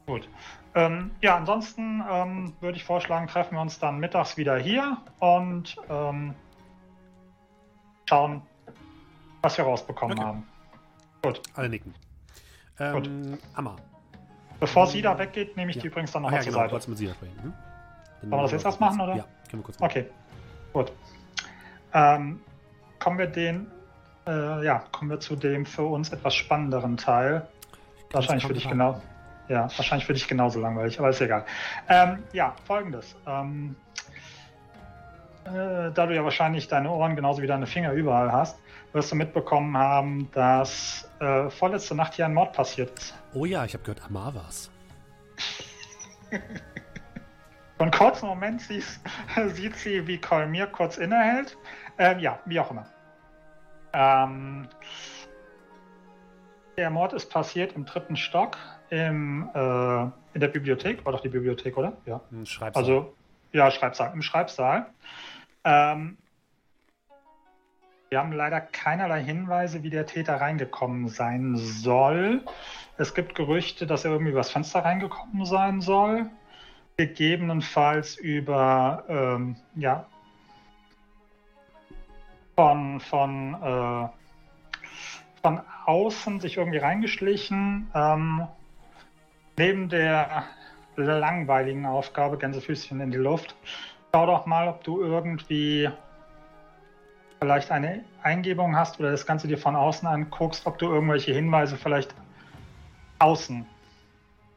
Gut. 0.06 0.28
Ähm, 0.74 1.12
ja, 1.22 1.36
ansonsten 1.36 2.02
ähm, 2.10 2.52
würde 2.60 2.76
ich 2.76 2.84
vorschlagen, 2.84 3.26
treffen 3.26 3.54
wir 3.54 3.60
uns 3.60 3.78
dann 3.78 3.98
mittags 3.98 4.36
wieder 4.36 4.56
hier 4.58 4.98
und 5.20 5.76
ähm, 5.88 6.34
schauen, 8.08 8.42
was 9.42 9.56
wir 9.56 9.64
rausbekommen 9.64 10.18
okay. 10.18 10.26
haben. 10.26 10.48
Gut. 11.22 11.40
Alle 11.54 11.68
nicken. 11.68 11.94
Ähm, 12.78 12.92
Gut. 12.92 13.38
Amma. 13.54 13.76
Bevor 14.60 14.86
sie 14.86 15.00
da 15.00 15.18
weggeht, 15.18 15.56
neme 15.56 15.70
ich 15.70 15.76
ja. 15.76 15.82
die 15.82 15.88
übrigens 15.88 16.12
dann 16.12 16.22
nochmal 16.22 16.40
ja, 16.40 16.44
zur 16.44 16.52
genau, 16.52 16.68
Seite. 16.68 16.90
Mit 16.90 16.98
sie 16.98 17.08
sprechen. 17.08 17.42
Hm? 17.42 17.52
Sollen 18.20 18.30
wir 18.30 18.42
das 18.42 18.52
jetzt 18.52 18.64
erst 18.64 18.80
machen, 18.80 19.00
oder? 19.00 19.16
Ja, 19.16 19.24
können 19.50 19.62
wir 19.62 19.64
kurz 19.64 19.78
machen. 19.78 19.90
Okay, 19.90 20.10
gut. 20.72 20.92
Ähm, 21.92 22.40
kommen 22.98 23.18
wir 23.18 23.26
den, 23.26 23.70
äh, 24.26 24.64
ja, 24.64 24.80
kommen 24.90 25.10
wir 25.10 25.20
zu 25.20 25.36
dem 25.36 25.66
für 25.66 25.84
uns 25.84 26.10
etwas 26.10 26.34
spannenderen 26.34 26.96
Teil. 26.96 27.46
Wahrscheinlich 28.12 28.46
für 28.46 28.54
dich 28.54 28.68
genau. 28.68 29.00
Ja, 29.48 29.62
wahrscheinlich 29.76 30.06
für 30.06 30.14
dich 30.14 30.26
genauso 30.26 30.60
langweilig, 30.60 30.98
aber 30.98 31.10
ist 31.10 31.20
egal. 31.20 31.44
Ähm, 31.88 32.22
ja, 32.32 32.54
folgendes. 32.66 33.14
Ähm, 33.26 33.76
äh, 35.44 35.92
da 35.92 36.06
du 36.06 36.14
ja 36.14 36.24
wahrscheinlich 36.24 36.68
deine 36.68 36.90
Ohren 36.90 37.14
genauso 37.14 37.42
wie 37.42 37.46
deine 37.46 37.66
Finger 37.66 37.92
überall 37.92 38.32
hast, 38.32 38.58
wirst 38.92 39.12
du 39.12 39.16
mitbekommen 39.16 39.76
haben, 39.76 40.30
dass 40.32 41.10
äh, 41.20 41.50
vorletzte 41.50 41.94
Nacht 41.94 42.14
hier 42.14 42.24
ein 42.24 42.32
Mord 42.32 42.54
passiert 42.54 42.98
ist. 42.98 43.14
Oh 43.34 43.44
ja, 43.44 43.64
ich 43.64 43.74
habe 43.74 43.84
gehört, 43.84 44.02
Amar. 44.06 44.32
Für 46.30 46.40
einen 47.78 47.90
kurzen 47.90 48.26
Moment 48.26 48.62
sieht 49.48 49.76
sie, 49.76 50.06
wie 50.06 50.18
Kolmir 50.18 50.66
kurz 50.68 50.96
innehält. 50.96 51.58
Ähm, 51.98 52.18
ja, 52.20 52.38
wie 52.46 52.58
auch 52.60 52.70
immer. 52.70 52.86
Ähm, 53.92 54.68
der 56.76 56.90
Mord 56.90 57.12
ist 57.12 57.30
passiert 57.30 57.72
im 57.74 57.84
dritten 57.84 58.16
Stock 58.16 58.56
im, 58.94 59.50
äh, 59.54 60.02
in 60.34 60.40
der 60.40 60.48
Bibliothek. 60.48 61.04
War 61.04 61.12
doch 61.12 61.20
die 61.20 61.28
Bibliothek, 61.28 61.76
oder? 61.76 61.96
Ja. 62.06 62.20
Im 62.30 62.46
Schreibsaal. 62.46 62.82
Also, 62.82 63.14
ja, 63.52 63.70
Schreibsaal. 63.70 64.12
Im 64.14 64.22
Schreibsaal. 64.22 64.86
Ähm, 65.64 66.16
wir 68.10 68.20
haben 68.20 68.32
leider 68.32 68.60
keinerlei 68.60 69.22
Hinweise, 69.22 69.82
wie 69.82 69.90
der 69.90 70.06
Täter 70.06 70.40
reingekommen 70.40 71.08
sein 71.08 71.56
soll. 71.56 72.42
Es 72.96 73.14
gibt 73.14 73.34
Gerüchte, 73.34 73.86
dass 73.86 74.04
er 74.04 74.12
irgendwie 74.12 74.30
übers 74.30 74.50
Fenster 74.50 74.84
reingekommen 74.84 75.44
sein 75.44 75.80
soll. 75.80 76.26
Gegebenenfalls 76.96 78.16
über, 78.16 79.02
ähm, 79.08 79.56
ja, 79.74 80.06
von, 82.54 83.00
von, 83.00 83.54
äh, 83.54 84.08
von 85.42 85.60
außen 85.86 86.38
sich 86.38 86.56
irgendwie 86.56 86.78
reingeschlichen. 86.78 87.90
Ähm, 87.92 88.46
neben 89.56 89.88
der 89.88 90.44
langweiligen 90.96 91.86
Aufgabe, 91.86 92.38
Gänsefüßchen 92.38 93.00
in 93.00 93.10
die 93.10 93.18
Luft, 93.18 93.54
schau 94.12 94.26
doch 94.26 94.46
mal, 94.46 94.68
ob 94.68 94.84
du 94.84 95.02
irgendwie 95.02 95.88
vielleicht 97.40 97.70
eine 97.70 98.04
Eingebung 98.22 98.76
hast 98.76 98.98
oder 99.00 99.10
das 99.10 99.26
Ganze 99.26 99.48
dir 99.48 99.58
von 99.58 99.76
außen 99.76 100.08
anguckst, 100.08 100.66
ob 100.66 100.78
du 100.78 100.86
irgendwelche 100.86 101.32
Hinweise 101.32 101.76
vielleicht 101.76 102.14
außen, 103.18 103.66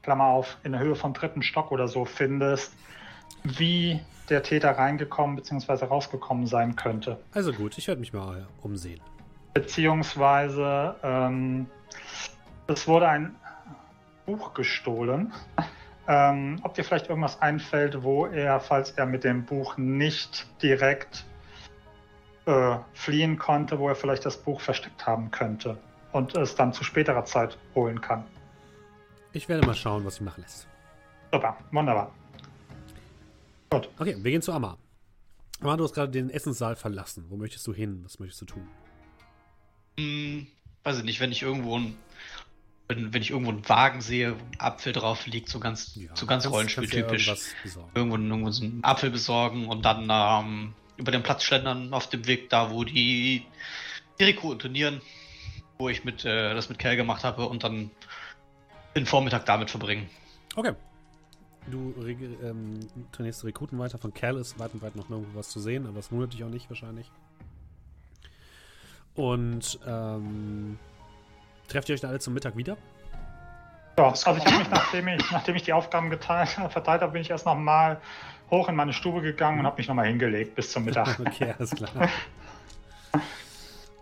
Klammer 0.04 0.26
auf, 0.26 0.58
in 0.64 0.72
der 0.72 0.82
Höhe 0.82 0.96
vom 0.96 1.14
dritten 1.14 1.42
Stock 1.42 1.72
oder 1.72 1.88
so 1.88 2.06
findest, 2.06 2.74
wie 3.44 4.00
der 4.30 4.44
Täter 4.44 4.72
reingekommen 4.72 5.36
bzw. 5.36 5.86
rausgekommen 5.86 6.48
sein 6.48 6.76
könnte. 6.76 7.20
Also 7.34 7.52
gut, 7.52 7.78
ich 7.78 7.88
werde 7.88 8.00
mich 8.00 8.14
mal 8.14 8.48
umsehen. 8.62 9.02
Beziehungsweise 9.54 10.96
ähm, 11.04 11.66
es 12.68 12.88
wurde 12.88 13.10
ein 13.10 13.36
Buch 14.28 14.54
gestohlen. 14.54 15.34
Ähm, 16.08 16.60
ob 16.64 16.76
dir 16.76 16.84
vielleicht 16.84 17.10
irgendwas 17.10 17.42
einfällt, 17.42 18.04
wo 18.04 18.28
er, 18.28 18.60
falls 18.60 18.92
er 18.92 19.06
mit 19.06 19.24
dem 19.24 19.46
Buch 19.46 19.78
nicht 19.78 20.46
direkt 20.62 21.26
äh, 22.46 22.78
fliehen 22.94 23.40
konnte, 23.40 23.80
wo 23.80 23.90
er 23.90 23.96
vielleicht 23.96 24.26
das 24.26 24.38
Buch 24.38 24.62
versteckt 24.62 25.08
haben 25.08 25.32
könnte 25.32 25.78
und 26.12 26.36
es 26.36 26.56
dann 26.56 26.72
zu 26.74 26.84
späterer 26.84 27.26
Zeit 27.26 27.58
holen 27.74 28.00
kann. 28.00 28.24
Ich 29.34 29.50
werde 29.50 29.66
mal 29.66 29.76
schauen, 29.76 30.06
was 30.06 30.16
sie 30.16 30.24
machen 30.24 30.42
lässt. 30.42 30.68
Super, 31.32 31.58
wunderbar. 31.72 32.12
Gut. 33.70 33.90
Okay, 34.00 34.16
wir 34.18 34.32
gehen 34.32 34.42
zu 34.42 34.54
Amma. 34.54 34.78
Amma, 35.60 35.76
du 35.76 35.84
hast 35.84 35.94
gerade 35.94 36.12
den 36.12 36.30
Essenssaal 36.30 36.76
verlassen. 36.76 37.26
Wo 37.30 37.36
möchtest 37.36 37.66
du 37.68 37.74
hin? 37.74 38.02
Was 38.04 38.20
möchtest 38.20 38.42
du 38.42 38.46
tun? 38.46 38.68
Hm, 40.00 40.48
weiß 40.84 41.00
ich 41.00 41.04
nicht, 41.04 41.20
wenn 41.20 41.32
ich 41.32 41.42
irgendwo 41.42 41.78
ein, 41.78 41.98
wenn, 42.88 43.14
wenn 43.14 43.22
ich 43.22 43.32
irgendwo 43.32 43.52
einen 43.52 43.68
Wagen 43.68 44.02
sehe, 44.02 44.36
Apfel 44.58 44.94
drauf 44.94 45.26
liegt, 45.28 45.50
so 45.50 45.60
ganz, 45.60 45.96
ja, 45.96 46.10
so 46.14 46.26
ganz 46.26 46.50
Rollenspieltypisch. 46.50 47.28
Irgendwo, 47.94 48.16
irgendwo 48.16 48.50
so 48.52 48.64
einen 48.64 48.84
Apfel 48.84 49.10
besorgen 49.10 49.68
und 49.68 49.84
dann 49.84 50.08
ähm, 50.10 50.74
über 50.96 51.12
den 51.12 51.24
Platz 51.24 51.44
schlendern 51.44 51.94
auf 51.94 52.10
dem 52.10 52.26
Weg 52.28 52.50
da, 52.50 52.72
wo 52.72 52.84
die, 52.84 53.46
die 54.20 54.24
Rekruten 54.24 54.60
turnieren, 54.60 55.02
wo 55.78 55.90
ich 55.90 56.06
mit, 56.06 56.24
äh, 56.24 56.54
das 56.54 56.70
mit 56.70 56.80
Kerl 56.80 56.96
gemacht 56.96 57.24
habe 57.24 57.48
und 57.48 57.64
dann 57.64 57.92
den 58.96 59.06
Vormittag 59.06 59.46
damit 59.46 59.70
verbringen. 59.70 60.10
Okay. 60.56 60.74
Du 61.70 61.94
ähm, 62.42 62.80
trainierst 63.12 63.44
Rekruten 63.44 63.78
weiter. 63.78 63.98
Von 63.98 64.14
Kerl 64.14 64.38
ist 64.38 64.58
weit 64.58 64.74
und 64.74 64.82
weit 64.82 64.96
noch 64.96 65.10
nirgendwo 65.10 65.38
was 65.38 65.50
zu 65.50 65.60
sehen, 65.60 65.86
aber 65.86 65.98
das 65.98 66.12
wundert 66.12 66.34
dich 66.34 66.44
auch 66.46 66.50
nicht 66.50 66.70
wahrscheinlich. 66.70 67.12
Und 69.16 69.78
ähm, 69.86 70.80
trefft 71.68 71.90
ihr 71.90 71.96
euch 71.96 72.02
dann 72.02 72.12
alle 72.12 72.20
zum 72.20 72.34
Mittag 72.34 72.56
wieder? 72.58 72.78
Ja, 73.98 74.10
also 74.10 74.36
ich 74.38 74.46
habe 74.46 74.58
mich, 74.60 74.70
nachdem 74.70 75.08
ich, 75.08 75.32
nachdem 75.32 75.56
ich 75.56 75.64
die 75.64 75.74
Aufgaben 75.74 76.10
geteilt, 76.10 76.50
verteilt 76.70 77.02
habe, 77.02 77.14
bin 77.14 77.22
ich 77.22 77.30
erst 77.30 77.46
noch 77.46 77.56
mal 77.56 78.00
hoch 78.52 78.70
in 78.70 78.76
meine 78.76 78.94
Stube 78.94 79.22
gegangen 79.22 79.60
und 79.60 79.66
habe 79.66 79.78
mich 79.78 79.88
nochmal 79.88 80.08
hingelegt 80.08 80.56
bis 80.56 80.72
zum 80.72 80.86
Mittag. 80.86 81.20
okay, 81.26 81.54
alles 81.58 81.72
klar. 81.72 81.90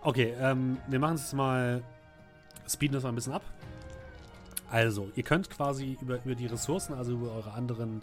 Okay, 0.02 0.34
ähm, 0.40 0.78
wir 0.86 0.98
machen 0.98 1.14
es 1.14 1.22
jetzt 1.22 1.32
mal, 1.32 1.82
speeden 2.68 2.94
das 2.94 3.02
mal 3.02 3.08
ein 3.08 3.14
bisschen 3.14 3.32
ab. 3.32 3.42
Also, 4.70 5.10
ihr 5.14 5.22
könnt 5.22 5.48
quasi 5.48 5.96
über, 6.00 6.18
über 6.24 6.34
die 6.34 6.46
Ressourcen, 6.46 6.94
also 6.94 7.12
über 7.12 7.32
eure 7.32 7.52
anderen 7.52 8.02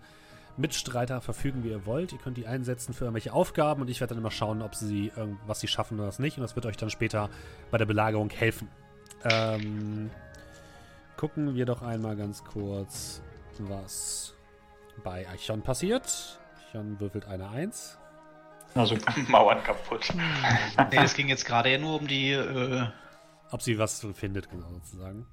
Mitstreiter 0.57 1.21
verfügen, 1.21 1.63
wie 1.63 1.69
ihr 1.69 1.85
wollt. 1.85 2.11
Ihr 2.11 2.17
könnt 2.19 2.37
die 2.37 2.47
einsetzen 2.47 2.93
für 2.93 3.05
irgendwelche 3.05 3.33
Aufgaben 3.33 3.81
und 3.81 3.89
ich 3.89 3.99
werde 3.99 4.13
dann 4.13 4.21
immer 4.21 4.31
schauen, 4.31 4.61
ob 4.61 4.75
sie 4.75 5.11
was 5.47 5.59
sie 5.59 5.67
schaffen 5.67 5.99
oder 5.99 6.07
was 6.07 6.19
nicht. 6.19 6.37
Und 6.37 6.43
das 6.43 6.55
wird 6.55 6.65
euch 6.65 6.77
dann 6.77 6.89
später 6.89 7.29
bei 7.71 7.77
der 7.77 7.85
Belagerung 7.85 8.29
helfen. 8.29 8.69
Ähm, 9.25 10.09
gucken 11.17 11.55
wir 11.55 11.65
doch 11.65 11.81
einmal 11.81 12.15
ganz 12.15 12.43
kurz, 12.43 13.21
was 13.59 14.33
bei 15.03 15.27
Eichhorn 15.29 15.61
passiert. 15.61 16.39
Eichhorn 16.67 16.99
würfelt 16.99 17.25
eine 17.25 17.49
1. 17.49 17.97
Also 18.75 18.97
Mauern 19.27 19.63
kaputt. 19.63 20.13
nee, 20.91 20.97
es 20.97 21.13
ging 21.13 21.29
jetzt 21.29 21.45
gerade 21.45 21.71
ja 21.71 21.77
nur 21.77 21.99
um 21.99 22.07
die. 22.07 22.31
Äh... 22.31 22.87
Ob 23.51 23.61
sie 23.61 23.77
was 23.77 24.05
findet, 24.15 24.49
genau 24.49 24.69
sozusagen. 24.71 25.27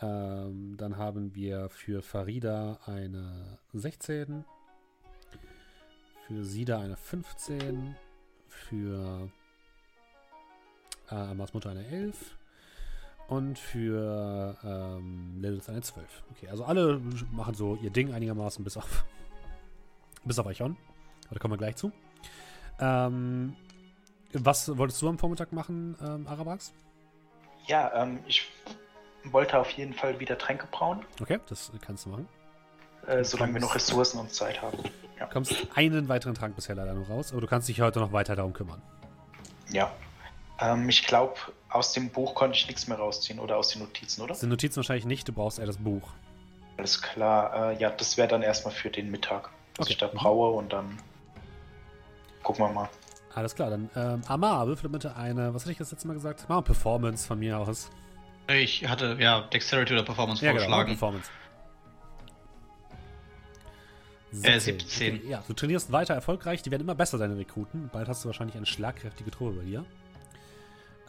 Ähm, 0.00 0.76
dann 0.76 0.96
haben 0.96 1.34
wir 1.34 1.68
für 1.68 2.02
Farida 2.02 2.80
eine 2.86 3.58
16. 3.74 4.44
Für 6.26 6.44
Sida 6.44 6.80
eine 6.80 6.96
15. 6.96 7.94
Für 8.48 9.30
äh, 11.10 11.14
Amas 11.14 11.52
Mutter 11.52 11.70
eine 11.70 11.86
11. 11.86 12.36
Und 13.28 13.58
für 13.58 14.56
ähm, 14.62 15.36
Lilith 15.40 15.68
eine 15.68 15.80
12. 15.80 16.06
Okay, 16.32 16.48
also 16.48 16.64
alle 16.64 17.00
machen 17.32 17.54
so 17.54 17.76
ihr 17.76 17.90
Ding 17.90 18.12
einigermaßen 18.12 18.62
bis 18.62 18.76
auf 18.76 19.04
bis 20.24 20.38
auf 20.38 20.46
Eichhorn. 20.46 20.76
Da 21.30 21.38
kommen 21.38 21.54
wir 21.54 21.58
gleich 21.58 21.76
zu. 21.76 21.90
Ähm, 22.78 23.56
was 24.32 24.76
wolltest 24.76 25.00
du 25.00 25.08
am 25.08 25.18
Vormittag 25.18 25.52
machen, 25.52 25.96
ähm, 26.02 26.26
Arabax? 26.26 26.72
Ja, 27.66 28.02
ähm, 28.02 28.18
ich 28.26 28.50
wollte 29.24 29.58
auf 29.58 29.70
jeden 29.70 29.94
Fall 29.94 30.20
wieder 30.20 30.36
Tränke 30.36 30.66
brauen. 30.70 31.00
Okay, 31.20 31.38
das 31.48 31.72
kannst 31.80 32.04
du 32.04 32.10
machen. 32.10 32.28
Äh, 33.06 33.24
solange 33.24 33.54
wir 33.54 33.60
noch 33.60 33.74
Ressourcen 33.74 34.18
und 34.18 34.32
Zeit 34.32 34.60
haben. 34.60 34.78
Ja. 35.18 35.26
Du 35.26 35.32
kommst 35.32 35.54
einen 35.74 36.08
weiteren 36.08 36.34
Trank 36.34 36.56
bisher 36.56 36.74
leider 36.74 36.94
noch 36.94 37.08
raus, 37.08 37.32
aber 37.32 37.40
du 37.40 37.46
kannst 37.46 37.68
dich 37.68 37.80
heute 37.80 38.00
noch 38.00 38.12
weiter 38.12 38.34
darum 38.34 38.52
kümmern. 38.52 38.82
Ja. 39.70 39.92
Ähm, 40.60 40.88
ich 40.88 41.06
glaube, 41.06 41.34
aus 41.68 41.92
dem 41.92 42.10
Buch 42.10 42.34
konnte 42.34 42.56
ich 42.56 42.66
nichts 42.66 42.86
mehr 42.86 42.98
rausziehen 42.98 43.38
oder 43.38 43.56
aus 43.56 43.68
den 43.68 43.82
Notizen, 43.82 44.22
oder? 44.22 44.32
Aus 44.32 44.40
den 44.40 44.48
Notizen 44.48 44.76
wahrscheinlich 44.76 45.06
nicht, 45.06 45.26
du 45.26 45.32
brauchst 45.32 45.58
eher 45.58 45.66
das 45.66 45.78
Buch. 45.78 46.08
Alles 46.76 47.00
klar. 47.02 47.72
Äh, 47.72 47.80
ja, 47.80 47.90
das 47.90 48.16
wäre 48.16 48.28
dann 48.28 48.42
erstmal 48.42 48.74
für 48.74 48.90
den 48.90 49.10
Mittag, 49.10 49.50
dass 49.76 49.86
okay. 49.86 49.92
ich 49.92 49.98
da 49.98 50.06
braue 50.06 50.50
und 50.50 50.72
dann 50.72 50.98
gucken 52.42 52.64
wir 52.64 52.72
mal. 52.72 52.88
Alles 53.34 53.54
klar, 53.54 53.70
dann 53.70 53.90
ähm, 53.96 54.22
Amar, 54.28 54.66
würfel 54.68 54.88
bitte 54.88 55.16
eine, 55.16 55.52
was 55.52 55.62
hatte 55.62 55.72
ich 55.72 55.78
das 55.78 55.90
letzte 55.90 56.06
Mal 56.06 56.14
gesagt? 56.14 56.48
Mal 56.48 56.62
Performance 56.62 57.26
von 57.26 57.38
mir 57.40 57.58
aus. 57.58 57.90
Ich 58.48 58.86
hatte 58.86 59.16
ja 59.18 59.40
Dexterity 59.40 59.94
oder 59.94 60.04
Performance 60.04 60.44
ja, 60.44 60.52
genau, 60.52 60.62
vorgeschlagen. 60.62 60.86
Genau, 60.86 60.98
Performance. 60.98 61.30
17. 64.30 64.52
Äh, 64.52 64.60
17. 64.60 65.16
Okay, 65.16 65.28
ja, 65.28 65.42
du 65.46 65.52
trainierst 65.54 65.90
weiter 65.90 66.14
erfolgreich, 66.14 66.62
die 66.62 66.70
werden 66.70 66.82
immer 66.82 66.94
besser, 66.94 67.18
deine 67.18 67.36
Rekruten. 67.36 67.88
Bald 67.92 68.08
hast 68.08 68.24
du 68.24 68.28
wahrscheinlich 68.28 68.56
eine 68.56 68.66
schlagkräftige 68.66 69.30
Truppe 69.30 69.58
bei 69.58 69.64
dir. 69.64 69.84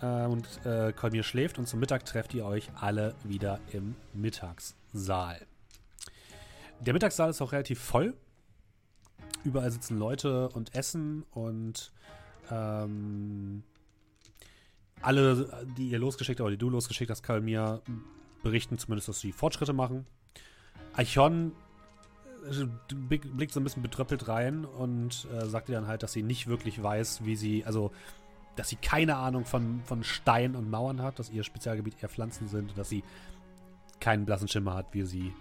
Äh, 0.05 0.25
und 0.25 0.47
äh, 0.65 0.93
Kolmir 0.93 1.23
schläft 1.23 1.57
und 1.57 1.67
zum 1.67 1.79
Mittag 1.79 2.05
trefft 2.05 2.33
ihr 2.33 2.45
euch 2.45 2.69
alle 2.75 3.15
wieder 3.23 3.59
im 3.71 3.95
Mittagssaal. 4.13 5.39
Der 6.79 6.93
Mittagssaal 6.93 7.29
ist 7.29 7.41
auch 7.41 7.51
relativ 7.51 7.79
voll. 7.79 8.13
Überall 9.43 9.71
sitzen 9.71 9.97
Leute 9.97 10.49
und 10.49 10.75
essen 10.75 11.23
und 11.31 11.91
ähm, 12.51 13.63
alle, 15.01 15.65
die 15.77 15.89
ihr 15.89 15.99
losgeschickt 15.99 16.39
habt, 16.39 16.45
oder 16.45 16.55
die 16.55 16.59
du 16.59 16.69
losgeschickt 16.69 17.11
hast, 17.11 17.23
Kalmir, 17.23 17.81
berichten 18.43 18.77
zumindest, 18.77 19.07
dass 19.07 19.19
sie 19.19 19.31
Fortschritte 19.31 19.73
machen. 19.73 20.05
Eichhorn 20.93 21.51
äh, 22.49 22.65
blickt 22.93 23.53
so 23.53 23.59
ein 23.59 23.63
bisschen 23.63 23.83
betröppelt 23.83 24.27
rein 24.27 24.65
und 24.65 25.27
äh, 25.31 25.45
sagt 25.45 25.69
ihr 25.69 25.75
dann 25.75 25.87
halt, 25.87 26.03
dass 26.03 26.13
sie 26.13 26.23
nicht 26.23 26.47
wirklich 26.47 26.81
weiß, 26.81 27.23
wie 27.25 27.35
sie, 27.35 27.65
also, 27.65 27.91
dass 28.55 28.69
sie 28.69 28.77
keine 28.77 29.17
Ahnung 29.17 29.45
von, 29.45 29.81
von 29.85 30.03
Stein 30.03 30.55
und 30.55 30.69
Mauern 30.69 31.01
hat, 31.01 31.19
dass 31.19 31.29
ihr 31.29 31.43
Spezialgebiet 31.43 32.01
eher 32.01 32.09
Pflanzen 32.09 32.47
sind, 32.47 32.77
dass 32.77 32.89
sie 32.89 33.03
keinen 33.99 34.25
blassen 34.25 34.47
Schimmer 34.47 34.73
hat, 34.73 34.87
wie 34.91 35.03
sie 35.03 35.33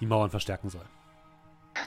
die 0.00 0.06
Mauern 0.06 0.30
verstärken 0.30 0.68
soll. 0.68 0.84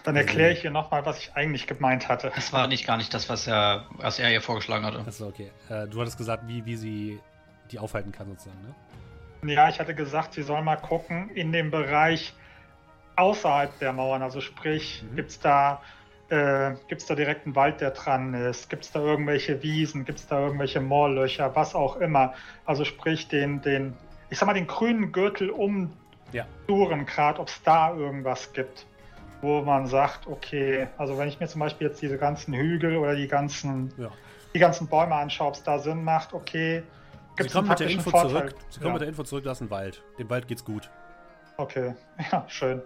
Dann 0.03 0.15
erkläre 0.15 0.53
ich 0.53 0.64
ihr 0.64 0.72
nochmal, 0.72 1.06
was 1.06 1.19
ich 1.19 1.34
eigentlich 1.35 1.68
gemeint 1.68 2.07
hatte. 2.07 2.31
Das 2.34 2.53
war 2.53 2.68
nicht 2.68 2.85
gar 2.85 2.98
nicht 2.98 3.14
das, 3.14 3.30
was 3.30 3.48
er, 3.48 3.85
was 3.98 4.19
er 4.19 4.31
ihr 4.31 4.41
vorgeschlagen 4.41 4.85
hatte. 4.85 4.99
Achso, 4.99 5.27
okay. 5.27 5.52
Äh, 5.69 5.88
du 5.88 5.99
hattest 5.99 6.18
gesagt, 6.18 6.48
wie, 6.48 6.65
wie 6.65 6.76
sie 6.76 7.19
die 7.72 7.80
aufhalten 7.80 8.11
kann, 8.11 8.27
sozusagen, 8.27 8.61
ne? 8.61 9.53
Ja, 9.53 9.69
ich 9.69 9.80
hatte 9.80 9.95
gesagt, 9.95 10.34
sie 10.34 10.43
soll 10.43 10.61
mal 10.61 10.76
gucken 10.76 11.30
in 11.30 11.52
dem 11.52 11.72
Bereich 11.72 12.34
außerhalb 13.15 13.77
der 13.80 13.91
Mauern. 13.91 14.22
Also 14.22 14.39
sprich, 14.39 15.03
mhm. 15.03 15.15
gibt 15.15 15.31
es 15.31 15.39
da, 15.39 15.81
äh, 16.32 16.76
gibt's 16.88 17.06
da 17.06 17.16
direkt 17.16 17.45
einen 17.45 17.56
Wald, 17.56 17.82
der 17.82 17.91
dran 17.91 18.34
ist? 18.34 18.70
Gibt 18.70 18.86
es 18.86 18.91
da 18.91 18.99
irgendwelche 18.99 19.62
Wiesen? 19.62 20.06
Gibt 20.06 20.20
es 20.20 20.28
da 20.28 20.40
irgendwelche 20.40 20.80
Moorlöcher? 20.80 21.56
Was 21.56 21.76
auch 21.76 21.98
immer. 21.98 22.34
Also 22.66 22.86
sprich, 22.86 23.28
den, 23.28 23.62
den, 23.62 23.94
ich 24.30 24.38
sag 24.38 24.48
mal, 24.48 24.53
den 24.53 24.68
grünen 24.68 25.12
Gürtel 25.12 25.49
um 25.49 25.91
ja. 26.32 26.45
Durengrad, 26.68 27.40
ob 27.40 27.49
es 27.49 27.62
da 27.64 27.94
irgendwas 27.95 28.53
gibt 28.53 28.86
wo 29.41 29.62
man 29.62 29.88
sagt, 29.88 30.28
okay, 30.28 30.88
also 30.98 31.18
wenn 31.18 31.28
ich 31.28 31.40
mir 31.40 31.48
zum 31.48 31.60
Beispiel 31.62 31.88
jetzt 31.88 32.02
diese 32.02 32.18
ganzen 32.18 32.53
Hügel 32.53 32.98
oder 32.98 33.16
die 33.16 33.28
ganzen, 33.28 33.91
ja. 33.98 34.12
die 34.53 34.60
ganzen 34.60 34.88
Bäume 34.88 35.16
anschaue, 35.16 35.49
ob 35.49 35.56
es 35.56 35.64
da 35.64 35.80
Sinn 35.80 36.03
macht, 36.03 36.34
okay, 36.34 36.84
gibt 37.36 37.49
es 37.49 37.56
einen 37.56 37.68
mit 37.68 37.80
der 37.80 37.88
Info 37.90 38.10
Vorteil. 38.10 38.30
zurück. 38.30 38.56
Sie 38.70 38.80
kommen 38.80 38.88
ja. 38.88 38.94
mit 38.94 39.02
der 39.02 39.10
Info 39.10 39.24
zurück, 39.24 39.48
ein 39.48 39.70
Wald. 39.70 40.03
Dem 40.20 40.30
Wald 40.30 40.48
geht's 40.48 40.64
gut. 40.64 40.90
Okay, 41.58 41.95
ja, 42.32 42.45
schön. 42.48 42.82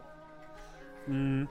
Mhm. 1.07 1.49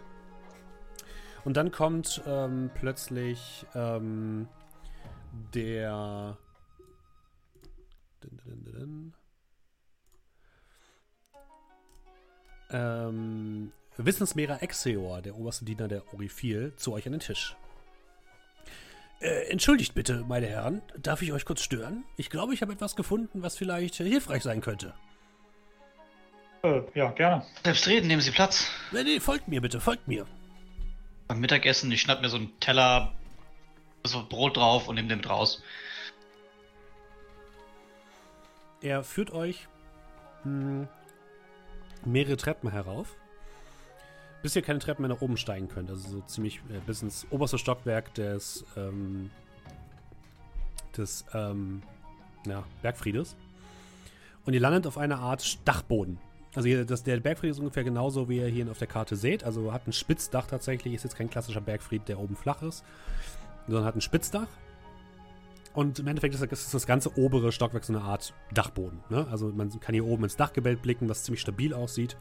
Und 1.44 1.56
dann 1.56 1.70
kommt 1.70 2.22
ähm, 2.26 2.70
plötzlich 2.74 3.66
ähm, 3.74 4.48
der. 5.54 6.38
Ähm, 12.70 13.72
Wissensmehrer 13.96 14.62
Exeor, 14.62 15.22
der 15.22 15.36
oberste 15.36 15.64
Diener 15.64 15.86
der 15.86 16.12
Orifil, 16.12 16.72
zu 16.76 16.92
euch 16.92 17.06
an 17.06 17.12
den 17.12 17.20
Tisch. 17.20 17.54
Äh, 19.20 19.50
entschuldigt 19.50 19.94
bitte, 19.94 20.24
meine 20.26 20.46
Herren, 20.46 20.82
darf 20.98 21.22
ich 21.22 21.32
euch 21.32 21.44
kurz 21.44 21.62
stören? 21.62 22.04
Ich 22.16 22.30
glaube, 22.30 22.54
ich 22.54 22.62
habe 22.62 22.72
etwas 22.72 22.96
gefunden, 22.96 23.42
was 23.42 23.56
vielleicht 23.56 24.00
äh, 24.00 24.04
hilfreich 24.08 24.42
sein 24.42 24.60
könnte. 24.60 24.94
Äh, 26.62 26.82
ja, 26.94 27.10
gerne. 27.12 27.44
Selbstredend, 27.62 28.08
nehmen 28.08 28.22
Sie 28.22 28.32
Platz. 28.32 28.66
Nee, 28.90 29.04
nee, 29.04 29.20
folgt 29.20 29.48
mir 29.48 29.60
bitte, 29.60 29.80
folgt 29.80 30.08
mir. 30.08 30.26
Beim 31.28 31.40
Mittagessen, 31.40 31.90
ich 31.92 32.00
schnapp 32.00 32.20
mir 32.20 32.28
so 32.28 32.36
einen 32.36 32.58
Teller, 32.60 33.12
so 34.04 34.24
Brot 34.26 34.56
drauf 34.56 34.88
und 34.88 34.96
nehme 34.96 35.08
den 35.08 35.18
mit 35.18 35.28
raus. 35.28 35.62
Er 38.80 39.02
führt 39.02 39.32
euch 39.32 39.66
mh, 40.44 40.50
hm, 40.82 40.88
mehrere 42.04 42.36
Treppen 42.36 42.70
herauf 42.70 43.16
bis 44.44 44.54
ihr 44.54 44.60
keine 44.60 44.78
Treppen 44.78 45.00
mehr 45.00 45.08
nach 45.08 45.22
oben 45.22 45.38
steigen 45.38 45.70
könnt. 45.70 45.88
Also 45.88 46.06
so 46.06 46.20
ziemlich 46.26 46.58
äh, 46.68 46.78
bis 46.86 47.00
ins 47.00 47.26
oberste 47.30 47.56
Stockwerk 47.56 48.12
des, 48.12 48.62
ähm, 48.76 49.30
des 50.94 51.24
ähm, 51.32 51.82
ja, 52.46 52.62
Bergfriedes. 52.82 53.36
Und 54.44 54.52
ihr 54.52 54.60
landet 54.60 54.86
auf 54.86 54.98
einer 54.98 55.18
Art 55.18 55.66
Dachboden. 55.66 56.18
Also 56.54 56.68
hier, 56.68 56.84
das, 56.84 57.02
der 57.02 57.18
Bergfried 57.18 57.50
ist 57.50 57.58
ungefähr 57.58 57.84
genauso, 57.84 58.28
wie 58.28 58.38
ihr 58.38 58.46
hier 58.46 58.70
auf 58.70 58.78
der 58.78 58.86
Karte 58.86 59.16
seht. 59.16 59.44
Also 59.44 59.72
hat 59.72 59.86
ein 59.88 59.92
Spitzdach 59.92 60.46
tatsächlich. 60.46 60.94
Ist 60.94 61.02
jetzt 61.02 61.16
kein 61.16 61.30
klassischer 61.30 61.60
Bergfried, 61.60 62.08
der 62.08 62.18
oben 62.18 62.36
flach 62.36 62.62
ist, 62.62 62.84
sondern 63.66 63.84
hat 63.84 63.96
ein 63.96 64.00
Spitzdach. 64.00 64.46
Und 65.74 65.98
im 65.98 66.06
Endeffekt 66.06 66.34
ist 66.34 66.74
das, 66.74 66.86
ganze 66.86 67.18
obere 67.18 67.50
Stockwerk 67.50 67.84
so 67.84 67.92
eine 67.92 68.02
Art 68.02 68.32
Dachboden. 68.52 69.00
Ne? 69.10 69.26
Also 69.28 69.48
man 69.48 69.68
kann 69.80 69.92
hier 69.92 70.06
oben 70.06 70.22
ins 70.22 70.36
Dachgebälk 70.36 70.80
blicken, 70.82 71.08
was 71.08 71.24
ziemlich 71.24 71.40
stabil 71.40 71.74
aussieht. 71.74 72.16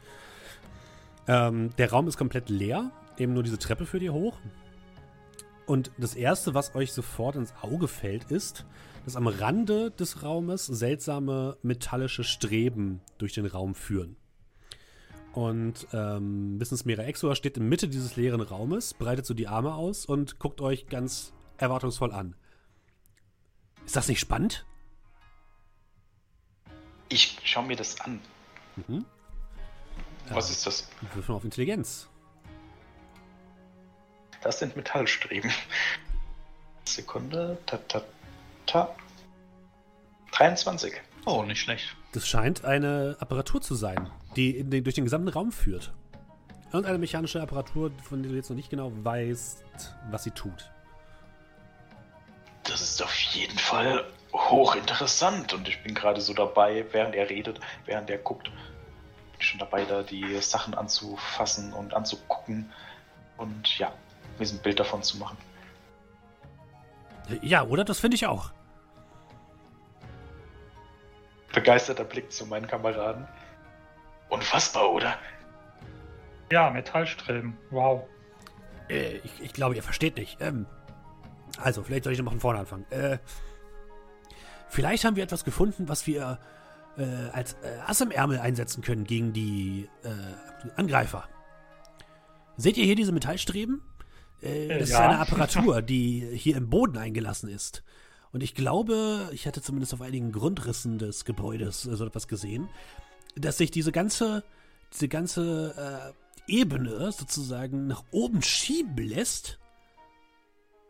Ähm, 1.28 1.70
der 1.78 1.90
Raum 1.90 2.08
ist 2.08 2.16
komplett 2.16 2.48
leer, 2.48 2.90
eben 3.16 3.32
nur 3.32 3.44
diese 3.44 3.58
Treppe 3.58 3.86
führt 3.86 4.02
ihr 4.02 4.12
hoch. 4.12 4.36
Und 5.66 5.92
das 5.96 6.16
Erste, 6.16 6.52
was 6.52 6.74
euch 6.74 6.92
sofort 6.92 7.36
ins 7.36 7.54
Auge 7.62 7.86
fällt, 7.86 8.24
ist, 8.24 8.66
dass 9.04 9.16
am 9.16 9.28
Rande 9.28 9.92
des 9.92 10.22
Raumes 10.24 10.66
seltsame 10.66 11.56
metallische 11.62 12.24
Streben 12.24 13.00
durch 13.18 13.34
den 13.34 13.46
Raum 13.46 13.74
führen. 13.74 14.16
Und 15.34 15.88
ähm, 15.92 16.60
Wissensmeere 16.60 17.04
Exor 17.04 17.34
steht 17.34 17.56
in 17.56 17.68
Mitte 17.68 17.88
dieses 17.88 18.14
leeren 18.14 18.40
Raumes, 18.40 18.94
breitet 18.94 19.26
so 19.26 19.34
die 19.34 19.48
Arme 19.48 19.74
aus 19.74 20.06
und 20.06 20.38
guckt 20.38 20.60
euch 20.60 20.86
ganz 20.86 21.32
erwartungsvoll 21.58 22.12
an. 22.12 22.36
Ist 23.84 23.96
das 23.96 24.06
nicht 24.06 24.20
spannend? 24.20 24.64
Ich 27.08 27.36
schaue 27.42 27.66
mir 27.66 27.76
das 27.76 28.00
an. 28.00 28.20
Mhm. 28.76 29.04
Was 30.28 30.50
ist 30.50 30.66
das? 30.66 30.88
Würfel 31.14 31.34
auf 31.34 31.44
Intelligenz. 31.44 32.08
Das 34.42 34.60
sind 34.60 34.76
Metallstreben. 34.76 35.50
Sekunde. 36.84 37.58
Ta, 37.66 37.78
ta, 37.88 38.02
ta. 38.66 38.94
23. 40.32 40.92
Oh, 41.26 41.42
nicht 41.42 41.60
schlecht. 41.60 41.96
Das 42.12 42.26
scheint 42.28 42.64
eine 42.64 43.16
Apparatur 43.18 43.60
zu 43.60 43.74
sein, 43.74 44.10
die 44.36 44.62
den, 44.62 44.84
durch 44.84 44.94
den 44.94 45.04
gesamten 45.04 45.28
Raum 45.28 45.52
führt. 45.52 45.92
Und 46.72 46.86
eine 46.86 46.98
mechanische 46.98 47.40
Apparatur, 47.40 47.92
von 48.02 48.22
der 48.22 48.32
du 48.32 48.36
jetzt 48.36 48.50
noch 48.50 48.56
nicht 48.56 48.70
genau 48.70 48.92
weißt, 48.92 49.64
was 50.10 50.24
sie 50.24 50.32
tut. 50.32 50.70
Das 52.64 52.80
ist 52.80 53.02
auf 53.02 53.14
jeden 53.14 53.58
Fall 53.58 54.04
hochinteressant 54.32 55.52
und 55.52 55.68
ich 55.68 55.82
bin 55.82 55.94
gerade 55.94 56.20
so 56.20 56.34
dabei, 56.34 56.84
während 56.90 57.14
er 57.14 57.30
redet, 57.30 57.60
während 57.86 58.10
er 58.10 58.18
guckt, 58.18 58.50
schon 59.38 59.60
dabei, 59.60 59.84
da 59.84 60.02
die 60.02 60.40
Sachen 60.40 60.74
anzufassen 60.74 61.72
und 61.72 61.94
anzugucken. 61.94 62.72
Und 63.36 63.78
ja, 63.78 63.92
ein 64.40 64.58
Bild 64.62 64.80
davon 64.80 65.02
zu 65.02 65.18
machen. 65.18 65.36
Ja, 67.42 67.64
oder? 67.64 67.84
Das 67.84 68.00
finde 68.00 68.16
ich 68.16 68.26
auch. 68.26 68.52
Begeisterter 71.54 72.04
Blick 72.04 72.30
zu 72.30 72.46
meinen 72.46 72.66
Kameraden. 72.66 73.26
Unfassbar, 74.28 74.90
oder? 74.90 75.16
Ja, 76.50 76.70
Metallstreben. 76.70 77.56
Wow. 77.70 78.04
Äh, 78.88 79.18
ich, 79.18 79.40
ich, 79.40 79.52
glaube, 79.52 79.76
ihr 79.76 79.82
versteht 79.82 80.16
nicht. 80.16 80.38
Ähm, 80.40 80.66
also, 81.58 81.82
vielleicht 81.82 82.04
soll 82.04 82.12
ich 82.12 82.18
noch 82.18 82.30
von 82.30 82.40
vorne 82.40 82.60
anfangen. 82.60 82.84
Äh, 82.90 83.18
vielleicht 84.68 85.04
haben 85.04 85.16
wir 85.16 85.24
etwas 85.24 85.44
gefunden, 85.44 85.88
was 85.88 86.06
wir 86.06 86.38
äh, 86.98 87.04
als 87.32 87.54
äh, 87.62 87.78
Ass 87.86 88.00
im 88.00 88.10
Ärmel 88.10 88.38
einsetzen 88.38 88.82
können 88.82 89.04
gegen 89.04 89.32
die 89.32 89.88
äh, 90.02 90.70
Angreifer. 90.76 91.28
Seht 92.56 92.76
ihr 92.76 92.84
hier 92.84 92.96
diese 92.96 93.12
Metallstreben? 93.12 93.82
Äh, 94.42 94.78
das 94.78 94.90
ja. 94.90 94.98
ist 94.98 95.02
eine 95.02 95.18
Apparatur, 95.18 95.82
die 95.82 96.28
hier 96.34 96.56
im 96.56 96.70
Boden 96.70 96.98
eingelassen 96.98 97.48
ist. 97.48 97.82
Und 98.34 98.42
ich 98.42 98.56
glaube, 98.56 99.30
ich 99.32 99.46
hatte 99.46 99.62
zumindest 99.62 99.94
auf 99.94 100.00
einigen 100.00 100.32
Grundrissen 100.32 100.98
des 100.98 101.24
Gebäudes 101.24 101.82
so 101.82 102.04
etwas 102.04 102.26
gesehen, 102.26 102.68
dass 103.36 103.58
sich 103.58 103.70
diese 103.70 103.92
ganze, 103.92 104.42
diese 104.92 105.06
ganze 105.06 106.12
äh, 106.48 106.52
Ebene 106.52 107.12
sozusagen 107.12 107.86
nach 107.86 108.02
oben 108.10 108.42
schieben 108.42 108.96
lässt. 109.06 109.60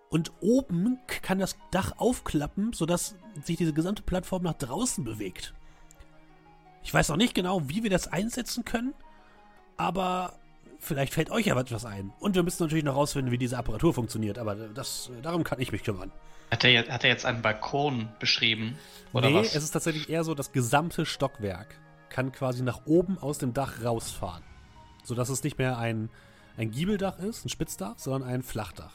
Und 0.08 0.32
oben 0.40 0.98
kann 1.20 1.38
das 1.38 1.56
Dach 1.70 1.92
aufklappen, 1.98 2.72
sodass 2.72 3.14
sich 3.44 3.58
diese 3.58 3.74
gesamte 3.74 4.02
Plattform 4.02 4.44
nach 4.44 4.54
draußen 4.54 5.04
bewegt. 5.04 5.52
Ich 6.82 6.94
weiß 6.94 7.10
noch 7.10 7.18
nicht 7.18 7.34
genau, 7.34 7.68
wie 7.68 7.82
wir 7.82 7.90
das 7.90 8.08
einsetzen 8.08 8.64
können, 8.64 8.94
aber 9.76 10.38
vielleicht 10.84 11.14
fällt 11.14 11.30
euch 11.30 11.46
ja 11.46 11.58
etwas 11.58 11.84
ein. 11.84 12.12
Und 12.20 12.34
wir 12.34 12.42
müssen 12.42 12.62
natürlich 12.62 12.84
noch 12.84 12.96
rausfinden, 12.96 13.32
wie 13.32 13.38
diese 13.38 13.58
Apparatur 13.58 13.94
funktioniert, 13.94 14.38
aber 14.38 14.54
das, 14.54 15.10
darum 15.22 15.44
kann 15.44 15.60
ich 15.60 15.72
mich 15.72 15.82
kümmern. 15.82 16.12
Hat 16.50 16.64
er, 16.64 16.86
hat 16.88 17.04
er 17.04 17.10
jetzt 17.10 17.26
einen 17.26 17.42
Balkon 17.42 18.08
beschrieben? 18.20 18.78
Oder 19.12 19.30
nee, 19.30 19.36
was? 19.36 19.54
es 19.54 19.64
ist 19.64 19.70
tatsächlich 19.70 20.08
eher 20.08 20.24
so, 20.24 20.34
das 20.34 20.52
gesamte 20.52 21.06
Stockwerk 21.06 21.78
kann 22.10 22.30
quasi 22.30 22.62
nach 22.62 22.86
oben 22.86 23.18
aus 23.18 23.38
dem 23.38 23.52
Dach 23.52 23.84
rausfahren. 23.84 24.42
Sodass 25.02 25.28
es 25.28 25.42
nicht 25.42 25.58
mehr 25.58 25.78
ein, 25.78 26.10
ein 26.56 26.70
Giebeldach 26.70 27.18
ist, 27.18 27.44
ein 27.44 27.48
Spitzdach, 27.48 27.94
sondern 27.98 28.28
ein 28.28 28.42
Flachdach. 28.42 28.92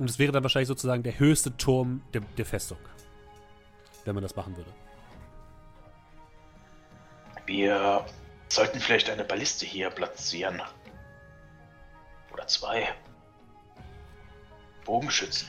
Und 0.00 0.10
es 0.10 0.18
wäre 0.18 0.32
dann 0.32 0.42
wahrscheinlich 0.42 0.68
sozusagen 0.68 1.04
der 1.04 1.18
höchste 1.18 1.56
Turm 1.56 2.02
der, 2.12 2.22
der 2.36 2.44
Festung 2.44 2.78
wenn 4.04 4.14
man 4.14 4.22
das 4.22 4.36
machen 4.36 4.56
würde. 4.56 4.70
Wir 7.46 8.06
sollten 8.48 8.80
vielleicht 8.80 9.10
eine 9.10 9.24
Balliste 9.24 9.66
hier 9.66 9.90
platzieren. 9.90 10.62
Oder 12.32 12.46
zwei. 12.46 12.94
Bogenschützen. 14.84 15.48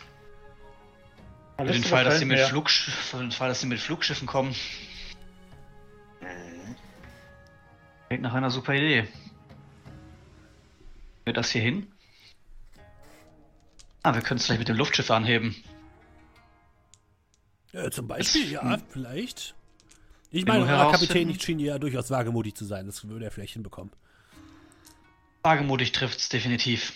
Für 1.57 1.65
den, 1.65 1.83
Fall, 1.83 2.03
dass 2.03 2.19
sie 2.19 2.25
mit 2.25 2.39
Flug, 2.39 2.69
für 2.69 3.17
den 3.17 3.31
Fall, 3.31 3.49
dass 3.49 3.61
sie 3.61 3.67
mit 3.67 3.79
Flugschiffen 3.79 4.27
kommen. 4.27 4.55
Mhm. 6.19 6.75
Klingt 8.07 8.23
nach 8.23 8.33
einer 8.33 8.51
super 8.51 8.73
Idee. 8.73 9.07
Wir 11.23 11.33
das 11.33 11.49
hier 11.49 11.61
hin? 11.61 11.91
Ah, 14.03 14.13
wir 14.13 14.21
können 14.21 14.37
es 14.37 14.45
vielleicht 14.45 14.59
mit 14.59 14.67
dem 14.67 14.77
Luftschiff 14.77 15.09
anheben. 15.09 15.55
Ja, 17.71 17.89
zum 17.89 18.07
Beispiel, 18.07 18.51
ja, 18.51 18.61
hm. 18.61 18.83
vielleicht. 18.89 19.54
Ich 20.31 20.45
meine, 20.45 20.65
euer 20.65 20.91
Kapitän 20.91 21.27
nicht 21.27 21.43
schien 21.43 21.59
ja 21.59 21.77
durchaus 21.77 22.09
wagemutig 22.09 22.55
zu 22.55 22.65
sein. 22.65 22.85
Das 22.85 23.07
würde 23.07 23.25
er 23.25 23.31
vielleicht 23.31 23.53
hinbekommen. 23.53 23.91
Wagemutig 25.43 25.91
trifft 25.91 26.19
es 26.19 26.29
definitiv. 26.29 26.93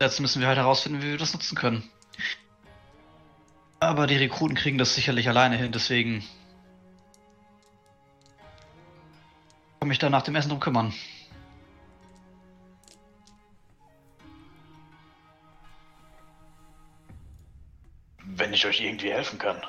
Jetzt 0.00 0.20
müssen 0.20 0.40
wir 0.40 0.48
halt 0.48 0.58
herausfinden, 0.58 1.02
wie 1.02 1.10
wir 1.10 1.18
das 1.18 1.32
nutzen 1.32 1.56
können. 1.56 1.82
Aber 3.80 4.06
die 4.06 4.16
Rekruten 4.16 4.56
kriegen 4.56 4.78
das 4.78 4.94
sicherlich 4.94 5.28
alleine 5.28 5.56
hin, 5.56 5.72
deswegen 5.72 6.24
kann 9.78 9.88
mich 9.88 9.98
da 9.98 10.10
nach 10.10 10.22
dem 10.22 10.34
Essen 10.34 10.48
drum 10.48 10.60
kümmern. 10.60 10.92
Wenn 18.24 18.52
ich 18.52 18.66
euch 18.66 18.80
irgendwie 18.80 19.12
helfen 19.12 19.38
kann 19.38 19.60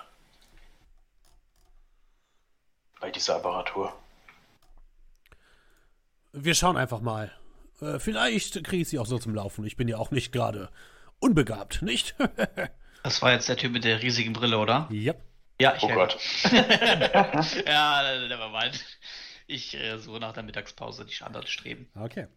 bei 3.00 3.12
dieser 3.12 3.36
Apparatur? 3.36 3.94
Wir 6.32 6.54
schauen 6.54 6.78
einfach 6.78 7.02
mal. 7.02 7.32
Äh, 7.82 8.00
vielleicht 8.00 8.64
kriege 8.64 8.84
ich 8.84 8.90
sie 8.90 9.00
auch 9.00 9.06
so 9.06 9.18
zum 9.18 9.34
Laufen. 9.34 9.66
Ich 9.66 9.78
bin 9.78 9.88
ja 9.88 9.98
auch 9.98 10.12
nicht 10.12 10.32
gerade 10.32 10.70
unbegabt, 11.20 11.82
nicht? 11.82 12.16
das 13.04 13.22
war 13.22 13.32
jetzt 13.32 13.50
der 13.50 13.58
Typ 13.58 13.72
mit 13.72 13.84
der 13.84 14.02
riesigen 14.02 14.34
Brille, 14.34 14.58
oder? 14.58 14.88
Ja. 14.92 15.14
Ja, 15.62 15.76
ich 15.76 15.84
Oh 15.84 15.90
Gott. 15.90 16.18
ja, 17.66 18.28
never 18.28 18.50
mind. 18.50 18.86
Ich 19.46 19.76
äh, 19.76 19.98
suche 19.98 20.20
nach 20.20 20.34
der 20.34 20.44
Mittagspause 20.44 21.06
die 21.06 21.14
Standardstreben. 21.14 21.90
Okay. 21.96 22.28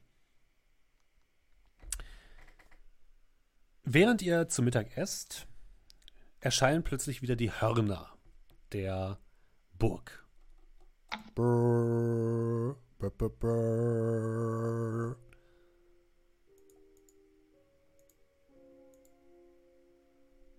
Während 3.84 4.22
ihr 4.22 4.48
zu 4.48 4.62
Mittag 4.62 4.96
esst, 4.96 5.46
erscheinen 6.40 6.82
plötzlich 6.82 7.22
wieder 7.22 7.36
die 7.36 7.52
Hörner 7.52 8.12
der 8.72 9.18
Burg. 9.78 10.21
Brrr, 11.34 12.76
brr, 12.98 13.10
brr, 13.10 13.30
brr. 13.30 15.16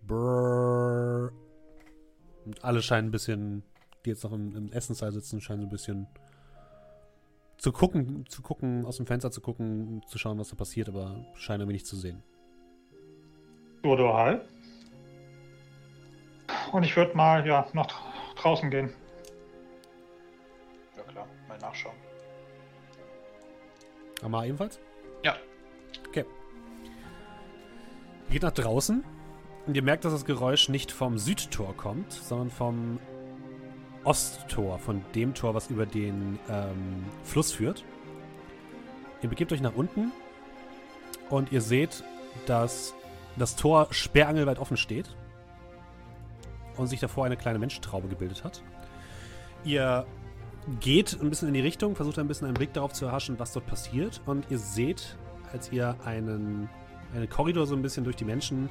Brrr. 0.06 1.32
Und 2.46 2.64
alle 2.64 2.82
scheinen 2.82 3.08
ein 3.08 3.12
bisschen, 3.12 3.64
die 4.06 4.10
jetzt 4.10 4.24
noch 4.24 4.34
im, 4.34 4.56
im 4.56 4.72
Essenssaal 4.72 5.12
sitzen, 5.12 5.42
scheinen 5.42 5.64
ein 5.64 5.70
bisschen 5.70 6.08
zu 7.58 7.72
gucken, 7.72 8.26
zu 8.28 8.42
gucken, 8.42 8.86
aus 8.86 8.98
dem 8.98 9.06
Fenster 9.06 9.32
zu 9.32 9.42
gucken, 9.42 10.02
zu 10.08 10.18
schauen, 10.18 10.38
was 10.38 10.50
da 10.50 10.56
passiert, 10.56 10.90
aber 10.90 11.26
scheinen 11.36 11.62
irgendwie 11.62 11.74
nicht 11.74 11.88
zu 11.88 11.96
sehen. 11.96 12.22
Oder 13.84 14.14
halt. 14.14 14.46
Und 16.72 16.84
ich 16.84 16.96
würde 16.96 17.16
mal 17.16 17.46
ja 17.48 17.68
nach 17.74 17.88
draußen 18.36 18.70
gehen 18.70 18.94
nachschauen. 21.60 21.96
Amar 24.22 24.46
ebenfalls? 24.46 24.80
Ja. 25.24 25.36
Okay. 26.08 26.26
Geht 28.30 28.44
nach 28.44 28.52
draußen 28.52 29.04
und 29.68 29.76
ihr 29.76 29.84
merkt, 29.84 30.06
dass 30.06 30.14
das 30.14 30.26
Geräusch 30.26 30.70
nicht 30.70 30.92
vom 30.92 31.18
Südtor 31.18 31.76
kommt, 31.76 32.12
sondern 32.12 32.50
vom 32.50 33.00
Osttor, 34.04 34.80
von 34.80 35.04
dem 35.16 35.34
Tor, 35.34 35.54
was 35.54 35.70
über 35.70 35.86
den 35.86 36.40
ähm, 36.50 37.06
Fluss 37.24 37.52
führt. 37.54 37.84
Ihr 39.22 39.30
begebt 39.30 39.54
euch 39.54 39.62
nach 39.62 39.76
unten 39.76 40.12
und 41.30 41.52
ihr 41.52 41.62
seht, 41.62 42.04
dass 42.46 42.94
das 43.38 43.56
Tor 43.56 43.88
sperrangelweit 43.92 44.60
offen 44.60 44.78
steht 44.78 45.16
und 46.78 46.88
sich 46.88 47.00
davor 47.00 47.26
eine 47.26 47.38
kleine 47.38 47.60
Menschentraube 47.60 48.08
gebildet 48.08 48.44
hat. 48.44 48.62
Ihr 49.64 50.06
geht 50.80 51.18
ein 51.22 51.30
bisschen 51.30 51.48
in 51.48 51.54
die 51.54 51.62
Richtung, 51.62 51.96
versucht 51.96 52.20
ein 52.20 52.28
bisschen 52.28 52.48
einen 52.48 52.56
Blick 52.56 52.74
darauf 52.74 52.94
zu 52.94 53.06
erhaschen, 53.06 53.38
was 53.40 53.54
dort 53.54 53.66
passiert. 53.66 54.22
Und 54.26 54.46
ihr 54.50 54.58
seht, 54.58 55.18
als 55.52 55.72
ihr 55.72 55.96
einen, 56.06 56.70
einen 57.14 57.30
Korridor 57.30 57.66
so 57.66 57.76
ein 57.76 57.82
bisschen 57.82 58.04
durch 58.04 58.16
die 58.16 58.26
Menschen 58.26 58.70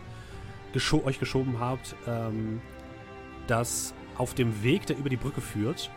gescho 0.73 1.05
euch 1.05 1.21
geschoben 1.21 1.61
habt, 1.61 1.95
ähm, 2.07 2.61
dass 3.47 3.95
auf 4.17 4.35
dem 4.35 4.63
Weg, 4.63 4.87
der 4.87 4.97
über 4.97 5.09
die 5.09 5.17
Brücke 5.17 5.41
führt, 5.41 5.91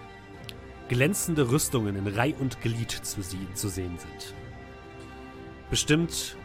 glänzende 0.89 1.49
Rüstungen 1.49 1.95
in 1.95 2.07
Reih 2.07 2.35
und 2.39 2.61
Glied 2.61 2.91
zu, 2.91 3.21
sie 3.21 3.47
zu 3.53 3.69
sehen 3.69 3.97
sind. 3.97 4.35
Bestimmt 5.69 6.37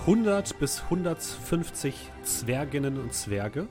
100 0.00 0.58
bis 0.58 0.82
150 0.82 1.94
Zwerginnen 2.22 2.98
und 2.98 3.12
Zwerge 3.12 3.68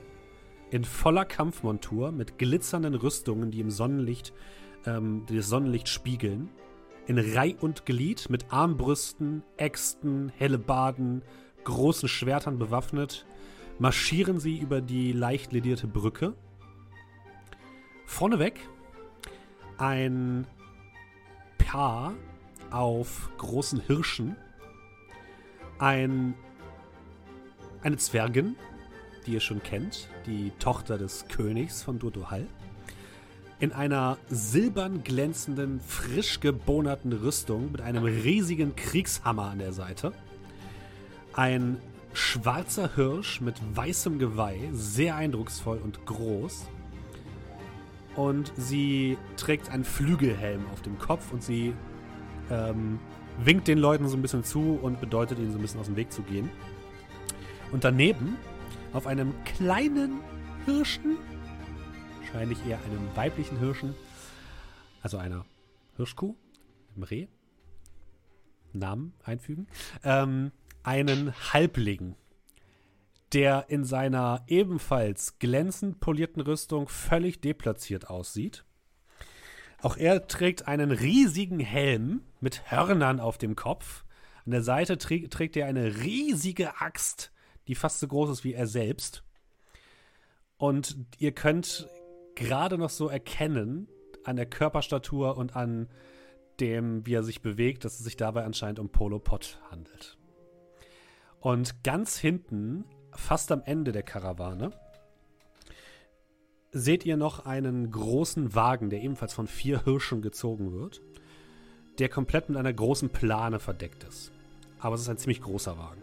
in 0.70 0.84
voller 0.84 1.24
Kampfmontur 1.24 2.12
mit 2.12 2.38
glitzernden 2.38 2.94
Rüstungen, 2.94 3.50
die 3.50 3.60
im 3.60 3.70
Sonnenlicht 3.70 4.32
ähm, 4.86 5.24
das 5.28 5.48
Sonnenlicht 5.48 5.88
spiegeln. 5.88 6.48
In 7.06 7.18
Reih 7.18 7.56
und 7.60 7.86
Glied 7.86 8.30
mit 8.30 8.52
Armbrüsten, 8.52 9.42
Äxten, 9.56 10.30
Hellebarden, 10.36 11.22
großen 11.64 12.08
Schwertern 12.08 12.58
bewaffnet, 12.58 13.26
marschieren 13.78 14.38
sie 14.38 14.58
über 14.58 14.80
die 14.80 15.12
leicht 15.12 15.52
ledierte 15.52 15.86
Brücke. 15.86 16.34
Vorneweg 18.06 18.60
ein 19.78 20.46
Paar 21.58 22.14
auf 22.70 23.30
großen 23.38 23.80
Hirschen, 23.80 24.36
ein, 25.78 26.34
eine 27.82 27.96
Zwergin, 27.96 28.56
die 29.26 29.32
ihr 29.32 29.40
schon 29.40 29.62
kennt, 29.62 30.08
die 30.26 30.52
Tochter 30.58 30.98
des 30.98 31.26
Königs 31.28 31.82
von 31.82 31.98
Dodohal 31.98 32.46
in 33.60 33.72
einer 33.72 34.16
silbern 34.30 35.04
glänzenden, 35.04 35.80
frisch 35.86 36.40
gebonerten 36.40 37.12
Rüstung 37.12 37.72
mit 37.72 37.82
einem 37.82 38.04
riesigen 38.04 38.74
Kriegshammer 38.74 39.50
an 39.50 39.58
der 39.58 39.74
Seite. 39.74 40.12
Ein 41.34 41.76
schwarzer 42.14 42.94
Hirsch 42.96 43.42
mit 43.42 43.56
weißem 43.74 44.18
Geweih, 44.18 44.58
sehr 44.72 45.14
eindrucksvoll 45.14 45.78
und 45.78 46.06
groß. 46.06 46.66
Und 48.16 48.52
sie 48.56 49.18
trägt 49.36 49.70
einen 49.70 49.84
Flügelhelm 49.84 50.64
auf 50.72 50.80
dem 50.80 50.98
Kopf 50.98 51.30
und 51.32 51.42
sie 51.42 51.74
ähm, 52.50 52.98
winkt 53.44 53.68
den 53.68 53.78
Leuten 53.78 54.08
so 54.08 54.16
ein 54.16 54.22
bisschen 54.22 54.42
zu 54.42 54.78
und 54.80 55.00
bedeutet 55.00 55.38
ihnen 55.38 55.52
so 55.52 55.58
ein 55.58 55.62
bisschen 55.62 55.80
aus 55.80 55.86
dem 55.86 55.96
Weg 55.96 56.10
zu 56.10 56.22
gehen. 56.22 56.50
Und 57.72 57.84
daneben, 57.84 58.36
auf 58.92 59.06
einem 59.06 59.34
kleinen 59.44 60.20
Hirschen, 60.64 61.18
wahrscheinlich 62.32 62.64
eher 62.64 62.80
einem 62.84 63.16
weiblichen 63.16 63.58
Hirschen, 63.58 63.94
also 65.02 65.18
einer 65.18 65.44
Hirschkuh, 65.96 66.36
einem 66.94 67.02
Reh, 67.02 67.26
Namen 68.72 69.14
einfügen, 69.24 69.66
ähm, 70.04 70.52
einen 70.84 71.34
Halbling, 71.52 72.14
der 73.32 73.66
in 73.68 73.84
seiner 73.84 74.44
ebenfalls 74.46 75.40
glänzend 75.40 75.98
polierten 75.98 76.40
Rüstung 76.40 76.88
völlig 76.88 77.40
deplatziert 77.40 78.08
aussieht. 78.08 78.64
Auch 79.82 79.96
er 79.96 80.28
trägt 80.28 80.68
einen 80.68 80.92
riesigen 80.92 81.58
Helm 81.58 82.22
mit 82.40 82.70
Hörnern 82.70 83.18
auf 83.18 83.38
dem 83.38 83.56
Kopf. 83.56 84.04
An 84.44 84.52
der 84.52 84.62
Seite 84.62 84.98
trägt 84.98 85.56
er 85.56 85.66
eine 85.66 85.96
riesige 85.96 86.80
Axt, 86.80 87.32
die 87.66 87.74
fast 87.74 87.98
so 87.98 88.06
groß 88.06 88.30
ist 88.30 88.44
wie 88.44 88.54
er 88.54 88.68
selbst. 88.68 89.24
Und 90.58 90.96
ihr 91.18 91.32
könnt 91.32 91.88
gerade 92.40 92.78
noch 92.78 92.90
so 92.90 93.08
erkennen 93.08 93.86
an 94.24 94.36
der 94.36 94.46
Körperstatur 94.46 95.36
und 95.36 95.54
an 95.54 95.88
dem, 96.58 97.06
wie 97.06 97.14
er 97.14 97.22
sich 97.22 97.42
bewegt, 97.42 97.84
dass 97.84 97.98
es 97.98 98.04
sich 98.04 98.16
dabei 98.16 98.44
anscheinend 98.44 98.78
um 98.78 98.88
Polo 98.88 99.18
Pot 99.18 99.60
handelt. 99.70 100.16
Und 101.38 101.84
ganz 101.84 102.18
hinten, 102.18 102.84
fast 103.12 103.52
am 103.52 103.62
Ende 103.64 103.92
der 103.92 104.02
Karawane, 104.02 104.72
seht 106.72 107.04
ihr 107.04 107.16
noch 107.16 107.46
einen 107.46 107.90
großen 107.90 108.54
Wagen, 108.54 108.90
der 108.90 109.02
ebenfalls 109.02 109.34
von 109.34 109.46
vier 109.46 109.84
Hirschen 109.84 110.22
gezogen 110.22 110.72
wird, 110.72 111.02
der 111.98 112.08
komplett 112.08 112.48
mit 112.48 112.58
einer 112.58 112.72
großen 112.72 113.10
Plane 113.10 113.58
verdeckt 113.58 114.04
ist. 114.04 114.32
Aber 114.78 114.94
es 114.94 115.02
ist 115.02 115.08
ein 115.08 115.18
ziemlich 115.18 115.42
großer 115.42 115.76
Wagen. 115.76 116.02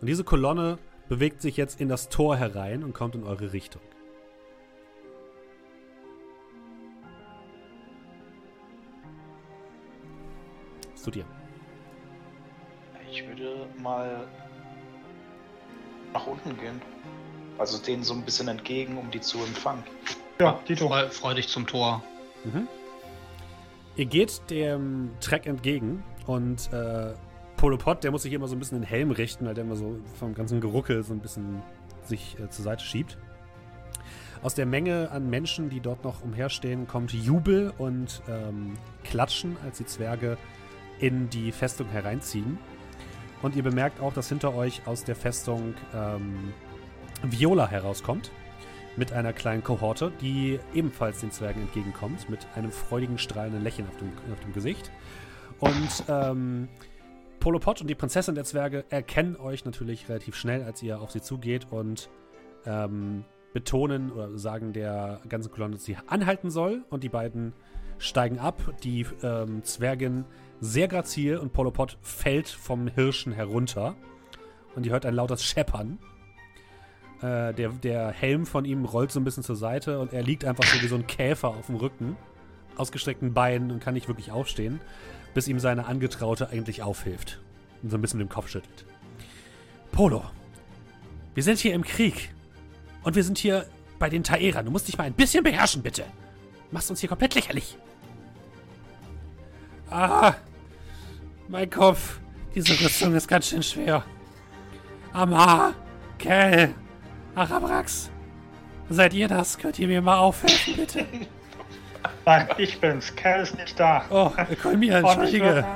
Und 0.00 0.06
diese 0.06 0.24
Kolonne 0.24 0.78
bewegt 1.08 1.42
sich 1.42 1.56
jetzt 1.56 1.80
in 1.80 1.88
das 1.88 2.08
Tor 2.08 2.36
herein 2.36 2.84
und 2.84 2.94
kommt 2.94 3.14
in 3.14 3.24
eure 3.24 3.52
Richtung. 3.52 3.82
Zu 11.00 11.10
dir. 11.10 11.24
Ich 13.10 13.26
würde 13.26 13.66
mal 13.82 14.28
nach 16.12 16.26
unten 16.26 16.56
gehen. 16.58 16.80
Also 17.58 17.78
denen 17.78 18.02
so 18.02 18.14
ein 18.14 18.22
bisschen 18.22 18.48
entgegen, 18.48 18.98
um 18.98 19.10
die 19.10 19.20
zu 19.20 19.38
empfangen. 19.38 19.82
Ja, 20.38 20.52
Tito. 20.66 20.88
Freu, 20.88 21.08
freu 21.08 21.34
dich 21.34 21.48
zum 21.48 21.66
Tor. 21.66 22.02
Mhm. 22.44 22.68
Ihr 23.96 24.06
geht 24.06 24.42
dem 24.50 25.10
Treck 25.20 25.46
entgegen 25.46 26.02
und 26.26 26.72
äh, 26.72 27.14
Polopod, 27.56 28.02
der 28.04 28.10
muss 28.10 28.22
sich 28.22 28.32
immer 28.32 28.48
so 28.48 28.56
ein 28.56 28.58
bisschen 28.58 28.80
den 28.80 28.86
Helm 28.86 29.10
richten, 29.10 29.44
weil 29.44 29.54
der 29.54 29.64
immer 29.64 29.76
so 29.76 29.98
vom 30.18 30.34
ganzen 30.34 30.60
Geruckel 30.60 31.02
so 31.02 31.12
ein 31.12 31.20
bisschen 31.20 31.62
sich 32.04 32.38
äh, 32.38 32.48
zur 32.48 32.64
Seite 32.64 32.84
schiebt. 32.84 33.18
Aus 34.42 34.54
der 34.54 34.64
Menge 34.64 35.10
an 35.10 35.28
Menschen, 35.28 35.68
die 35.68 35.80
dort 35.80 36.02
noch 36.04 36.22
umherstehen, 36.22 36.86
kommt 36.86 37.12
Jubel 37.12 37.74
und 37.76 38.22
ähm, 38.26 38.78
Klatschen, 39.04 39.58
als 39.62 39.76
die 39.78 39.84
Zwerge 39.84 40.38
in 41.00 41.28
die 41.30 41.52
Festung 41.52 41.88
hereinziehen. 41.88 42.58
Und 43.42 43.56
ihr 43.56 43.62
bemerkt 43.62 44.00
auch, 44.00 44.12
dass 44.12 44.28
hinter 44.28 44.54
euch 44.54 44.82
aus 44.86 45.04
der 45.04 45.16
Festung 45.16 45.74
ähm, 45.94 46.52
Viola 47.22 47.66
herauskommt. 47.68 48.30
Mit 48.96 49.12
einer 49.12 49.32
kleinen 49.32 49.62
Kohorte, 49.62 50.12
die 50.20 50.58
ebenfalls 50.74 51.20
den 51.20 51.30
Zwergen 51.30 51.62
entgegenkommt. 51.62 52.28
Mit 52.28 52.46
einem 52.54 52.70
freudigen, 52.70 53.18
strahlenden 53.18 53.62
Lächeln 53.62 53.88
auf 53.88 53.96
dem, 53.96 54.12
auf 54.32 54.40
dem 54.40 54.52
Gesicht. 54.52 54.90
Und 55.58 56.04
ähm, 56.08 56.68
Polopod 57.38 57.80
und 57.80 57.88
die 57.88 57.94
Prinzessin 57.94 58.34
der 58.34 58.44
Zwerge 58.44 58.84
erkennen 58.90 59.36
euch 59.36 59.64
natürlich 59.64 60.08
relativ 60.08 60.34
schnell, 60.34 60.62
als 60.62 60.82
ihr 60.82 61.00
auf 61.00 61.10
sie 61.10 61.22
zugeht 61.22 61.66
und 61.70 62.10
ähm, 62.66 63.24
betonen 63.54 64.12
oder 64.12 64.36
sagen 64.38 64.72
der 64.72 65.20
ganzen 65.28 65.50
Kolonne, 65.50 65.74
dass 65.76 65.84
sie 65.84 65.96
anhalten 66.06 66.50
soll. 66.50 66.84
Und 66.90 67.02
die 67.04 67.08
beiden 67.08 67.54
steigen 67.98 68.38
ab. 68.38 68.60
Die 68.82 69.06
ähm, 69.22 69.62
Zwergin 69.62 70.24
sehr 70.60 70.88
grazil 70.88 71.38
und 71.38 71.52
Polopod 71.52 71.96
fällt 72.02 72.48
vom 72.48 72.88
Hirschen 72.88 73.32
herunter. 73.32 73.96
Und 74.74 74.86
ihr 74.86 74.92
hört 74.92 75.06
ein 75.06 75.14
lautes 75.14 75.44
Scheppern. 75.44 75.98
Äh, 77.22 77.52
der, 77.54 77.70
der 77.70 78.10
Helm 78.12 78.46
von 78.46 78.64
ihm 78.64 78.84
rollt 78.84 79.12
so 79.12 79.20
ein 79.20 79.24
bisschen 79.24 79.42
zur 79.42 79.56
Seite 79.56 79.98
und 79.98 80.12
er 80.12 80.22
liegt 80.22 80.44
einfach 80.44 80.64
so 80.64 80.80
wie 80.82 80.88
so 80.88 80.94
ein 80.94 81.06
Käfer 81.06 81.48
auf 81.48 81.66
dem 81.66 81.76
Rücken, 81.76 82.16
ausgestreckten 82.76 83.34
Beinen 83.34 83.70
und 83.70 83.80
kann 83.80 83.94
nicht 83.94 84.08
wirklich 84.08 84.30
aufstehen, 84.32 84.80
bis 85.34 85.48
ihm 85.48 85.58
seine 85.58 85.86
Angetraute 85.86 86.48
eigentlich 86.50 86.82
aufhilft 86.82 87.40
und 87.82 87.90
so 87.90 87.98
ein 87.98 88.00
bisschen 88.00 88.20
dem 88.20 88.28
Kopf 88.28 88.48
schüttelt. 88.48 88.86
Polo, 89.92 90.24
wir 91.34 91.42
sind 91.42 91.58
hier 91.58 91.74
im 91.74 91.84
Krieg 91.84 92.32
und 93.02 93.16
wir 93.16 93.24
sind 93.24 93.38
hier 93.38 93.66
bei 93.98 94.08
den 94.08 94.24
Taerern. 94.24 94.64
Du 94.64 94.70
musst 94.70 94.88
dich 94.88 94.96
mal 94.96 95.04
ein 95.04 95.12
bisschen 95.12 95.44
beherrschen, 95.44 95.82
bitte. 95.82 96.02
Du 96.02 96.74
machst 96.74 96.90
uns 96.90 97.00
hier 97.00 97.08
komplett 97.08 97.34
lächerlich. 97.34 97.76
Ah, 99.90 100.34
mein 101.50 101.68
Kopf. 101.68 102.20
Diese 102.54 102.72
Rüstung 102.80 103.14
ist 103.14 103.28
ganz 103.28 103.48
schön 103.48 103.62
schwer. 103.62 104.04
Amar, 105.12 105.74
Kell, 106.18 106.74
Arabrax. 107.34 108.10
Seid 108.88 109.14
ihr 109.14 109.28
das? 109.28 109.58
Könnt 109.58 109.78
ihr 109.78 109.88
mir 109.88 110.00
mal 110.00 110.18
aufhelfen, 110.18 110.76
bitte? 110.76 111.06
Nein, 112.24 112.48
ich 112.58 112.80
bin's. 112.80 113.14
Kell 113.14 113.42
ist 113.42 113.56
nicht 113.56 113.78
da. 113.78 114.04
Oh, 114.10 114.32
Kolmir, 114.62 114.96
entschuldige. 114.96 115.44
Würde, 115.46 115.66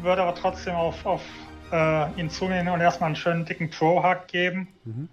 würde, 0.00 0.22
aber 0.22 0.34
trotzdem 0.34 0.74
auf, 0.74 1.04
auf 1.04 1.22
äh, 1.72 2.20
ihn 2.20 2.30
zugehen 2.30 2.68
und 2.68 2.80
erstmal 2.80 3.08
einen 3.08 3.16
schönen 3.16 3.44
dicken 3.44 3.70
Pro-Hack 3.70 4.28
geben. 4.28 4.68
Mhm. 4.84 5.08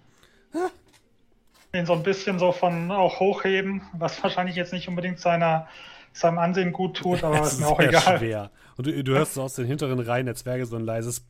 Ihn 1.72 1.86
so 1.86 1.92
ein 1.92 2.04
bisschen 2.04 2.38
so 2.38 2.52
von 2.52 2.90
auch 2.92 3.18
hochheben, 3.18 3.82
was 3.92 4.22
wahrscheinlich 4.22 4.54
jetzt 4.54 4.72
nicht 4.72 4.88
unbedingt 4.88 5.18
seiner 5.18 5.68
seinem 6.12 6.38
Ansehen 6.38 6.72
gut 6.72 6.96
tut, 6.96 7.24
aber 7.24 7.40
ist 7.42 7.58
mir 7.58 7.66
auch 7.66 7.80
egal. 7.80 8.18
Schwer. 8.18 8.50
Und 8.76 8.86
du, 8.86 9.04
du 9.04 9.12
hörst 9.12 9.34
so 9.34 9.42
aus 9.42 9.54
den 9.54 9.66
hinteren 9.66 10.00
Reihen 10.00 10.26
der 10.26 10.34
Zwerge 10.34 10.66
so 10.66 10.76
ein 10.76 10.84
leises 10.84 11.26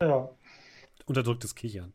ja. 0.00 0.28
unterdrücktes 1.06 1.54
Kichern. 1.54 1.92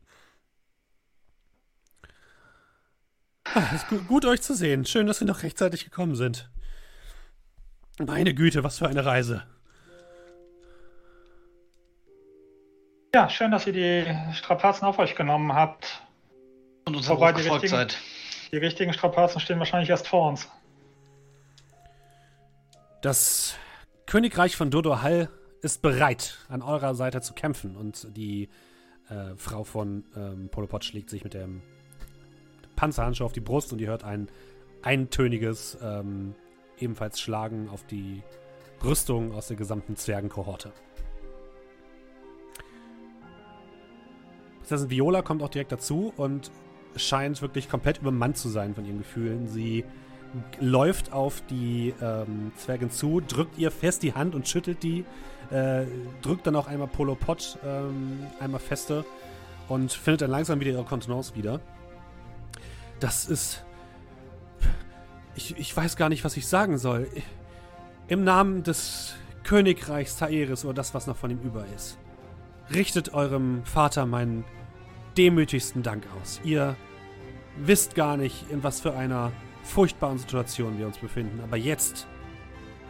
Ah, 3.54 3.76
ist 3.76 3.88
gut, 3.88 4.08
gut, 4.08 4.26
euch 4.26 4.42
zu 4.42 4.54
sehen. 4.54 4.86
Schön, 4.86 5.08
dass 5.08 5.20
wir 5.20 5.28
noch 5.28 5.44
rechtzeitig 5.44 5.84
gekommen 5.84 6.16
sind. 6.16 6.50
Meine 8.00 8.34
Güte, 8.34 8.64
was 8.64 8.78
für 8.78 8.88
eine 8.88 9.06
Reise. 9.06 9.44
Ja, 13.14 13.28
schön, 13.28 13.52
dass 13.52 13.66
ihr 13.66 13.74
die 13.74 14.34
Strapazen 14.36 14.86
auf 14.86 15.00
euch 15.00 15.16
genommen 15.16 15.54
habt. 15.54 16.04
Und 16.86 16.96
uns 16.96 17.10
auch 17.10 17.34
gefolgt 17.34 17.68
seid. 17.68 17.98
Die 18.52 18.58
richtigen 18.58 18.94
Strapazen 18.94 19.42
stehen 19.42 19.60
wahrscheinlich 19.60 19.90
erst 19.90 20.08
vor 20.08 20.30
uns. 20.30 20.48
Das 23.02 23.56
Königreich 24.08 24.58
von 24.58 24.72
Dodo 24.72 25.02
Hall 25.02 25.30
ist 25.62 25.82
bereit, 25.82 26.38
an 26.50 26.62
eurer 26.62 26.96
Seite 26.96 27.22
zu 27.22 27.34
kämpfen. 27.34 27.78
Und 27.78 28.16
die 28.18 28.50
äh, 29.10 29.36
Frau 29.38 29.64
von 29.64 30.04
ähm, 30.18 30.50
Polopod 30.50 30.84
schlägt 30.84 31.10
sich 31.10 31.24
mit 31.24 31.34
dem 31.34 31.62
Panzerhandschuh 32.76 33.24
auf 33.24 33.32
die 33.32 33.40
Brust 33.40 33.72
und 33.72 33.80
ihr 33.80 33.88
hört 33.88 34.04
ein 34.04 34.30
eintöniges, 34.82 35.78
ähm, 35.82 36.36
ebenfalls 36.78 37.22
Schlagen 37.22 37.70
auf 37.70 37.86
die 37.86 38.22
Rüstung 38.84 39.34
aus 39.34 39.48
der 39.48 39.56
gesamten 39.56 39.96
Zwergenkohorte. 39.96 40.74
Prinzessin 44.60 44.90
Viola 44.90 45.22
kommt 45.22 45.42
auch 45.42 45.50
direkt 45.50 45.72
dazu 45.72 46.14
und 46.18 46.52
scheint 46.96 47.42
wirklich 47.42 47.70
komplett 47.70 48.00
übermannt 48.00 48.38
zu 48.38 48.50
sein 48.50 48.76
von 48.76 48.86
ihren 48.86 49.00
Gefühlen. 49.00 49.48
Sie 49.48 49.86
läuft 50.60 51.12
auf 51.14 51.42
die 51.50 51.94
ähm, 52.02 52.52
Zwergin 52.56 52.92
zu, 52.92 53.22
drückt 53.22 53.58
ihr 53.58 53.72
fest 53.72 54.04
die 54.04 54.14
Hand 54.14 54.36
und 54.36 54.48
schüttelt 54.48 54.84
die, 54.84 55.06
äh, 55.52 55.86
drückt 56.22 56.46
dann 56.48 56.56
auch 56.56 56.68
einmal 56.68 56.88
Polo 56.88 57.16
Pot 57.16 57.58
ähm, 57.66 58.26
einmal 58.40 58.60
feste 58.60 59.06
und 59.68 59.92
findet 59.92 60.22
dann 60.22 60.32
langsam 60.32 60.60
wieder 60.60 60.72
ihre 60.72 60.84
Kontenance 60.84 61.36
wieder. 61.36 61.60
Das 63.00 63.26
ist. 63.26 63.64
Ich, 65.36 65.58
ich 65.58 65.76
weiß 65.76 65.96
gar 65.96 66.10
nicht, 66.10 66.26
was 66.26 66.36
ich 66.36 66.48
sagen 66.48 66.78
soll. 66.78 67.08
Im 68.08 68.24
Namen 68.24 68.64
des 68.64 69.16
Königreichs 69.44 70.18
Taeris 70.18 70.66
oder 70.66 70.74
das, 70.74 70.94
was 70.94 71.08
noch 71.08 71.16
von 71.16 71.32
ihm 71.32 71.40
über 71.40 71.66
ist. 71.76 71.98
Richtet 72.74 73.14
eurem 73.14 73.64
Vater 73.64 74.06
meinen 74.06 74.44
demütigsten 75.18 75.82
Dank 75.82 76.06
aus. 76.20 76.42
Ihr 76.44 76.76
wisst 77.58 77.96
gar 77.96 78.18
nicht, 78.18 78.50
in 78.52 78.64
was 78.64 78.82
für 78.82 78.94
einer 78.94 79.32
furchtbaren 79.70 80.18
Situation 80.18 80.78
wir 80.78 80.88
uns 80.88 80.98
befinden. 80.98 81.40
Aber 81.42 81.58
jetzt, 81.58 82.08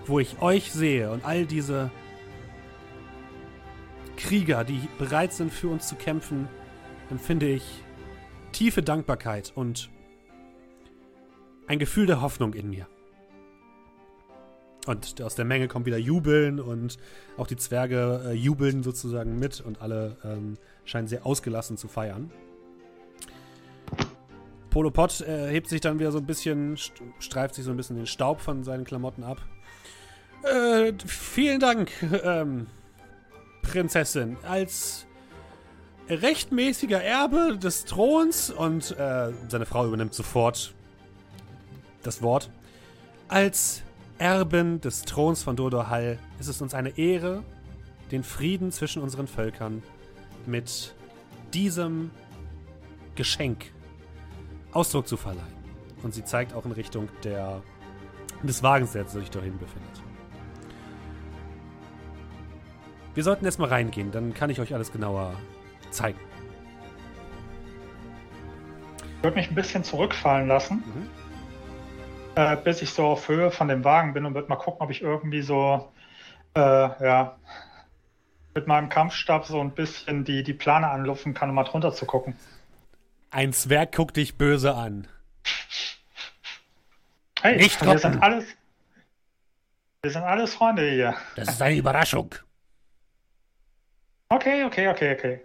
wo 0.05 0.19
ich 0.19 0.41
euch 0.41 0.71
sehe 0.71 1.11
und 1.11 1.25
all 1.25 1.45
diese 1.45 1.91
Krieger, 4.17 4.63
die 4.63 4.81
bereit 4.97 5.33
sind, 5.33 5.51
für 5.51 5.67
uns 5.67 5.87
zu 5.87 5.95
kämpfen, 5.95 6.47
empfinde 7.09 7.47
ich 7.47 7.63
tiefe 8.51 8.81
Dankbarkeit 8.81 9.51
und 9.55 9.89
ein 11.67 11.79
Gefühl 11.79 12.07
der 12.07 12.21
Hoffnung 12.21 12.53
in 12.53 12.69
mir. 12.69 12.87
Und 14.87 15.21
aus 15.21 15.35
der 15.35 15.45
Menge 15.45 15.67
kommt 15.67 15.85
wieder 15.85 15.97
Jubeln 15.97 16.59
und 16.59 16.97
auch 17.37 17.45
die 17.45 17.57
Zwerge 17.57 18.23
äh, 18.25 18.33
jubeln 18.33 18.81
sozusagen 18.81 19.37
mit 19.37 19.61
und 19.61 19.81
alle 19.81 20.17
ähm, 20.23 20.57
scheinen 20.85 21.07
sehr 21.07 21.25
ausgelassen 21.25 21.77
zu 21.77 21.87
feiern. 21.87 22.31
Polopod 24.69 25.21
äh, 25.21 25.47
hebt 25.49 25.67
sich 25.67 25.81
dann 25.81 25.99
wieder 25.99 26.11
so 26.11 26.19
ein 26.19 26.25
bisschen, 26.25 26.77
streift 27.19 27.55
sich 27.55 27.65
so 27.65 27.71
ein 27.71 27.77
bisschen 27.77 27.95
den 27.95 28.07
Staub 28.07 28.39
von 28.41 28.63
seinen 28.63 28.83
Klamotten 28.83 29.23
ab. 29.23 29.41
Äh, 30.43 30.93
vielen 31.05 31.59
Dank, 31.59 31.91
ähm, 32.23 32.67
Prinzessin. 33.61 34.37
Als 34.43 35.05
rechtmäßiger 36.07 37.01
Erbe 37.01 37.57
des 37.57 37.85
Throns 37.85 38.49
und 38.49 38.97
äh, 38.97 39.31
seine 39.47 39.65
Frau 39.65 39.85
übernimmt 39.85 40.13
sofort 40.13 40.73
das 42.03 42.21
Wort. 42.21 42.49
Als 43.27 43.83
Erben 44.17 44.81
des 44.81 45.03
Throns 45.03 45.43
von 45.43 45.55
Dodohall 45.55 46.17
ist 46.39 46.47
es 46.47 46.61
uns 46.61 46.73
eine 46.73 46.97
Ehre, 46.97 47.43
den 48.11 48.23
Frieden 48.23 48.71
zwischen 48.71 49.01
unseren 49.01 49.27
Völkern 49.27 49.83
mit 50.45 50.95
diesem 51.53 52.11
Geschenk 53.15 53.71
Ausdruck 54.71 55.07
zu 55.07 55.17
verleihen. 55.17 55.59
Und 56.03 56.13
sie 56.13 56.23
zeigt 56.23 56.53
auch 56.53 56.65
in 56.65 56.71
Richtung 56.71 57.09
der, 57.23 57.61
des 58.43 58.63
Wagens, 58.63 58.93
der 58.93 59.05
sich 59.05 59.29
dahin 59.29 59.57
befindet. 59.57 60.01
Wir 63.13 63.23
sollten 63.23 63.43
erstmal 63.43 63.69
reingehen, 63.69 64.11
dann 64.11 64.33
kann 64.33 64.49
ich 64.49 64.61
euch 64.61 64.73
alles 64.73 64.91
genauer 64.91 65.33
zeigen. 65.89 66.19
Ich 69.17 69.23
würde 69.23 69.35
mich 69.35 69.49
ein 69.49 69.55
bisschen 69.55 69.83
zurückfallen 69.83 70.47
lassen, 70.47 70.75
mhm. 70.85 71.09
äh, 72.35 72.55
bis 72.55 72.81
ich 72.81 72.91
so 72.91 73.07
auf 73.07 73.27
Höhe 73.27 73.51
von 73.51 73.67
dem 73.67 73.83
Wagen 73.83 74.13
bin 74.13 74.25
und 74.25 74.35
würde 74.35 74.47
mal 74.47 74.55
gucken, 74.55 74.81
ob 74.81 74.91
ich 74.91 75.01
irgendwie 75.01 75.41
so, 75.41 75.91
äh, 76.55 76.61
ja, 76.61 77.35
mit 78.53 78.67
meinem 78.67 78.89
Kampfstab 78.89 79.45
so 79.45 79.59
ein 79.59 79.71
bisschen 79.71 80.23
die, 80.23 80.43
die 80.43 80.53
Plane 80.53 80.87
anlupfen 80.89 81.33
kann, 81.33 81.49
um 81.49 81.55
mal 81.55 81.63
drunter 81.63 81.91
zu 81.91 82.05
gucken. 82.05 82.35
Ein 83.31 83.53
Zwerg 83.53 83.95
guckt 83.95 84.17
dich 84.17 84.37
böse 84.37 84.73
an. 84.73 85.07
Hey, 87.41 87.57
Nicht 87.57 87.81
wir 87.85 87.97
sind 87.97 88.21
alles. 88.21 88.45
Wir 90.01 90.11
sind 90.11 90.23
alles 90.23 90.53
Freunde 90.53 90.89
hier. 90.89 91.15
Das 91.35 91.49
ist 91.49 91.61
eine 91.61 91.75
Überraschung. 91.75 92.33
Okay, 94.29 94.63
okay, 94.63 94.87
okay, 94.87 95.13
okay. 95.13 95.41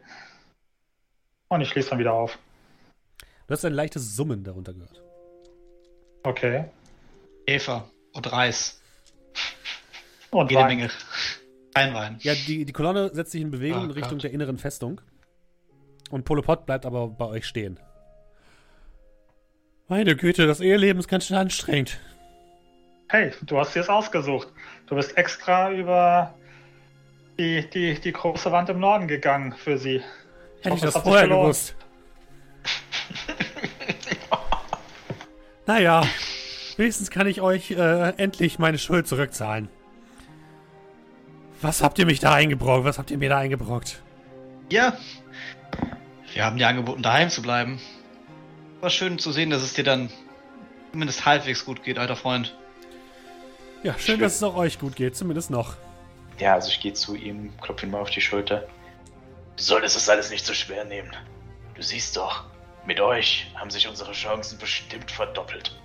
Und 1.48 1.60
ich 1.60 1.68
schließe 1.68 1.90
dann 1.90 1.98
wieder 1.98 2.12
auf. 2.12 2.38
Du 3.46 3.52
hast 3.52 3.64
ein 3.64 3.72
leichtes 3.72 4.16
Summen 4.16 4.44
darunter 4.44 4.72
gehört. 4.72 5.02
Okay. 6.22 6.64
Eva 7.46 7.88
und 8.12 8.32
Reis. 8.32 8.80
Und 10.30 10.50
Jede 10.50 10.62
Wein. 10.62 10.76
Menge. 10.78 10.90
Kein 11.74 11.94
Wein. 11.94 12.18
Ja, 12.20 12.34
die, 12.34 12.64
die 12.64 12.72
Kolonne 12.72 13.14
setzt 13.14 13.32
sich 13.32 13.42
in 13.42 13.50
Bewegung 13.50 13.82
oh, 13.82 13.84
in 13.84 13.90
Richtung 13.90 14.12
Gott. 14.12 14.24
der 14.24 14.32
inneren 14.32 14.58
Festung. 14.58 15.00
Und 16.14 16.24
Polopod 16.24 16.64
bleibt 16.64 16.86
aber 16.86 17.08
bei 17.08 17.24
euch 17.24 17.44
stehen. 17.44 17.80
Meine 19.88 20.14
Güte, 20.14 20.46
das 20.46 20.60
Eheleben 20.60 21.00
ist 21.00 21.08
ganz 21.08 21.26
schön 21.26 21.36
anstrengend. 21.36 21.98
Hey, 23.08 23.32
du 23.42 23.58
hast 23.58 23.74
dir 23.74 23.80
es 23.80 23.88
ausgesucht. 23.88 24.46
Du 24.86 24.94
bist 24.94 25.18
extra 25.18 25.72
über 25.72 26.32
die, 27.36 27.68
die, 27.68 27.98
die 27.98 28.12
große 28.12 28.52
Wand 28.52 28.68
im 28.68 28.78
Norden 28.78 29.08
gegangen 29.08 29.56
für 29.58 29.76
sie. 29.76 30.02
Hätte 30.62 30.76
ich, 30.76 30.82
das, 30.82 30.94
das 30.94 31.02
vorher 31.02 31.26
gewusst. 31.26 31.74
naja, 35.66 36.04
wenigstens 36.76 37.10
kann 37.10 37.26
ich 37.26 37.40
euch 37.40 37.72
äh, 37.72 38.10
endlich 38.18 38.60
meine 38.60 38.78
Schuld 38.78 39.08
zurückzahlen. 39.08 39.68
Was 41.60 41.82
habt 41.82 41.98
ihr 41.98 42.06
mich 42.06 42.20
da 42.20 42.34
eingebrockt? 42.34 42.84
Was 42.84 43.00
habt 43.00 43.10
ihr 43.10 43.18
mir 43.18 43.30
da 43.30 43.38
eingebrockt? 43.38 44.00
Ja, 44.70 44.96
wir 46.34 46.44
haben 46.44 46.58
dir 46.58 46.68
angeboten, 46.68 47.02
daheim 47.02 47.30
zu 47.30 47.42
bleiben. 47.42 47.80
War 48.80 48.90
schön 48.90 49.18
zu 49.18 49.32
sehen, 49.32 49.50
dass 49.50 49.62
es 49.62 49.72
dir 49.72 49.84
dann 49.84 50.10
zumindest 50.90 51.24
halbwegs 51.24 51.64
gut 51.64 51.82
geht, 51.82 51.98
alter 51.98 52.16
Freund. 52.16 52.56
Ja, 53.82 53.92
schön, 53.94 54.00
schön. 54.00 54.20
dass 54.20 54.36
es 54.36 54.42
auch 54.42 54.56
euch 54.56 54.78
gut 54.78 54.96
geht, 54.96 55.16
zumindest 55.16 55.50
noch. 55.50 55.76
Ja, 56.38 56.54
also 56.54 56.68
ich 56.68 56.80
gehe 56.80 56.92
zu 56.92 57.14
ihm, 57.14 57.52
klopfe 57.60 57.86
ihn 57.86 57.92
mal 57.92 58.00
auf 58.00 58.10
die 58.10 58.20
Schulter. 58.20 58.66
Du 59.56 59.62
solltest 59.62 59.96
es 59.96 60.08
alles 60.08 60.30
nicht 60.30 60.44
so 60.44 60.52
schwer 60.52 60.84
nehmen. 60.84 61.12
Du 61.74 61.82
siehst 61.82 62.16
doch, 62.16 62.44
mit 62.86 63.00
euch 63.00 63.46
haben 63.54 63.70
sich 63.70 63.86
unsere 63.88 64.12
Chancen 64.12 64.58
bestimmt 64.58 65.10
verdoppelt. 65.10 65.78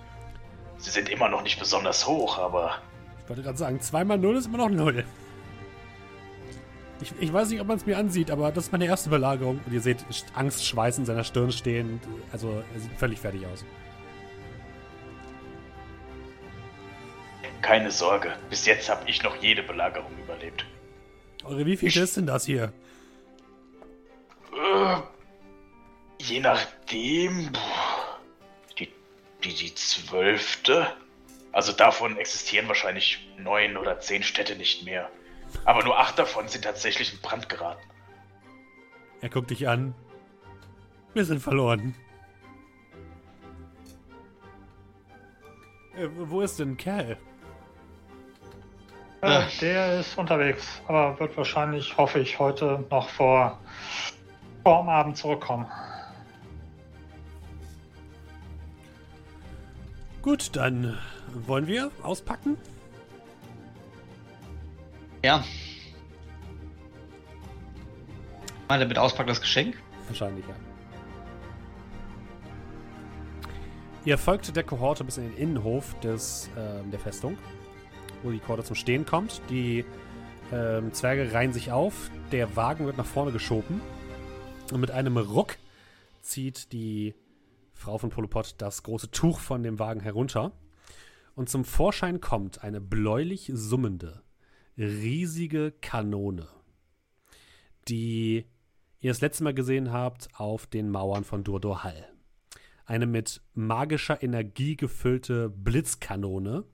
Sie 0.78 0.90
sind 0.90 1.08
immer 1.08 1.28
noch 1.28 1.42
nicht 1.42 1.58
besonders 1.58 2.06
hoch, 2.06 2.38
aber. 2.38 2.78
Ich 3.22 3.28
wollte 3.28 3.42
gerade 3.42 3.58
sagen, 3.58 3.80
zweimal 3.80 4.18
null 4.18 4.36
ist 4.36 4.46
immer 4.46 4.58
noch 4.58 4.70
null. 4.70 5.04
Ich, 7.00 7.12
ich 7.18 7.32
weiß 7.32 7.48
nicht, 7.50 7.60
ob 7.60 7.66
man 7.66 7.76
es 7.76 7.86
mir 7.86 7.96
ansieht, 7.96 8.30
aber 8.30 8.52
das 8.52 8.64
ist 8.66 8.72
meine 8.72 8.86
erste 8.86 9.08
Belagerung. 9.08 9.60
Und 9.64 9.72
ihr 9.72 9.80
seht 9.80 10.04
Angstschweiß 10.34 10.98
in 10.98 11.06
seiner 11.06 11.24
Stirn 11.24 11.50
stehen. 11.52 12.00
Also 12.32 12.62
er 12.74 12.80
sieht 12.80 12.92
völlig 12.98 13.18
fertig 13.18 13.46
aus. 13.46 13.64
Keine 17.62 17.90
Sorge, 17.90 18.34
bis 18.48 18.66
jetzt 18.66 18.88
habe 18.88 19.08
ich 19.08 19.22
noch 19.22 19.36
jede 19.36 19.62
Belagerung 19.62 20.12
überlebt. 20.18 20.64
Eure 21.44 21.64
wie 21.66 21.76
viel 21.76 21.94
ist 21.96 22.16
denn 22.16 22.26
das 22.26 22.44
hier? 22.44 22.72
Äh, 24.52 24.96
je 26.18 26.40
nachdem. 26.40 27.50
Die, 28.78 28.88
die, 29.44 29.54
die 29.54 29.74
zwölfte. 29.74 30.86
Also 31.52 31.72
davon 31.72 32.16
existieren 32.16 32.68
wahrscheinlich 32.68 33.28
neun 33.38 33.76
oder 33.76 34.00
zehn 34.00 34.22
Städte 34.22 34.56
nicht 34.56 34.84
mehr. 34.84 35.10
Aber 35.64 35.84
nur 35.84 35.98
acht 35.98 36.18
davon 36.18 36.48
sind 36.48 36.64
tatsächlich 36.64 37.12
in 37.12 37.20
Brand 37.20 37.48
geraten. 37.48 37.82
Er 39.20 39.28
guckt 39.28 39.50
dich 39.50 39.68
an. 39.68 39.94
Wir 41.14 41.24
sind 41.24 41.40
verloren. 41.40 41.94
Äh, 45.96 46.08
wo 46.14 46.40
ist 46.40 46.58
denn 46.58 46.76
Kerl? 46.76 47.16
Äh, 49.22 49.42
der 49.60 50.00
ist 50.00 50.16
unterwegs, 50.16 50.80
aber 50.86 51.18
wird 51.20 51.36
wahrscheinlich, 51.36 51.96
hoffe 51.98 52.20
ich, 52.20 52.38
heute 52.38 52.84
noch 52.90 53.08
vor, 53.10 53.58
vor 54.62 54.82
dem 54.82 54.88
Abend 54.88 55.16
zurückkommen. 55.16 55.66
Gut, 60.22 60.56
dann 60.56 60.98
wollen 61.46 61.66
wir 61.66 61.90
auspacken? 62.02 62.56
Ja. 65.22 65.44
Mal 68.68 68.78
damit 68.78 68.98
auspacken 68.98 69.28
das 69.28 69.40
Geschenk? 69.40 69.76
Wahrscheinlich, 70.08 70.44
ja. 70.46 70.54
Ihr 74.04 74.16
folgt 74.16 74.54
der 74.56 74.64
Kohorte 74.64 75.04
bis 75.04 75.18
in 75.18 75.24
den 75.24 75.36
Innenhof 75.36 75.98
des, 76.00 76.48
äh, 76.56 76.88
der 76.90 76.98
Festung 76.98 77.36
wo 78.22 78.30
die 78.30 78.38
Korde 78.38 78.64
zum 78.64 78.76
Stehen 78.76 79.06
kommt. 79.06 79.40
Die 79.50 79.84
ähm, 80.52 80.92
Zwerge 80.92 81.32
reihen 81.32 81.52
sich 81.52 81.72
auf. 81.72 82.10
Der 82.32 82.56
Wagen 82.56 82.86
wird 82.86 82.96
nach 82.96 83.06
vorne 83.06 83.32
geschoben. 83.32 83.80
Und 84.72 84.80
mit 84.80 84.90
einem 84.90 85.16
Ruck 85.16 85.56
zieht 86.22 86.72
die 86.72 87.14
Frau 87.72 87.98
von 87.98 88.10
Polopod 88.10 88.54
das 88.58 88.82
große 88.82 89.10
Tuch 89.10 89.40
von 89.40 89.62
dem 89.62 89.78
Wagen 89.78 90.00
herunter. 90.00 90.52
Und 91.34 91.48
zum 91.48 91.64
Vorschein 91.64 92.20
kommt 92.20 92.62
eine 92.62 92.80
bläulich 92.80 93.50
summende, 93.54 94.22
riesige 94.80 95.72
Kanone, 95.80 96.48
die 97.88 98.46
ihr 99.00 99.10
das 99.10 99.20
letzte 99.20 99.44
Mal 99.44 99.54
gesehen 99.54 99.92
habt 99.92 100.28
auf 100.34 100.66
den 100.66 100.90
Mauern 100.90 101.24
von 101.24 101.44
Durdor 101.44 101.84
Hall. 101.84 102.08
Eine 102.86 103.06
mit 103.06 103.42
magischer 103.54 104.22
Energie 104.22 104.76
gefüllte 104.76 105.48
Blitzkanone, 105.48 106.64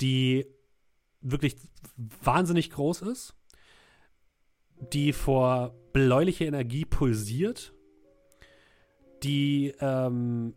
die 0.00 0.46
wirklich 1.20 1.56
wahnsinnig 1.96 2.70
groß 2.70 3.02
ist, 3.02 3.34
die 4.92 5.12
vor 5.12 5.74
bläulicher 5.92 6.46
Energie 6.46 6.84
pulsiert, 6.84 7.74
die 9.22 9.74
ähm, 9.80 10.54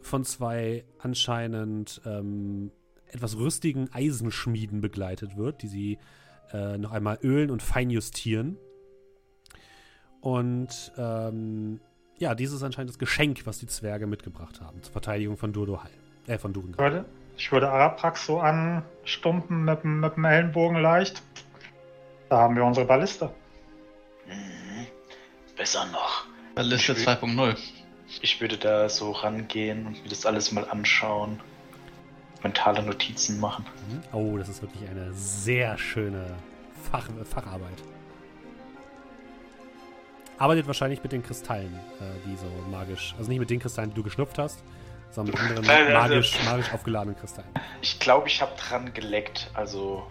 von 0.00 0.24
zwei 0.24 0.84
anscheinend 0.98 2.00
ähm, 2.04 2.70
etwas 3.12 3.36
rüstigen 3.36 3.88
Eisenschmieden 3.92 4.80
begleitet 4.80 5.36
wird, 5.36 5.62
die 5.62 5.68
sie 5.68 5.98
äh, 6.52 6.78
noch 6.78 6.92
einmal 6.92 7.18
ölen 7.22 7.50
und 7.50 7.62
feinjustieren. 7.62 8.58
Und 10.20 10.92
ähm, 10.96 11.80
ja, 12.18 12.34
dieses 12.34 12.56
ist 12.56 12.62
anscheinend 12.62 12.90
das 12.90 12.98
Geschenk, 12.98 13.46
was 13.46 13.58
die 13.58 13.66
Zwerge 13.66 14.06
mitgebracht 14.06 14.60
haben 14.60 14.82
zur 14.82 14.92
Verteidigung 14.92 15.36
von 15.36 15.52
Durdohal. 15.52 15.90
Äh, 16.26 16.38
von 16.38 16.52
Duren. 16.52 16.78
Würde, 16.78 17.04
ich 17.36 17.50
würde 17.50 17.68
Araprax 17.68 18.26
so 18.26 18.38
anstumpen 18.38 19.64
mit, 19.64 19.84
mit 19.84 20.16
dem 20.16 20.24
Ellenbogen 20.24 20.80
leicht. 20.80 21.22
Da 22.28 22.38
haben 22.38 22.56
wir 22.56 22.64
unsere 22.64 22.86
Balliste. 22.86 23.34
Mhm. 24.26 24.86
Besser 25.56 25.86
noch. 25.86 26.26
Balliste 26.54 26.94
2.0. 26.94 27.56
Ich 28.20 28.40
würde 28.40 28.56
da 28.56 28.88
so 28.88 29.10
rangehen 29.10 29.86
und 29.86 30.02
mir 30.02 30.08
das 30.08 30.26
alles 30.26 30.52
mal 30.52 30.68
anschauen. 30.68 31.40
Mentale 32.42 32.82
Notizen 32.82 33.38
machen. 33.40 33.64
Mhm. 33.88 34.02
Oh, 34.12 34.36
das 34.36 34.48
ist 34.48 34.62
wirklich 34.62 34.88
eine 34.88 35.12
sehr 35.12 35.78
schöne 35.78 36.34
Fach, 36.90 37.08
Facharbeit. 37.24 37.82
Arbeitet 40.38 40.66
wahrscheinlich 40.66 41.02
mit 41.02 41.12
den 41.12 41.22
Kristallen, 41.22 41.72
äh, 42.00 42.04
die 42.26 42.36
so 42.36 42.46
magisch, 42.70 43.14
also 43.16 43.30
nicht 43.30 43.38
mit 43.38 43.50
den 43.50 43.60
Kristallen, 43.60 43.90
die 43.90 43.94
du 43.96 44.02
geschnupft 44.02 44.38
hast, 44.38 44.64
sondern 45.10 45.34
mit 45.40 45.40
anderen 45.58 45.66
Nein, 45.66 45.86
also- 45.94 46.14
magisch, 46.14 46.44
magisch 46.44 46.72
aufgeladenen 46.72 47.16
Kristallen, 47.18 47.48
Ich 47.80 47.98
glaube, 48.00 48.26
ich 48.28 48.42
habe 48.42 48.52
dran 48.56 48.92
geleckt. 48.92 49.50
Also, 49.54 50.06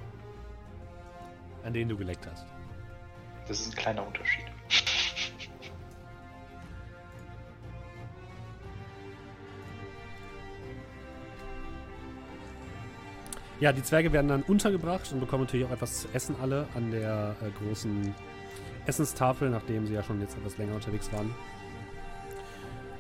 an 1.66 1.74
denen 1.74 1.90
du 1.90 1.98
geleckt 1.98 2.26
hast. 2.32 2.46
das 3.48 3.60
ist 3.60 3.74
ein 3.74 3.76
kleiner 3.76 4.06
Unterschied. 4.08 4.46
Ja, 13.62 13.72
die 13.72 13.84
Zwerge 13.84 14.12
werden 14.12 14.28
dann 14.28 14.42
untergebracht 14.42 15.12
und 15.12 15.20
bekommen 15.20 15.44
natürlich 15.44 15.68
auch 15.68 15.72
etwas 15.72 16.02
zu 16.02 16.08
essen 16.14 16.36
alle 16.42 16.68
an 16.74 16.90
der 16.90 17.36
äh, 17.44 17.64
großen 17.64 18.14
Essenstafel, 18.88 19.52
nachdem 19.52 19.86
sie 19.86 19.94
ja 19.94 20.02
schon 20.02 20.20
jetzt 20.20 20.36
etwas 20.36 20.58
länger 20.58 20.74
unterwegs 20.74 21.14
waren. 21.14 21.34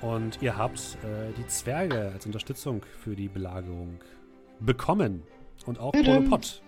Und 0.01 0.39
ihr 0.39 0.55
habt 0.55 0.79
äh, 1.03 1.33
die 1.35 1.47
Zwerge 1.47 2.11
als 2.13 2.27
Unterstützung 2.27 2.85
für 3.03 3.15
die 3.15 3.27
Belagerung 3.27 3.99
bekommen. 4.59 5.23
Und 5.65 5.79
auch 5.79 5.93
Polopod 5.93 6.61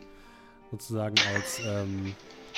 sozusagen 0.72 1.16
als 1.36 1.62
ähm, 1.64 2.16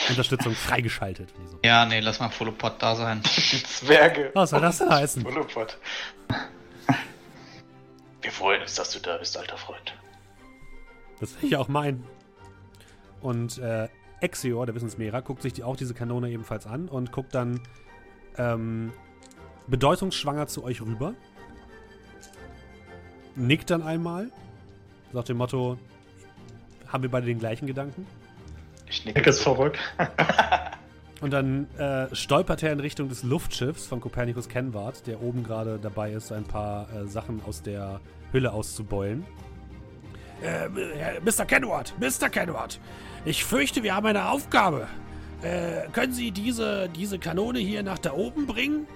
Unterstützung 0.07 0.53
freigeschaltet. 0.53 1.33
So. 1.51 1.59
Ja, 1.65 1.85
nee, 1.85 1.99
lass 1.99 2.21
mal 2.21 2.29
Polopod 2.29 2.75
da 2.79 2.95
sein. 2.95 3.21
Die 3.51 3.63
Zwerge. 3.63 4.31
Was 4.33 4.51
soll 4.51 4.61
das 4.61 4.77
denn 4.77 4.89
heißen? 4.89 5.23
Monopod. 5.23 5.77
Wir 8.21 8.31
freuen 8.31 8.61
uns, 8.61 8.75
dass 8.75 8.91
du 8.91 8.99
da 8.99 9.17
bist, 9.17 9.37
alter 9.37 9.57
Freund. 9.57 9.94
Das 11.19 11.41
will 11.41 11.49
ich 11.49 11.57
auch 11.57 11.67
meinen. 11.67 12.03
Und 13.21 13.57
äh, 13.57 13.87
Exior, 14.21 14.65
der 14.65 14.75
Wissensmehrer, 14.75 15.21
guckt 15.21 15.41
sich 15.41 15.53
die, 15.53 15.63
auch 15.63 15.75
diese 15.75 15.93
Kanone 15.93 16.29
ebenfalls 16.29 16.65
an 16.65 16.87
und 16.87 17.11
guckt 17.11 17.33
dann 17.33 17.59
ähm, 18.37 18.91
bedeutungsschwanger 19.67 20.47
zu 20.47 20.63
euch 20.63 20.81
rüber. 20.81 21.13
Nickt 23.35 23.69
dann 23.69 23.81
einmal. 23.81 24.31
Sagt 25.13 25.29
dem 25.29 25.37
Motto, 25.37 25.77
haben 26.87 27.03
wir 27.03 27.11
beide 27.11 27.25
den 27.25 27.39
gleichen 27.39 27.67
Gedanken? 27.67 28.05
Ich 28.87 29.05
nicke 29.05 29.31
zurück. 29.31 29.77
zurück. 29.97 30.09
Und 31.21 31.31
dann 31.31 31.67
äh, 31.77 32.13
stolpert 32.13 32.61
er 32.61 32.73
in 32.73 32.79
Richtung 32.79 33.09
des 33.09 33.23
Luftschiffs 33.23 33.87
von 33.87 34.01
Copernicus 34.01 34.49
Kenward, 34.49 35.07
der 35.07 35.21
oben 35.21 35.43
gerade 35.43 35.79
dabei 35.81 36.11
ist, 36.11 36.31
ein 36.31 36.43
paar 36.43 36.87
äh, 36.93 37.07
Sachen 37.07 37.41
aus 37.45 37.61
der 37.61 38.01
Hülle 38.31 38.51
auszubeulen. 38.51 39.25
Äh, 40.41 40.69
Mr. 41.21 41.45
Kenward, 41.45 41.93
Mr. 41.99 42.29
Kenward, 42.29 42.79
ich 43.23 43.43
fürchte, 43.43 43.83
wir 43.83 43.95
haben 43.95 44.05
eine 44.05 44.29
Aufgabe. 44.29 44.87
Äh, 45.41 45.87
können 45.91 46.13
Sie 46.13 46.31
diese, 46.31 46.89
diese 46.89 47.19
Kanone 47.19 47.59
hier 47.59 47.83
nach 47.83 47.97
da 47.97 48.13
oben 48.13 48.47
bringen? 48.47 48.87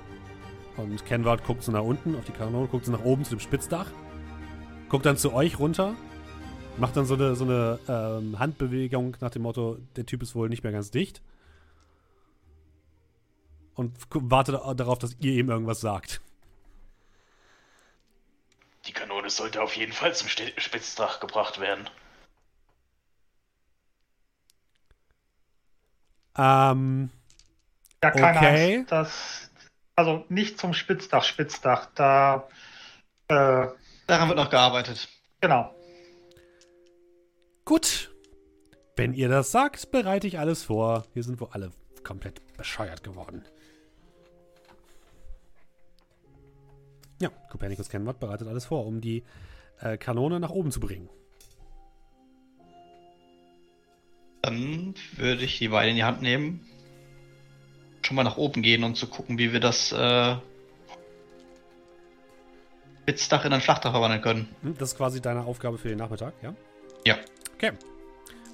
Und 0.77 1.05
Kenward 1.05 1.43
guckt 1.43 1.63
so 1.63 1.71
nach 1.71 1.83
unten 1.83 2.15
auf 2.15 2.25
die 2.25 2.31
Kanone, 2.31 2.67
guckt 2.67 2.85
so 2.85 2.91
nach 2.91 3.03
oben 3.03 3.23
zu 3.23 3.31
dem 3.31 3.39
Spitzdach, 3.39 3.87
guckt 4.87 5.05
dann 5.05 5.17
zu 5.17 5.33
euch 5.33 5.59
runter, 5.59 5.95
macht 6.77 6.95
dann 6.95 7.05
so 7.05 7.15
eine, 7.15 7.35
so 7.35 7.43
eine 7.43 7.79
ähm, 7.87 8.39
Handbewegung 8.39 9.17
nach 9.19 9.31
dem 9.31 9.41
Motto, 9.41 9.77
der 9.95 10.05
Typ 10.05 10.23
ist 10.23 10.35
wohl 10.35 10.49
nicht 10.49 10.63
mehr 10.63 10.71
ganz 10.71 10.91
dicht 10.91 11.21
und 13.79 13.95
wartet 14.13 14.55
darauf, 14.75 14.99
dass 14.99 15.15
ihr 15.19 15.33
ihm 15.33 15.49
irgendwas 15.49 15.79
sagt. 15.79 16.21
Die 18.85 18.91
Kanone 18.91 19.18
sollte 19.35 19.61
auf 19.61 19.76
jeden 19.76 19.93
Fall 19.93 20.14
zum 20.15 20.27
Spitzdach 20.30 21.19
gebracht 21.19 21.60
werden. 21.60 21.89
Ähm, 26.38 27.10
Ja, 28.03 28.11
keine 28.11 28.38
Okay. 28.39 28.76
Angst. 28.77 28.91
Das, 28.91 29.49
also 29.95 30.26
nicht 30.30 30.57
zum 30.60 30.73
Spitzdach, 30.73 31.23
Spitzdach. 31.23 31.88
Da, 31.95 32.47
äh, 33.27 33.68
Daran 34.07 34.27
wird 34.30 34.38
noch 34.38 34.49
gearbeitet. 34.49 35.07
genau. 35.41 35.73
gut. 37.65 38.11
Wenn 38.95 39.14
ihr 39.14 39.30
das 39.30 39.51
sagt, 39.51 39.91
bereite 39.91 40.27
ich 40.27 40.39
alles 40.39 40.64
vor. 40.64 41.06
Hier 41.14 41.23
sind 41.23 41.39
wohl 41.39 41.47
alle 41.51 41.72
komplett 42.03 42.41
bescheuert 42.57 43.01
geworden. 43.01 43.45
Ja, 47.19 47.29
Copernicus 47.49 47.89
Kenward 47.89 48.19
bereitet 48.19 48.47
alles 48.47 48.65
vor, 48.65 48.85
um 48.85 49.01
die 49.01 49.23
äh, 49.81 49.97
Kanone 49.97 50.39
nach 50.39 50.51
oben 50.51 50.71
zu 50.71 50.79
bringen. 50.79 51.09
Dann 54.41 54.95
würde 55.17 55.43
ich 55.43 55.57
die 55.59 55.67
Beine 55.67 55.89
in 55.91 55.95
die 55.97 56.03
Hand 56.03 56.21
nehmen. 56.21 56.65
Schon 58.01 58.15
mal 58.15 58.23
nach 58.23 58.37
oben 58.37 58.61
gehen, 58.61 58.83
um 58.83 58.95
zu 58.95 59.07
gucken, 59.07 59.37
wie 59.37 59.51
wir 59.51 59.59
das 59.59 59.91
äh, 59.91 60.35
Spitzdach 63.01 63.43
in 63.43 63.51
ein 63.53 63.61
Flachdach 63.61 63.91
verwandeln 63.91 64.21
können. 64.21 64.47
Hm, 64.61 64.77
Das 64.77 64.89
ist 64.93 64.97
quasi 64.97 65.21
deine 65.21 65.43
Aufgabe 65.43 65.77
für 65.77 65.89
den 65.89 65.97
Nachmittag, 65.97 66.33
ja? 66.41 66.53
Ja. 67.05 67.15
Okay. 67.55 67.71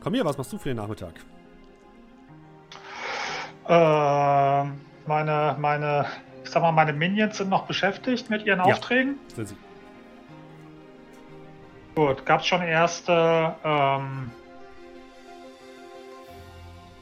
Komm 0.02 0.14
hier, 0.16 0.26
was 0.26 0.38
machst 0.38 0.52
du 0.54 0.58
für 0.58 0.70
den 0.70 0.78
Nachmittag? 0.78 1.14
Äh, 3.68 4.64
meine, 5.08 5.56
meine, 5.60 6.06
ich 6.46 6.52
sag 6.52 6.62
mal, 6.62 6.72
meine 6.72 6.94
Minions 6.94 7.38
sind 7.38 7.50
noch 7.50 7.66
beschäftigt 7.66 8.30
mit 8.30 8.46
ihren 8.46 8.60
Ja. 8.60 8.66
Aufträgen. 8.66 9.18
Sind 9.36 9.48
sie? 9.50 9.58
Gut, 11.96 12.26
gab 12.26 12.42
es 12.42 12.46
schon 12.46 12.62
erste, 12.62 13.56
ähm, 13.64 14.30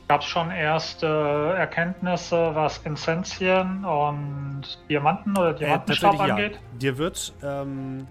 gab 0.07 0.21
es 0.21 0.27
schon 0.27 0.49
erste 0.51 1.55
Erkenntnisse, 1.57 2.51
was 2.53 2.77
Insensien 2.79 3.83
und 3.83 4.63
Diamanten 4.89 5.37
oder 5.37 5.53
Diamantenstab 5.53 6.11
tatsächlich 6.11 6.31
angeht? 6.31 6.53
Ja. 6.53 6.77
Dir 6.77 6.97
wird, 6.97 7.33
ähm, 7.43 8.07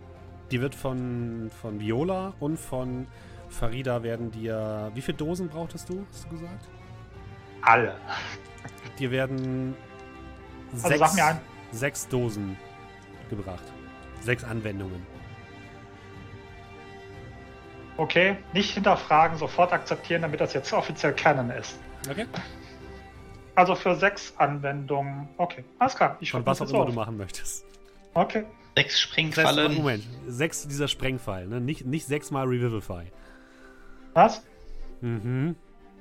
dir 0.50 0.60
wird 0.60 0.74
von, 0.74 1.50
von 1.62 1.80
Viola 1.80 2.34
und 2.40 2.58
von 2.58 3.06
Farida 3.48 4.02
werden 4.02 4.30
dir. 4.30 4.90
Wie 4.94 5.00
viele 5.00 5.16
Dosen 5.16 5.48
brauchtest 5.48 5.88
du, 5.88 6.04
hast 6.10 6.24
du 6.26 6.30
gesagt? 6.30 6.68
Alle. 7.62 7.94
Dir 8.98 9.10
werden 9.12 9.76
Also 10.72 10.88
sechs, 10.88 10.98
sag 11.00 11.14
mir 11.14 11.24
ein. 11.26 11.40
sechs 11.72 12.08
Dosen 12.08 12.56
gebracht. 13.30 13.62
Sechs 14.20 14.44
Anwendungen. 14.44 15.04
Okay, 17.96 18.36
nicht 18.52 18.72
hinterfragen, 18.72 19.36
sofort 19.38 19.72
akzeptieren, 19.72 20.22
damit 20.22 20.40
das 20.40 20.54
jetzt 20.54 20.72
offiziell 20.72 21.12
Canon 21.12 21.50
ist. 21.50 21.78
Okay. 22.10 22.26
Also 23.54 23.74
für 23.74 23.94
sechs 23.96 24.32
Anwendungen. 24.38 25.28
Okay, 25.36 25.62
alles 25.78 25.94
klar. 25.94 26.16
Ich 26.20 26.30
Von 26.30 26.38
schreibe 26.40 26.50
was 26.50 26.58
das 26.58 26.68
auch 26.68 26.72
immer 26.74 26.82
auf. 26.84 26.88
du 26.88 26.94
machen 26.94 27.16
möchtest. 27.18 27.64
Okay. 28.14 28.44
Sechs 28.76 28.98
Springfallen. 29.00 29.74
Moment, 29.74 30.04
sechs 30.26 30.66
dieser 30.66 30.88
Sprengfall, 30.88 31.46
ne? 31.46 31.60
Nicht, 31.60 31.84
nicht 31.84 32.06
sechsmal 32.06 32.46
Revivify. 32.46 33.04
Was? 34.14 34.42
Mhm. 35.02 35.54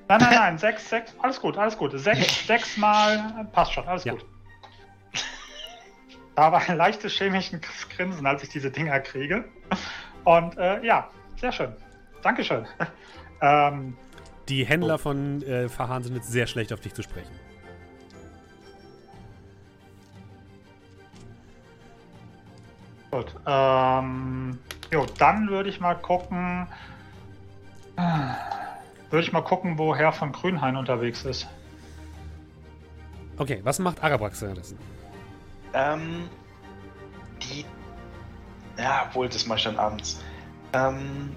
Nein, 0.08 0.20
nein, 0.22 0.30
nein, 0.34 0.58
sechs, 0.58 0.90
sechs, 0.90 1.14
alles 1.22 1.40
gut, 1.42 1.58
alles 1.58 1.78
gut. 1.78 1.92
Sechs, 2.00 2.48
sechs 2.48 2.78
Mal, 2.78 3.46
passt 3.52 3.74
schon, 3.74 3.86
alles 3.88 4.06
Ja. 4.06 4.14
gut. 4.14 4.26
War 6.50 6.68
ein 6.68 6.78
leichtes 6.78 7.14
chemischen 7.14 7.62
Grinsen, 7.96 8.26
als 8.26 8.42
ich 8.44 8.50
diese 8.50 8.72
Dinger 8.72 9.00
kriege. 9.00 9.46
Und 10.24 10.58
äh, 10.58 10.84
ja, 10.84 11.10
sehr 11.40 11.52
schön. 11.52 11.74
Dankeschön. 12.24 12.66
ähm, 13.42 13.98
Die 14.50 14.66
Händler 14.66 14.98
von 14.98 15.44
äh, 15.44 15.70
Fahan 15.70 16.04
sind 16.04 16.16
jetzt 16.16 16.32
sehr 16.32 16.48
schlecht 16.48 16.74
auf 16.74 16.80
dich 16.80 16.94
zu 16.94 17.04
sprechen. 17.04 17.32
gut. 23.22 23.36
Ähm, 23.46 24.58
jo, 24.92 25.06
dann 25.18 25.50
würde 25.50 25.70
ich 25.70 25.80
mal 25.80 25.96
gucken. 25.96 26.68
Würde 29.10 29.24
ich 29.24 29.32
mal 29.32 29.42
gucken, 29.42 29.78
wo 29.78 29.96
Herr 29.96 30.14
von 30.14 30.32
Grünhain 30.32 30.76
unterwegs 30.76 31.24
ist. 31.24 31.48
Okay, 33.38 33.60
was 33.64 33.80
macht 33.80 34.04
Arabrax 34.04 34.42
währenddessen? 34.42 34.78
Ähm, 35.74 36.30
die. 37.42 37.66
Ja, 38.78 39.06
obwohl, 39.08 39.30
das 39.30 39.46
mache 39.46 39.60
ich 39.60 39.64
dann 39.66 39.78
abends. 39.78 40.22
Ähm, 40.74 41.36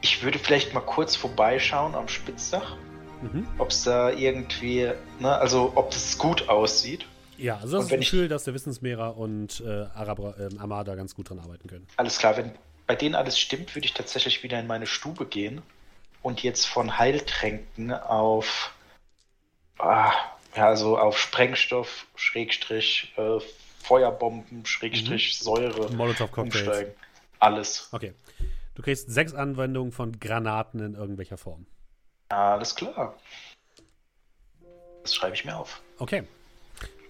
ich 0.00 0.22
würde 0.22 0.38
vielleicht 0.38 0.74
mal 0.74 0.80
kurz 0.80 1.16
vorbeischauen 1.16 1.94
am 1.94 2.08
Spitzdach. 2.08 2.76
Mhm. 3.22 3.46
Ob 3.58 3.70
es 3.70 3.84
da 3.84 4.10
irgendwie, 4.10 4.90
ne, 5.18 5.36
also 5.36 5.72
ob 5.74 5.90
das 5.90 6.18
gut 6.18 6.48
aussieht. 6.48 7.06
Ja, 7.38 7.56
also 7.56 7.78
das 7.78 7.86
ist 7.86 7.92
ein 7.92 8.00
Gefühl, 8.00 8.28
dass 8.28 8.44
der 8.44 8.54
Wissensmehrer 8.54 9.16
und 9.16 9.62
äh, 9.66 9.86
Araber, 9.94 10.36
äh, 10.38 10.58
Armada 10.58 10.94
ganz 10.94 11.14
gut 11.14 11.30
dran 11.30 11.40
arbeiten 11.40 11.68
können. 11.68 11.86
Alles 11.96 12.18
klar, 12.18 12.36
wenn 12.36 12.52
bei 12.86 12.94
denen 12.94 13.14
alles 13.14 13.38
stimmt, 13.38 13.74
würde 13.74 13.86
ich 13.86 13.94
tatsächlich 13.94 14.42
wieder 14.42 14.60
in 14.60 14.66
meine 14.66 14.86
Stube 14.86 15.26
gehen 15.26 15.62
und 16.22 16.42
jetzt 16.42 16.66
von 16.66 16.98
Heiltränken 16.98 17.92
auf 17.92 18.74
ah, 19.78 20.12
ja, 20.56 20.66
also 20.66 20.98
auf 20.98 21.18
Sprengstoff, 21.18 22.06
Schrägstrich, 22.14 23.12
äh, 23.16 23.38
Feuerbomben, 23.82 24.64
Schrägstrich, 24.64 25.38
mhm. 25.40 25.44
Säure 25.44 25.86
umsteigen. 26.36 26.92
Alles. 27.38 27.88
Okay. 27.92 28.14
Du 28.74 28.82
kriegst 28.82 29.10
sechs 29.10 29.34
Anwendungen 29.34 29.92
von 29.92 30.18
Granaten 30.18 30.80
in 30.80 30.94
irgendwelcher 30.94 31.36
Form. 31.36 31.66
Alles 32.28 32.74
klar. 32.74 33.16
Das 35.02 35.14
schreibe 35.14 35.36
ich 35.36 35.44
mir 35.44 35.56
auf. 35.56 35.82
Okay. 35.98 36.24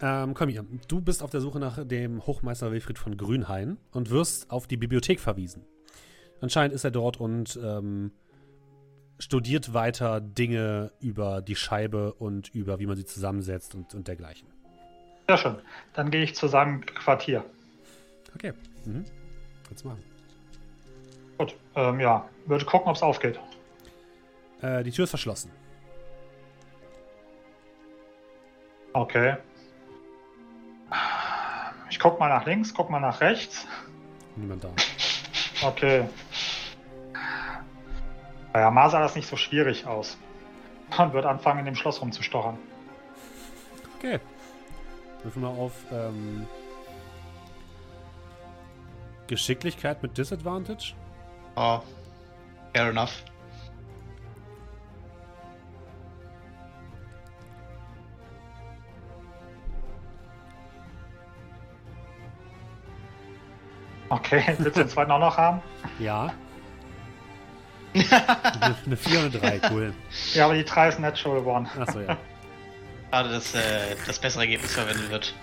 Ähm, 0.01 0.35
komm 0.35 0.49
hier. 0.49 0.66
Du 0.89 1.01
bist 1.01 1.23
auf 1.23 1.31
der 1.31 1.41
Suche 1.41 1.61
nach 1.61 1.79
dem 1.87 2.27
Hochmeister 2.27 2.73
Wilfried 2.73 2.99
von 2.99 3.16
Grünhain 3.16 3.79
und 3.93 4.11
wirst 4.11 4.51
auf 4.51 4.66
die 4.66 4.77
Bibliothek 4.77 5.21
verwiesen. 5.21 5.65
Anscheinend 6.41 6.75
ist 6.75 6.85
er 6.85 6.91
dort 6.91 7.19
und 7.19 7.59
ähm, 7.62 8.12
studiert 9.19 9.74
weiter 9.74 10.20
Dinge 10.20 10.93
über 11.01 11.43
die 11.43 11.57
Scheibe 11.57 12.15
und 12.15 12.55
über 12.55 12.78
wie 12.78 12.86
man 12.86 12.97
sie 12.97 13.05
zusammensetzt 13.05 13.74
und, 13.74 13.95
und 13.95 14.09
dergleichen. 14.09 14.49
Ja, 15.28 15.36
schön. 15.36 15.57
Dann 15.95 16.11
gehe 16.11 16.23
ich 16.23 16.35
zu 16.35 16.49
seinem 16.49 16.85
Quartier. 16.85 17.45
Okay. 18.35 18.53
Mhm. 18.85 19.05
Kannst 19.66 19.85
machen. 19.85 20.03
Gut, 21.39 21.57
ähm, 21.74 22.01
ja. 22.01 22.28
Würde 22.47 22.65
gucken, 22.65 22.89
ob 22.89 22.97
es 22.97 23.03
aufgeht. 23.03 23.41
Äh, 24.61 24.82
die 24.82 24.91
Tür 24.91 25.05
ist 25.05 25.11
verschlossen. 25.11 25.51
Okay. 28.93 29.36
Ich 31.91 31.99
guck 31.99 32.20
mal 32.20 32.28
nach 32.28 32.47
links, 32.47 32.73
guck 32.73 32.91
mal 32.91 33.01
nach 33.01 33.20
rechts. 33.20 33.66
Niemand 34.36 34.65
da. 34.65 34.70
Okay. 35.62 36.09
Bei 38.55 38.64
Amar 38.64 38.89
sah 38.89 39.01
das 39.01 39.16
nicht 39.16 39.28
so 39.28 39.36
schwierig 39.36 39.85
aus. 39.85 40.16
Man 40.97 41.12
wird 41.12 41.26
anfangen, 41.26 41.59
in 41.59 41.64
dem 41.64 41.74
Schloss 41.74 42.01
rumzustochern. 42.01 42.56
Okay. 43.97 44.20
Würfen 45.24 45.43
wir 45.43 45.48
auf 45.48 45.72
ähm, 45.90 46.47
Geschicklichkeit 49.26 50.01
mit 50.05 50.16
Disadvantage. 50.16 50.94
Oh, 51.56 51.81
fair 52.72 52.90
enough. 52.90 53.24
Okay, 64.10 64.44
willst 64.59 64.76
du 64.76 64.82
den 64.82 64.89
zweiten 64.89 65.10
auch 65.10 65.18
noch 65.18 65.36
haben? 65.36 65.60
Ja. 65.98 66.32
Eine 67.95 68.97
4 68.97 69.19
und 69.21 69.43
eine 69.43 69.59
3, 69.59 69.71
cool. 69.71 69.95
Ja, 70.35 70.47
aber 70.47 70.55
die 70.55 70.65
3 70.65 70.89
ist 70.89 70.99
Natural 70.99 71.45
One. 71.47 71.69
Achso, 71.79 72.01
ja. 72.01 72.16
Schade, 73.11 73.29
dass 73.29 73.55
äh, 73.55 73.97
das 74.07 74.19
bessere 74.19 74.43
Ergebnis 74.43 74.75
verwendet 74.75 75.11
wird. 75.11 75.35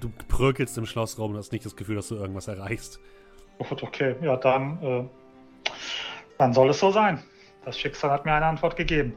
Du 0.00 0.12
bröckelst 0.28 0.78
im 0.78 0.86
Schlossraum 0.86 1.32
und 1.32 1.38
hast 1.38 1.50
nicht 1.50 1.64
das 1.64 1.74
Gefühl, 1.74 1.96
dass 1.96 2.08
du 2.08 2.14
irgendwas 2.16 2.46
erreichst. 2.46 3.00
Gut, 3.58 3.82
okay. 3.82 4.14
Ja, 4.20 4.36
dann, 4.36 4.82
äh, 4.82 5.04
dann 6.38 6.52
soll 6.52 6.70
es 6.70 6.78
so 6.78 6.92
sein. 6.92 7.22
Das 7.64 7.78
Schicksal 7.78 8.10
hat 8.10 8.24
mir 8.24 8.32
eine 8.32 8.46
Antwort 8.46 8.76
gegeben. 8.76 9.16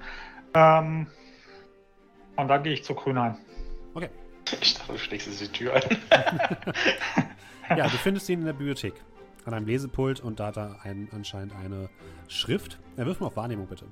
Ähm, 0.54 1.08
und 2.36 2.48
dann 2.48 2.64
gehe 2.64 2.74
ich 2.74 2.84
zu 2.84 2.96
Grünheim. 2.96 3.38
Okay. 3.94 4.10
Ich 4.62 4.76
dachte, 4.76 4.94
du 4.94 4.98
schlägst 4.98 5.28
die 5.42 5.48
Tür 5.50 5.74
ein. 5.74 5.84
ja, 7.70 7.88
du 7.88 7.98
findest 7.98 8.30
ihn 8.30 8.40
in 8.40 8.46
der 8.46 8.54
Bibliothek. 8.54 8.94
An 9.46 9.54
einem 9.54 9.66
Lesepult 9.66 10.20
und 10.20 10.40
da 10.40 10.48
hat 10.48 10.58
er 10.58 10.80
ein, 10.84 11.08
anscheinend 11.12 11.56
eine 11.56 11.90
Schrift. 12.28 12.80
Er 12.98 13.06
wirft 13.06 13.22
mal 13.22 13.28
auf 13.28 13.36
Wahrnehmung, 13.38 13.68
bitte. 13.68 13.86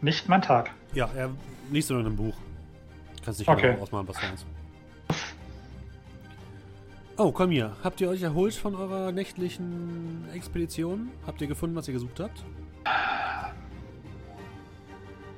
Nicht 0.00 0.28
mein 0.28 0.42
Tag. 0.42 0.70
Ja, 0.94 1.10
er 1.14 1.30
liest 1.70 1.90
in 1.90 1.98
einem 1.98 2.16
Buch. 2.16 2.34
Kannst 3.24 3.40
nicht 3.40 3.48
okay. 3.48 3.72
genau 3.72 3.82
ausmalen, 3.82 4.08
was 4.08 4.16
da 4.20 4.28
ist. 4.32 4.46
Oh, 7.18 7.32
komm 7.32 7.50
hier. 7.50 7.74
Habt 7.82 8.00
ihr 8.00 8.08
euch 8.08 8.22
erholt 8.22 8.54
von 8.54 8.74
eurer 8.74 9.10
nächtlichen 9.10 10.24
Expedition? 10.34 11.08
Habt 11.26 11.40
ihr 11.40 11.46
gefunden, 11.46 11.74
was 11.74 11.88
ihr 11.88 11.94
gesucht 11.94 12.20
habt? 12.20 12.44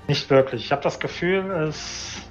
Nicht 0.08 0.30
wirklich. 0.30 0.64
Ich 0.64 0.72
habe 0.72 0.82
das 0.82 0.98
Gefühl, 0.98 1.50
es. 1.50 2.22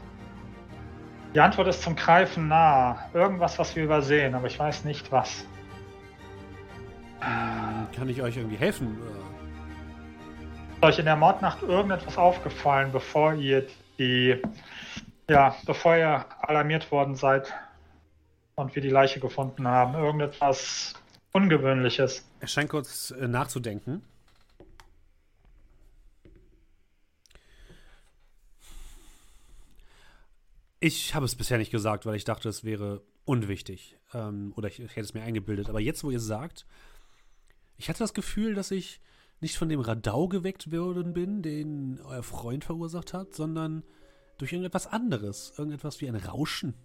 Die 1.36 1.40
Antwort 1.40 1.68
ist 1.68 1.84
zum 1.84 1.96
Greifen 1.96 2.48
nah. 2.48 3.10
Irgendwas, 3.14 3.60
was 3.60 3.76
wir 3.76 3.84
übersehen, 3.84 4.34
aber 4.34 4.48
ich 4.48 4.58
weiß 4.58 4.84
nicht 4.84 5.12
was. 5.12 5.46
Hm, 7.20 7.88
kann 7.96 8.10
ich 8.10 8.22
euch 8.22 8.36
irgendwie 8.36 8.58
helfen? 8.58 8.98
Ist 10.74 10.84
euch 10.84 11.00
in 11.00 11.06
der 11.06 11.16
Mordnacht 11.16 11.62
irgendetwas 11.62 12.18
aufgefallen, 12.18 12.92
bevor 12.92 13.34
ihr 13.36 13.68
die. 14.00 14.42
Ja, 15.30 15.56
bevor 15.66 15.98
ihr 15.98 16.26
alarmiert 16.40 16.92
worden 16.92 17.16
seid 17.16 17.54
und 18.56 18.74
wir 18.74 18.82
die 18.82 18.90
Leiche 18.90 19.20
gefunden 19.20 19.68
haben? 19.68 19.94
Irgendetwas 19.94 20.96
Ungewöhnliches? 21.32 22.26
Er 22.40 22.48
scheint 22.48 22.70
kurz 22.70 23.12
äh, 23.12 23.28
nachzudenken. 23.28 24.02
Ich 30.80 31.16
habe 31.16 31.26
es 31.26 31.36
bisher 31.36 31.58
nicht 31.58 31.72
gesagt, 31.72 32.06
weil 32.06 32.16
ich 32.16 32.24
dachte, 32.24 32.50
es 32.50 32.64
wäre 32.64 33.02
unwichtig. 33.26 33.98
Ähm, 34.14 34.54
oder 34.56 34.68
ich, 34.68 34.80
ich, 34.80 34.92
hätte 34.92 35.02
es 35.02 35.14
mir 35.14 35.24
eingebildet. 35.24 35.70
Aber 35.70 35.80
jetzt, 35.80 36.04
wo 36.04 36.12
ihr 36.12 36.18
es 36.18 36.26
sagt, 36.26 36.66
ich 37.78 37.90
hatte 37.90 38.00
das 38.00 38.14
Gefühl, 38.14 38.54
dass 38.54 38.72
ich 38.72 39.02
nicht 39.40 39.58
von 39.58 39.70
dem 39.70 39.80
Radau 39.80 40.28
geweckt 40.28 40.72
worden 40.72 41.14
bin, 41.14 41.42
den 41.42 42.00
euer 42.04 42.24
Freund 42.24 42.64
verursacht 42.64 43.14
hat, 43.14 43.34
sondern 43.34 43.84
durch 44.38 44.52
irgendetwas 44.52 44.88
anderes. 44.88 45.54
Irgendetwas 45.58 46.02
wie 46.02 46.08
ein 46.08 46.16
Rauschen. 46.16 46.76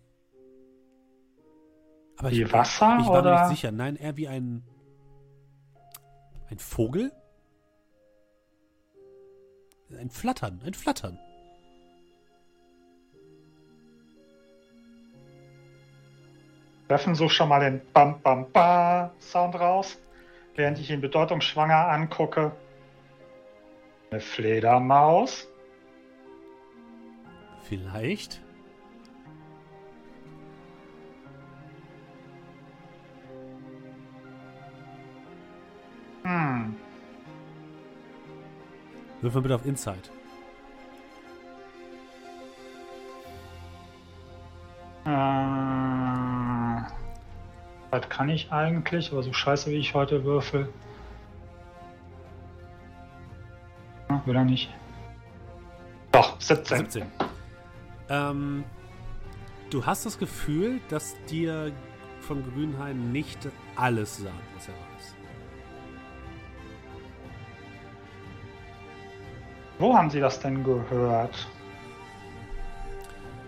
Aber 2.16 2.31
wie 2.31 2.43
ich, 2.43 2.52
Wasser? 2.52 2.98
Ich 3.01 3.06
war 3.06 3.20
oder? 3.20 3.35
mir 3.35 3.48
nicht 3.48 3.56
sicher. 3.56 3.73
Nein, 3.73 3.97
eher 3.97 4.16
wie 4.16 4.28
ein. 4.28 4.64
Ein 6.48 6.59
Vogel? 6.59 7.12
Ein 9.98 10.10
Flattern, 10.10 10.60
ein 10.64 10.74
Flattern. 10.74 11.19
Treffen 16.93 17.14
so 17.14 17.27
schon 17.31 17.48
mal 17.48 17.60
den 17.60 17.81
Bam 17.94 18.20
Bam 18.20 18.52
Ba 18.52 19.14
Sound 19.19 19.55
raus, 19.55 19.98
während 20.56 20.78
ich 20.78 20.90
ihn 20.90 21.01
bedeutungsschwanger 21.01 21.89
angucke. 21.89 22.52
Eine 24.10 24.20
Fledermaus? 24.20 25.48
Vielleicht. 27.62 28.43
Hm. 36.24 36.77
Würfel 39.23 39.40
bitte 39.40 39.55
auf 39.55 39.64
Insight. 39.64 40.10
Äh, 45.06 46.11
was 47.93 48.09
kann 48.09 48.31
ich 48.31 48.51
eigentlich? 48.51 49.12
Aber 49.12 49.23
so 49.23 49.32
scheiße 49.32 49.70
wie 49.70 49.77
ich 49.77 49.94
heute 49.94 50.24
würfel. 50.24 50.73
Ja, 54.09 54.23
will 54.24 54.35
er 54.35 54.44
nicht. 54.44 54.73
Doch, 56.10 56.40
17. 56.40 56.78
17. 56.78 57.06
Ähm, 58.09 58.64
du 59.70 59.85
hast 59.85 60.06
das 60.06 60.19
Gefühl, 60.19 60.81
dass 60.89 61.14
dir 61.27 61.70
von 62.20 62.43
Grünhain 62.51 63.12
nicht 63.12 63.39
alles 63.77 64.16
sagt, 64.16 64.35
was 64.56 64.69
er 64.69 64.74
weiß. 64.74 65.14
Wo 69.78 69.94
haben 69.94 70.09
Sie 70.09 70.20
das 70.20 70.40
denn 70.40 70.64
gehört? 70.64 71.47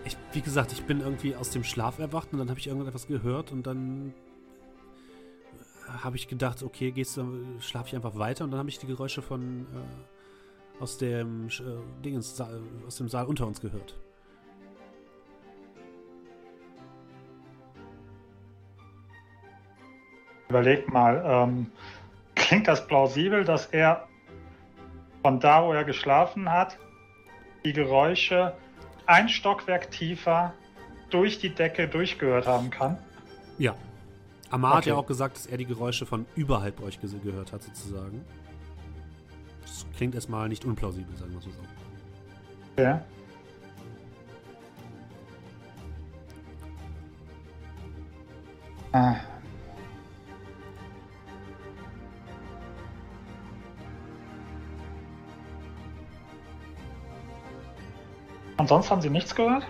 Ich, 0.03 0.15
wie 0.33 0.41
gesagt, 0.41 0.71
ich 0.71 0.83
bin 0.83 1.01
irgendwie 1.01 1.35
aus 1.35 1.49
dem 1.49 1.63
Schlaf 1.63 1.97
erwacht 1.97 2.31
und 2.31 2.39
dann 2.39 2.49
habe 2.49 2.59
ich 2.59 2.67
irgendetwas 2.67 3.07
gehört 3.07 3.51
und 3.51 3.65
dann 3.65 4.13
habe 6.03 6.15
ich 6.15 6.27
gedacht, 6.27 6.63
okay, 6.63 6.91
gehst 6.91 7.17
du, 7.17 7.45
schlafe 7.59 7.89
ich 7.89 7.95
einfach 7.95 8.17
weiter 8.17 8.43
und 8.43 8.51
dann 8.51 8.59
habe 8.59 8.69
ich 8.69 8.79
die 8.79 8.87
Geräusche 8.87 9.21
von 9.21 9.65
äh, 9.73 10.81
aus 10.81 10.97
dem 10.97 11.47
äh, 11.47 12.03
Dingens, 12.03 12.39
aus 12.85 12.97
dem 12.97 13.09
Saal 13.09 13.25
unter 13.25 13.47
uns 13.47 13.61
gehört. 13.61 13.97
Überlegt 20.49 20.91
mal, 20.91 21.23
ähm, 21.25 21.71
klingt 22.35 22.67
das 22.67 22.85
plausibel, 22.87 23.43
dass 23.43 23.65
er 23.67 24.07
von 25.21 25.39
da, 25.39 25.65
wo 25.65 25.73
er 25.73 25.83
geschlafen 25.83 26.51
hat, 26.51 26.77
die 27.63 27.73
Geräusche 27.73 28.53
ein 29.07 29.27
Stockwerk 29.27 29.89
tiefer 29.91 30.53
durch 31.09 31.39
die 31.39 31.49
Decke 31.49 31.87
durchgehört 31.87 32.47
haben 32.47 32.69
kann? 32.69 32.97
Ja. 33.57 33.75
Amar 34.49 34.71
okay. 34.71 34.77
hat 34.77 34.85
ja 34.85 34.95
auch 34.95 35.05
gesagt, 35.05 35.37
dass 35.37 35.45
er 35.45 35.57
die 35.57 35.65
Geräusche 35.65 36.05
von 36.05 36.25
überhalb 36.35 36.81
euch 36.81 36.99
gehört 37.19 37.51
hat, 37.51 37.63
sozusagen. 37.63 38.23
Das 39.61 39.85
klingt 39.97 40.15
erstmal 40.15 40.47
nicht 40.47 40.65
unplausibel, 40.65 41.15
sagen 41.17 41.33
wir 41.33 41.41
so. 41.41 41.49
Ja. 42.81 43.03
Ah. 48.91 49.15
Ansonsten 58.57 58.91
haben 58.91 59.01
Sie 59.01 59.09
nichts 59.09 59.35
gehört? 59.35 59.65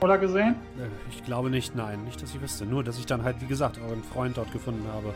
Oder 0.00 0.16
gesehen? 0.18 0.54
Äh, 0.78 0.88
ich 1.10 1.24
glaube 1.24 1.50
nicht, 1.50 1.74
nein. 1.74 2.04
Nicht, 2.04 2.22
dass 2.22 2.34
ich 2.34 2.40
wüsste. 2.40 2.64
Nur, 2.64 2.82
dass 2.82 2.98
ich 2.98 3.06
dann 3.06 3.22
halt, 3.22 3.40
wie 3.40 3.46
gesagt, 3.46 3.78
euren 3.78 4.02
Freund 4.02 4.36
dort 4.36 4.50
gefunden 4.52 4.86
habe. 4.88 5.14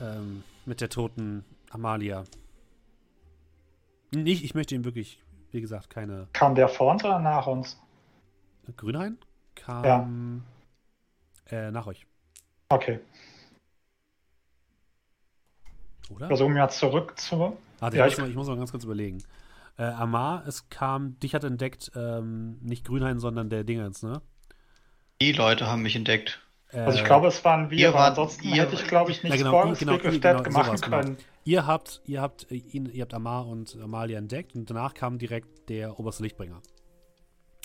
Ähm, 0.00 0.42
mit 0.64 0.80
der 0.80 0.88
toten 0.88 1.44
Amalia. 1.70 2.24
Nicht, 4.14 4.44
ich 4.44 4.54
möchte 4.54 4.74
ihm 4.74 4.84
wirklich, 4.84 5.20
wie 5.52 5.60
gesagt, 5.60 5.90
keine. 5.90 6.28
Kam 6.32 6.54
der 6.54 6.68
vor 6.68 6.92
uns 6.92 7.04
oder 7.04 7.18
nach 7.18 7.46
uns? 7.46 7.80
Grünhain? 8.76 9.18
Kam 9.54 10.42
ja. 11.50 11.56
äh, 11.56 11.70
nach 11.70 11.86
euch. 11.86 12.06
Okay. 12.68 13.00
Oder? 16.10 16.28
Versuchen 16.28 16.54
wir 16.54 16.68
zurück 16.68 17.18
zu. 17.18 17.56
Warte, 17.78 17.96
ja, 17.96 18.06
ich, 18.06 18.12
muss 18.12 18.20
mal, 18.20 18.30
ich 18.30 18.36
muss 18.36 18.48
mal 18.48 18.56
ganz 18.56 18.70
kurz 18.70 18.84
überlegen. 18.84 19.22
Äh, 19.78 19.84
Amar, 19.84 20.46
es 20.46 20.68
kam, 20.70 21.18
dich 21.20 21.34
hat 21.34 21.44
entdeckt, 21.44 21.92
ähm, 21.94 22.58
nicht 22.62 22.86
Grünhain, 22.86 23.18
sondern 23.18 23.50
der 23.50 23.62
Dingens, 23.62 24.02
ne? 24.02 24.22
Die 25.20 25.32
Leute 25.32 25.66
haben 25.66 25.82
mich 25.82 25.96
entdeckt. 25.96 26.40
Äh, 26.72 26.80
also 26.80 26.98
ich 26.98 27.04
glaube, 27.04 27.28
es 27.28 27.44
waren 27.44 27.70
wir, 27.70 27.90
aber 27.90 28.00
ansonsten 28.00 28.48
ihr, 28.48 28.62
hätte 28.62 28.74
ich, 28.74 28.86
glaube 28.86 29.10
ich, 29.10 29.22
nicht 29.22 29.32
ja, 29.32 29.36
genau, 29.36 29.50
vor 29.50 29.74
genau, 29.74 29.98
Speak 29.98 30.22
genau, 30.22 30.50
machen 30.50 30.80
genau. 30.80 30.96
können. 30.96 31.16
Genau. 31.16 31.28
Ihr 31.44 31.66
habt, 31.66 32.00
ihr 32.06 32.22
habt 32.22 32.50
ihn, 32.50 32.86
ihr 32.86 33.02
habt 33.02 33.14
Amar 33.14 33.46
und 33.46 33.78
Amalia 33.80 34.18
entdeckt 34.18 34.54
und 34.54 34.68
danach 34.68 34.94
kam 34.94 35.18
direkt 35.18 35.68
der 35.68 36.00
oberste 36.00 36.22
Lichtbringer. 36.22 36.60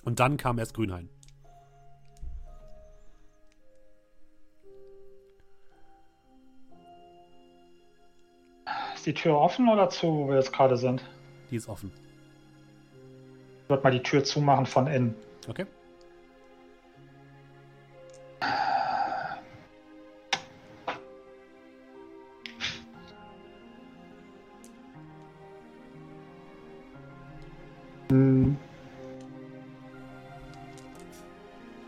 Und 0.04 0.20
dann 0.20 0.38
kam 0.38 0.60
erst 0.60 0.74
Grünhain. 0.74 1.10
Ist 8.96 9.06
die 9.06 9.14
Tür 9.14 9.38
offen 9.38 9.68
oder 9.70 9.90
zu, 9.90 10.08
wo 10.08 10.28
wir 10.28 10.36
jetzt 10.36 10.54
gerade 10.54 10.78
sind? 10.78 11.04
Die 11.52 11.58
ist 11.58 11.68
offen. 11.68 11.92
Ich 13.64 13.70
würde 13.70 13.84
mal 13.84 13.92
die 13.92 14.02
Tür 14.02 14.24
zumachen 14.24 14.66
von 14.66 14.88
innen. 14.88 15.16
Okay. 15.48 15.66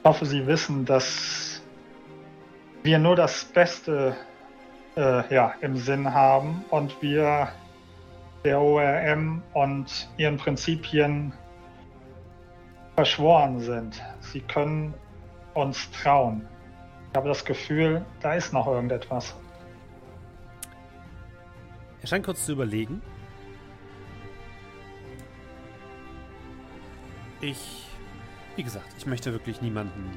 Ich 0.03 0.05
hoffe, 0.05 0.25
Sie 0.25 0.45
wissen, 0.45 0.85
dass 0.85 1.61
wir 2.83 2.99
nur 2.99 3.15
das 3.15 3.45
Beste 3.45 4.15
äh, 4.95 5.33
ja, 5.33 5.53
im 5.61 5.77
Sinn 5.77 6.13
haben 6.13 6.63
und 6.69 7.01
wir 7.01 7.53
der 8.43 8.59
ORM 8.59 9.41
und 9.53 10.09
ihren 10.17 10.37
Prinzipien 10.37 11.33
verschworen 12.95 13.59
sind. 13.59 14.01
Sie 14.19 14.41
können 14.41 14.93
uns 15.53 15.89
trauen. 15.91 16.45
Ich 17.11 17.17
habe 17.17 17.29
das 17.29 17.45
Gefühl, 17.45 18.05
da 18.21 18.33
ist 18.33 18.53
noch 18.53 18.67
irgendetwas. 18.67 19.35
Er 22.01 22.07
scheint 22.07 22.25
kurz 22.25 22.45
zu 22.45 22.51
überlegen. 22.51 23.01
Ich, 27.39 27.87
wie 28.55 28.63
gesagt, 28.63 28.87
ich 28.97 29.05
möchte 29.05 29.31
wirklich 29.31 29.61
niemanden 29.61 30.09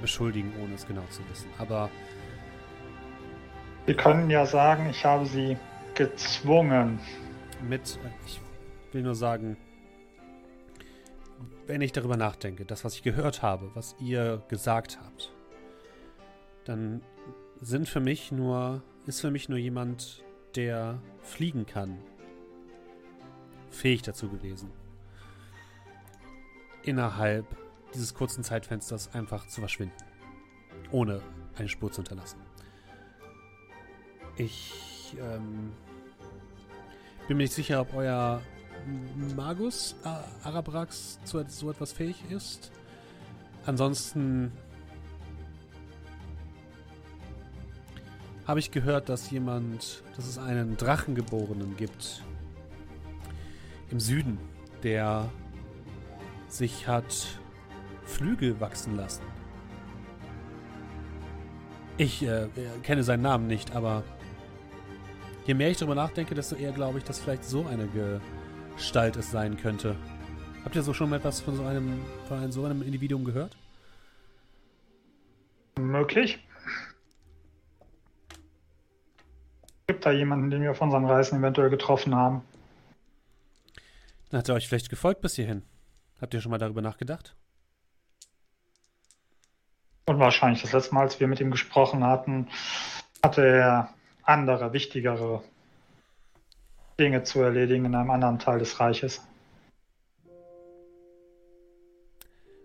beschuldigen, 0.00 0.52
ohne 0.62 0.74
es 0.74 0.86
genau 0.86 1.02
zu 1.10 1.28
wissen. 1.28 1.48
Aber. 1.58 1.90
Wir 3.86 3.96
können 3.96 4.28
ja 4.28 4.44
sagen, 4.44 4.90
ich 4.90 5.04
habe 5.04 5.24
sie 5.26 5.56
gezwungen, 5.94 7.00
mit, 7.62 7.98
ich 8.26 8.40
will 8.92 9.02
nur 9.02 9.14
sagen, 9.14 9.56
wenn 11.66 11.80
ich 11.80 11.92
darüber 11.92 12.16
nachdenke, 12.16 12.64
das, 12.64 12.84
was 12.84 12.94
ich 12.94 13.02
gehört 13.02 13.42
habe, 13.42 13.70
was 13.74 13.94
ihr 14.00 14.42
gesagt 14.48 14.98
habt, 15.02 15.32
dann 16.64 17.02
sind 17.60 17.88
für 17.88 18.00
mich 18.00 18.32
nur, 18.32 18.82
ist 19.06 19.20
für 19.20 19.30
mich 19.30 19.48
nur 19.48 19.58
jemand, 19.58 20.24
der 20.56 21.00
fliegen 21.22 21.66
kann, 21.66 21.98
fähig 23.70 24.02
dazu 24.02 24.28
gewesen. 24.28 24.70
Innerhalb 26.82 27.46
dieses 27.94 28.14
kurzen 28.14 28.44
Zeitfensters 28.44 29.14
einfach 29.14 29.46
zu 29.48 29.60
verschwinden. 29.60 29.96
Ohne 30.90 31.22
eine 31.56 31.68
Spur 31.68 31.90
zu 31.90 32.02
hinterlassen. 32.02 32.40
Ich 34.36 35.16
ähm, 35.20 35.72
bin 37.28 37.36
mir 37.36 37.42
nicht 37.44 37.52
sicher, 37.52 37.82
ob 37.82 37.94
euer 37.94 38.40
Magus 39.36 39.94
äh, 40.02 40.46
Arabrax 40.46 41.18
zu 41.24 41.44
so 41.46 41.70
etwas 41.70 41.92
fähig 41.92 42.24
ist. 42.30 42.72
Ansonsten 43.66 44.50
habe 48.46 48.60
ich 48.60 48.70
gehört, 48.70 49.10
dass 49.10 49.30
jemand, 49.30 50.02
dass 50.16 50.26
es 50.26 50.38
einen 50.38 50.78
Drachengeborenen 50.78 51.76
gibt 51.76 52.22
im 53.90 54.00
Süden, 54.00 54.38
der 54.82 55.28
sich 56.48 56.88
hat 56.88 57.26
Flügel 58.06 58.58
wachsen 58.58 58.96
lassen. 58.96 59.24
Ich 61.98 62.22
äh, 62.22 62.48
kenne 62.82 63.02
seinen 63.02 63.22
Namen 63.22 63.48
nicht, 63.48 63.76
aber 63.76 64.02
Je 65.48 65.54
mehr 65.54 65.70
ich 65.70 65.78
darüber 65.78 65.94
nachdenke, 65.94 66.34
desto 66.34 66.56
eher 66.56 66.72
glaube 66.72 66.98
ich, 66.98 67.04
dass 67.04 67.20
vielleicht 67.20 67.42
so 67.42 67.64
eine 67.64 67.88
Gestalt 68.76 69.16
es 69.16 69.30
sein 69.30 69.56
könnte. 69.56 69.96
Habt 70.62 70.76
ihr 70.76 70.82
so 70.82 70.92
schon 70.92 71.08
mal 71.08 71.16
etwas 71.16 71.40
von 71.40 71.56
so 71.56 71.64
einem, 71.64 72.04
von 72.26 72.36
einem, 72.36 72.52
so 72.52 72.66
einem 72.66 72.82
Individuum 72.82 73.24
gehört? 73.24 73.56
Möglich. 75.78 76.38
Gibt 79.86 80.04
da 80.04 80.12
jemanden, 80.12 80.50
den 80.50 80.60
wir 80.60 80.72
auf 80.72 80.82
unseren 80.82 81.06
Reisen 81.06 81.38
eventuell 81.38 81.70
getroffen 81.70 82.14
haben? 82.14 82.42
Dann 84.28 84.40
hat 84.40 84.50
er 84.50 84.54
euch 84.54 84.68
vielleicht 84.68 84.90
gefolgt 84.90 85.22
bis 85.22 85.36
hierhin. 85.36 85.62
Habt 86.20 86.34
ihr 86.34 86.42
schon 86.42 86.50
mal 86.50 86.58
darüber 86.58 86.82
nachgedacht? 86.82 87.34
Und 90.04 90.18
wahrscheinlich 90.18 90.60
das 90.60 90.72
letzte 90.72 90.94
Mal, 90.94 91.04
als 91.04 91.18
wir 91.18 91.26
mit 91.26 91.40
ihm 91.40 91.50
gesprochen 91.50 92.04
hatten, 92.04 92.48
hatte 93.22 93.46
er 93.46 93.94
andere, 94.28 94.72
wichtigere 94.72 95.42
Dinge 97.00 97.22
zu 97.22 97.40
erledigen 97.40 97.86
in 97.86 97.94
einem 97.94 98.10
anderen 98.10 98.38
Teil 98.38 98.58
des 98.58 98.78
Reiches. 98.78 99.26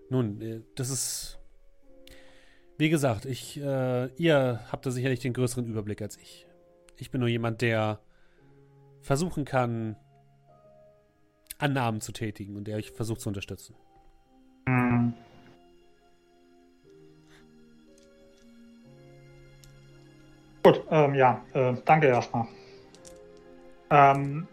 Nun, 0.09 0.41
äh, 0.41 0.61
das 0.75 0.89
ist. 0.89 1.39
Wie 2.77 2.89
gesagt, 2.89 3.25
ich, 3.25 3.61
äh, 3.61 4.07
ihr 4.15 4.59
habt 4.71 4.85
da 4.85 4.91
sicherlich 4.91 5.19
den 5.19 5.33
größeren 5.33 5.65
Überblick 5.65 6.01
als 6.01 6.17
ich. 6.17 6.47
Ich 6.97 7.11
bin 7.11 7.19
nur 7.19 7.29
jemand, 7.29 7.61
der 7.61 7.99
versuchen 9.01 9.45
kann, 9.45 9.95
Annahmen 11.59 12.01
zu 12.01 12.11
tätigen 12.11 12.55
und 12.57 12.65
der 12.65 12.77
euch 12.77 12.91
versucht 12.91 13.21
zu 13.21 13.29
unterstützen. 13.29 13.75
Mhm. 14.67 15.13
Gut, 20.63 20.81
ähm, 20.89 21.13
ja, 21.13 21.41
äh, 21.53 21.73
danke 21.85 22.07
erstmal. 22.07 22.47
Ähm, 23.89 24.47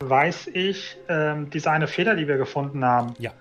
weiß 0.00 0.48
ich, 0.48 0.96
ähm, 1.08 1.48
diese 1.50 1.70
eine 1.70 1.86
Feder, 1.86 2.16
die 2.16 2.26
wir 2.26 2.36
gefunden 2.36 2.84
haben, 2.84 3.14
ja. 3.18 3.32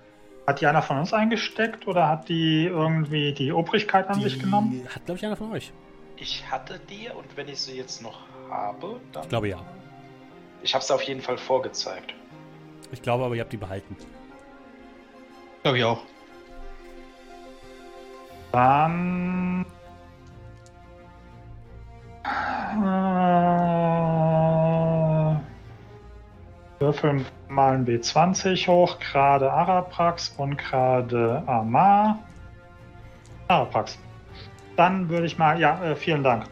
hat 0.45 0.61
die 0.61 0.67
einer 0.67 0.83
von 0.83 0.99
uns 0.99 1.11
eingesteckt 1.11 1.87
oder 1.87 2.07
hat 2.07 2.29
die 2.29 2.65
irgendwie 2.65 3.33
die 3.33 3.51
Obrigkeit 3.51 4.07
an 4.09 4.19
die 4.19 4.25
sich 4.25 4.39
genommen? 4.39 4.87
Hat, 4.93 5.05
glaube 5.05 5.17
ich, 5.17 5.25
einer 5.25 5.35
von 5.35 5.51
euch. 5.51 5.73
Ich 6.17 6.49
hatte 6.49 6.79
die 6.89 7.09
und 7.09 7.35
wenn 7.35 7.47
ich 7.47 7.59
sie 7.59 7.77
jetzt 7.77 8.01
noch 8.01 8.19
habe, 8.49 8.99
dann. 9.11 9.23
Ich 9.23 9.29
glaube 9.29 9.49
ja. 9.49 9.59
Ich 10.61 10.73
habe 10.73 10.83
sie 10.83 10.93
auf 10.93 11.01
jeden 11.03 11.21
Fall 11.21 11.37
vorgezeigt. 11.37 12.13
Ich 12.91 13.01
glaube 13.01 13.25
aber, 13.25 13.35
ihr 13.35 13.41
habt 13.41 13.53
die 13.53 13.57
behalten. 13.57 13.95
Glaube 15.63 15.77
ich 15.77 15.83
auch. 15.83 16.01
Dann 18.51 19.46
äh, 22.73 23.27
Würfeln 26.79 27.25
mal 27.47 27.73
ein 27.73 27.85
B20 27.85 28.67
hoch, 28.67 28.99
gerade 28.99 29.51
Araprax 29.51 30.35
und 30.37 30.57
gerade 30.57 31.43
Amar. 31.47 32.19
Araprax. 33.47 33.97
Dann 34.75 35.09
würde 35.09 35.25
ich 35.25 35.37
mal, 35.37 35.59
ja, 35.59 35.83
äh, 35.83 35.95
vielen 35.95 36.23
Dank. 36.23 36.45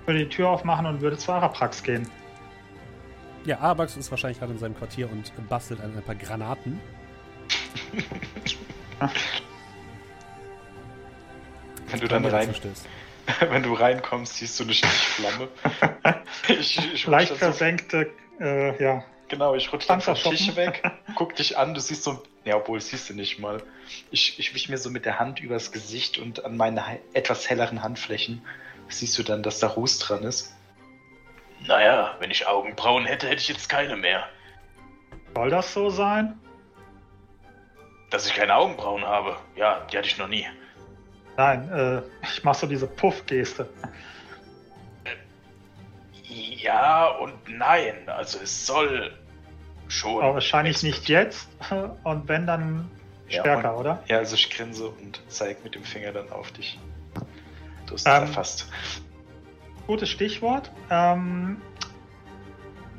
Ich 0.00 0.06
Würde 0.06 0.20
die 0.20 0.28
Tür 0.28 0.50
aufmachen 0.50 0.84
und 0.86 1.00
würde 1.00 1.16
zu 1.16 1.32
Araprax 1.32 1.82
gehen. 1.82 2.06
Ja, 3.46 3.58
Araprax 3.60 3.96
ist 3.96 4.10
wahrscheinlich 4.10 4.38
gerade 4.38 4.52
in 4.52 4.58
seinem 4.58 4.76
Quartier 4.76 5.10
und 5.10 5.32
bastelt 5.48 5.80
an 5.80 5.96
ein 5.96 6.02
paar 6.02 6.14
Granaten. 6.14 6.80
Wenn 11.90 12.00
du 12.00 12.08
dann 12.08 12.24
rein, 12.24 12.54
wenn 13.50 13.62
du 13.62 13.74
reinkommst, 13.74 14.36
siehst 14.36 14.58
du 14.58 14.64
eine 14.64 14.74
Flamme. 14.74 15.48
ich, 16.48 16.94
ich 16.94 17.06
Leicht 17.06 17.36
versenkte, 17.36 18.10
äh, 18.40 18.82
ja. 18.82 19.04
Genau, 19.28 19.54
ich 19.54 19.72
rutsche 19.72 19.88
dann 19.88 20.00
vom 20.00 20.14
Tisch 20.14 20.54
weg, 20.54 20.82
guck 21.14 21.34
dich 21.34 21.56
an, 21.56 21.74
du 21.74 21.80
siehst 21.80 22.04
so, 22.04 22.22
ja, 22.44 22.56
obwohl, 22.56 22.80
siehst 22.80 23.08
du 23.08 23.14
nicht 23.14 23.38
mal. 23.38 23.62
Ich, 24.10 24.38
ich 24.38 24.54
wisch 24.54 24.68
mir 24.68 24.76
so 24.76 24.90
mit 24.90 25.06
der 25.06 25.18
Hand 25.18 25.40
übers 25.40 25.72
Gesicht 25.72 26.18
und 26.18 26.44
an 26.44 26.56
meinen 26.56 26.78
etwas 27.14 27.48
helleren 27.48 27.82
Handflächen 27.82 28.44
siehst 28.88 29.18
du 29.18 29.22
dann, 29.22 29.42
dass 29.42 29.60
da 29.60 29.68
Ruß 29.68 29.98
dran 29.98 30.22
ist. 30.22 30.54
Naja, 31.66 32.16
wenn 32.20 32.30
ich 32.30 32.46
Augenbrauen 32.46 33.06
hätte, 33.06 33.26
hätte 33.26 33.40
ich 33.40 33.48
jetzt 33.48 33.68
keine 33.68 33.96
mehr. 33.96 34.28
Soll 35.34 35.50
das 35.50 35.72
so 35.72 35.88
sein? 35.88 36.38
Dass 38.10 38.26
ich 38.26 38.34
keine 38.34 38.54
Augenbrauen 38.54 39.04
habe? 39.04 39.36
Ja, 39.56 39.86
die 39.90 39.96
hatte 39.96 40.06
ich 40.06 40.18
noch 40.18 40.28
nie. 40.28 40.46
Nein, 41.36 41.70
äh, 41.72 42.02
ich 42.22 42.44
mach 42.44 42.54
so 42.54 42.66
diese 42.66 42.86
Puff-Geste. 42.86 43.68
Ja 46.28 47.08
und 47.08 47.34
nein. 47.48 48.08
Also 48.08 48.38
es 48.42 48.66
soll 48.66 49.12
schon. 49.88 50.22
Aber 50.22 50.34
wahrscheinlich 50.34 50.82
nicht 50.82 51.08
jetzt. 51.08 51.48
Und 52.04 52.28
wenn 52.28 52.46
dann 52.46 52.90
stärker, 53.28 53.62
ja, 53.62 53.70
und, 53.70 53.80
oder? 53.80 54.04
Ja, 54.06 54.18
also 54.18 54.34
ich 54.34 54.50
grinse 54.50 54.88
und 54.88 55.20
zeige 55.28 55.60
mit 55.62 55.74
dem 55.74 55.84
Finger 55.84 56.12
dann 56.12 56.30
auf 56.30 56.50
dich. 56.52 56.78
Du 57.86 57.94
hast 57.94 58.00
es 58.00 58.06
ähm, 58.06 58.22
erfasst. 58.22 58.68
Gutes 59.86 60.08
Stichwort. 60.08 60.70
Ähm, 60.90 61.60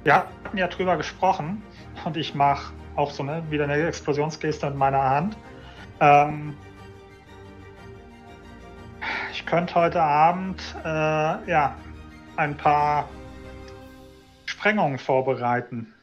wir 0.03 0.16
hatten 0.16 0.57
ja 0.57 0.68
drüber 0.68 0.98
gesprochen 0.98 1.64
und 2.03 2.18
ich 2.18 2.36
mache 2.36 2.74
auch 2.95 3.12
so 3.12 3.24
eine, 3.24 3.49
wieder 3.49 3.64
eine 3.66 3.88
Explosionsgeste 3.88 4.68
mit 4.68 4.78
meiner 4.78 5.03
Hand. 5.03 5.38
Ähm, 5.99 6.56
ich 9.36 9.45
könnte 9.45 9.76
heute 9.76 10.02
Abend 10.02 10.62
äh, 10.86 10.88
ja, 10.88 11.78
ein 12.38 12.56
paar 12.56 13.10
Sprengungen 14.45 14.98
vorbereiten 14.98 15.94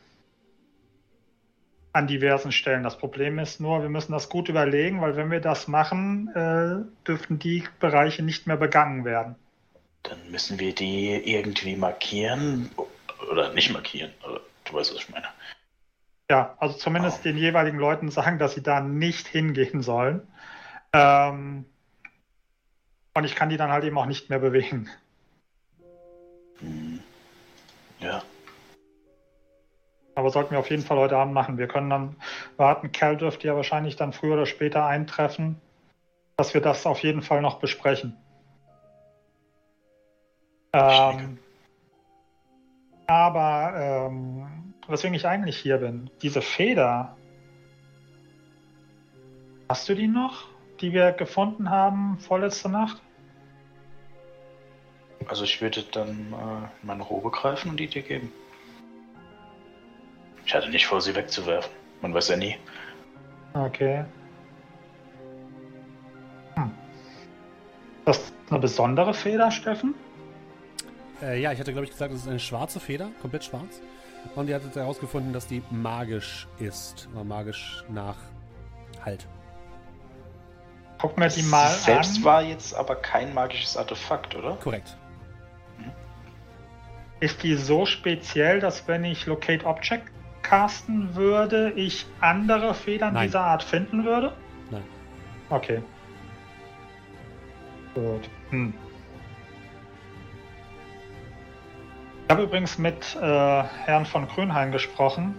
an 1.95 2.07
diversen 2.07 2.53
Stellen. 2.53 2.83
Das 2.83 2.99
Problem 2.99 3.39
ist 3.39 3.59
nur, 3.59 3.81
wir 3.81 3.89
müssen 3.89 4.13
das 4.13 4.29
gut 4.29 4.51
überlegen, 4.51 5.01
weil 5.01 5.17
wenn 5.17 5.31
wir 5.31 5.41
das 5.41 5.67
machen, 5.67 6.29
äh, 6.35 7.07
dürften 7.07 7.39
die 7.39 7.65
Bereiche 7.81 8.23
nicht 8.23 8.47
mehr 8.47 8.59
begangen 8.59 9.07
werden. 9.07 9.37
Dann 10.03 10.19
müssen 10.31 10.59
wir 10.59 10.75
die 10.75 11.13
irgendwie 11.25 11.77
markieren 11.77 12.71
oder 13.31 13.55
nicht 13.55 13.73
markieren. 13.73 14.11
Du 14.65 14.75
weißt, 14.75 14.93
was 14.95 15.01
ich 15.01 15.09
meine. 15.09 15.27
Ja, 16.31 16.55
also 16.59 16.77
zumindest 16.77 17.21
oh. 17.21 17.23
den 17.25 17.39
jeweiligen 17.39 17.79
Leuten 17.79 18.11
sagen, 18.11 18.39
dass 18.39 18.55
sie 18.55 18.63
da 18.63 18.81
nicht 18.81 19.27
hingehen 19.27 19.81
sollen. 19.81 20.21
Ähm, 20.93 21.65
und 23.15 23.25
ich 23.25 23.35
kann 23.35 23.51
die 23.51 23.57
dann 23.57 23.71
halt 23.71 23.85
eben 23.85 23.99
auch 23.99 24.07
nicht 24.07 24.31
mehr 24.31 24.39
bewegen. 24.39 24.89
Hm. 26.59 27.01
Ja. 28.01 28.23
Aber 30.15 30.31
sollten 30.31 30.51
wir 30.51 30.59
auf 30.59 30.71
jeden 30.71 30.83
Fall 30.83 30.99
heute 30.99 31.17
Abend 31.17 31.35
machen. 31.35 31.59
Wir 31.59 31.69
können 31.69 31.91
dann 31.91 32.17
warten. 32.57 32.93
Cal 32.93 33.17
dürfte 33.17 33.47
ja 33.47 33.57
wahrscheinlich 33.57 33.97
dann 33.97 34.13
früher 34.13 34.35
oder 34.35 34.47
später 34.47 34.85
eintreffen, 34.85 35.61
dass 36.37 36.55
wir 36.55 36.61
das 36.61 36.87
auf 36.87 37.03
jeden 37.03 37.23
Fall 37.23 37.41
noch 37.41 37.61
besprechen. 37.61 38.17
Ähm, 40.75 41.39
aber 43.07 43.75
ähm, 43.77 44.75
weswegen 44.89 45.15
ich 45.15 45.27
eigentlich 45.27 45.59
hier 45.59 45.79
bin, 45.79 46.11
diese 46.23 46.41
Feder, 46.41 47.17
hast 49.69 49.89
du 49.89 49.95
die 49.95 50.09
noch? 50.09 50.52
Die 50.83 50.93
wir 50.93 51.13
gefunden 51.13 51.71
haben 51.71 52.19
vorletzte 52.19 52.69
Nacht? 52.69 53.01
Also 55.29 55.45
ich 55.45 55.63
würde 55.63 55.85
dann 55.93 56.33
äh, 56.33 56.85
meine 56.85 57.03
Robe 57.03 57.31
greifen 57.31 57.71
und 57.71 57.79
die 57.79 57.87
dir 57.87 58.03
geben. 58.03 58.33
Ich 60.45 60.55
hatte 60.55 60.69
nicht 60.69 60.87
vor, 60.87 61.01
sie 61.01 61.15
wegzuwerfen. 61.15 61.71
Man 62.01 62.13
weiß 62.13 62.29
ja 62.29 62.37
nie. 62.37 62.57
Okay. 63.55 64.05
Hm. 66.57 66.71
Das 68.05 68.19
ist 68.19 68.35
eine 68.51 68.59
besondere 68.59 69.15
Feder, 69.15 69.53
Steffen? 69.53 69.95
Äh, 71.23 71.41
ja, 71.41 71.53
ich 71.53 71.61
hatte, 71.61 71.71
glaube 71.71 71.85
ich, 71.85 71.93
gesagt, 71.93 72.13
es 72.13 72.23
ist 72.23 72.29
eine 72.29 72.41
schwarze 72.41 72.81
Feder, 72.81 73.11
komplett 73.21 73.45
schwarz. 73.45 73.81
Und 74.35 74.49
ihr 74.49 74.57
hattet 74.57 74.75
herausgefunden, 74.75 75.33
dass 75.33 75.47
die 75.47 75.63
magisch 75.71 76.49
ist. 76.59 77.09
Oder 77.15 77.25
magisch 77.25 77.85
nach 77.89 78.17
Halt. 79.05 79.27
Guck 81.03 81.19
mir 81.19 81.27
die 81.27 81.43
mal 81.43 81.69
Sie 81.69 81.81
selbst 81.81 82.19
an. 82.19 82.25
war 82.25 82.43
jetzt 82.43 82.77
aber 82.77 82.95
kein 82.95 83.35
magisches 83.35 83.77
Artefakt, 83.77 84.37
oder? 84.37 84.55
Korrekt. 84.63 84.97
Hm. 85.79 85.91
Ist 87.19 87.43
die 87.43 87.57
so 87.57 87.87
speziell, 87.87 88.61
dass 88.61 88.87
wenn 88.87 89.05
ich 89.05 89.27
Locate 89.27 89.67
Object 89.67 90.13
casten 90.43 91.17
würde, 91.17 91.73
ich 91.73 92.07
andere 92.21 92.73
Federn 92.73 93.15
Nein. 93.15 93.27
dieser 93.27 93.41
Art 93.41 93.65
finden 93.65 94.05
würde? 94.05 94.33
Nein. 94.71 94.85
Okay. 95.51 95.83
Gut. 97.95 98.31
Hm. 98.51 98.73
Ich 102.29 102.31
habe 102.33 102.45
übrigens 102.45 102.79
mit 102.79 103.17
äh, 103.21 103.63
Herrn 103.65 104.07
von 104.07 104.29
Grünhain 104.29 104.71
gesprochen 104.71 105.35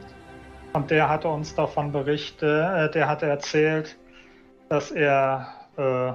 und 0.74 0.92
der 0.92 1.08
hatte 1.08 1.30
uns 1.30 1.56
davon 1.56 1.94
berichtet, 1.94 2.44
äh, 2.44 2.92
der 2.92 3.08
hatte 3.08 3.28
erzählt, 3.28 3.98
dass 4.74 4.90
er, 4.90 5.54
äh, 5.78 6.14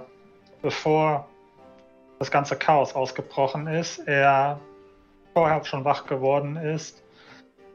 bevor 0.62 1.28
das 2.18 2.28
ganze 2.28 2.56
Chaos 2.56 2.92
ausgebrochen 2.92 3.68
ist, 3.68 4.00
er 4.00 4.58
vorher 5.32 5.64
schon 5.64 5.84
wach 5.84 6.06
geworden 6.06 6.56
ist 6.56 7.00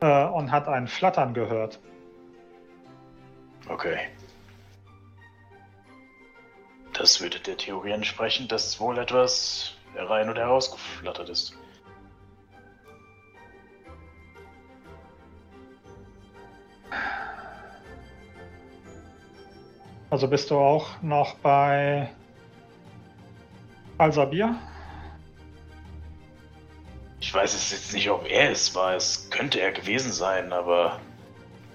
äh, 0.02 0.26
und 0.26 0.52
hat 0.52 0.68
ein 0.68 0.90
Flattern 0.90 1.34
gehört. 1.34 1.80
Okay. 3.70 3.98
Das 6.92 7.22
würde 7.22 7.40
der 7.40 7.56
Theorie 7.56 7.92
entsprechen, 7.92 8.50
dass 8.50 8.78
wohl 8.82 8.98
etwas 8.98 9.76
herein 9.94 10.30
oder 10.30 10.42
herausgeflattert 10.42 11.30
ist. 11.30 11.56
Also 20.14 20.28
bist 20.28 20.52
du 20.52 20.60
auch 20.60 21.02
noch 21.02 21.34
bei 21.38 22.08
Al-Sabir? 23.98 24.56
Ich 27.20 27.34
weiß 27.34 27.56
es 27.56 27.72
jetzt 27.72 27.94
nicht, 27.96 28.12
ob 28.12 28.30
er 28.30 28.52
es 28.52 28.76
war. 28.76 28.94
Es 28.94 29.32
könnte 29.32 29.60
er 29.60 29.72
gewesen 29.72 30.12
sein, 30.12 30.54
aber 30.54 31.00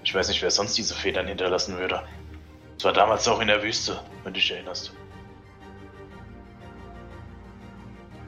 ich 0.05 0.15
weiß 0.15 0.29
nicht, 0.29 0.41
wer 0.41 0.51
sonst 0.51 0.77
diese 0.77 0.95
Federn 0.95 1.27
hinterlassen 1.27 1.77
würde. 1.77 2.01
Es 2.77 2.85
war 2.85 2.93
damals 2.93 3.27
auch 3.27 3.41
in 3.41 3.49
der 3.49 3.61
Wüste, 3.61 3.99
wenn 4.23 4.33
du 4.33 4.39
dich 4.39 4.49
erinnerst. 4.51 4.93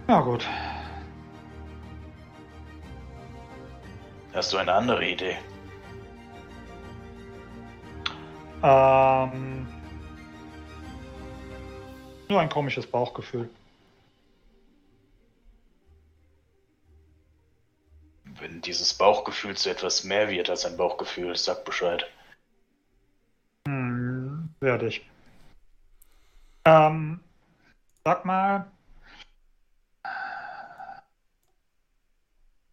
Ja, 0.10 0.20
gut. 0.20 0.46
Hast 4.34 4.52
du 4.52 4.58
eine 4.58 4.74
andere 4.74 5.08
Idee? 5.08 5.38
Ähm, 8.62 9.71
nur 12.32 12.40
ein 12.40 12.50
komisches 12.50 12.88
Bauchgefühl. 12.88 13.50
Wenn 18.24 18.62
dieses 18.62 18.94
Bauchgefühl 18.94 19.56
zu 19.56 19.70
etwas 19.70 20.04
mehr 20.04 20.30
wird 20.30 20.50
als 20.50 20.66
ein 20.66 20.78
Bauchgefühl, 20.78 21.36
sag 21.36 21.66
Bescheid. 21.66 22.10
Hm, 23.68 24.50
werde 24.62 24.88
ich. 24.88 25.06
Ähm, 26.66 27.20
sag 28.06 28.24
mal, 28.26 28.72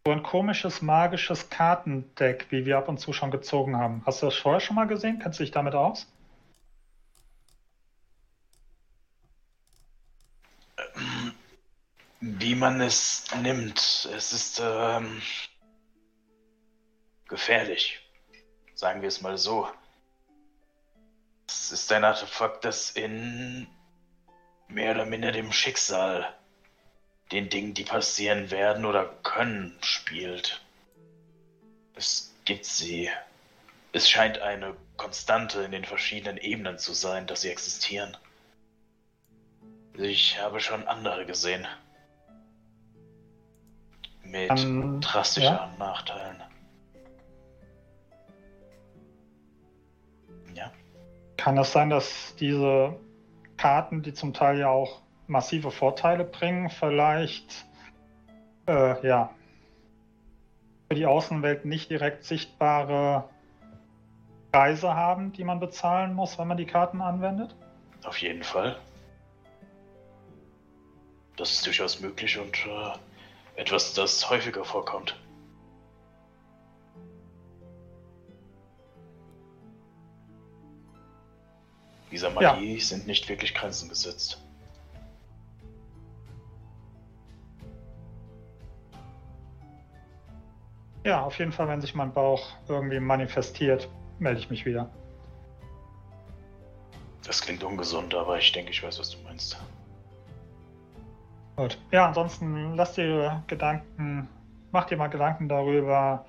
so 0.05 0.13
ein 0.13 0.23
komisches 0.23 0.81
magisches 0.81 1.49
Kartendeck, 1.49 2.47
wie 2.49 2.65
wir 2.65 2.77
ab 2.77 2.87
und 2.87 2.99
zu 2.99 3.11
schon 3.11 3.29
gezogen 3.29 3.75
haben. 3.75 4.01
Hast 4.05 4.21
du 4.21 4.27
das 4.27 4.35
vorher 4.35 4.61
schon 4.61 4.77
mal 4.77 4.87
gesehen? 4.87 5.19
Kennst 5.19 5.39
du 5.39 5.43
dich 5.43 5.51
damit 5.51 5.75
aus? 5.75 6.07
Wie 12.21 12.55
man 12.55 12.81
es 12.81 13.25
nimmt. 13.41 14.09
Es 14.13 14.33
ist 14.33 14.59
ähm, 14.63 15.21
gefährlich. 17.27 17.99
sagen 18.75 19.01
wir 19.01 19.07
es 19.07 19.21
mal 19.21 19.37
so. 19.37 19.69
Es 21.47 21.71
ist 21.71 21.91
ein 21.91 22.03
Artefakt, 22.03 22.65
das 22.65 22.91
in 22.91 23.67
mehr 24.67 24.91
oder 24.91 25.05
minder 25.05 25.31
dem 25.31 25.51
Schicksal, 25.51 26.33
den 27.31 27.49
Dingen, 27.49 27.73
die 27.73 27.83
passieren 27.83 28.51
werden 28.51 28.85
oder 28.85 29.05
können, 29.23 29.77
spielt. 29.81 30.61
Es 31.95 32.35
gibt 32.45 32.65
sie. 32.65 33.09
Es 33.91 34.09
scheint 34.09 34.39
eine 34.39 34.75
Konstante 34.97 35.61
in 35.63 35.71
den 35.71 35.85
verschiedenen 35.85 36.37
Ebenen 36.37 36.77
zu 36.77 36.93
sein, 36.93 37.25
dass 37.25 37.41
sie 37.41 37.49
existieren. 37.49 38.15
Ich 39.93 40.39
habe 40.39 40.59
schon 40.59 40.87
andere 40.87 41.25
gesehen. 41.25 41.67
Mit 44.31 44.51
um, 44.51 45.01
drastischeren 45.01 45.55
ja? 45.55 45.85
Nachteilen. 45.85 46.43
Ja. 50.53 50.71
Kann 51.37 51.57
es 51.57 51.71
sein, 51.71 51.89
dass 51.89 52.35
diese 52.39 52.95
Karten, 53.57 54.03
die 54.03 54.13
zum 54.13 54.33
Teil 54.33 54.59
ja 54.59 54.69
auch 54.69 55.01
massive 55.27 55.71
Vorteile 55.71 56.23
bringen, 56.23 56.69
vielleicht 56.69 57.65
äh, 58.67 59.05
ja 59.07 59.31
für 60.89 60.95
die 60.95 61.05
Außenwelt 61.05 61.65
nicht 61.65 61.91
direkt 61.91 62.23
sichtbare 62.23 63.29
Preise 64.51 64.95
haben, 64.95 65.31
die 65.33 65.43
man 65.43 65.59
bezahlen 65.59 66.15
muss, 66.15 66.39
wenn 66.39 66.47
man 66.47 66.57
die 66.57 66.65
Karten 66.65 67.01
anwendet? 67.01 67.55
Auf 68.03 68.17
jeden 68.17 68.41
Fall. 68.41 68.75
Das 71.37 71.51
ist 71.51 71.65
durchaus 71.65 71.99
möglich 72.01 72.39
und 72.39 72.57
äh, 72.65 72.97
etwas, 73.59 73.93
das 73.93 74.29
häufiger 74.29 74.63
vorkommt. 74.63 75.19
Dieser 82.09 82.29
Magie 82.31 82.75
ja. 82.75 82.83
sind 82.83 83.05
nicht 83.05 83.27
wirklich 83.27 83.53
Grenzen 83.53 83.89
gesetzt. 83.89 84.41
Ja, 91.03 91.23
auf 91.23 91.37
jeden 91.37 91.51
Fall, 91.51 91.67
wenn 91.67 91.81
sich 91.81 91.93
mein 91.93 92.13
Bauch 92.13 92.51
irgendwie 92.67 92.99
manifestiert, 92.99 93.89
melde 94.19 94.39
ich 94.39 94.49
mich 94.49 94.65
wieder. 94.65 94.89
Das 97.23 97.41
klingt 97.41 97.63
ungesund, 97.63 98.15
aber 98.15 98.37
ich 98.37 98.51
denke, 98.51 98.71
ich 98.71 98.81
weiß, 98.81 98.99
was 98.99 99.11
du 99.11 99.17
meinst. 99.19 99.57
Gut. 101.59 101.77
Ja, 101.91 102.07
ansonsten 102.07 102.77
lasst 102.77 102.95
dir 102.95 103.43
Gedanken, 103.47 104.29
macht 104.71 104.91
dir 104.91 104.95
mal 104.95 105.09
Gedanken 105.09 105.49
darüber, 105.49 106.25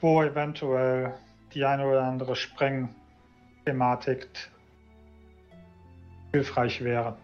wo 0.00 0.20
eventuell 0.20 1.14
die 1.54 1.64
eine 1.64 1.86
oder 1.86 2.02
andere 2.02 2.34
Sprengthematik 2.34 4.26
hilfreich 6.32 6.82
wäre. 6.82 7.16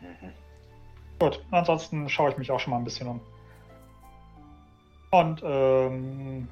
Mhm. 0.00 0.32
Gut, 1.20 1.40
ansonsten 1.52 2.08
schaue 2.08 2.32
ich 2.32 2.36
mich 2.36 2.50
auch 2.50 2.58
schon 2.58 2.72
mal 2.72 2.78
ein 2.78 2.84
bisschen 2.84 3.06
um. 3.06 3.20
Und 5.12 5.40
ähm, 5.44 6.48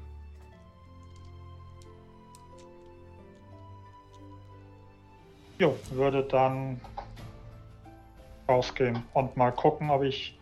Jo, 5.63 5.77
würde 5.91 6.23
dann 6.23 6.81
rausgehen 8.49 9.01
und 9.13 9.37
mal 9.37 9.51
gucken, 9.51 9.89
ob 9.89 10.03
ich 10.03 10.37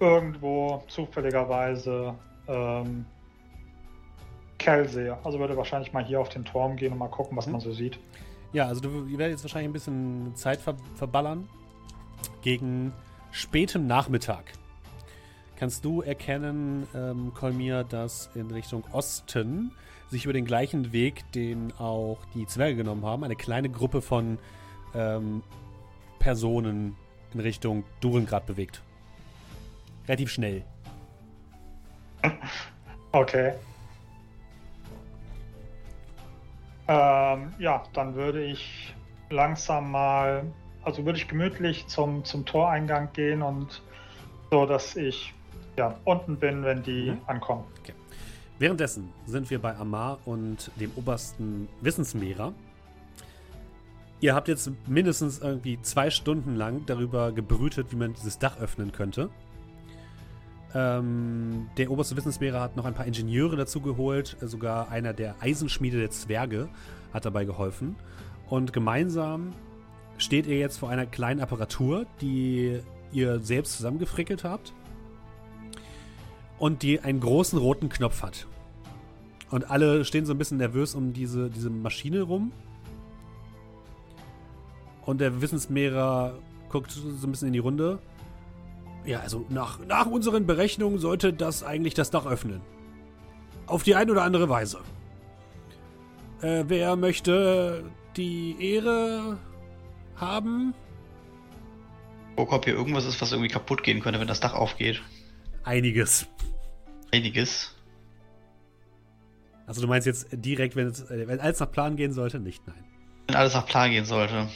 irgendwo 0.00 0.82
zufälligerweise 0.88 2.14
ähm, 2.48 3.04
Kell 4.56 4.88
sehe. 4.88 5.18
Also 5.22 5.38
würde 5.38 5.54
wahrscheinlich 5.54 5.92
mal 5.92 6.02
hier 6.02 6.18
auf 6.18 6.30
den 6.30 6.46
Turm 6.46 6.76
gehen 6.76 6.92
und 6.92 6.98
mal 6.98 7.10
gucken, 7.10 7.36
was 7.36 7.44
mhm. 7.44 7.52
man 7.52 7.60
so 7.60 7.74
sieht. 7.74 7.98
Ja, 8.54 8.66
also 8.66 8.80
du 8.80 9.04
ihr 9.04 9.18
werdet 9.18 9.34
jetzt 9.34 9.44
wahrscheinlich 9.44 9.68
ein 9.68 9.74
bisschen 9.74 10.34
Zeit 10.34 10.62
ver 10.62 10.76
verballern. 10.94 11.46
Gegen 12.40 12.94
spätem 13.32 13.86
Nachmittag 13.86 14.44
kannst 15.56 15.84
du 15.84 16.00
erkennen, 16.00 16.88
ähm, 16.94 17.32
Kolmir, 17.34 17.84
dass 17.84 18.30
in 18.34 18.50
Richtung 18.50 18.82
Osten 18.92 19.72
sich 20.14 20.24
über 20.24 20.32
den 20.32 20.44
gleichen 20.44 20.92
Weg, 20.92 21.30
den 21.32 21.72
auch 21.78 22.18
die 22.34 22.46
Zwerge 22.46 22.76
genommen 22.76 23.04
haben, 23.04 23.24
eine 23.24 23.34
kleine 23.36 23.68
Gruppe 23.68 24.00
von 24.00 24.38
ähm, 24.94 25.42
Personen 26.20 26.96
in 27.32 27.40
Richtung 27.40 27.84
Durengrad 28.00 28.46
bewegt. 28.46 28.80
Relativ 30.08 30.30
schnell. 30.30 30.64
Okay. 33.12 33.52
Ähm, 36.88 37.54
ja, 37.60 37.84
dann 37.92 38.16
würde 38.16 38.42
ich 38.42 38.92
langsam 39.30 39.92
mal, 39.92 40.42
also 40.82 41.04
würde 41.04 41.18
ich 41.18 41.28
gemütlich 41.28 41.86
zum, 41.86 42.24
zum 42.24 42.44
Toreingang 42.44 43.12
gehen 43.12 43.40
und 43.40 43.82
so, 44.50 44.66
dass 44.66 44.96
ich 44.96 45.32
ja, 45.76 45.94
unten 46.02 46.36
bin, 46.36 46.64
wenn 46.64 46.82
die 46.82 47.12
mhm. 47.12 47.20
ankommen. 47.28 47.62
Okay. 47.78 47.92
Währenddessen 48.58 49.12
sind 49.26 49.50
wir 49.50 49.58
bei 49.58 49.76
Amar 49.76 50.18
und 50.26 50.70
dem 50.78 50.92
obersten 50.96 51.68
Wissensmehrer. 51.80 52.54
Ihr 54.20 54.34
habt 54.34 54.48
jetzt 54.48 54.70
mindestens 54.86 55.40
irgendwie 55.40 55.80
zwei 55.82 56.08
Stunden 56.08 56.54
lang 56.54 56.86
darüber 56.86 57.32
gebrütet, 57.32 57.88
wie 57.90 57.96
man 57.96 58.14
dieses 58.14 58.38
Dach 58.38 58.58
öffnen 58.58 58.92
könnte. 58.92 59.28
Ähm, 60.72 61.68
der 61.76 61.90
oberste 61.90 62.16
Wissensmehrer 62.16 62.60
hat 62.60 62.76
noch 62.76 62.84
ein 62.84 62.94
paar 62.94 63.06
Ingenieure 63.06 63.56
dazu 63.56 63.80
geholt. 63.80 64.36
Sogar 64.40 64.88
einer 64.88 65.12
der 65.12 65.34
Eisenschmiede 65.40 65.98
der 65.98 66.10
Zwerge 66.10 66.68
hat 67.12 67.24
dabei 67.24 67.44
geholfen. 67.44 67.96
Und 68.48 68.72
gemeinsam 68.72 69.52
steht 70.16 70.46
ihr 70.46 70.58
jetzt 70.58 70.78
vor 70.78 70.90
einer 70.90 71.06
kleinen 71.06 71.40
Apparatur, 71.40 72.06
die 72.20 72.80
ihr 73.12 73.40
selbst 73.40 73.76
zusammengefrickelt 73.76 74.44
habt 74.44 74.72
und 76.58 76.82
die 76.82 77.00
einen 77.00 77.20
großen 77.20 77.58
roten 77.58 77.88
Knopf 77.88 78.22
hat. 78.22 78.46
Und 79.50 79.70
alle 79.70 80.04
stehen 80.04 80.26
so 80.26 80.32
ein 80.32 80.38
bisschen 80.38 80.58
nervös 80.58 80.94
um 80.94 81.12
diese, 81.12 81.50
diese 81.50 81.70
Maschine 81.70 82.22
rum. 82.22 82.52
Und 85.04 85.20
der 85.20 85.42
Wissensmehrer 85.42 86.38
guckt 86.70 86.90
so 86.90 87.26
ein 87.26 87.30
bisschen 87.30 87.48
in 87.48 87.52
die 87.52 87.58
Runde. 87.58 87.98
Ja, 89.04 89.20
also 89.20 89.44
nach, 89.50 89.78
nach 89.86 90.06
unseren 90.06 90.46
Berechnungen 90.46 90.98
sollte 90.98 91.32
das 91.32 91.62
eigentlich 91.62 91.94
das 91.94 92.10
Dach 92.10 92.26
öffnen. 92.26 92.62
Auf 93.66 93.82
die 93.82 93.94
eine 93.94 94.10
oder 94.12 94.22
andere 94.22 94.48
Weise. 94.48 94.78
Äh, 96.40 96.64
wer 96.68 96.96
möchte 96.96 97.84
die 98.16 98.56
Ehre 98.58 99.38
haben? 100.16 100.74
Guck, 102.36 102.52
ob 102.52 102.64
hier 102.64 102.74
irgendwas 102.74 103.04
ist, 103.04 103.20
was 103.20 103.32
irgendwie 103.32 103.50
kaputt 103.50 103.82
gehen 103.82 104.00
könnte, 104.00 104.20
wenn 104.20 104.26
das 104.26 104.40
Dach 104.40 104.54
aufgeht. 104.54 105.02
Einiges. 105.64 106.26
Einiges. 107.12 107.74
Also 109.66 109.80
du 109.80 109.86
meinst 109.88 110.06
jetzt 110.06 110.26
direkt, 110.30 110.76
wenn, 110.76 110.88
es, 110.88 111.08
wenn 111.08 111.40
alles 111.40 111.58
nach 111.60 111.72
Plan 111.72 111.96
gehen 111.96 112.12
sollte? 112.12 112.38
Nicht, 112.38 112.66
nein. 112.66 112.84
Wenn 113.28 113.36
alles 113.36 113.54
nach 113.54 113.66
Plan 113.66 113.90
gehen 113.90 114.04
sollte. 114.04 114.48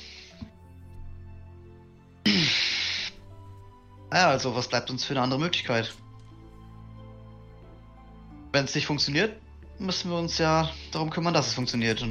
Naja, 4.11 4.29
also 4.29 4.55
was 4.55 4.69
bleibt 4.69 4.91
uns 4.91 5.05
für 5.05 5.15
eine 5.15 5.23
andere 5.23 5.41
Möglichkeit? 5.41 5.95
Wenn 8.53 8.65
es 8.65 8.75
nicht 8.75 8.87
funktioniert, 8.87 9.37
müssen 9.79 10.11
wir 10.11 10.19
uns 10.19 10.39
ja 10.39 10.71
darum 10.93 11.11
kümmern, 11.11 11.35
dass 11.35 11.49
es 11.49 11.55
funktioniert. 11.55 12.03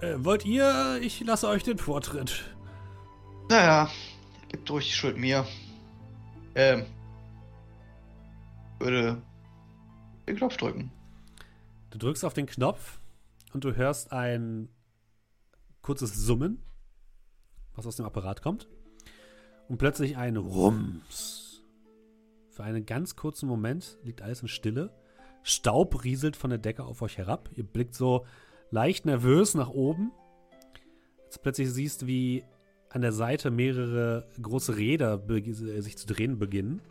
Äh, 0.00 0.14
wollt 0.18 0.44
ihr? 0.44 0.98
Ich 1.02 1.20
lasse 1.20 1.48
euch 1.48 1.62
den 1.62 1.78
Vortritt. 1.78 2.44
Naja, 3.48 3.90
gebt 4.52 4.70
ruhig 4.70 4.86
die 4.86 4.92
Schuld 4.92 5.16
mir. 5.16 5.46
Ähm. 6.54 6.84
Würde 8.78 9.22
den 10.28 10.36
Knopf 10.36 10.56
drücken. 10.56 10.92
Du 11.90 11.98
drückst 11.98 12.24
auf 12.24 12.34
den 12.34 12.46
Knopf 12.46 13.00
und 13.52 13.64
du 13.64 13.74
hörst 13.74 14.12
ein 14.12 14.68
kurzes 15.82 16.14
Summen, 16.14 16.62
was 17.74 17.86
aus 17.86 17.96
dem 17.96 18.06
Apparat 18.06 18.42
kommt. 18.42 18.68
Und 19.68 19.78
plötzlich 19.78 20.16
ein 20.16 20.36
Rums. 20.36 21.62
Für 22.50 22.64
einen 22.64 22.84
ganz 22.84 23.16
kurzen 23.16 23.48
Moment 23.48 23.98
liegt 24.02 24.22
alles 24.22 24.42
in 24.42 24.48
Stille. 24.48 24.94
Staub 25.42 26.04
rieselt 26.04 26.36
von 26.36 26.50
der 26.50 26.58
Decke 26.58 26.84
auf 26.84 27.02
euch 27.02 27.18
herab. 27.18 27.50
Ihr 27.54 27.64
blickt 27.64 27.94
so 27.94 28.26
leicht 28.70 29.06
nervös 29.06 29.54
nach 29.54 29.70
oben. 29.70 30.12
Jetzt 31.24 31.42
plötzlich 31.42 31.70
siehst, 31.70 32.06
wie 32.06 32.44
an 32.92 33.00
der 33.00 33.12
Seite 33.12 33.50
mehrere 33.50 34.28
große 34.40 34.76
Räder 34.76 35.22
sich 35.80 35.96
zu 35.96 36.06
drehen 36.06 36.38
beginnen. 36.38 36.82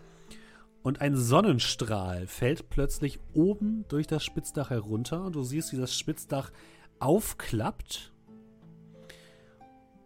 Und 0.83 0.99
ein 0.99 1.15
Sonnenstrahl 1.15 2.25
fällt 2.25 2.69
plötzlich 2.71 3.19
oben 3.33 3.85
durch 3.87 4.07
das 4.07 4.23
Spitzdach 4.23 4.71
herunter. 4.71 5.23
Und 5.23 5.35
du 5.35 5.43
siehst, 5.43 5.71
wie 5.73 5.77
das 5.77 5.95
Spitzdach 5.95 6.51
aufklappt 6.99 8.13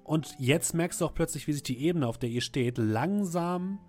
Und 0.03 0.35
jetzt 0.37 0.73
merkst 0.73 0.99
du 1.01 1.05
auch 1.05 1.13
plötzlich, 1.13 1.47
wie 1.47 1.53
sich 1.53 1.63
die 1.63 1.79
Ebene, 1.79 2.07
auf 2.07 2.17
der 2.17 2.29
ihr 2.29 2.41
steht, 2.41 2.77
langsam 2.77 3.79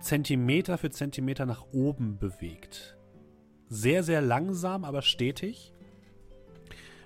Zentimeter 0.00 0.76
für 0.76 0.90
Zentimeter 0.90 1.46
nach 1.46 1.64
oben 1.72 2.18
bewegt. 2.18 2.98
Sehr, 3.68 4.02
sehr 4.02 4.20
langsam, 4.20 4.84
aber 4.84 5.02
stetig 5.02 5.72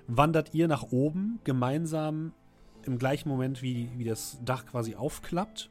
wandert 0.08 0.54
ihr 0.54 0.68
nach 0.68 0.84
oben, 0.84 1.38
gemeinsam 1.44 2.32
im 2.88 2.98
gleichen 2.98 3.28
Moment, 3.28 3.62
wie, 3.62 3.88
wie 3.96 4.04
das 4.04 4.38
Dach 4.44 4.66
quasi 4.66 4.94
aufklappt. 4.94 5.70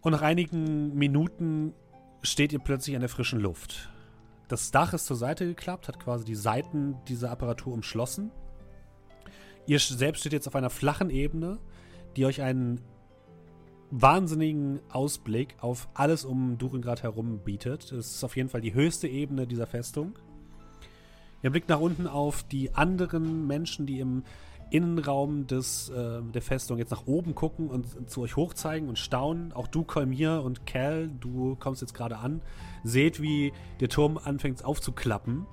Und 0.00 0.12
nach 0.12 0.22
einigen 0.22 0.94
Minuten 0.94 1.74
steht 2.22 2.52
ihr 2.52 2.58
plötzlich 2.58 2.94
an 2.94 3.00
der 3.00 3.08
frischen 3.08 3.40
Luft. 3.40 3.90
Das 4.48 4.70
Dach 4.70 4.94
ist 4.94 5.06
zur 5.06 5.16
Seite 5.16 5.46
geklappt, 5.46 5.88
hat 5.88 6.00
quasi 6.00 6.24
die 6.24 6.34
Seiten 6.34 6.96
dieser 7.08 7.30
Apparatur 7.30 7.72
umschlossen. 7.72 8.30
Ihr 9.66 9.78
selbst 9.78 10.20
steht 10.20 10.32
jetzt 10.32 10.48
auf 10.48 10.56
einer 10.56 10.70
flachen 10.70 11.10
Ebene, 11.10 11.58
die 12.16 12.24
euch 12.26 12.42
einen 12.42 12.80
wahnsinnigen 13.90 14.80
Ausblick 14.88 15.56
auf 15.60 15.88
alles 15.94 16.24
um 16.24 16.58
Duringrad 16.58 17.02
herum 17.02 17.40
bietet. 17.44 17.92
Es 17.92 18.16
ist 18.16 18.24
auf 18.24 18.36
jeden 18.36 18.48
Fall 18.48 18.60
die 18.60 18.74
höchste 18.74 19.08
Ebene 19.08 19.46
dieser 19.46 19.66
Festung. 19.66 20.18
Ihr 21.42 21.50
blickt 21.50 21.68
nach 21.68 21.80
unten 21.80 22.06
auf 22.06 22.42
die 22.42 22.74
anderen 22.74 23.46
Menschen, 23.46 23.86
die 23.86 24.00
im 24.00 24.24
Innenraum 24.70 25.46
des, 25.46 25.88
äh, 25.90 26.22
der 26.22 26.42
Festung 26.42 26.78
jetzt 26.78 26.90
nach 26.90 27.06
oben 27.06 27.34
gucken 27.34 27.68
und 27.68 28.10
zu 28.10 28.22
euch 28.22 28.36
hochzeigen 28.36 28.88
und 28.88 28.98
staunen. 28.98 29.52
Auch 29.52 29.66
du, 29.66 29.84
Kolmir 29.84 30.42
und 30.44 30.66
Cal, 30.66 31.08
du 31.20 31.56
kommst 31.56 31.82
jetzt 31.82 31.94
gerade 31.94 32.18
an, 32.18 32.40
seht, 32.84 33.20
wie 33.20 33.52
der 33.80 33.88
Turm 33.88 34.18
anfängt 34.22 34.64
aufzuklappen. 34.64 35.46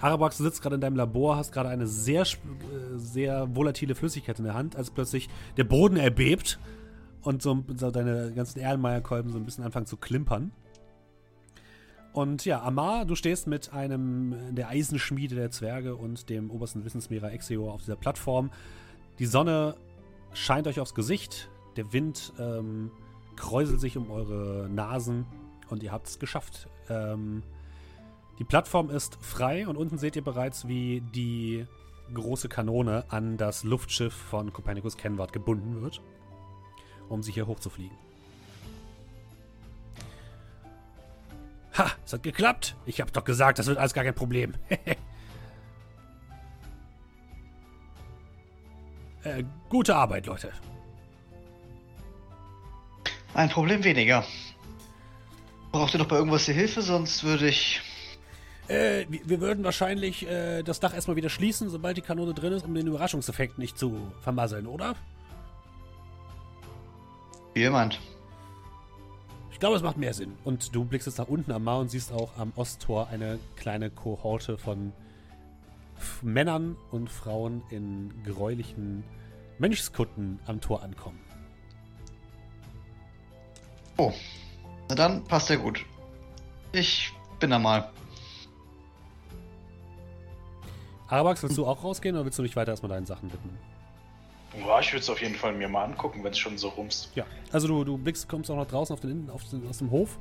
Arabax, 0.00 0.38
du 0.38 0.44
sitzt 0.44 0.62
gerade 0.62 0.76
in 0.76 0.80
deinem 0.80 0.96
Labor, 0.96 1.36
hast 1.36 1.52
gerade 1.52 1.68
eine 1.68 1.86
sehr, 1.86 2.22
äh, 2.22 2.26
sehr 2.96 3.54
volatile 3.54 3.94
Flüssigkeit 3.94 4.38
in 4.38 4.44
der 4.44 4.54
Hand, 4.54 4.76
als 4.76 4.90
plötzlich 4.90 5.28
der 5.56 5.64
Boden 5.64 5.96
erbebt 5.96 6.58
und 7.22 7.42
so, 7.42 7.64
so 7.76 7.90
deine 7.90 8.32
ganzen 8.32 8.60
Erlenmeyer-Kolben 8.60 9.30
so 9.32 9.38
ein 9.38 9.44
bisschen 9.44 9.64
anfangen 9.64 9.86
zu 9.86 9.96
klimpern. 9.96 10.52
Und 12.12 12.44
ja, 12.44 12.62
Amar, 12.62 13.04
du 13.04 13.14
stehst 13.14 13.46
mit 13.46 13.72
einem 13.72 14.54
der 14.54 14.68
Eisenschmiede 14.68 15.34
der 15.34 15.50
Zwerge 15.50 15.94
und 15.94 16.30
dem 16.30 16.50
obersten 16.50 16.84
Wissensmehrer 16.84 17.32
Exeor 17.32 17.72
auf 17.72 17.82
dieser 17.82 17.96
Plattform. 17.96 18.50
Die 19.18 19.26
Sonne 19.26 19.76
scheint 20.32 20.66
euch 20.66 20.80
aufs 20.80 20.94
Gesicht, 20.94 21.48
der 21.76 21.92
Wind 21.92 22.32
ähm, 22.38 22.90
kräuselt 23.36 23.80
sich 23.80 23.96
um 23.96 24.10
eure 24.10 24.68
Nasen 24.68 25.26
und 25.68 25.82
ihr 25.82 25.92
habt 25.92 26.08
es 26.08 26.18
geschafft. 26.18 26.68
Ähm, 26.88 27.42
die 28.38 28.44
Plattform 28.44 28.90
ist 28.90 29.16
frei 29.20 29.66
und 29.66 29.76
unten 29.76 29.98
seht 29.98 30.16
ihr 30.16 30.22
bereits, 30.22 30.66
wie 30.66 31.02
die 31.14 31.66
große 32.14 32.48
Kanone 32.48 33.04
an 33.10 33.36
das 33.36 33.64
Luftschiff 33.64 34.14
von 34.14 34.52
Copernicus 34.52 34.96
Kenward 34.96 35.32
gebunden 35.32 35.82
wird, 35.82 36.00
um 37.08 37.22
sich 37.22 37.34
hier 37.34 37.46
hochzufliegen. 37.46 37.96
Ha, 41.78 41.90
es 42.04 42.12
hat 42.12 42.22
geklappt. 42.24 42.76
Ich 42.86 43.00
hab 43.00 43.12
doch 43.12 43.24
gesagt, 43.24 43.58
das 43.58 43.66
wird 43.66 43.78
alles 43.78 43.94
gar 43.94 44.04
kein 44.04 44.14
Problem. 44.14 44.54
äh, 49.22 49.44
gute 49.68 49.94
Arbeit, 49.94 50.26
Leute. 50.26 50.52
Ein 53.34 53.48
Problem 53.48 53.84
weniger. 53.84 54.24
Braucht 55.70 55.94
ihr 55.94 55.98
noch 55.98 56.08
bei 56.08 56.16
irgendwas 56.16 56.46
die 56.46 56.52
Hilfe? 56.52 56.82
Sonst 56.82 57.22
würde 57.22 57.48
ich. 57.48 57.80
Äh, 58.66 59.06
wir 59.08 59.40
würden 59.40 59.62
wahrscheinlich 59.62 60.26
äh, 60.28 60.62
das 60.62 60.80
Dach 60.80 60.92
erstmal 60.92 61.16
wieder 61.16 61.30
schließen, 61.30 61.70
sobald 61.70 61.96
die 61.96 62.02
Kanone 62.02 62.34
drin 62.34 62.52
ist, 62.52 62.64
um 62.64 62.74
den 62.74 62.88
Überraschungseffekt 62.88 63.58
nicht 63.58 63.78
zu 63.78 64.12
vermasseln, 64.20 64.66
oder? 64.66 64.96
Wie 67.54 67.60
jemand. 67.60 68.00
Ich 69.58 69.60
glaube, 69.60 69.74
es 69.74 69.82
macht 69.82 69.96
mehr 69.96 70.14
Sinn. 70.14 70.38
Und 70.44 70.72
du 70.72 70.84
blickst 70.84 71.08
jetzt 71.08 71.18
nach 71.18 71.26
unten 71.26 71.50
am 71.50 71.64
Mar 71.64 71.80
und 71.80 71.90
siehst 71.90 72.12
auch 72.12 72.38
am 72.38 72.52
Osttor 72.54 73.08
eine 73.08 73.40
kleine 73.56 73.90
Kohorte 73.90 74.56
von 74.56 74.92
Männern 76.22 76.76
und 76.92 77.10
Frauen 77.10 77.64
in 77.68 78.12
gräulichen 78.22 79.02
Mönchskutten 79.58 80.38
am 80.46 80.60
Tor 80.60 80.84
ankommen. 80.84 81.18
Oh, 83.96 84.12
na 84.90 84.94
dann 84.94 85.24
passt 85.24 85.50
ja 85.50 85.56
gut. 85.56 85.84
Ich 86.70 87.12
bin 87.40 87.50
da 87.50 87.58
mal. 87.58 87.90
Arabax, 91.08 91.42
willst 91.42 91.58
du 91.58 91.66
auch 91.66 91.82
rausgehen 91.82 92.14
oder 92.14 92.24
willst 92.24 92.38
du 92.38 92.44
dich 92.44 92.54
weiter 92.54 92.70
erstmal 92.70 92.90
deinen 92.90 93.06
Sachen 93.06 93.32
widmen? 93.32 93.58
Ja, 94.56 94.80
ich 94.80 94.92
würde 94.92 95.00
es 95.00 95.10
auf 95.10 95.20
jeden 95.20 95.34
Fall 95.34 95.52
mir 95.52 95.68
mal 95.68 95.84
angucken, 95.84 96.24
wenn 96.24 96.32
es 96.32 96.38
schon 96.38 96.56
so 96.56 96.68
rumst. 96.68 97.10
Ja, 97.14 97.24
also 97.52 97.68
du, 97.68 97.84
du 97.84 97.98
blickst, 97.98 98.28
kommst 98.28 98.50
auch 98.50 98.56
noch 98.56 98.66
draußen 98.66 98.94
auf 98.94 99.00
den, 99.00 99.30
auf 99.30 99.44
den, 99.44 99.66
aus 99.68 99.78
dem 99.78 99.90
Hof, 99.90 100.18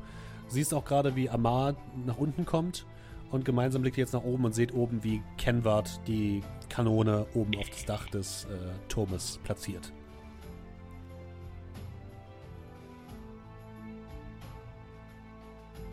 siehst 0.47 0.73
auch 0.73 0.83
gerade, 0.83 1.15
wie 1.15 1.29
Amar 1.29 1.75
nach 2.05 2.17
unten 2.17 2.45
kommt 2.45 2.85
und 3.31 3.45
gemeinsam 3.45 3.81
blickt 3.81 3.97
ihr 3.97 4.03
jetzt 4.03 4.13
nach 4.13 4.23
oben 4.23 4.45
und 4.45 4.53
seht 4.53 4.73
oben, 4.73 5.03
wie 5.03 5.21
Kenward 5.37 6.01
die 6.07 6.43
Kanone 6.69 7.25
oben 7.33 7.57
auf 7.57 7.69
das 7.69 7.85
Dach 7.85 8.07
des 8.09 8.45
äh, 8.45 8.47
Turmes 8.89 9.39
platziert. 9.43 9.91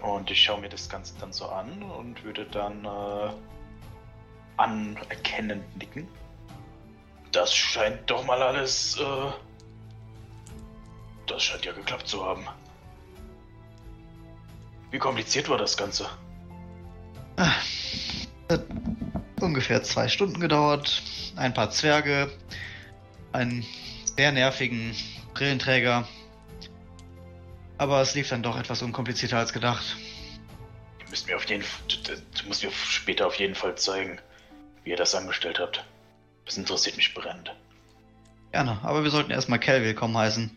Und 0.02 0.30
ich 0.30 0.42
schaue 0.42 0.60
mir 0.60 0.68
das 0.68 0.88
Ganze 0.88 1.14
dann 1.18 1.32
so 1.32 1.46
an 1.46 1.82
und 1.82 2.22
würde 2.24 2.44
dann 2.46 2.84
äh, 2.84 3.30
anerkennend 4.58 5.64
nicken. 5.78 6.06
Das 7.34 7.52
scheint 7.52 8.08
doch 8.08 8.24
mal 8.24 8.40
alles. 8.40 8.96
Äh, 8.96 9.32
das 11.26 11.42
scheint 11.42 11.64
ja 11.64 11.72
geklappt 11.72 12.06
zu 12.06 12.24
haben. 12.24 12.46
Wie 14.92 14.98
kompliziert 14.98 15.48
war 15.48 15.58
das 15.58 15.76
Ganze? 15.76 16.08
Ah, 17.36 17.56
hat 18.48 18.64
ungefähr 19.40 19.82
zwei 19.82 20.06
Stunden 20.06 20.38
gedauert. 20.38 21.02
Ein 21.34 21.52
paar 21.52 21.70
Zwerge, 21.70 22.30
einen 23.32 23.66
sehr 24.16 24.30
nervigen 24.30 24.94
Brillenträger. 25.34 26.06
Aber 27.78 28.00
es 28.00 28.14
lief 28.14 28.28
dann 28.28 28.44
doch 28.44 28.56
etwas 28.56 28.80
unkomplizierter 28.82 29.38
als 29.38 29.52
gedacht. 29.52 29.96
Du 31.00 31.10
musst 31.10 31.26
mir 31.26 31.34
auf 31.34 31.44
jeden 31.46 31.64
Fall, 31.64 31.82
du 32.40 32.46
musst 32.46 32.62
mir 32.62 32.70
später 32.70 33.26
auf 33.26 33.34
jeden 33.40 33.56
Fall 33.56 33.74
zeigen, 33.74 34.20
wie 34.84 34.90
ihr 34.90 34.96
das 34.96 35.16
angestellt 35.16 35.58
habt. 35.58 35.84
Das 36.44 36.56
interessiert 36.56 36.97
mich 36.97 37.14
brennend. 37.14 37.55
Gerne, 38.52 38.78
aber 38.82 39.02
wir 39.02 39.10
sollten 39.10 39.31
erstmal 39.31 39.58
Kel 39.58 39.82
willkommen 39.82 40.16
heißen. 40.16 40.50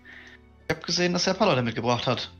Ich 0.65 0.75
habe 0.75 0.85
gesehen, 0.85 1.13
dass 1.13 1.25
er 1.27 1.33
Paladin 1.33 1.65
mitgebracht 1.65 2.07
hat. 2.07 2.31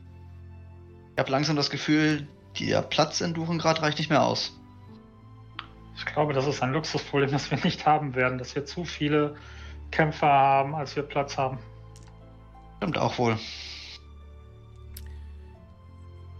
Ich 1.12 1.18
habe 1.18 1.30
langsam 1.30 1.56
das 1.56 1.70
Gefühl, 1.70 2.28
der 2.60 2.82
Platz 2.82 3.20
in 3.20 3.34
Durengrad 3.34 3.82
reicht 3.82 3.98
nicht 3.98 4.10
mehr 4.10 4.22
aus. 4.22 4.52
Ich 5.96 6.04
glaube, 6.04 6.32
das 6.32 6.46
ist 6.46 6.62
ein 6.62 6.72
Luxusproblem, 6.72 7.30
das 7.32 7.50
wir 7.50 7.58
nicht 7.58 7.86
haben 7.86 8.14
werden, 8.14 8.38
dass 8.38 8.54
wir 8.54 8.64
zu 8.66 8.84
viele 8.84 9.36
Kämpfer 9.90 10.28
haben, 10.28 10.74
als 10.74 10.94
wir 10.94 11.02
Platz 11.02 11.36
haben. 11.36 11.58
Stimmt 12.76 12.98
auch 12.98 13.18
wohl. 13.18 13.36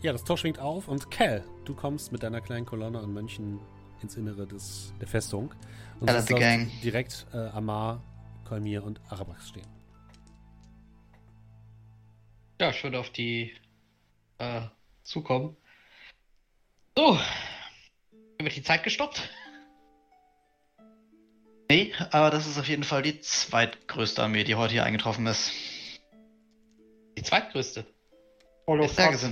Ja, 0.01 0.13
das 0.13 0.23
Tor 0.23 0.39
schwingt 0.39 0.61
auf 0.61 0.87
und 0.87 1.11
Kel, 1.11 1.43
du 1.65 1.75
kommst 1.75 2.13
mit 2.13 2.23
deiner 2.23 2.41
kleinen 2.41 2.67
Kolonne 2.67 3.01
an 3.01 3.13
Mönchen 3.13 3.59
ins 4.03 4.17
Innere 4.17 4.47
des, 4.47 4.93
der 5.01 5.09
Festung. 5.09 5.55
Und 6.01 6.09
ja, 6.09 6.21
Gang. 6.21 6.71
direkt 6.83 7.27
äh, 7.33 7.49
Amar, 7.49 8.03
Kolmir 8.45 8.85
und 8.85 9.01
Arabax 9.09 9.49
stehen. 9.49 9.67
Ja, 12.61 12.71
ich 12.71 12.83
würde 12.83 12.99
auf 12.99 13.11
die 13.11 13.55
äh, 14.39 14.63
zukommen. 15.03 15.57
So, 16.97 17.19
wird 18.41 18.57
die 18.57 18.63
Zeit 18.63 18.83
gestoppt? 18.83 19.29
Nee, 21.71 21.93
aber 22.11 22.31
das 22.31 22.47
ist 22.47 22.59
auf 22.59 22.69
jeden 22.69 22.83
Fall 22.83 23.03
die 23.03 23.21
zweitgrößte 23.21 24.23
Armee, 24.23 24.45
die 24.45 24.55
heute 24.55 24.73
hier 24.73 24.85
eingetroffen 24.85 25.27
ist. 25.27 25.53
Die 27.17 27.23
zweitgrößte? 27.23 27.85
Holofox 28.67 29.31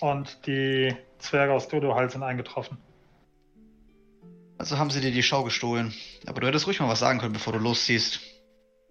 und 0.00 0.46
die 0.46 0.94
Zwerge 1.18 1.52
aus 1.52 1.68
Dodohal 1.68 2.10
sind 2.10 2.22
eingetroffen. 2.22 2.78
Also 4.58 4.76
haben 4.76 4.90
sie 4.90 5.00
dir 5.00 5.12
die 5.12 5.22
Schau 5.22 5.44
gestohlen. 5.44 5.94
Aber 6.26 6.40
du 6.40 6.48
hättest 6.48 6.66
ruhig 6.66 6.80
mal 6.80 6.88
was 6.88 6.98
sagen 6.98 7.20
können, 7.20 7.32
bevor 7.32 7.52
du 7.52 7.60
losziehst. 7.60 8.20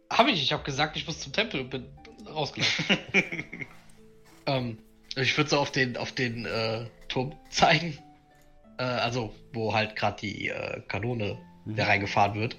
Hab 0.09 0.27
ich, 0.27 0.41
ich 0.41 0.53
hab 0.53 0.63
gesagt, 0.63 0.95
ich 0.95 1.05
muss 1.05 1.19
zum 1.19 1.33
Tempel 1.33 1.59
und 1.59 1.69
bin 1.69 1.85
rausgelaufen. 2.25 2.97
ähm, 4.45 4.77
ich 5.15 5.37
würde 5.37 5.49
so 5.49 5.59
auf 5.59 5.71
den, 5.71 5.97
auf 5.97 6.13
den 6.13 6.45
äh, 6.45 6.85
Turm 7.09 7.35
zeigen. 7.49 7.97
Äh, 8.77 8.83
also, 8.83 9.35
wo 9.51 9.73
halt 9.73 9.97
gerade 9.97 10.21
die 10.21 10.47
äh, 10.47 10.81
Kanone 10.87 11.37
mhm. 11.65 11.75
da 11.75 11.85
reingefahren 11.85 12.39
wird. 12.39 12.55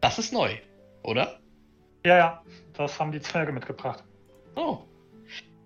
Das 0.00 0.18
ist 0.18 0.32
neu, 0.32 0.54
oder? 1.02 1.40
Ja, 2.04 2.16
ja, 2.16 2.42
das 2.74 3.00
haben 3.00 3.10
die 3.10 3.20
Zwerge 3.20 3.52
mitgebracht. 3.52 4.04
Oh. 4.54 4.78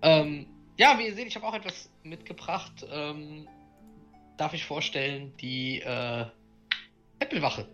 Ähm, 0.01 0.47
ja, 0.77 0.97
wie 0.97 1.07
ihr 1.07 1.13
seht, 1.13 1.27
ich 1.27 1.35
habe 1.35 1.45
auch 1.45 1.53
etwas 1.53 1.89
mitgebracht. 2.03 2.85
Ähm, 2.89 3.47
darf 4.37 4.53
ich 4.53 4.65
vorstellen, 4.65 5.35
die 5.37 5.81
äh, 5.81 6.25
Tempelwache. 7.19 7.67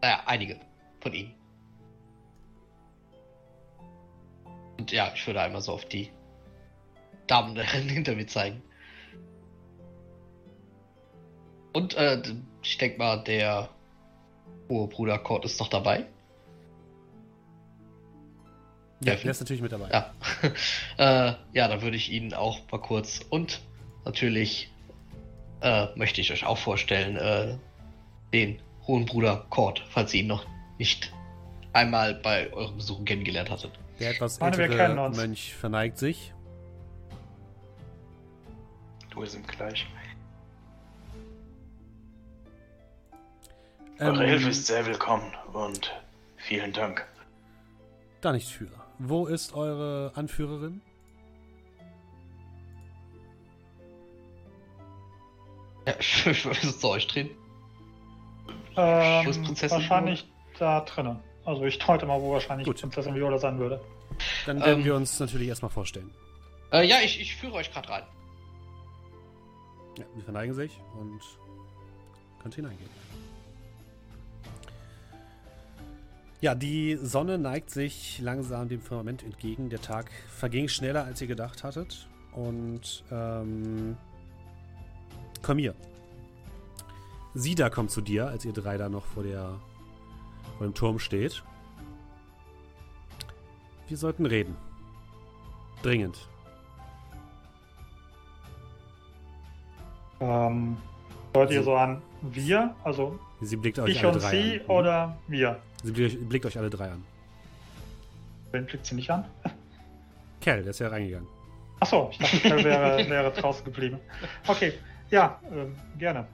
Naja, 0.00 0.22
einige 0.26 0.60
von 1.00 1.12
ihnen. 1.12 1.34
Und 4.78 4.90
ja, 4.90 5.12
ich 5.14 5.26
würde 5.26 5.40
einmal 5.40 5.60
so 5.60 5.72
auf 5.72 5.84
die 5.84 6.10
Damen 7.26 7.56
hinter 7.60 8.14
mir 8.14 8.26
zeigen. 8.26 8.62
Und 11.72 11.94
äh, 11.94 12.20
ich 12.62 12.78
denke 12.78 12.98
mal, 12.98 13.22
der 13.24 13.68
hohe 14.68 14.88
Bruder 14.88 15.18
Kurt 15.18 15.44
ist 15.44 15.58
noch 15.60 15.68
dabei. 15.68 16.06
Ja, 19.04 19.16
der 19.16 19.30
ist 19.30 19.40
natürlich 19.40 19.62
mit 19.62 19.72
dabei. 19.72 19.88
Ja, 19.90 20.14
äh, 20.98 21.34
ja 21.52 21.68
dann 21.68 21.82
würde 21.82 21.96
ich 21.96 22.12
Ihnen 22.12 22.34
auch 22.34 22.60
mal 22.70 22.78
kurz 22.78 23.20
und 23.30 23.60
natürlich 24.04 24.70
äh, 25.62 25.86
möchte 25.96 26.20
ich 26.20 26.32
euch 26.32 26.44
auch 26.44 26.58
vorstellen, 26.58 27.16
äh, 27.16 27.56
den 28.32 28.60
hohen 28.86 29.06
Bruder 29.06 29.46
Kort, 29.50 29.84
falls 29.90 30.12
ihr 30.14 30.20
ihn 30.20 30.26
noch 30.26 30.46
nicht 30.78 31.12
einmal 31.72 32.14
bei 32.14 32.52
euren 32.52 32.76
Besuchen 32.76 33.04
kennengelernt 33.04 33.50
hattet. 33.50 33.72
Der 34.00 34.10
etwas 34.10 34.38
ältere 34.38 35.10
Mönch 35.10 35.54
verneigt 35.54 35.98
sich. 35.98 36.34
Du 39.10 39.24
sind 39.24 39.46
gleich. 39.46 39.86
Eure 44.00 44.24
ähm, 44.24 44.30
Hilfe 44.30 44.48
ist 44.48 44.66
sehr 44.66 44.84
willkommen 44.86 45.32
und 45.52 45.92
vielen 46.36 46.72
Dank. 46.72 47.06
Da 48.20 48.32
nicht 48.32 48.48
für. 48.48 48.68
Wo 48.98 49.26
ist 49.26 49.54
eure 49.54 50.12
Anführerin? 50.14 50.80
Ja, 55.86 55.94
ich 56.00 56.44
würde 56.44 56.60
zu 56.60 56.88
euch 56.88 57.06
drehen. 57.06 57.30
Ähm, 58.76 59.26
wahrscheinlich 59.26 60.22
Viola? 60.22 60.32
da 60.58 60.80
drinnen. 60.80 61.18
Also 61.44 61.64
ich 61.64 61.78
deute 61.78 62.06
mal, 62.06 62.20
wo 62.20 62.32
wahrscheinlich 62.32 62.66
Gut. 62.66 62.80
Prinzessin 62.80 63.14
Viola 63.14 63.38
sein 63.38 63.58
würde. 63.58 63.80
Dann 64.46 64.60
werden 64.60 64.80
ähm, 64.80 64.84
wir 64.84 64.94
uns 64.94 65.18
natürlich 65.18 65.48
erstmal 65.48 65.70
vorstellen. 65.70 66.10
Äh, 66.72 66.86
ja, 66.86 66.96
ich, 67.04 67.20
ich 67.20 67.36
führe 67.36 67.54
euch 67.54 67.72
gerade 67.72 67.88
rein. 67.88 68.04
Ja, 69.98 70.04
sie 70.16 70.22
verneigen 70.22 70.54
sich 70.54 70.72
und 70.98 71.20
könnt 72.42 72.54
hineingehen. 72.54 72.90
Ja, 76.40 76.54
die 76.56 76.98
Sonne 77.00 77.38
neigt 77.38 77.70
sich 77.70 78.18
langsam 78.20 78.68
dem 78.68 78.80
Firmament 78.80 79.22
entgegen. 79.22 79.70
Der 79.70 79.80
Tag 79.80 80.10
verging 80.28 80.68
schneller, 80.68 81.04
als 81.04 81.20
ihr 81.20 81.28
gedacht 81.28 81.62
hattet. 81.62 82.08
Und 82.32 83.04
ähm, 83.12 83.96
komm 85.42 85.58
hier. 85.58 85.74
Sida 87.34 87.70
kommt 87.70 87.90
zu 87.90 88.00
dir, 88.00 88.26
als 88.26 88.44
ihr 88.44 88.52
drei 88.52 88.76
da 88.76 88.88
noch 88.88 89.04
vor, 89.04 89.22
der, 89.22 89.58
vor 90.58 90.66
dem 90.66 90.74
Turm 90.74 90.98
steht. 90.98 91.42
Wir 93.88 93.96
sollten 93.96 94.26
reden. 94.26 94.56
Dringend. 95.82 96.28
Ähm, 100.20 100.76
Hört 101.34 101.50
ihr 101.50 101.62
so 101.62 101.74
an 101.74 102.00
wir? 102.22 102.74
Also 102.84 103.18
sie 103.40 103.56
blickt 103.56 103.78
euch 103.78 103.90
ich 103.90 104.04
alle 104.04 104.12
und 104.12 104.22
drei 104.22 104.30
sie 104.30 104.60
an. 104.60 104.66
oder 104.66 105.18
wir? 105.26 105.58
Sie 105.82 105.90
blickt, 105.90 106.28
blickt 106.28 106.46
euch 106.46 106.58
alle 106.58 106.70
drei 106.70 106.90
an. 106.92 107.04
Wen 108.52 108.66
blickt 108.66 108.86
sie 108.86 108.94
nicht 108.94 109.10
an? 109.10 109.24
Kell, 110.40 110.62
der 110.62 110.70
ist 110.70 110.78
ja 110.78 110.88
reingegangen. 110.88 111.28
Achso, 111.80 112.10
ich 112.12 112.18
dachte, 112.18 112.38
Kell 112.38 112.64
wäre, 112.64 113.10
wäre 113.10 113.32
draußen 113.32 113.64
geblieben. 113.64 113.98
Okay, 114.46 114.74
ja, 115.12 115.40
äh, 115.52 115.98
gerne. 115.98 116.26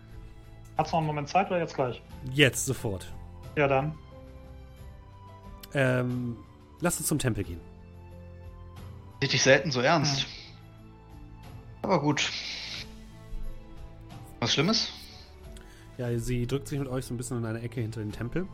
Hat's 0.78 0.92
noch 0.92 0.98
einen 0.98 1.08
Moment 1.08 1.28
Zeit 1.28 1.48
oder 1.48 1.58
jetzt 1.58 1.74
gleich? 1.74 2.00
Jetzt, 2.32 2.64
sofort. 2.64 3.12
Ja, 3.56 3.66
dann. 3.66 3.92
Ähm, 5.74 6.36
lass 6.80 6.98
uns 6.98 7.08
zum 7.08 7.18
Tempel 7.18 7.44
gehen. 7.44 7.60
Sieht 9.20 9.32
dich 9.32 9.42
selten 9.42 9.70
so 9.70 9.80
ernst. 9.80 10.22
Hm. 10.22 10.28
Aber 11.82 12.00
gut. 12.00 12.30
Was 14.40 14.54
Schlimmes? 14.54 14.92
Ja, 15.98 16.16
sie 16.16 16.46
drückt 16.46 16.68
sich 16.68 16.78
mit 16.78 16.88
euch 16.88 17.04
so 17.04 17.12
ein 17.12 17.16
bisschen 17.16 17.38
in 17.38 17.44
eine 17.44 17.60
Ecke 17.60 17.80
hinter 17.80 18.00
den 18.00 18.12
Tempel. 18.12 18.46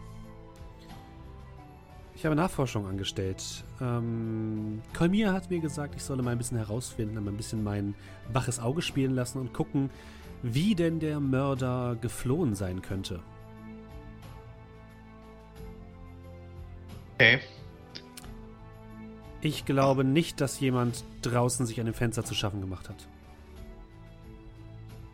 Ich 2.25 2.27
habe 2.27 2.37
Nachforschung 2.37 2.87
angestellt. 2.87 3.45
Ähm, 3.83 4.81
Kolmir 4.97 5.35
hat 5.35 5.51
mir 5.51 5.61
gesagt, 5.61 5.95
ich 5.95 6.03
solle 6.03 6.23
mal 6.23 6.31
ein 6.31 6.39
bisschen 6.39 6.57
herausfinden, 6.57 7.23
mal 7.23 7.31
ein 7.31 7.37
bisschen 7.37 7.63
mein 7.63 7.95
waches 8.33 8.59
Auge 8.61 8.81
spielen 8.81 9.15
lassen 9.15 9.39
und 9.39 9.53
gucken, 9.53 9.91
wie 10.43 10.75
denn 10.75 11.01
der 11.01 11.21
Mörder 11.21 11.99
geflohen 12.01 12.55
sein 12.55 12.81
könnte. 12.81 13.21
Okay. 17.17 17.41
Ich 19.43 19.67
glaube 19.67 20.03
nicht, 20.03 20.41
dass 20.41 20.59
jemand 20.61 21.05
draußen 21.21 21.67
sich 21.67 21.79
an 21.79 21.85
dem 21.85 21.95
Fenster 21.95 22.25
zu 22.25 22.35
schaffen 22.35 22.63
gemacht 22.63 22.89
hat. 22.89 23.07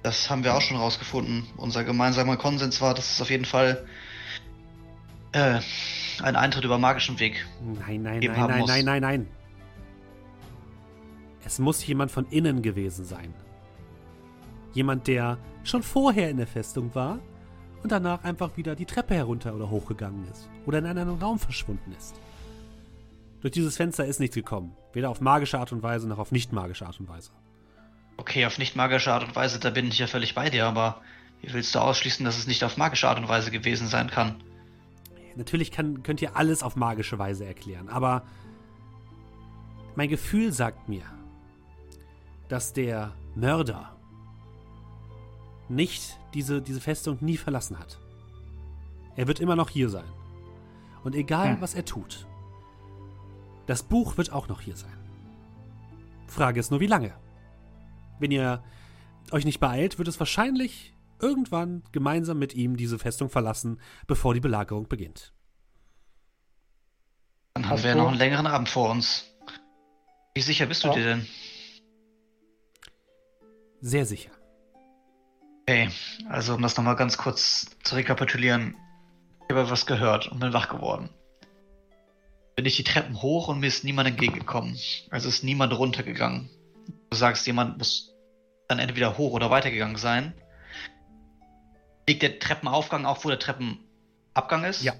Das 0.05 0.31
haben 0.31 0.45
wir 0.45 0.55
auch 0.55 0.63
schon 0.63 0.77
rausgefunden. 0.77 1.45
Unser 1.57 1.83
gemeinsamer 1.83 2.37
Konsens 2.37 2.81
war, 2.81 2.95
dass 2.95 3.15
es 3.15 3.21
auf 3.21 3.31
jeden 3.31 3.47
Fall 3.47 3.85
äh, 5.33 5.61
ein 6.23 6.37
Eintritt 6.37 6.65
über 6.65 6.79
magischen 6.79 7.19
Weg. 7.19 7.47
Nein, 7.61 8.03
nein, 8.03 8.21
nein, 8.21 8.47
nein, 8.47 8.65
nein, 8.67 8.85
nein, 8.85 9.03
nein. 9.03 9.29
Es 11.45 11.59
muss 11.59 11.85
jemand 11.87 12.11
von 12.11 12.27
innen 12.27 12.63
gewesen 12.63 13.05
sein. 13.05 13.35
Jemand, 14.73 15.07
der 15.07 15.39
schon 15.65 15.83
vorher 15.83 16.31
in 16.31 16.37
der 16.37 16.47
Festung 16.47 16.95
war 16.95 17.19
und 17.83 17.91
danach 17.91 18.25
einfach 18.25 18.57
wieder 18.57 18.77
die 18.77 18.85
Treppe 18.85 19.15
herunter 19.15 19.55
oder 19.55 19.71
hochgegangen 19.71 20.29
ist 20.31 20.49
oder 20.67 20.79
in 20.79 20.87
einen 20.87 20.99
anderen 20.99 21.21
Raum 21.21 21.39
verschwunden 21.39 21.93
ist. 21.97 22.15
Durch 23.41 23.53
dieses 23.53 23.77
Fenster 23.77 24.05
ist 24.05 24.21
nichts 24.21 24.35
gekommen. 24.35 24.77
Weder 24.93 25.09
auf 25.09 25.21
magische 25.21 25.59
Art 25.59 25.73
und 25.73 25.83
Weise 25.83 26.07
noch 26.07 26.19
auf 26.19 26.31
nicht 26.31 26.53
magische 26.53 26.87
Art 26.87 27.01
und 27.01 27.09
Weise. 27.09 27.31
Okay, 28.19 28.45
auf 28.45 28.59
nicht 28.59 28.77
magische 28.77 29.13
Art 29.13 29.25
und 29.25 29.35
Weise, 29.35 29.59
da 29.59 29.71
bin 29.71 29.89
ich 29.89 29.99
ja 29.99 30.07
völlig 30.07 30.35
bei 30.35 30.51
dir, 30.51 30.67
aber 30.67 31.01
wie 31.41 31.53
willst 31.55 31.75
du 31.75 31.79
ausschließen, 31.79 32.25
dass 32.25 32.37
es 32.37 32.47
nicht 32.47 32.63
auf 32.65 32.77
magische 32.77 33.09
Art 33.09 33.19
und 33.19 33.29
Weise 33.29 33.51
gewesen 33.51 33.87
sein 33.87 34.11
kann? 34.11 34.37
Natürlich 35.37 35.71
kann, 35.71 36.03
könnt 36.03 36.23
ihr 36.23 36.37
alles 36.37 36.63
auf 36.63 36.77
magische 36.77 37.19
Weise 37.19 37.45
erklären, 37.45 37.89
aber 37.89 38.25
mein 39.97 40.09
Gefühl 40.09 40.53
sagt 40.53 40.89
mir, 40.89 41.05
dass 42.49 42.73
der 42.73 43.15
Mörder 43.35 43.97
nicht 45.69 46.19
diese, 46.35 46.61
diese 46.61 46.81
Festung 46.81 47.19
nie 47.21 47.37
verlassen 47.37 47.79
hat. 47.79 48.01
Er 49.17 49.29
wird 49.29 49.41
immer 49.41 49.57
noch 49.57 49.71
hier 49.71 49.89
sein. 49.89 50.09
Und 51.05 51.15
egal, 51.15 51.55
hm. 51.55 51.61
was 51.61 51.75
er 51.75 51.85
tut, 51.85 52.27
das 53.67 53.83
Buch 53.83 54.17
wird 54.17 54.33
auch 54.33 54.49
noch 54.49 54.61
hier 54.61 54.77
sein. 54.77 54.97
Frage 56.27 56.61
ist 56.61 56.71
nur, 56.71 56.81
wie 56.81 56.87
lange? 56.87 57.15
Wenn 58.19 58.31
ihr 58.31 58.63
euch 59.31 59.45
nicht 59.45 59.61
beeilt, 59.61 59.99
wird 59.99 60.09
es 60.09 60.19
wahrscheinlich 60.19 60.95
irgendwann 61.21 61.83
gemeinsam 61.93 62.39
mit 62.39 62.55
ihm 62.55 62.77
diese 62.77 62.99
Festung 62.99 63.31
verlassen, 63.31 63.81
bevor 64.07 64.35
die 64.35 64.41
Belagerung 64.41 64.89
beginnt. 64.89 65.33
Dann 67.55 67.69
haben 67.69 67.83
wir 67.83 67.95
noch 67.95 68.09
einen 68.09 68.19
längeren 68.19 68.47
Abend 68.47 68.69
vor 68.69 68.91
uns. 68.91 69.25
Wie 70.35 70.41
sicher 70.41 70.67
bist 70.67 70.85
du 70.85 70.89
ja. 70.89 70.95
dir 70.95 71.05
denn? 71.05 71.27
Sehr 73.81 74.07
sicher. 74.07 74.31
Okay, 75.63 75.91
also 76.29 76.55
um 76.55 76.63
das 76.63 76.77
nochmal 76.77 76.97
ganz 76.97 77.17
kurz 77.17 77.67
zu 77.83 77.95
rekapitulieren. 77.95 78.77
Ich 79.49 79.55
habe 79.55 79.71
was 79.71 79.87
gehört 79.87 80.29
und 80.29 80.39
bin 80.39 80.53
wach 80.53 80.69
geworden. 80.69 81.11
Bin 82.57 82.67
ich 82.67 82.77
die 82.77 82.85
Treppen 82.85 83.21
hoch 83.23 83.49
und 83.49 83.61
mir 83.61 83.67
ist 83.67 83.85
niemand 83.85 84.09
entgegengekommen. 84.09 84.79
Also 85.11 85.29
ist 85.29 85.45
niemand 85.45 85.77
runtergegangen. 85.77 86.51
Du 87.11 87.17
sagst, 87.17 87.47
jemand 87.47 87.79
muss 87.79 88.15
dann 88.69 88.79
entweder 88.79 89.19
hoch 89.19 89.33
oder 89.33 89.51
weitergegangen 89.51 89.97
sein. 89.97 90.35
Liegt 92.09 92.23
der 92.23 92.39
Treppenaufgang 92.39 93.07
auch, 93.07 93.25
wo 93.25 93.29
der 93.29 93.39
Treppenabgang 93.39 94.65
ist? 94.65 94.83
Ja. 94.83 94.95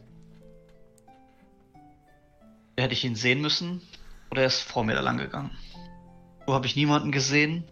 Hätte 2.79 2.95
ich 2.95 3.05
ihn 3.05 3.17
sehen 3.17 3.41
müssen 3.41 3.83
oder 4.31 4.43
er 4.43 4.47
ist 4.47 4.63
vor 4.63 4.85
mir 4.85 4.95
da 4.95 5.01
lang 5.01 5.19
gegangen? 5.19 5.51
Wo 6.47 6.55
habe 6.55 6.67
ich 6.67 6.77
niemanden 6.77 7.13
gesehen? 7.13 7.65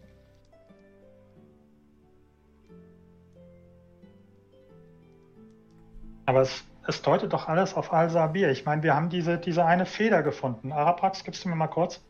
Aber 6.26 6.42
es, 6.42 6.62
es 6.86 7.00
deutet 7.00 7.32
doch 7.32 7.48
alles 7.48 7.72
auf 7.72 7.90
Al-Sabir. 7.90 8.50
Ich 8.50 8.66
meine, 8.66 8.82
wir 8.82 8.94
haben 8.94 9.08
diese, 9.08 9.38
diese 9.38 9.64
eine 9.64 9.86
Feder 9.86 10.22
gefunden. 10.22 10.72
Araprax, 10.72 11.24
gibst 11.24 11.44
du 11.44 11.48
mir 11.48 11.56
mal 11.56 11.68
kurz? 11.68 12.02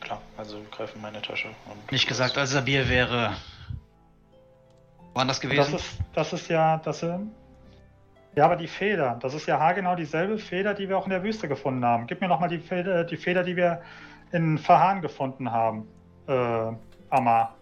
Klar, 0.00 0.20
also 0.36 0.58
wir 0.58 0.68
greifen 0.70 1.00
meine 1.00 1.22
Tasche. 1.22 1.48
Und 1.70 1.92
Nicht 1.92 2.08
gesagt, 2.08 2.36
als 2.36 2.50
Sabir 2.50 2.88
wäre 5.18 5.28
woanders 5.28 5.40
gewesen. 5.40 5.72
Das 5.72 5.82
ist, 5.82 5.98
das 6.14 6.32
ist 6.32 6.48
ja, 6.48 6.76
das, 6.78 7.02
ja, 7.02 8.44
aber 8.44 8.56
die 8.56 8.68
Feder, 8.68 9.18
das 9.20 9.34
ist 9.34 9.46
ja 9.46 9.58
haargenau 9.58 9.96
dieselbe 9.96 10.38
Feder, 10.38 10.74
die 10.74 10.88
wir 10.88 10.96
auch 10.96 11.04
in 11.04 11.10
der 11.10 11.22
Wüste 11.22 11.48
gefunden 11.48 11.84
haben. 11.84 12.06
Gib 12.06 12.20
mir 12.20 12.28
nochmal 12.28 12.48
die 12.48 12.58
Feder, 12.58 13.04
die 13.04 13.16
Feder, 13.16 13.42
die 13.42 13.56
wir 13.56 13.82
in 14.32 14.58
Verhan 14.58 15.02
gefunden 15.02 15.50
haben, 15.50 15.88
äh, 16.26 16.72
Amar. 17.10 17.54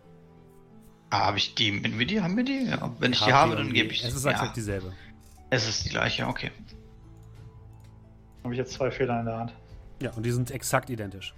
Ah, 1.11 1.27
habe 1.27 1.39
ich 1.39 1.55
die? 1.55 1.83
Wir 1.83 2.07
die, 2.07 2.21
haben 2.21 2.37
wir 2.37 2.45
die? 2.45 2.67
Ja, 2.67 2.91
wenn 2.99 3.13
ich 3.13 3.23
die 3.23 3.33
habe, 3.33 3.57
dann 3.57 3.73
gebe 3.73 3.93
ich 3.93 4.05
Es 4.05 4.15
ist 4.15 4.25
exakt 4.25 4.49
ja. 4.49 4.53
dieselbe. 4.55 4.93
Es 5.51 5.69
ist 5.69 5.85
die 5.85 5.91
gleiche, 5.91 6.27
okay. 6.27 6.51
Habe 8.43 8.53
ich 8.53 8.59
jetzt 8.59 8.73
zwei 8.73 8.91
Fehler 8.91 9.21
in 9.21 9.27
der 9.27 9.39
Hand. 9.39 9.55
Ja, 10.03 10.11
und 10.11 10.27
die 10.27 10.31
sind 10.33 10.51
exakt 10.51 10.91
identisch. 10.91 11.33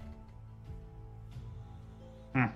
Hm. 2.33 2.49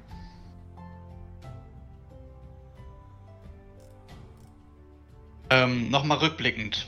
Ähm, 5.53 5.90
Nochmal 5.91 6.17
rückblickend 6.17 6.88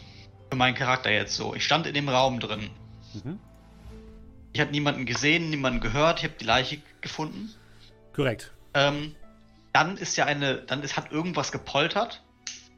für 0.49 0.55
meinen 0.55 0.73
Charakter 0.73 1.11
jetzt 1.11 1.35
so. 1.35 1.53
Ich 1.53 1.63
stand 1.63 1.85
in 1.85 1.93
dem 1.93 2.09
Raum 2.09 2.39
drin. 2.39 2.71
Mhm. 3.13 3.39
Ich 4.53 4.61
habe 4.61 4.71
niemanden 4.71 5.05
gesehen, 5.05 5.49
niemanden 5.49 5.81
gehört, 5.81 6.19
ich 6.19 6.25
habe 6.25 6.35
die 6.39 6.45
Leiche 6.45 6.81
gefunden. 7.01 7.53
Korrekt. 8.13 8.51
Ähm, 8.73 9.15
dann 9.73 9.97
ist 9.97 10.15
ja 10.15 10.25
eine, 10.25 10.55
dann 10.55 10.81
ist, 10.81 10.97
hat 10.97 11.11
irgendwas 11.11 11.51
gepoltert. 11.51 12.23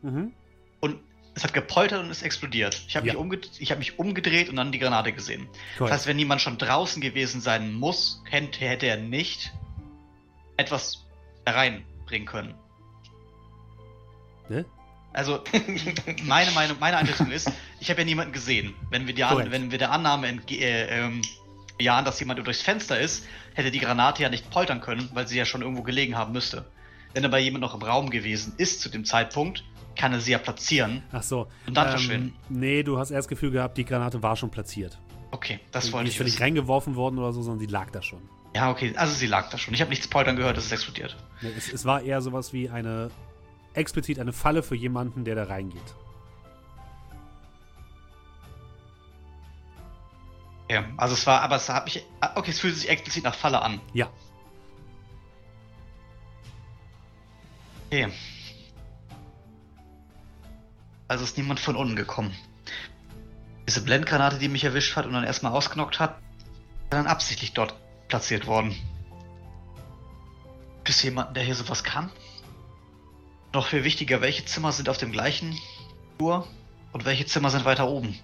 Mhm. 0.01 0.33
Und 0.82 0.99
es 1.35 1.43
hat 1.43 1.53
gepoltert 1.53 2.03
und 2.03 2.09
ist 2.09 2.24
explodiert. 2.24 2.83
Ich 2.88 2.98
habe 2.98 3.07
ja. 3.07 3.14
mich, 3.14 3.72
hab 3.72 3.77
mich, 3.77 3.99
umgedreht 3.99 4.49
und 4.49 4.57
dann 4.57 4.72
die 4.72 4.80
Granate 4.80 5.14
gesehen. 5.14 5.48
Korrekt. 5.77 5.80
Das 5.80 5.91
heißt, 5.91 6.07
wenn 6.07 6.19
jemand 6.19 6.41
schon 6.41 6.57
draußen 6.57 7.01
gewesen 7.01 7.40
sein 7.40 7.74
muss, 7.74 8.22
hätte, 8.25 8.59
hätte 8.59 8.88
er 8.88 8.98
nicht 8.98 9.53
etwas 10.57 11.06
reinbringen 11.45 12.27
können. 12.27 12.56
Ne? 14.49 14.66
Also, 15.17 15.39
meine 16.25 16.51
Meinung, 16.51 16.77
meine 16.79 16.97
Einschätzung 16.97 17.31
ist, 17.31 17.51
ich 17.79 17.89
habe 17.89 18.01
ja 18.01 18.05
niemanden 18.05 18.33
gesehen. 18.33 18.75
Wenn 18.91 19.07
wir, 19.07 19.15
die 19.15 19.23
An 19.23 19.49
wenn 19.49 19.71
wir 19.71 19.79
der 19.79 19.91
Annahme 19.91 20.27
äh, 20.51 20.99
ähm, 20.99 21.23
bejahen, 21.75 22.05
dass 22.05 22.19
jemand 22.19 22.45
durchs 22.45 22.61
Fenster 22.61 22.99
ist, 22.99 23.25
hätte 23.55 23.71
die 23.71 23.79
Granate 23.79 24.21
ja 24.21 24.29
nicht 24.29 24.51
poltern 24.51 24.79
können, 24.79 25.09
weil 25.15 25.27
sie 25.27 25.35
ja 25.35 25.45
schon 25.45 25.63
irgendwo 25.63 25.81
gelegen 25.81 26.15
haben 26.15 26.33
müsste. 26.33 26.65
Wenn 27.15 27.25
aber 27.25 27.39
jemand 27.39 27.63
noch 27.63 27.73
im 27.73 27.81
Raum 27.81 28.11
gewesen 28.11 28.53
ist 28.57 28.79
zu 28.79 28.89
dem 28.89 29.05
Zeitpunkt, 29.05 29.63
kann 29.95 30.13
er 30.13 30.19
sie 30.19 30.33
ja 30.33 30.37
platzieren. 30.37 31.01
Ach 31.11 31.23
so. 31.23 31.47
Und 31.65 31.75
dann 31.75 31.87
ähm, 31.87 31.91
verschwinden. 31.93 32.33
Nee, 32.49 32.83
du 32.83 32.99
hast 32.99 33.09
erst 33.09 33.25
das 33.25 33.27
Gefühl 33.27 33.49
gehabt, 33.49 33.75
die 33.79 33.85
Granate 33.85 34.21
war 34.21 34.35
schon 34.35 34.51
platziert. 34.51 34.99
Okay, 35.31 35.59
das 35.71 35.91
wollte 35.93 36.09
ich 36.09 36.19
wissen. 36.19 36.25
nicht 36.25 36.41
reingeworfen 36.41 36.95
worden 36.95 37.17
oder 37.17 37.33
so, 37.33 37.41
sondern 37.41 37.59
sie 37.59 37.65
lag 37.65 37.89
da 37.89 38.03
schon. 38.03 38.21
Ja, 38.55 38.69
okay, 38.69 38.93
also 38.95 39.13
sie 39.13 39.25
lag 39.27 39.49
da 39.49 39.57
schon. 39.57 39.73
Ich 39.73 39.81
habe 39.81 39.89
nichts 39.89 40.07
poltern 40.07 40.35
gehört, 40.35 40.57
dass 40.57 40.65
es 40.65 40.71
explodiert. 40.71 41.17
Es, 41.57 41.73
es 41.73 41.85
war 41.85 42.01
eher 42.01 42.21
sowas 42.21 42.53
wie 42.53 42.69
eine, 42.69 43.09
explizit 43.77 44.19
eine 44.19 44.33
Falle 44.33 44.64
für 44.64 44.75
jemanden, 44.75 45.23
der 45.23 45.35
da 45.35 45.43
reingeht. 45.45 45.95
Ja, 50.69 50.83
also 50.97 51.14
es 51.14 51.25
war, 51.25 51.41
aber 51.41 51.56
es 51.56 51.69
hat 51.69 51.85
mich, 51.85 52.06
okay, 52.35 52.51
es 52.51 52.59
fühlt 52.59 52.75
sich 52.75 52.89
explizit 52.89 53.23
nach 53.23 53.35
Falle 53.35 53.61
an. 53.61 53.80
Ja. 53.93 54.09
Okay. 57.88 58.11
Also 61.07 61.23
ist 61.23 61.38
niemand 61.38 61.61
von 61.61 61.77
unten 61.77 61.95
gekommen. 61.95 62.35
Diese 63.65 63.81
Blendgranate, 63.81 64.39
die 64.39 64.49
mich 64.49 64.65
erwischt 64.65 64.97
hat 64.97 65.06
und 65.06 65.14
dann 65.14 65.23
erstmal 65.23 65.53
ausgenockt 65.53 65.99
hat, 65.99 66.19
ist 66.83 66.93
dann 66.93 67.07
absichtlich 67.07 67.53
dort 67.53 67.75
platziert 68.09 68.45
worden. 68.45 68.75
Es 70.83 71.03
jemanden, 71.03 71.33
der 71.33 71.43
hier 71.43 71.56
sowas 71.56 71.83
kann? 71.83 72.09
Noch 73.53 73.67
viel 73.67 73.84
wichtiger, 73.84 74.22
welche 74.22 74.45
Zimmer 74.45 74.72
sind 74.72 74.90
auf 74.90 74.98
dem 74.98 75.11
gleichen 75.11 75.58
Flur 76.17 76.48
und 76.92 77.06
welche 77.06 77.26
Zimmer 77.26 77.50
sind 77.50 77.66
weiter 77.66 77.88
oben? 77.88 78.17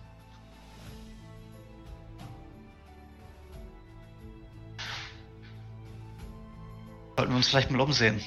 Sollten 7.16 7.32
wir 7.32 7.38
uns 7.38 7.48
vielleicht 7.48 7.72
mal 7.72 7.82
umsehen. 7.82 8.22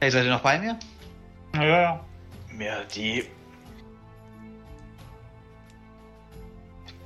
Hey, 0.00 0.10
seid 0.10 0.24
ihr 0.24 0.30
noch 0.30 0.40
bei 0.40 0.58
mir? 0.58 0.78
Ja, 1.54 1.64
ja. 1.64 2.04
Ja, 2.58 2.84
die. 2.84 3.28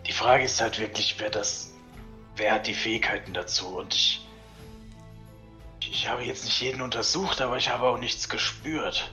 Die 0.06 0.12
Frage 0.12 0.44
ist 0.44 0.60
halt 0.60 0.78
wirklich, 0.78 1.16
wer 1.18 1.30
das. 1.30 1.69
Wer 2.40 2.54
hat 2.54 2.66
die 2.66 2.72
Fähigkeiten 2.72 3.34
dazu? 3.34 3.76
Und 3.76 3.94
ich. 3.94 4.26
Ich 5.80 6.08
habe 6.08 6.22
jetzt 6.22 6.44
nicht 6.44 6.58
jeden 6.62 6.80
untersucht, 6.80 7.42
aber 7.42 7.58
ich 7.58 7.68
habe 7.68 7.86
auch 7.86 7.98
nichts 7.98 8.30
gespürt. 8.30 9.12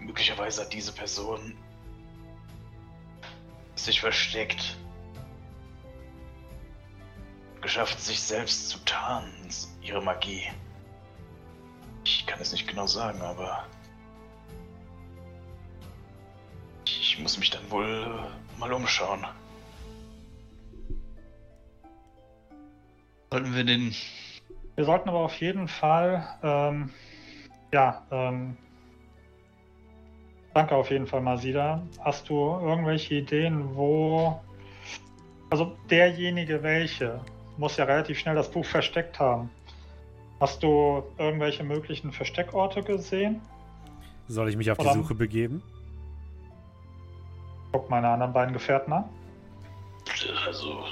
Möglicherweise 0.00 0.62
hat 0.62 0.72
diese 0.72 0.92
Person 0.92 1.54
sich 3.74 4.00
versteckt. 4.00 4.78
Geschafft, 7.60 8.00
sich 8.00 8.22
selbst 8.22 8.70
zu 8.70 8.78
tarnen, 8.86 9.50
ihre 9.82 10.00
Magie. 10.00 10.50
Ich 12.04 12.24
kann 12.24 12.40
es 12.40 12.52
nicht 12.52 12.66
genau 12.66 12.86
sagen, 12.86 13.20
aber. 13.20 13.66
Ich 16.86 17.18
muss 17.18 17.36
mich 17.36 17.50
dann 17.50 17.70
wohl 17.70 18.30
mal 18.56 18.72
umschauen. 18.72 19.26
Sollten 23.30 23.54
wir 23.54 23.64
den. 23.64 23.94
Wir 24.76 24.84
sollten 24.84 25.08
aber 25.08 25.20
auf 25.20 25.40
jeden 25.40 25.68
Fall. 25.68 26.26
Ähm, 26.42 26.90
ja, 27.72 28.06
ähm, 28.10 28.56
Danke 30.56 30.74
auf 30.74 30.90
jeden 30.90 31.06
Fall, 31.06 31.20
Masida. 31.20 31.82
Hast 32.00 32.30
du 32.30 32.34
irgendwelche 32.34 33.16
Ideen, 33.16 33.76
wo. 33.76 34.40
Also 35.50 35.76
derjenige 35.90 36.62
welche 36.62 37.20
muss 37.58 37.76
ja 37.76 37.84
relativ 37.84 38.18
schnell 38.18 38.34
das 38.34 38.50
Buch 38.50 38.64
versteckt 38.64 39.20
haben. 39.20 39.50
Hast 40.40 40.62
du 40.62 41.02
irgendwelche 41.18 41.62
möglichen 41.62 42.10
Versteckorte 42.10 42.82
gesehen? 42.82 43.42
Soll 44.28 44.48
ich 44.48 44.56
mich 44.56 44.70
auf 44.70 44.78
Oder 44.78 44.94
die 44.94 44.98
Suche 44.98 45.14
begeben? 45.14 45.62
Guck 47.72 47.90
meine 47.90 48.08
anderen 48.08 48.32
beiden 48.32 48.54
Gefährten 48.54 48.94
an. 48.94 49.04
Also, 50.46 50.84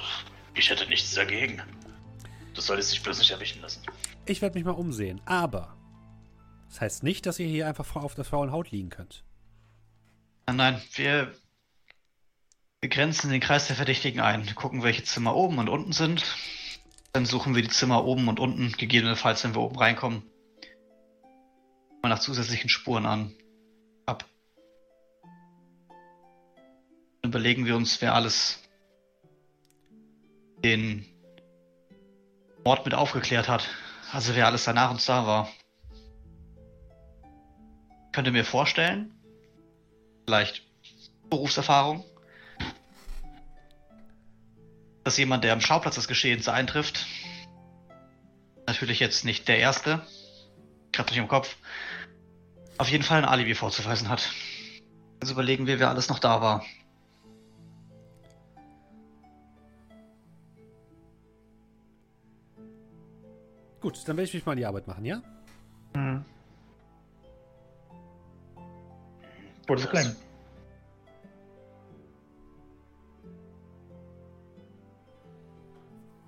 ich 0.53 0.69
hätte 0.69 0.87
nichts 0.89 1.15
dagegen. 1.15 1.59
Du 2.55 2.61
solltest 2.61 2.91
dich 2.93 3.03
bloß 3.03 3.19
nicht 3.19 3.31
erwischen 3.31 3.61
lassen. 3.61 3.83
Ich 4.25 4.41
werde 4.41 4.57
mich 4.57 4.65
mal 4.65 4.71
umsehen, 4.71 5.21
aber 5.25 5.77
das 6.69 6.81
heißt 6.81 7.03
nicht, 7.03 7.25
dass 7.25 7.37
ihr 7.37 7.47
hier 7.47 7.67
einfach 7.67 7.95
auf 7.95 8.15
der 8.15 8.23
faulen 8.23 8.51
Haut 8.51 8.71
liegen 8.71 8.89
könnt. 8.89 9.23
Nein, 10.47 10.55
nein, 10.55 10.81
wir, 10.93 11.33
wir 12.81 12.89
grenzen 12.89 13.29
den 13.29 13.41
Kreis 13.41 13.67
der 13.67 13.75
Verdächtigen 13.75 14.21
ein, 14.21 14.55
gucken, 14.55 14.83
welche 14.83 15.03
Zimmer 15.03 15.35
oben 15.35 15.59
und 15.59 15.69
unten 15.69 15.91
sind 15.91 16.23
dann 17.15 17.25
suchen 17.25 17.55
wir 17.55 17.61
die 17.61 17.69
Zimmer 17.69 18.03
oben 18.03 18.27
und 18.27 18.41
unten, 18.41 18.73
gegebenenfalls, 18.73 19.41
wenn 19.45 19.55
wir 19.55 19.61
oben 19.61 19.77
reinkommen, 19.77 20.23
mal 22.01 22.09
nach 22.09 22.19
zusätzlichen 22.19 22.69
Spuren 22.69 23.05
an. 23.05 23.33
Ab. 24.05 24.25
Dann 27.21 27.31
überlegen 27.31 27.65
wir 27.65 27.77
uns, 27.77 28.01
wer 28.01 28.15
alles 28.15 28.61
den 30.61 31.05
Mord 32.65 32.83
mit 32.83 32.93
aufgeklärt 32.93 33.47
hat. 33.47 33.69
Also 34.11 34.35
wer 34.35 34.47
alles 34.47 34.65
danach 34.65 34.91
uns 34.91 35.05
da 35.05 35.25
war. 35.25 35.49
Könnt 38.11 38.27
ihr 38.27 38.33
mir 38.33 38.45
vorstellen? 38.45 39.13
Vielleicht 40.25 40.63
Berufserfahrung? 41.29 42.03
dass 45.05 45.17
jemand, 45.17 45.43
der 45.43 45.53
am 45.53 45.61
Schauplatz 45.61 45.95
des 45.95 46.07
Geschehens 46.07 46.49
eintrifft, 46.49 47.05
natürlich 48.65 48.99
jetzt 48.99 49.23
nicht 49.23 49.47
der 49.47 49.59
Erste, 49.59 50.01
gerade 50.91 51.11
nicht 51.11 51.19
im 51.19 51.27
Kopf, 51.27 51.55
auf 52.79 52.89
jeden 52.89 53.03
Fall 53.03 53.19
ein 53.19 53.25
Alibi 53.25 53.53
vorzuweisen 53.53 54.09
hat. 54.09 54.31
Also 55.21 55.33
überlegen 55.33 55.67
wir, 55.67 55.79
wer 55.79 55.89
alles 55.89 56.09
noch 56.09 56.17
da 56.17 56.41
war. 56.41 56.65
Gut, 63.85 63.99
dann 64.07 64.17
werde 64.17 64.27
ich 64.27 64.33
mich 64.33 64.43
mal 64.47 64.53
in 64.53 64.57
die 64.57 64.65
Arbeit 64.65 64.87
machen, 64.87 65.05
ja? 65.05 65.21
Mhm. 65.93 66.25
Gutes 69.67 69.87
Klingen. 69.87 70.15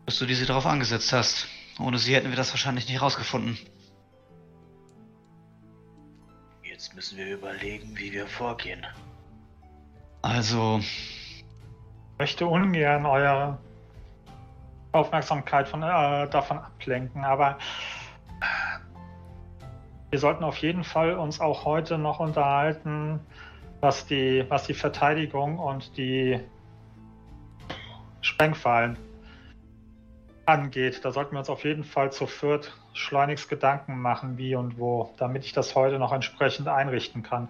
dass 0.05 0.19
du 0.19 0.27
diese 0.27 0.45
darauf 0.45 0.67
angesetzt 0.67 1.11
hast. 1.11 1.47
Ohne 1.79 1.97
sie 1.97 2.13
hätten 2.13 2.29
wir 2.29 2.37
das 2.37 2.51
wahrscheinlich 2.51 2.85
nicht 2.87 2.99
herausgefunden. 2.99 3.57
Jetzt 6.61 6.93
müssen 6.93 7.17
wir 7.17 7.33
überlegen, 7.33 7.97
wie 7.97 8.11
wir 8.11 8.27
vorgehen. 8.27 8.85
Also. 10.21 10.79
Ich 10.79 11.43
möchte 12.19 12.45
ungern 12.45 13.07
eure 13.07 13.57
Aufmerksamkeit 14.97 15.67
von, 15.67 15.83
äh, 15.83 16.27
davon 16.29 16.59
ablenken, 16.59 17.23
aber 17.23 17.57
wir 20.09 20.19
sollten 20.19 20.43
auf 20.43 20.57
jeden 20.57 20.83
Fall 20.83 21.17
uns 21.17 21.39
auch 21.39 21.65
heute 21.65 21.97
noch 21.97 22.19
unterhalten, 22.19 23.19
was 23.81 24.05
die, 24.05 24.45
was 24.49 24.65
die 24.65 24.73
Verteidigung 24.73 25.59
und 25.59 25.97
die 25.97 26.39
Sprengfallen 28.21 28.97
angeht. 30.45 31.03
Da 31.03 31.11
sollten 31.11 31.33
wir 31.33 31.39
uns 31.39 31.49
auf 31.49 31.63
jeden 31.63 31.83
Fall 31.83 32.11
zu 32.11 32.25
viert 32.25 32.73
schleunigst 32.93 33.47
Gedanken 33.47 34.01
machen, 34.01 34.37
wie 34.37 34.55
und 34.55 34.79
wo, 34.79 35.13
damit 35.17 35.45
ich 35.45 35.53
das 35.53 35.75
heute 35.75 35.99
noch 35.99 36.11
entsprechend 36.11 36.67
einrichten 36.67 37.21
kann. 37.21 37.47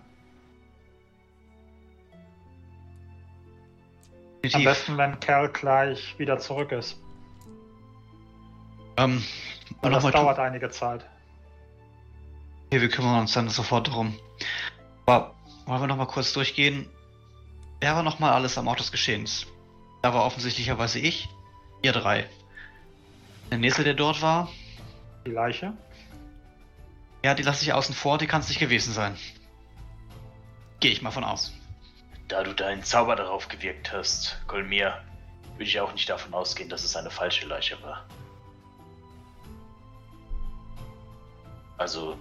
Am 4.54 4.64
besten, 4.64 4.98
wenn 4.98 5.20
Cal 5.20 5.50
gleich 5.50 6.18
wieder 6.20 6.38
zurück 6.40 6.72
ist. 6.72 7.02
Ähm, 8.98 9.24
Und 9.82 9.92
das 9.92 10.04
dauert 10.04 10.40
einige 10.40 10.70
Zeit. 10.70 11.06
Okay, 12.68 12.82
wir 12.82 12.90
kümmern 12.90 13.22
uns 13.22 13.34
dann 13.34 13.50
sofort 13.50 13.88
darum. 13.88 14.20
Aber 15.06 15.36
wollen 15.66 15.82
wir 15.82 15.88
noch 15.88 15.98
mal 15.98 16.08
kurz 16.08 16.34
durchgehen? 16.34 16.90
Wer 17.80 17.96
war 17.96 18.04
noch 18.04 18.20
mal 18.20 18.34
alles 18.34 18.58
am 18.58 18.68
Ort 18.68 18.80
des 18.80 18.92
Geschehens? 18.92 19.46
Da 20.02 20.14
war 20.14 20.26
offensichtlicherweise 20.26 21.00
ich, 21.00 21.30
ihr 21.82 21.94
drei. 21.94 22.30
Der 23.52 23.58
nächste, 23.58 23.84
der 23.84 23.94
dort 23.94 24.22
war? 24.22 24.50
Die 25.26 25.32
Leiche? 25.32 25.74
Ja, 27.24 27.34
die 27.34 27.44
lasse 27.44 27.64
ich 27.64 27.74
außen 27.74 27.96
vor, 27.96 28.18
die 28.18 28.28
kann 28.28 28.42
es 28.42 28.50
nicht 28.50 28.60
gewesen 28.60 28.94
sein. 28.94 29.18
Gehe 30.80 30.92
ich 30.92 31.02
mal 31.02 31.12
von 31.12 31.24
aus. 31.24 31.54
Da 32.28 32.44
du 32.44 32.54
deinen 32.54 32.84
Zauber 32.84 33.16
darauf 33.16 33.48
gewirkt 33.48 33.92
hast, 33.94 34.42
Kolmir, 34.48 35.02
würde 35.54 35.64
ich 35.64 35.80
auch 35.80 35.94
nicht 35.94 36.10
davon 36.10 36.34
ausgehen, 36.34 36.70
dass 36.70 36.84
es 36.84 36.96
eine 36.96 37.10
falsche 37.10 37.48
Leiche 37.48 37.82
war. 37.82 38.06
Also. 41.78 42.18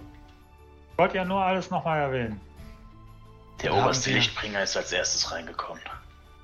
Ich 0.91 0.97
wollte 0.97 1.17
ja 1.17 1.25
nur 1.25 1.41
alles 1.41 1.69
nochmal 1.69 1.99
erwähnen. 1.99 2.41
Der 3.61 3.71
Dann 3.71 3.83
oberste 3.83 4.11
Lichtbringer 4.11 4.63
ist 4.63 4.77
als 4.77 4.91
erstes 4.91 5.31
reingekommen. 5.31 5.81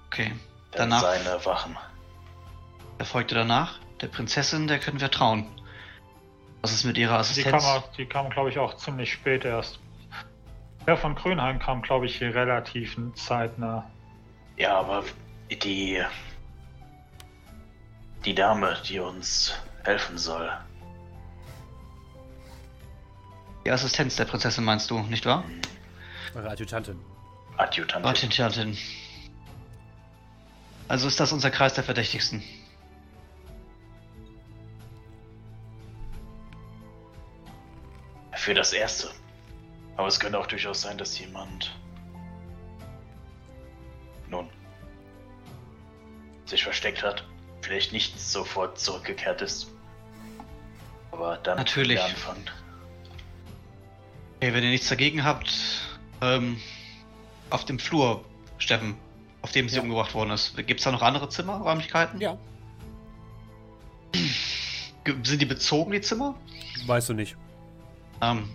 Okay. 0.08 0.32
Dann 0.72 0.90
danach. 0.90 1.02
seine 1.02 1.46
Wachen. 1.46 1.78
Er 2.98 3.06
folgte 3.06 3.36
danach. 3.36 3.80
Der 4.02 4.08
Prinzessin, 4.08 4.68
der 4.68 4.80
können 4.80 5.00
wir 5.00 5.10
trauen. 5.10 5.48
Was 6.62 6.72
ist 6.72 6.84
mit 6.84 6.98
ihrer 6.98 7.20
Assistenz? 7.20 7.66
Die 7.98 8.06
kam, 8.06 8.24
kam 8.24 8.30
glaube 8.30 8.50
ich, 8.50 8.58
auch 8.58 8.78
ziemlich 8.78 9.12
spät 9.12 9.46
erst. 9.46 9.80
Der 10.88 10.98
von 10.98 11.16
Grünheim 11.16 11.60
kam, 11.60 11.82
glaube 11.82 12.06
ich, 12.06 12.18
hier 12.18 12.34
relativ 12.34 12.98
zeitnah. 13.16 13.90
Ja, 14.58 14.78
aber 14.78 15.04
die. 15.50 16.04
Die 18.26 18.36
Dame, 18.36 18.78
die 18.88 19.00
uns 19.00 19.54
helfen 19.84 20.18
soll. 20.18 20.52
Die 23.66 23.72
Assistenz 23.72 24.16
der 24.16 24.26
Prinzessin 24.26 24.64
meinst 24.64 24.90
du, 24.92 25.00
nicht 25.04 25.26
wahr? 25.26 25.44
Eure 26.36 26.50
Adjutantin. 26.50 27.00
Adjutantin. 27.58 28.10
Adjutantin. 28.10 28.78
Also 30.88 31.08
ist 31.08 31.20
das 31.20 31.32
unser 31.32 31.50
Kreis 31.50 31.74
der 31.74 31.84
Verdächtigsten. 31.84 32.44
Für 38.34 38.54
das 38.54 38.74
Erste. 38.74 39.10
Aber 39.96 40.08
es 40.08 40.20
könnte 40.20 40.38
auch 40.38 40.48
durchaus 40.48 40.82
sein, 40.82 40.98
dass 40.98 41.18
jemand 41.18 41.74
nun 44.28 44.50
sich 46.46 46.64
versteckt 46.64 47.04
hat, 47.04 47.26
vielleicht 47.62 47.94
nicht 47.94 48.20
sofort 48.20 48.78
zurückgekehrt 48.78 49.42
ist. 49.42 49.72
Aber 51.12 51.38
dann 51.38 51.58
natürlich 51.58 52.02
anfangen. 52.02 52.50
Okay, 54.44 54.54
wenn 54.54 54.66
ihr 54.66 54.72
nichts 54.72 54.90
dagegen 54.90 55.24
habt, 55.24 55.54
ähm, 56.20 56.58
auf 57.50 57.64
dem 57.64 57.80
Flur, 57.80 58.26
Steffen, 58.58 58.98
auf 59.42 59.54
dem 59.54 59.70
sie 59.70 59.78
ja. 59.78 59.82
umgebracht 59.82 60.14
worden 60.14 60.32
ist, 60.32 60.58
gibt 60.68 60.82
es 60.82 60.84
da 60.84 60.92
noch 60.92 61.02
andere 61.02 61.30
Zimmer, 61.30 61.60
Räumlichkeiten? 61.60 62.20
Ja. 62.20 62.38
Sind 65.24 65.42
die 65.42 65.46
bezogen, 65.46 65.94
die 65.94 66.02
Zimmer? 66.02 66.36
Weißt 66.86 67.08
du 67.08 67.14
nicht. 67.14 67.38
Ähm, 68.22 68.50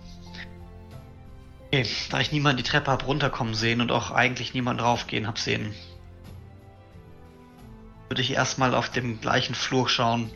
Okay, 1.70 1.86
da 2.10 2.20
ich 2.20 2.32
niemanden 2.32 2.58
die 2.62 2.68
Treppe 2.68 2.90
hab 2.90 3.06
runterkommen 3.06 3.54
sehen 3.54 3.80
und 3.80 3.90
auch 3.90 4.10
eigentlich 4.10 4.52
niemanden 4.52 4.82
raufgehen 4.82 5.26
hab 5.26 5.38
sehen, 5.38 5.74
würde 8.10 8.20
ich 8.20 8.32
erstmal 8.32 8.74
auf 8.74 8.90
dem 8.90 9.22
gleichen 9.22 9.54
Flur 9.54 9.88
schauen, 9.88 10.30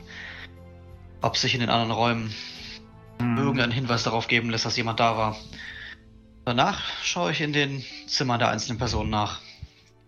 ob 1.20 1.36
sich 1.36 1.52
in 1.52 1.60
den 1.60 1.68
anderen 1.68 1.90
Räumen 1.90 2.34
hm. 3.22 3.38
irgendein 3.38 3.70
Hinweis 3.70 4.02
darauf 4.02 4.28
geben 4.28 4.50
lässt, 4.50 4.66
dass 4.66 4.76
jemand 4.76 5.00
da 5.00 5.16
war. 5.16 5.36
Danach 6.44 6.80
schaue 7.02 7.30
ich 7.30 7.40
in 7.40 7.52
den 7.52 7.84
Zimmern 8.06 8.38
der 8.38 8.48
einzelnen 8.48 8.78
Personen 8.78 9.10
nach. 9.10 9.40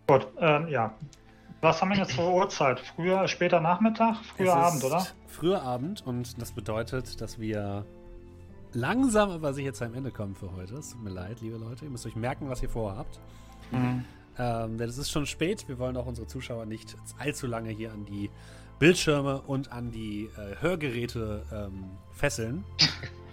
Gut, 0.07 0.27
ähm, 0.41 0.69
ja. 0.69 0.95
Was 1.61 1.81
haben 1.81 1.91
wir 1.91 1.97
jetzt 1.97 2.13
für 2.13 2.29
Uhrzeit? 2.29 2.81
Früher, 2.81 3.27
später 3.27 3.61
Nachmittag? 3.61 4.17
Früher 4.37 4.55
Abend, 4.55 4.85
oder? 4.85 5.07
Früher 5.29 5.63
Abend 5.63 6.07
und 6.07 6.41
das 6.41 6.53
bedeutet, 6.53 7.21
dass 7.21 7.39
wir 7.39 7.87
langsam 8.73 9.31
aber 9.31 9.55
sicher 9.55 9.73
zu 9.73 9.85
einem 9.85 9.95
Ende 9.95 10.11
kommen 10.11 10.35
für 10.35 10.53
heute. 10.53 10.75
Es 10.75 10.91
tut 10.91 11.03
mir 11.03 11.11
leid, 11.11 11.41
liebe 11.41 11.57
Leute. 11.57 11.85
Ihr 11.85 11.91
müsst 11.91 12.05
euch 12.07 12.17
merken, 12.17 12.51
was 12.51 12.63
ihr 12.63 12.69
vorhabt. 12.69 13.19
Mhm. 13.71 14.05
Ähm, 14.37 14.79
denn 14.79 14.89
es 14.89 14.99
ist 14.99 15.11
schon 15.11 15.27
spät. 15.27 15.67
Wir 15.69 15.79
wollen 15.79 15.97
auch 15.97 16.07
unsere 16.07 16.27
Zuschauer 16.27 16.67
nicht 16.67 16.97
allzu 17.19 17.47
lange 17.47 17.71
hier 17.71 17.93
an 17.93 18.05
die 18.05 18.31
Bildschirme 18.79 19.43
und 19.43 19.73
an 19.73 19.91
die 19.91 20.29
äh, 20.37 20.61
Hörgeräte 20.61 21.45
ähm, 21.53 21.91
fesseln. 22.13 22.65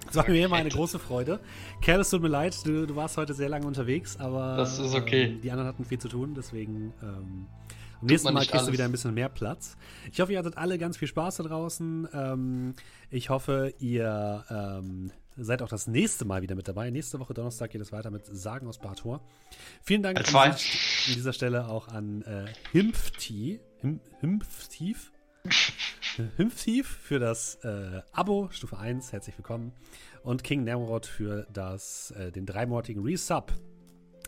Das 0.07 0.15
war 0.15 0.29
mir 0.29 0.45
immer 0.45 0.57
eine 0.57 0.69
große 0.69 0.99
Freude. 0.99 1.39
Kerl, 1.81 2.01
es 2.01 2.09
tut 2.09 2.21
mir 2.21 2.27
leid, 2.27 2.65
du, 2.65 2.85
du, 2.85 2.95
warst 2.97 3.15
heute 3.15 3.33
sehr 3.33 3.47
lange 3.47 3.65
unterwegs, 3.65 4.17
aber 4.17 4.57
das 4.57 4.77
ist 4.77 4.93
okay. 4.93 5.23
Ähm, 5.23 5.41
die 5.41 5.51
anderen 5.51 5.69
hatten 5.69 5.85
viel 5.85 5.99
zu 5.99 6.09
tun, 6.09 6.33
deswegen 6.35 6.93
ähm, 7.01 7.47
am 8.01 8.07
nächsten 8.07 8.33
Mal 8.33 8.41
kriegst 8.41 8.55
alles. 8.55 8.65
du 8.65 8.73
wieder 8.73 8.85
ein 8.85 8.91
bisschen 8.91 9.13
mehr 9.13 9.29
Platz. 9.29 9.77
Ich 10.11 10.19
hoffe, 10.19 10.33
ihr 10.33 10.39
hattet 10.39 10.57
alle 10.57 10.77
ganz 10.77 10.97
viel 10.97 11.07
Spaß 11.07 11.37
da 11.37 11.43
draußen. 11.43 12.09
Ähm, 12.13 12.73
ich 13.09 13.29
hoffe, 13.29 13.73
ihr 13.79 14.43
ähm, 14.49 15.11
seid 15.37 15.61
auch 15.61 15.69
das 15.69 15.87
nächste 15.87 16.25
Mal 16.25 16.41
wieder 16.41 16.55
mit 16.55 16.67
dabei. 16.67 16.89
Nächste 16.89 17.19
Woche 17.19 17.33
Donnerstag 17.33 17.71
geht 17.71 17.81
es 17.81 17.91
weiter 17.91 18.11
mit 18.11 18.25
Sagen 18.25 18.67
aus 18.67 18.79
Bartor. 18.79 19.21
Vielen 19.81 20.03
Dank 20.03 20.19
an, 20.19 20.35
an 20.35 20.55
dieser 21.07 21.33
Stelle 21.33 21.67
auch 21.67 21.87
an 21.87 22.23
äh, 22.23 22.45
Himpfti, 22.71 23.59
Him, 23.79 24.01
Himpftief, 24.19 25.11
Himpftief 26.37 26.87
für 26.87 27.19
das 27.19 27.55
äh, 27.63 28.01
Abo, 28.11 28.49
Stufe 28.51 28.77
1, 28.77 29.11
herzlich 29.11 29.37
willkommen. 29.37 29.73
Und 30.23 30.43
King 30.43 30.63
Namrod 30.63 31.05
für 31.05 31.47
das, 31.51 32.11
äh, 32.11 32.31
den 32.31 32.45
dreimonatigen 32.45 33.03
Resub. 33.03 33.53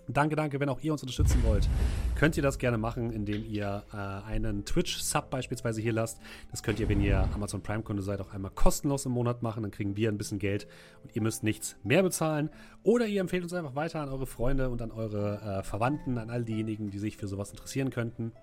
Danke, 0.07 0.35
danke. 0.35 0.59
Wenn 0.59 0.67
auch 0.67 0.81
ihr 0.81 0.91
uns 0.91 1.01
unterstützen 1.01 1.41
wollt, 1.43 1.69
könnt 2.15 2.35
ihr 2.35 2.43
das 2.43 2.57
gerne 2.57 2.77
machen, 2.77 3.11
indem 3.11 3.45
ihr 3.45 3.83
äh, 3.93 3.95
einen 3.95 4.65
Twitch-Sub 4.65 5.29
beispielsweise 5.29 5.81
hier 5.81 5.93
lasst. 5.93 6.19
Das 6.51 6.61
könnt 6.61 6.79
ihr, 6.79 6.89
wenn 6.89 6.99
ihr 6.99 7.29
Amazon 7.33 7.61
Prime-Kunde 7.61 8.01
seid, 8.01 8.19
auch 8.19 8.33
einmal 8.33 8.51
kostenlos 8.51 9.05
im 9.05 9.13
Monat 9.13 9.43
machen. 9.43 9.63
Dann 9.63 9.71
kriegen 9.71 9.95
wir 9.95 10.09
ein 10.09 10.17
bisschen 10.17 10.39
Geld 10.39 10.67
und 11.03 11.15
ihr 11.15 11.21
müsst 11.21 11.43
nichts 11.43 11.77
mehr 11.83 12.03
bezahlen. 12.03 12.49
Oder 12.83 13.05
ihr 13.05 13.21
empfehlt 13.21 13.43
uns 13.43 13.53
einfach 13.53 13.75
weiter 13.75 14.01
an 14.01 14.09
eure 14.09 14.27
Freunde 14.27 14.69
und 14.69 14.81
an 14.81 14.91
eure 14.91 15.59
äh, 15.59 15.63
Verwandten, 15.63 16.17
an 16.17 16.29
all 16.29 16.43
diejenigen, 16.43 16.89
die 16.89 16.99
sich 16.99 17.15
für 17.15 17.27
sowas 17.27 17.51
interessieren 17.51 17.89
könnten. 17.89 18.33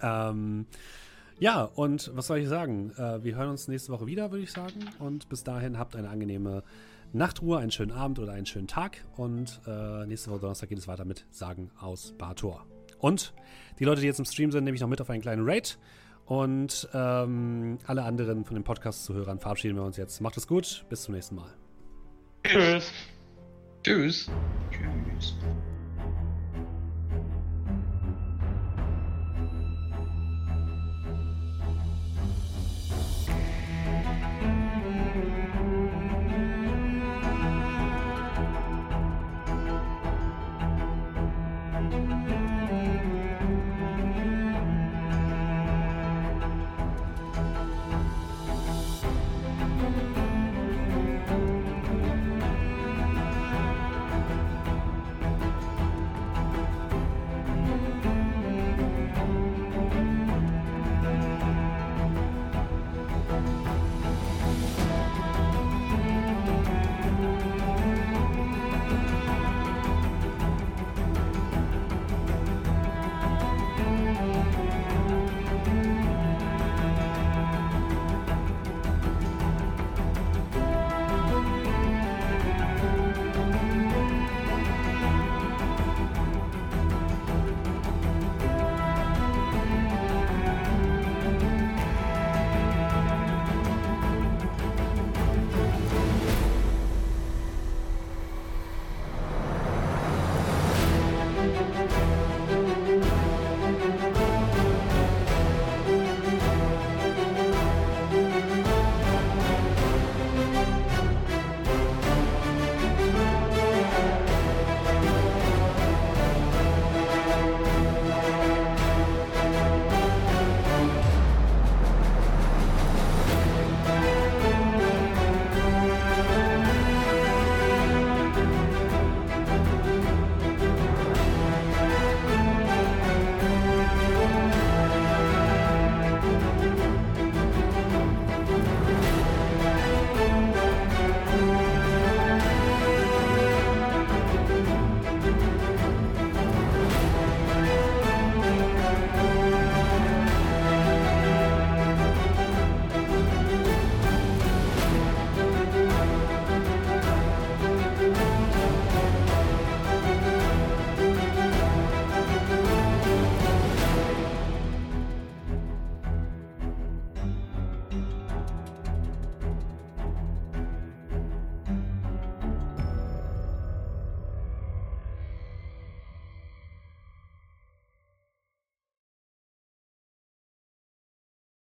Ähm, 0.00 0.66
ja, 1.38 1.62
und 1.62 2.10
was 2.14 2.26
soll 2.26 2.38
ich 2.38 2.48
sagen? 2.48 2.92
Äh, 2.96 3.22
wir 3.22 3.36
hören 3.36 3.50
uns 3.50 3.68
nächste 3.68 3.92
Woche 3.92 4.06
wieder, 4.06 4.30
würde 4.30 4.44
ich 4.44 4.52
sagen. 4.52 4.80
Und 4.98 5.28
bis 5.28 5.44
dahin 5.44 5.78
habt 5.78 5.96
eine 5.96 6.08
angenehme 6.08 6.62
Nachtruhe, 7.12 7.58
einen 7.58 7.70
schönen 7.70 7.92
Abend 7.92 8.18
oder 8.18 8.32
einen 8.32 8.46
schönen 8.46 8.68
Tag. 8.68 9.04
Und 9.16 9.60
äh, 9.66 10.06
nächste 10.06 10.30
Woche 10.30 10.40
Donnerstag 10.40 10.68
geht 10.68 10.78
es 10.78 10.88
weiter 10.88 11.04
mit 11.04 11.26
Sagen 11.30 11.70
aus 11.80 12.12
Bator. 12.18 12.66
Und 12.98 13.32
die 13.78 13.84
Leute, 13.84 14.00
die 14.00 14.06
jetzt 14.06 14.18
im 14.18 14.24
Stream 14.24 14.50
sind, 14.50 14.64
nehme 14.64 14.74
ich 14.74 14.80
noch 14.80 14.88
mit 14.88 15.00
auf 15.00 15.10
einen 15.10 15.22
kleinen 15.22 15.48
Raid. 15.48 15.78
Und 16.26 16.88
ähm, 16.92 17.78
alle 17.86 18.02
anderen 18.02 18.44
von 18.44 18.54
den 18.54 18.64
Podcast-Zuhörern 18.64 19.38
verabschieden 19.38 19.76
wir 19.76 19.84
uns 19.84 19.96
jetzt. 19.96 20.20
Macht 20.20 20.36
es 20.36 20.46
gut, 20.46 20.84
bis 20.90 21.02
zum 21.04 21.14
nächsten 21.14 21.36
Mal. 21.36 21.54
Tschüss. 22.44 22.92
Tschüss. 23.82 24.30
Tschüss. 24.70 25.34